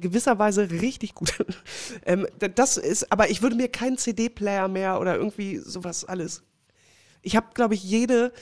gewisser 0.00 0.38
Weise 0.38 0.70
richtig 0.70 1.14
gut. 1.14 1.34
ähm, 2.06 2.26
da- 2.38 2.48
das 2.48 2.76
ist, 2.76 3.10
aber 3.12 3.30
ich 3.30 3.42
würde 3.42 3.56
mir 3.56 3.68
keinen 3.68 3.98
CD-Player 3.98 4.68
mehr 4.68 5.00
oder 5.00 5.16
irgendwie 5.16 5.58
sowas 5.58 6.04
alles. 6.04 6.42
Ich 7.22 7.36
habe, 7.36 7.48
glaube 7.54 7.74
ich, 7.74 7.82
jede, 7.82 8.32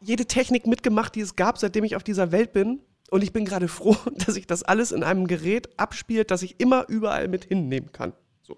jede 0.00 0.26
Technik 0.26 0.66
mitgemacht, 0.66 1.14
die 1.14 1.20
es 1.20 1.36
gab, 1.36 1.58
seitdem 1.58 1.84
ich 1.84 1.96
auf 1.96 2.04
dieser 2.04 2.32
Welt 2.32 2.52
bin. 2.52 2.80
Und 3.10 3.22
ich 3.22 3.32
bin 3.32 3.44
gerade 3.44 3.68
froh, 3.78 3.96
dass 4.14 4.36
ich 4.36 4.46
das 4.46 4.62
alles 4.62 4.92
in 4.92 5.02
einem 5.02 5.26
Gerät 5.26 5.68
abspielt, 5.78 6.30
das 6.30 6.42
ich 6.42 6.60
immer 6.60 6.88
überall 6.88 7.28
mit 7.28 7.44
hinnehmen 7.46 7.90
kann. 7.92 8.12
So, 8.42 8.56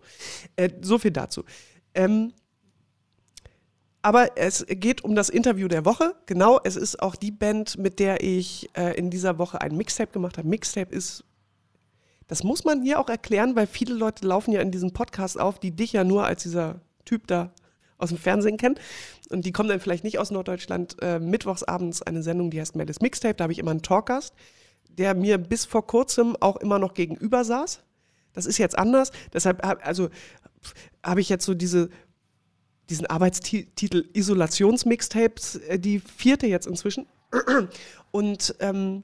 äh, 0.57 0.69
so 0.83 0.99
viel 0.99 1.11
dazu. 1.11 1.45
Ähm, 1.95 2.33
aber 4.05 4.37
es 4.37 4.67
geht 4.69 5.05
um 5.05 5.15
das 5.15 5.29
Interview 5.29 5.69
der 5.69 5.85
Woche. 5.85 6.17
Genau, 6.27 6.59
es 6.65 6.75
ist 6.75 7.01
auch 7.01 7.15
die 7.15 7.31
Band, 7.31 7.79
mit 7.79 8.01
der 8.01 8.23
ich 8.23 8.69
äh, 8.77 8.97
in 8.99 9.11
dieser 9.11 9.39
Woche 9.39 9.61
ein 9.61 9.77
Mixtape 9.77 10.11
gemacht 10.13 10.39
habe. 10.39 10.49
Mixtape 10.49 10.93
ist, 10.95 11.25
das 12.33 12.45
muss 12.45 12.65
man 12.65 12.81
hier 12.81 12.99
auch 12.99 13.11
erklären, 13.11 13.57
weil 13.57 13.67
viele 13.67 13.93
Leute 13.93 14.27
laufen 14.27 14.53
ja 14.53 14.63
in 14.63 14.71
diesem 14.71 14.95
Podcast 14.95 15.39
auf, 15.39 15.59
die 15.59 15.71
dich 15.71 15.93
ja 15.93 16.03
nur 16.03 16.25
als 16.25 16.45
dieser 16.45 16.81
Typ 17.05 17.27
da 17.27 17.53
aus 17.99 18.09
dem 18.09 18.17
Fernsehen 18.17 18.57
kennen. 18.57 18.77
Und 19.29 19.45
die 19.45 19.53
kommen 19.53 19.69
dann 19.69 19.81
vielleicht 19.81 20.03
nicht 20.03 20.19
aus 20.19 20.31
Norddeutschland. 20.31 20.97
Äh, 21.03 21.19
mittwochsabends 21.19 22.01
eine 22.01 22.23
Sendung, 22.23 22.51
die 22.51 22.59
heißt 22.59 22.75
Melis 22.75 23.03
Mixtape. 23.03 23.35
Da 23.35 23.43
habe 23.43 23.53
ich 23.53 23.59
immer 23.59 23.73
einen 23.73 23.83
Talkgast, 23.83 24.33
der 24.89 25.15
mir 25.15 25.37
bis 25.37 25.67
vor 25.67 25.87
kurzem 25.87 26.35
auch 26.41 26.57
immer 26.57 26.79
noch 26.79 26.95
gegenüber 26.95 27.45
saß. 27.45 27.81
Das 28.33 28.47
ist 28.47 28.57
jetzt 28.57 28.79
anders. 28.79 29.13
Deshalb 29.35 29.63
also, 29.87 30.09
habe 31.05 31.21
ich 31.21 31.29
jetzt 31.29 31.45
so 31.45 31.53
diese, 31.53 31.91
diesen 32.89 33.05
Arbeitstitel 33.05 34.09
Isolationsmixtapes, 34.15 35.57
äh, 35.57 35.79
die 35.79 36.01
vierte 36.01 36.47
jetzt 36.47 36.67
inzwischen. 36.67 37.07
Und 38.11 38.55
ähm, 38.61 39.03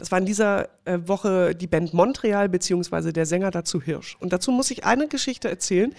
das 0.00 0.10
war 0.10 0.18
in 0.18 0.24
dieser 0.24 0.70
äh, 0.86 0.98
Woche 1.04 1.54
die 1.54 1.66
Band 1.66 1.92
Montreal, 1.92 2.48
beziehungsweise 2.48 3.12
der 3.12 3.26
Sänger 3.26 3.50
dazu 3.50 3.82
Hirsch. 3.82 4.16
Und 4.18 4.32
dazu 4.32 4.50
muss 4.50 4.70
ich 4.70 4.84
eine 4.84 5.08
Geschichte 5.08 5.48
erzählen. 5.50 5.94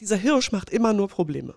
Dieser 0.00 0.16
Hirsch 0.16 0.52
macht 0.52 0.68
immer 0.68 0.92
nur 0.92 1.08
Probleme. 1.08 1.54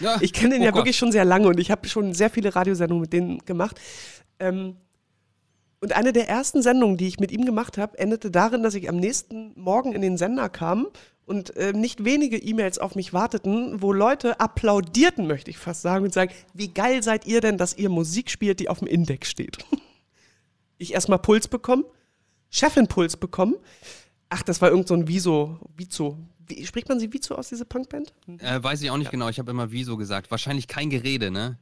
Ja. 0.00 0.16
Ich 0.22 0.32
kenne 0.32 0.54
den 0.54 0.62
Oh 0.62 0.64
ja 0.64 0.70
Gott. 0.70 0.80
wirklich 0.80 0.96
schon 0.96 1.12
sehr 1.12 1.26
lange 1.26 1.46
und 1.48 1.60
ich 1.60 1.70
habe 1.70 1.86
schon 1.86 2.14
sehr 2.14 2.30
viele 2.30 2.56
Radiosendungen 2.56 3.02
mit 3.02 3.12
denen 3.12 3.38
gemacht. 3.44 3.78
Ähm, 4.40 4.76
und 5.80 5.92
eine 5.94 6.14
der 6.14 6.28
ersten 6.28 6.62
Sendungen, 6.62 6.96
die 6.96 7.06
ich 7.06 7.20
mit 7.20 7.30
ihm 7.32 7.44
gemacht 7.44 7.76
habe, 7.76 7.98
endete 7.98 8.30
darin, 8.30 8.62
dass 8.62 8.74
ich 8.74 8.88
am 8.88 8.96
nächsten 8.96 9.52
Morgen 9.54 9.92
in 9.92 10.00
den 10.00 10.16
Sender 10.16 10.48
kam 10.48 10.86
und 11.26 11.54
äh, 11.56 11.74
nicht 11.74 12.04
wenige 12.04 12.38
E-Mails 12.38 12.78
auf 12.78 12.94
mich 12.94 13.12
warteten, 13.12 13.82
wo 13.82 13.92
Leute 13.92 14.40
applaudierten, 14.40 15.26
möchte 15.26 15.50
ich 15.50 15.58
fast 15.58 15.82
sagen, 15.82 16.06
und 16.06 16.14
sagen, 16.14 16.32
wie 16.54 16.68
geil 16.68 17.02
seid 17.02 17.26
ihr 17.26 17.42
denn, 17.42 17.58
dass 17.58 17.76
ihr 17.76 17.90
Musik 17.90 18.30
spielt, 18.30 18.58
die 18.58 18.70
auf 18.70 18.78
dem 18.78 18.88
Index 18.88 19.28
steht. 19.28 19.58
ich 20.82 20.94
erstmal 20.94 21.18
Puls 21.18 21.48
bekommen, 21.48 21.84
Chefin 22.50 22.86
Puls 22.86 23.16
bekommen. 23.16 23.56
Ach, 24.28 24.42
das 24.42 24.60
war 24.60 24.70
irgend 24.70 24.88
so 24.88 24.94
ein 24.94 25.08
Viso, 25.08 25.58
Vizo. 25.76 26.18
Wie, 26.46 26.66
spricht 26.66 26.88
man 26.88 26.98
sie 26.98 27.12
Vizo 27.12 27.34
aus, 27.34 27.48
diese 27.48 27.64
Punkband? 27.64 28.12
Äh, 28.38 28.62
weiß 28.62 28.82
ich 28.82 28.90
auch 28.90 28.96
nicht 28.96 29.10
genau. 29.10 29.28
Ich 29.28 29.38
habe 29.38 29.50
immer 29.50 29.70
wieso 29.72 29.96
gesagt. 29.96 30.30
Wahrscheinlich 30.30 30.68
kein 30.68 30.90
Gerede, 30.90 31.30
ne? 31.30 31.58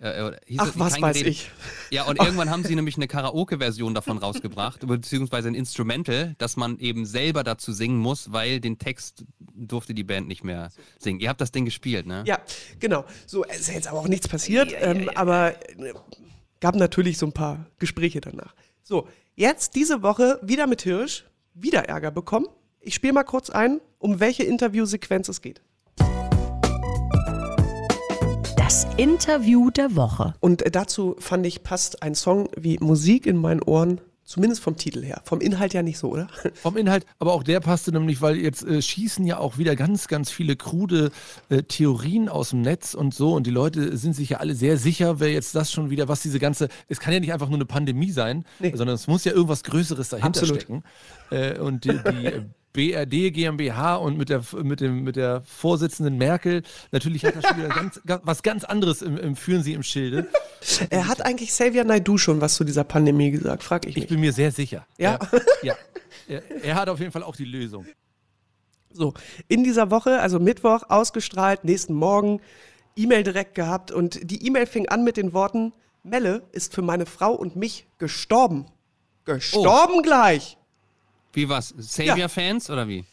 Äh, 0.00 0.32
hieß 0.46 0.58
Ach, 0.60 0.72
was 0.74 1.00
weiß 1.00 1.14
Gerede? 1.14 1.30
ich. 1.30 1.50
Ja, 1.90 2.04
und 2.04 2.18
irgendwann 2.22 2.50
haben 2.50 2.64
sie 2.64 2.74
nämlich 2.74 2.96
eine 2.96 3.08
Karaoke-Version 3.08 3.94
davon 3.94 4.18
rausgebracht, 4.18 4.86
beziehungsweise 4.86 5.48
ein 5.48 5.54
Instrumental, 5.54 6.34
das 6.38 6.56
man 6.56 6.78
eben 6.78 7.06
selber 7.06 7.44
dazu 7.44 7.72
singen 7.72 7.98
muss, 7.98 8.32
weil 8.32 8.60
den 8.60 8.78
Text 8.78 9.24
durfte 9.38 9.94
die 9.94 10.04
Band 10.04 10.28
nicht 10.28 10.44
mehr 10.44 10.70
singen. 10.98 11.20
Ihr 11.20 11.28
habt 11.28 11.40
das 11.40 11.50
Ding 11.50 11.64
gespielt, 11.64 12.06
ne? 12.06 12.24
Ja, 12.26 12.40
genau. 12.78 13.04
So, 13.26 13.44
es 13.44 13.60
ist 13.60 13.72
jetzt 13.72 13.88
aber 13.88 14.00
auch 14.00 14.08
nichts 14.08 14.28
passiert, 14.28 14.72
ähm, 14.78 15.10
aber 15.14 15.54
äh, 15.78 15.94
gab 16.60 16.74
natürlich 16.74 17.18
so 17.18 17.26
ein 17.26 17.32
paar 17.32 17.66
Gespräche 17.78 18.20
danach. 18.20 18.54
So, 18.82 19.08
jetzt 19.34 19.74
diese 19.74 20.02
Woche 20.02 20.38
wieder 20.42 20.66
mit 20.66 20.82
Hirsch, 20.82 21.24
wieder 21.54 21.88
Ärger 21.88 22.10
bekommen. 22.10 22.46
Ich 22.80 22.94
spiele 22.94 23.12
mal 23.12 23.24
kurz 23.24 23.50
ein, 23.50 23.80
um 23.98 24.20
welche 24.20 24.44
Interviewsequenz 24.44 25.28
es 25.28 25.42
geht. 25.42 25.62
Das 28.56 28.86
Interview 28.96 29.70
der 29.70 29.96
Woche. 29.96 30.34
Und 30.40 30.64
dazu 30.74 31.16
fand 31.18 31.46
ich, 31.46 31.62
passt 31.62 32.02
ein 32.02 32.14
Song 32.14 32.48
wie 32.56 32.78
Musik 32.78 33.26
in 33.26 33.36
meinen 33.36 33.62
Ohren, 33.62 34.00
zumindest 34.26 34.60
vom 34.62 34.76
Titel 34.76 35.02
her. 35.02 35.22
Vom 35.24 35.40
Inhalt 35.40 35.72
ja 35.72 35.82
nicht 35.82 35.96
so, 35.98 36.10
oder? 36.10 36.28
Vom 36.54 36.76
Inhalt, 36.76 37.06
aber 37.18 37.32
auch 37.32 37.42
der 37.42 37.60
passte 37.60 37.92
nämlich, 37.92 38.20
weil 38.20 38.36
jetzt 38.36 38.64
äh, 38.64 38.82
schießen 38.82 39.24
ja 39.24 39.38
auch 39.38 39.56
wieder 39.56 39.76
ganz, 39.76 40.08
ganz 40.08 40.30
viele 40.30 40.56
krude 40.56 41.10
äh, 41.48 41.62
Theorien 41.62 42.28
aus 42.28 42.50
dem 42.50 42.60
Netz 42.60 42.92
und 42.94 43.14
so. 43.14 43.32
Und 43.34 43.46
die 43.46 43.50
Leute 43.52 43.96
sind 43.96 44.14
sich 44.14 44.30
ja 44.30 44.38
alle 44.38 44.54
sehr 44.54 44.76
sicher, 44.76 45.20
wer 45.20 45.32
jetzt 45.32 45.54
das 45.54 45.72
schon 45.72 45.88
wieder, 45.90 46.08
was 46.08 46.20
diese 46.20 46.38
ganze, 46.38 46.68
es 46.88 47.00
kann 47.00 47.14
ja 47.14 47.20
nicht 47.20 47.32
einfach 47.32 47.48
nur 47.48 47.56
eine 47.56 47.66
Pandemie 47.66 48.10
sein, 48.10 48.44
Nee. 48.58 48.72
sondern 48.74 48.96
es 48.96 49.06
muss 49.06 49.24
ja 49.24 49.32
irgendwas 49.32 49.62
Größeres 49.64 50.08
dahinter 50.08 50.40
Absolut. 50.40 50.56
stecken. 50.62 50.82
Äh, 51.30 51.58
und 51.58 51.84
die, 51.84 51.90
die 51.90 52.26
äh, 52.26 52.42
BRD 52.76 53.32
GmbH 53.32 53.96
und 53.96 54.18
mit 54.18 54.28
der, 54.28 54.42
mit 54.62 54.80
dem, 54.80 55.02
mit 55.02 55.16
der 55.16 55.42
Vorsitzenden 55.46 56.18
Merkel. 56.18 56.62
Natürlich 56.92 57.24
hat 57.24 57.34
er 57.34 57.42
schon 57.42 57.56
wieder 57.56 57.68
ganz, 57.70 58.00
ganz, 58.04 58.22
was 58.24 58.42
ganz 58.42 58.64
anderes 58.64 59.00
im, 59.00 59.16
im 59.16 59.34
Führen 59.34 59.62
Sie 59.62 59.72
im 59.72 59.82
Schilde. 59.82 60.28
Er 60.90 61.08
hat 61.08 61.24
eigentlich 61.24 61.48
Xavier 61.48 61.84
Naidu 61.84 62.18
schon 62.18 62.42
was 62.42 62.56
zu 62.56 62.64
dieser 62.64 62.84
Pandemie 62.84 63.30
gesagt, 63.30 63.62
frag 63.62 63.86
ich 63.86 63.94
mich. 63.94 64.04
Ich 64.04 64.10
bin 64.10 64.20
mir 64.20 64.32
sehr 64.32 64.52
sicher. 64.52 64.86
Ja? 64.98 65.18
Er, 65.32 65.42
ja. 65.62 65.74
Er, 66.28 66.42
er 66.62 66.74
hat 66.74 66.88
auf 66.90 67.00
jeden 67.00 67.12
Fall 67.12 67.22
auch 67.22 67.36
die 67.36 67.44
Lösung. 67.44 67.86
So, 68.92 69.14
in 69.48 69.64
dieser 69.64 69.90
Woche, 69.90 70.20
also 70.20 70.38
Mittwoch, 70.38 70.82
ausgestrahlt, 70.88 71.64
nächsten 71.64 71.94
Morgen, 71.94 72.40
E-Mail 72.94 73.22
direkt 73.22 73.54
gehabt 73.54 73.90
und 73.90 74.30
die 74.30 74.46
E-Mail 74.46 74.66
fing 74.66 74.88
an 74.88 75.02
mit 75.02 75.16
den 75.16 75.32
Worten, 75.32 75.72
Melle 76.02 76.42
ist 76.52 76.74
für 76.74 76.82
meine 76.82 77.06
Frau 77.06 77.32
und 77.32 77.56
mich 77.56 77.86
gestorben. 77.98 78.66
Gestorben 79.24 80.02
gleich. 80.02 80.58
Wie 81.36 81.48
was? 81.48 81.74
Savior-Fans 81.76 82.70
oder 82.70 82.88
wie? 82.88 83.04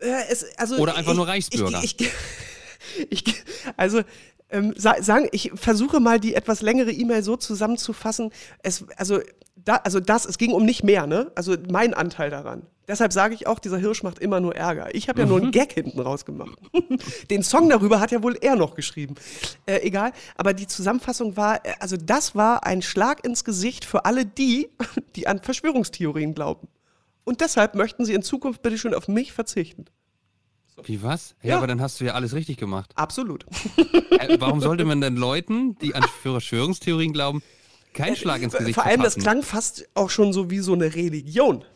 Äh, 0.00 0.24
es, 0.30 0.44
also 0.58 0.76
Oder 0.78 0.96
einfach 0.96 1.12
ich, 1.12 1.16
nur 1.16 1.28
Reichsbürger. 1.28 1.80
Ich, 1.84 1.96
ich, 3.10 3.24
also, 3.76 4.02
ähm, 4.50 4.74
sa- 4.76 5.02
sagen, 5.02 5.28
ich 5.32 5.52
versuche 5.54 6.00
mal 6.00 6.20
die 6.20 6.34
etwas 6.34 6.62
längere 6.62 6.92
E-Mail 6.92 7.22
so 7.22 7.36
zusammenzufassen. 7.36 8.30
Es, 8.62 8.84
also, 8.96 9.20
da, 9.56 9.76
also 9.76 10.00
das, 10.00 10.24
es 10.24 10.38
ging 10.38 10.52
um 10.52 10.64
nicht 10.64 10.84
mehr, 10.84 11.06
ne? 11.06 11.30
Also 11.34 11.56
mein 11.70 11.94
Anteil 11.94 12.30
daran. 12.30 12.62
Deshalb 12.88 13.12
sage 13.12 13.34
ich 13.34 13.48
auch, 13.48 13.58
dieser 13.58 13.78
Hirsch 13.78 14.04
macht 14.04 14.20
immer 14.20 14.38
nur 14.38 14.54
Ärger. 14.54 14.94
Ich 14.94 15.08
habe 15.08 15.18
ja 15.18 15.24
Mhm. 15.26 15.30
nur 15.32 15.40
einen 15.40 15.50
Gag 15.50 15.72
hinten 15.72 15.98
rausgemacht. 15.98 16.56
Den 17.30 17.42
Song 17.42 17.68
darüber 17.68 17.98
hat 17.98 18.12
ja 18.12 18.22
wohl 18.22 18.36
er 18.40 18.54
noch 18.54 18.76
geschrieben. 18.76 19.16
Äh, 19.66 19.78
egal. 19.82 20.12
Aber 20.36 20.54
die 20.54 20.68
Zusammenfassung 20.68 21.36
war, 21.36 21.64
äh, 21.66 21.72
also 21.80 21.96
das 21.96 22.36
war 22.36 22.64
ein 22.64 22.82
Schlag 22.82 23.24
ins 23.26 23.42
Gesicht 23.44 23.84
für 23.84 24.04
alle 24.04 24.24
die, 24.24 24.68
die 25.16 25.26
an 25.26 25.40
Verschwörungstheorien 25.42 26.32
glauben. 26.34 26.68
Und 27.26 27.42
deshalb 27.42 27.74
möchten 27.74 28.04
sie 28.06 28.14
in 28.14 28.22
Zukunft 28.22 28.62
bitte 28.62 28.78
schön 28.78 28.94
auf 28.94 29.08
mich 29.08 29.32
verzichten. 29.32 29.84
Wie 30.84 31.02
was? 31.02 31.34
Ja, 31.42 31.50
Ja. 31.50 31.56
aber 31.58 31.66
dann 31.66 31.80
hast 31.80 32.00
du 32.00 32.04
ja 32.04 32.14
alles 32.14 32.32
richtig 32.34 32.56
gemacht. 32.56 32.92
Absolut. 32.94 33.44
Äh, 34.18 34.38
warum 34.40 34.62
sollte 34.62 34.86
man 34.86 35.02
denn 35.02 35.14
Leuten, 35.16 35.76
die 35.80 35.94
an 35.94 36.02
Verschwörungstheorien 36.22 37.12
glauben, 37.12 37.42
keinen 37.92 38.16
Schlag 38.16 38.40
ins 38.40 38.54
Gesicht 38.54 38.74
Vor 38.76 38.86
allem, 38.86 39.02
das 39.02 39.12
verpassen? 39.12 39.22
klang 39.22 39.42
fast 39.42 39.86
auch 39.92 40.08
schon 40.08 40.32
so 40.32 40.48
wie 40.50 40.60
so 40.60 40.72
eine 40.72 40.94
Religion. 40.94 41.66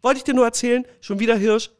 Wollte 0.00 0.18
ich 0.18 0.24
dir 0.24 0.34
nur 0.34 0.44
erzählen, 0.44 0.84
schon 1.00 1.18
wieder 1.18 1.34
Hirsch, 1.36 1.70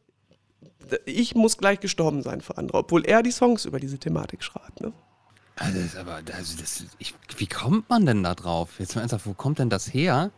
ich 1.05 1.37
muss 1.37 1.59
gleich 1.59 1.79
gestorben 1.79 2.23
sein 2.25 2.41
für 2.41 2.59
andere, 2.59 2.79
obwohl 2.79 3.05
er 3.07 3.23
die 3.23 3.31
Songs 3.31 3.67
über 3.67 3.79
diese 3.79 3.99
Thematik 3.99 4.43
schreibt. 4.43 4.81
Ne? 4.81 4.93
Also 5.55 5.75
das 5.79 5.85
ist 5.87 5.97
aber, 5.97 6.15
also 6.37 6.59
das, 6.59 6.85
ich, 6.99 7.15
wie 7.37 7.47
kommt 7.47 7.89
man 7.89 8.05
denn 8.05 8.25
da 8.25 8.35
drauf? 8.35 8.71
Jetzt 8.81 8.97
mal 8.97 9.03
ernsthaft, 9.03 9.27
wo 9.27 9.35
kommt 9.35 9.61
denn 9.61 9.71
das 9.71 9.95
her? 9.95 10.33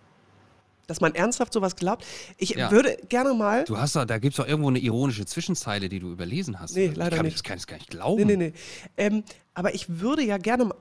Dass 0.87 1.01
man 1.01 1.15
ernsthaft 1.15 1.53
sowas 1.53 1.77
glaubt. 1.77 2.05
Ich 2.39 2.51
Ja. 2.51 2.71
würde 2.71 2.97
gerne 3.09 3.35
mal. 3.35 3.65
Du 3.65 3.79
hast 3.79 3.95
doch, 3.97 4.05
da 4.05 4.19
gibt 4.19 4.33
es 4.33 4.37
doch 4.39 4.49
irgendwo 4.49 4.69
eine 4.69 4.81
ironische 4.81 5.25
Zwischenzeile, 5.25 5.89
die 5.89 6.01
du 6.01 6.11
überlesen 6.11 6.59
hast. 6.61 6.75
Nee, 6.75 6.87
Ich 6.87 6.97
leider 6.97 7.17
kann, 7.17 7.25
nicht. 7.27 7.37
Das 7.37 7.43
kann 7.45 7.57
ich 7.59 7.67
gar 7.67 7.77
nicht 7.77 7.91
glauben. 7.91 8.17
Nee, 8.27 8.37
nee, 8.37 8.49
nee. 8.49 8.53
Ähm, 8.97 9.23
aber 9.55 9.75
ich 9.75 10.01
würde 10.01 10.23
ja 10.23 10.39
gerne 10.39 10.65
mal. 10.67 10.77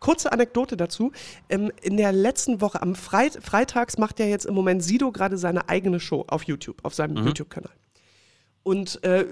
Kurze 0.00 0.32
Anekdote 0.32 0.76
dazu. 0.76 1.12
Ähm, 1.48 1.70
in 1.80 1.96
der 1.96 2.10
letzten 2.10 2.60
Woche, 2.60 2.82
am 2.82 2.96
Freit 2.96 3.38
Freitags, 3.40 3.98
macht 3.98 4.18
ja 4.18 4.26
jetzt 4.26 4.46
im 4.46 4.54
Moment 4.54 4.82
Sido 4.82 5.12
gerade 5.12 5.38
seine 5.38 5.68
eigene 5.68 6.00
Show 6.00 6.24
auf 6.26 6.42
YouTube, 6.42 6.78
auf 6.82 6.92
seinem 6.92 7.24
YouTube-Kanal. 7.24 7.70
Und 8.64 9.02
äh, 9.04 9.26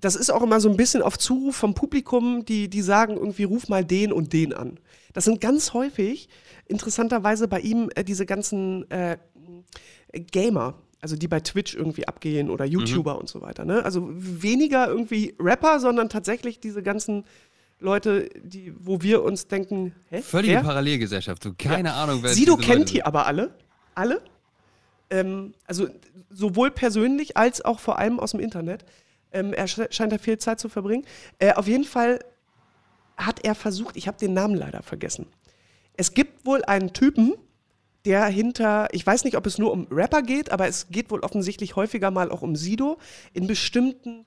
das 0.00 0.16
ist 0.16 0.30
auch 0.30 0.42
immer 0.42 0.60
so 0.60 0.68
ein 0.68 0.76
bisschen 0.76 1.02
auf 1.02 1.16
Zuruf 1.18 1.54
vom 1.56 1.74
Publikum, 1.74 2.44
die, 2.44 2.68
die 2.68 2.82
sagen 2.82 3.16
irgendwie, 3.16 3.44
ruf 3.44 3.68
mal 3.68 3.84
den 3.84 4.12
und 4.12 4.32
den 4.32 4.52
an. 4.52 4.78
Das 5.12 5.24
sind 5.24 5.40
ganz 5.40 5.72
häufig, 5.72 6.28
interessanterweise 6.66 7.46
bei 7.48 7.60
ihm, 7.60 7.88
äh, 7.94 8.02
diese 8.04 8.26
ganzen 8.26 8.90
äh, 8.90 9.18
Gamer, 10.32 10.74
also 11.00 11.16
die 11.16 11.28
bei 11.28 11.40
Twitch 11.40 11.74
irgendwie 11.74 12.08
abgehen 12.08 12.50
oder 12.50 12.64
YouTuber 12.64 13.18
und 13.18 13.28
so 13.28 13.40
weiter. 13.42 13.64
Ne? 13.64 13.84
Also 13.84 14.08
weniger 14.12 14.88
irgendwie 14.88 15.34
Rapper, 15.38 15.80
sondern 15.80 16.08
tatsächlich 16.08 16.60
diese 16.60 16.82
ganzen 16.82 17.24
Leute, 17.78 18.30
die, 18.42 18.72
wo 18.78 19.02
wir 19.02 19.22
uns 19.22 19.48
denken, 19.48 19.94
hä? 20.08 20.22
Völlige 20.22 20.54
wer? 20.54 20.62
Parallelgesellschaft. 20.62 21.44
Du, 21.44 21.52
keine 21.52 21.92
Ahnung, 21.92 22.20
wer 22.22 22.30
Sido 22.32 22.56
kennt 22.56 22.78
Leute 22.78 22.92
die 22.94 23.04
aber 23.04 23.26
alle. 23.26 23.54
Alle. 23.94 24.22
Ähm, 25.10 25.52
also 25.66 25.88
sowohl 26.30 26.70
persönlich 26.70 27.36
als 27.36 27.62
auch 27.64 27.78
vor 27.78 27.98
allem 27.98 28.18
aus 28.18 28.30
dem 28.30 28.40
Internet. 28.40 28.84
Ähm, 29.32 29.52
er 29.52 29.66
sche- 29.66 29.92
scheint 29.92 30.12
da 30.12 30.18
viel 30.18 30.38
Zeit 30.38 30.58
zu 30.58 30.68
verbringen. 30.68 31.04
Äh, 31.38 31.52
auf 31.52 31.66
jeden 31.68 31.84
Fall 31.84 32.20
hat 33.18 33.44
er 33.44 33.54
versucht, 33.54 33.96
ich 33.96 34.08
habe 34.08 34.16
den 34.18 34.32
Namen 34.34 34.54
leider 34.54 34.82
vergessen. 34.82 35.26
Es 35.98 36.14
gibt 36.14 36.46
wohl 36.46 36.64
einen 36.64 36.92
Typen, 36.92 37.34
der 38.06 38.24
hinter, 38.26 38.88
ich 38.92 39.06
weiß 39.06 39.24
nicht, 39.24 39.36
ob 39.36 39.46
es 39.46 39.58
nur 39.58 39.72
um 39.72 39.86
Rapper 39.90 40.22
geht, 40.22 40.50
aber 40.50 40.66
es 40.66 40.88
geht 40.88 41.10
wohl 41.10 41.20
offensichtlich 41.20 41.76
häufiger 41.76 42.10
mal 42.10 42.30
auch 42.30 42.42
um 42.42 42.56
Sido 42.56 42.98
in 43.34 43.46
bestimmten 43.46 44.24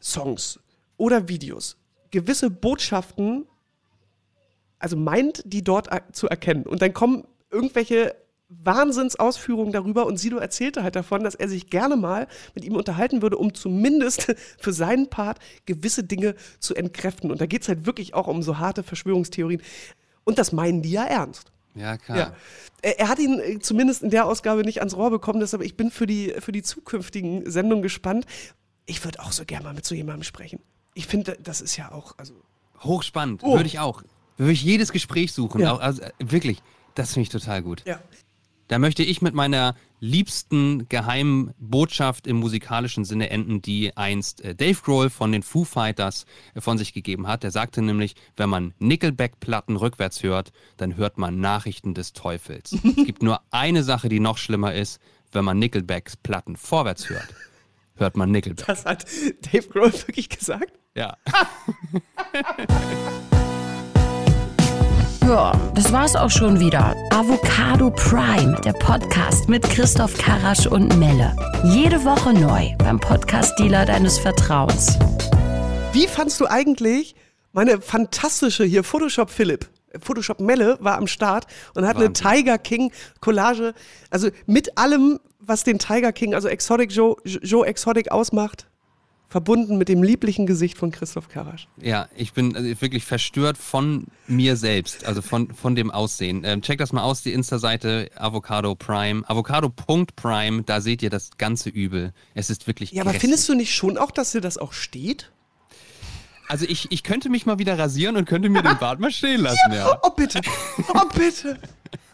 Songs 0.00 0.60
oder 0.96 1.28
Videos 1.28 1.76
gewisse 2.10 2.50
Botschaften, 2.50 3.46
also 4.78 4.96
meint, 4.96 5.42
die 5.44 5.62
dort 5.62 5.88
zu 6.12 6.28
erkennen. 6.28 6.64
Und 6.64 6.82
dann 6.82 6.92
kommen 6.92 7.24
irgendwelche 7.50 8.14
Wahnsinnsausführungen 8.48 9.72
darüber 9.72 10.06
und 10.06 10.18
Sido 10.18 10.38
erzählte 10.38 10.82
halt 10.82 10.94
davon, 10.94 11.24
dass 11.24 11.34
er 11.34 11.48
sich 11.48 11.68
gerne 11.68 11.96
mal 11.96 12.28
mit 12.54 12.64
ihm 12.64 12.76
unterhalten 12.76 13.20
würde, 13.20 13.36
um 13.36 13.54
zumindest 13.54 14.34
für 14.58 14.72
seinen 14.72 15.10
Part 15.10 15.40
gewisse 15.66 16.04
Dinge 16.04 16.36
zu 16.60 16.74
entkräften. 16.74 17.30
Und 17.30 17.40
da 17.40 17.46
geht 17.46 17.62
es 17.62 17.68
halt 17.68 17.86
wirklich 17.86 18.14
auch 18.14 18.28
um 18.28 18.42
so 18.42 18.58
harte 18.58 18.82
Verschwörungstheorien. 18.82 19.60
Und 20.24 20.38
das 20.38 20.52
meinen 20.52 20.82
die 20.82 20.92
ja 20.92 21.04
ernst. 21.04 21.52
Ja, 21.76 21.96
klar. 21.96 22.18
Ja. 22.18 22.36
Er, 22.82 23.00
er 23.00 23.08
hat 23.08 23.18
ihn 23.18 23.38
äh, 23.38 23.58
zumindest 23.60 24.02
in 24.02 24.10
der 24.10 24.26
Ausgabe 24.26 24.62
nicht 24.62 24.78
ans 24.78 24.96
Rohr 24.96 25.10
bekommen, 25.10 25.40
deshalb 25.40 25.62
ich 25.62 25.76
bin 25.76 25.90
für 25.90 26.06
die, 26.06 26.34
für 26.38 26.52
die 26.52 26.62
zukünftigen 26.62 27.48
Sendungen 27.50 27.82
gespannt. 27.82 28.26
Ich 28.86 29.04
würde 29.04 29.20
auch 29.20 29.32
so 29.32 29.44
gerne 29.44 29.64
mal 29.64 29.74
mit 29.74 29.84
so 29.84 29.94
jemandem 29.94 30.22
sprechen. 30.22 30.60
Ich 30.94 31.06
finde, 31.06 31.36
das 31.42 31.60
ist 31.60 31.76
ja 31.76 31.92
auch, 31.92 32.14
also 32.16 32.34
Hochspannend. 32.82 33.42
Oh. 33.42 33.54
Würde 33.54 33.66
ich 33.66 33.78
auch. 33.78 34.02
Würde 34.36 34.52
ich 34.52 34.62
jedes 34.62 34.92
Gespräch 34.92 35.32
suchen. 35.32 35.60
Ja. 35.60 35.72
Auch, 35.72 35.80
also, 35.80 36.02
äh, 36.02 36.10
wirklich. 36.18 36.62
Das 36.94 37.12
finde 37.12 37.22
ich 37.24 37.28
total 37.28 37.62
gut. 37.62 37.82
ja. 37.86 38.00
Da 38.68 38.78
möchte 38.78 39.02
ich 39.02 39.22
mit 39.22 39.34
meiner 39.34 39.74
liebsten 40.00 40.88
geheimen 40.88 41.54
Botschaft 41.58 42.26
im 42.26 42.36
musikalischen 42.36 43.04
Sinne 43.04 43.30
enden, 43.30 43.62
die 43.62 43.96
einst 43.96 44.42
äh, 44.42 44.54
Dave 44.54 44.78
Grohl 44.82 45.10
von 45.10 45.32
den 45.32 45.42
Foo 45.42 45.64
Fighters 45.64 46.26
äh, 46.54 46.60
von 46.60 46.78
sich 46.78 46.92
gegeben 46.92 47.28
hat. 47.28 47.44
Er 47.44 47.50
sagte 47.50 47.82
nämlich, 47.82 48.14
wenn 48.36 48.50
man 48.50 48.74
Nickelback-Platten 48.78 49.76
rückwärts 49.76 50.22
hört, 50.22 50.52
dann 50.76 50.96
hört 50.96 51.18
man 51.18 51.40
Nachrichten 51.40 51.94
des 51.94 52.12
Teufels. 52.12 52.72
es 52.72 53.04
gibt 53.04 53.22
nur 53.22 53.40
eine 53.50 53.84
Sache, 53.84 54.08
die 54.08 54.20
noch 54.20 54.38
schlimmer 54.38 54.74
ist, 54.74 55.00
wenn 55.32 55.44
man 55.44 55.58
Nickelbacks 55.58 56.16
Platten 56.16 56.56
vorwärts 56.56 57.08
hört, 57.08 57.34
hört 57.96 58.16
man 58.16 58.30
Nickelback. 58.30 58.66
Das 58.66 58.84
hat 58.84 59.06
Dave 59.52 59.68
Grohl 59.68 59.92
wirklich 59.92 60.28
gesagt. 60.28 60.72
Ja. 60.94 61.16
Ja, 65.26 65.50
das 65.74 65.92
war's 65.92 66.14
auch 66.14 66.30
schon 66.30 66.60
wieder. 66.60 66.94
Avocado 67.10 67.90
Prime, 67.90 68.60
der 68.64 68.74
Podcast 68.74 69.48
mit 69.48 69.64
Christoph 69.64 70.16
Karasch 70.16 70.68
und 70.68 70.96
Melle. 71.00 71.34
Jede 71.64 72.04
Woche 72.04 72.32
neu 72.32 72.68
beim 72.78 73.00
Podcast-Dealer 73.00 73.86
deines 73.86 74.20
Vertrauens. 74.20 74.96
Wie 75.92 76.06
fandst 76.06 76.38
du 76.38 76.46
eigentlich 76.46 77.16
meine 77.52 77.80
fantastische 77.80 78.62
hier 78.62 78.84
Photoshop 78.84 79.28
Philipp? 79.28 79.68
Photoshop 80.00 80.38
Melle 80.38 80.78
war 80.80 80.96
am 80.96 81.08
Start 81.08 81.46
und 81.74 81.88
hat 81.88 81.96
eine 81.96 82.06
Wahnsinn. 82.06 82.30
Tiger 82.30 82.58
King 82.58 82.92
Collage, 83.20 83.74
also 84.10 84.28
mit 84.46 84.78
allem, 84.78 85.18
was 85.40 85.64
den 85.64 85.80
Tiger 85.80 86.12
King, 86.12 86.34
also 86.34 86.46
Exotic 86.46 86.92
Joe, 86.92 87.16
Joe 87.24 87.66
Exotic 87.66 88.12
ausmacht, 88.12 88.68
verbunden 89.28 89.76
mit 89.76 89.88
dem 89.88 90.02
lieblichen 90.02 90.46
Gesicht 90.46 90.78
von 90.78 90.90
Christoph 90.92 91.28
Karasch. 91.28 91.66
Ja, 91.80 92.08
ich 92.16 92.32
bin 92.32 92.54
also 92.56 92.80
wirklich 92.80 93.04
verstört 93.04 93.58
von 93.58 94.06
mir 94.28 94.56
selbst, 94.56 95.04
also 95.04 95.20
von, 95.20 95.52
von 95.52 95.74
dem 95.74 95.90
Aussehen. 95.90 96.42
Ähm, 96.44 96.62
check 96.62 96.78
das 96.78 96.92
mal 96.92 97.02
aus, 97.02 97.22
die 97.22 97.32
Insta-Seite 97.32 98.10
Avocado 98.16 98.74
Prime, 98.74 99.28
avocado.prime, 99.28 100.62
da 100.62 100.80
seht 100.80 101.02
ihr 101.02 101.10
das 101.10 101.30
ganze 101.38 101.70
Übel. 101.70 102.12
Es 102.34 102.50
ist 102.50 102.66
wirklich 102.66 102.92
Ja, 102.92 103.02
aber 103.02 103.10
grässlich. 103.10 103.20
findest 103.30 103.48
du 103.48 103.54
nicht 103.54 103.74
schon 103.74 103.98
auch, 103.98 104.10
dass 104.10 104.32
dir 104.32 104.40
das 104.40 104.58
auch 104.58 104.72
steht? 104.72 105.32
Also 106.48 106.64
ich, 106.68 106.92
ich 106.92 107.02
könnte 107.02 107.28
mich 107.28 107.44
mal 107.44 107.58
wieder 107.58 107.76
rasieren 107.76 108.16
und 108.16 108.24
könnte 108.26 108.48
mir 108.48 108.62
den 108.62 108.78
Bart 108.78 109.00
mal 109.00 109.10
stehen 109.10 109.40
lassen, 109.40 109.72
ja. 109.72 109.98
Oh, 110.02 110.10
bitte. 110.10 110.40
Oh, 110.94 111.00
bitte. 111.12 111.58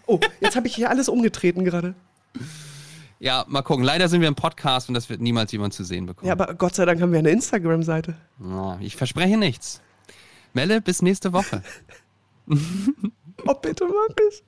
Oh, 0.06 0.18
jetzt 0.40 0.56
habe 0.56 0.66
ich 0.66 0.74
hier 0.74 0.88
alles 0.88 1.08
umgetreten 1.10 1.64
gerade. 1.64 1.94
Ja, 3.22 3.44
mal 3.46 3.62
gucken. 3.62 3.84
Leider 3.84 4.08
sind 4.08 4.20
wir 4.20 4.26
im 4.26 4.34
Podcast 4.34 4.88
und 4.88 4.94
das 4.94 5.08
wird 5.08 5.20
niemals 5.20 5.52
jemand 5.52 5.72
zu 5.72 5.84
sehen 5.84 6.06
bekommen. 6.06 6.26
Ja, 6.26 6.32
aber 6.32 6.54
Gott 6.54 6.74
sei 6.74 6.84
Dank 6.84 7.00
haben 7.00 7.12
wir 7.12 7.20
eine 7.20 7.30
Instagram-Seite. 7.30 8.16
Ja, 8.40 8.78
ich 8.80 8.96
verspreche 8.96 9.36
nichts. 9.36 9.80
Melle, 10.54 10.80
bis 10.80 11.02
nächste 11.02 11.32
Woche. 11.32 11.62
Oh, 13.44 13.54
bitte, 13.54 13.84
Markus. 13.84 14.42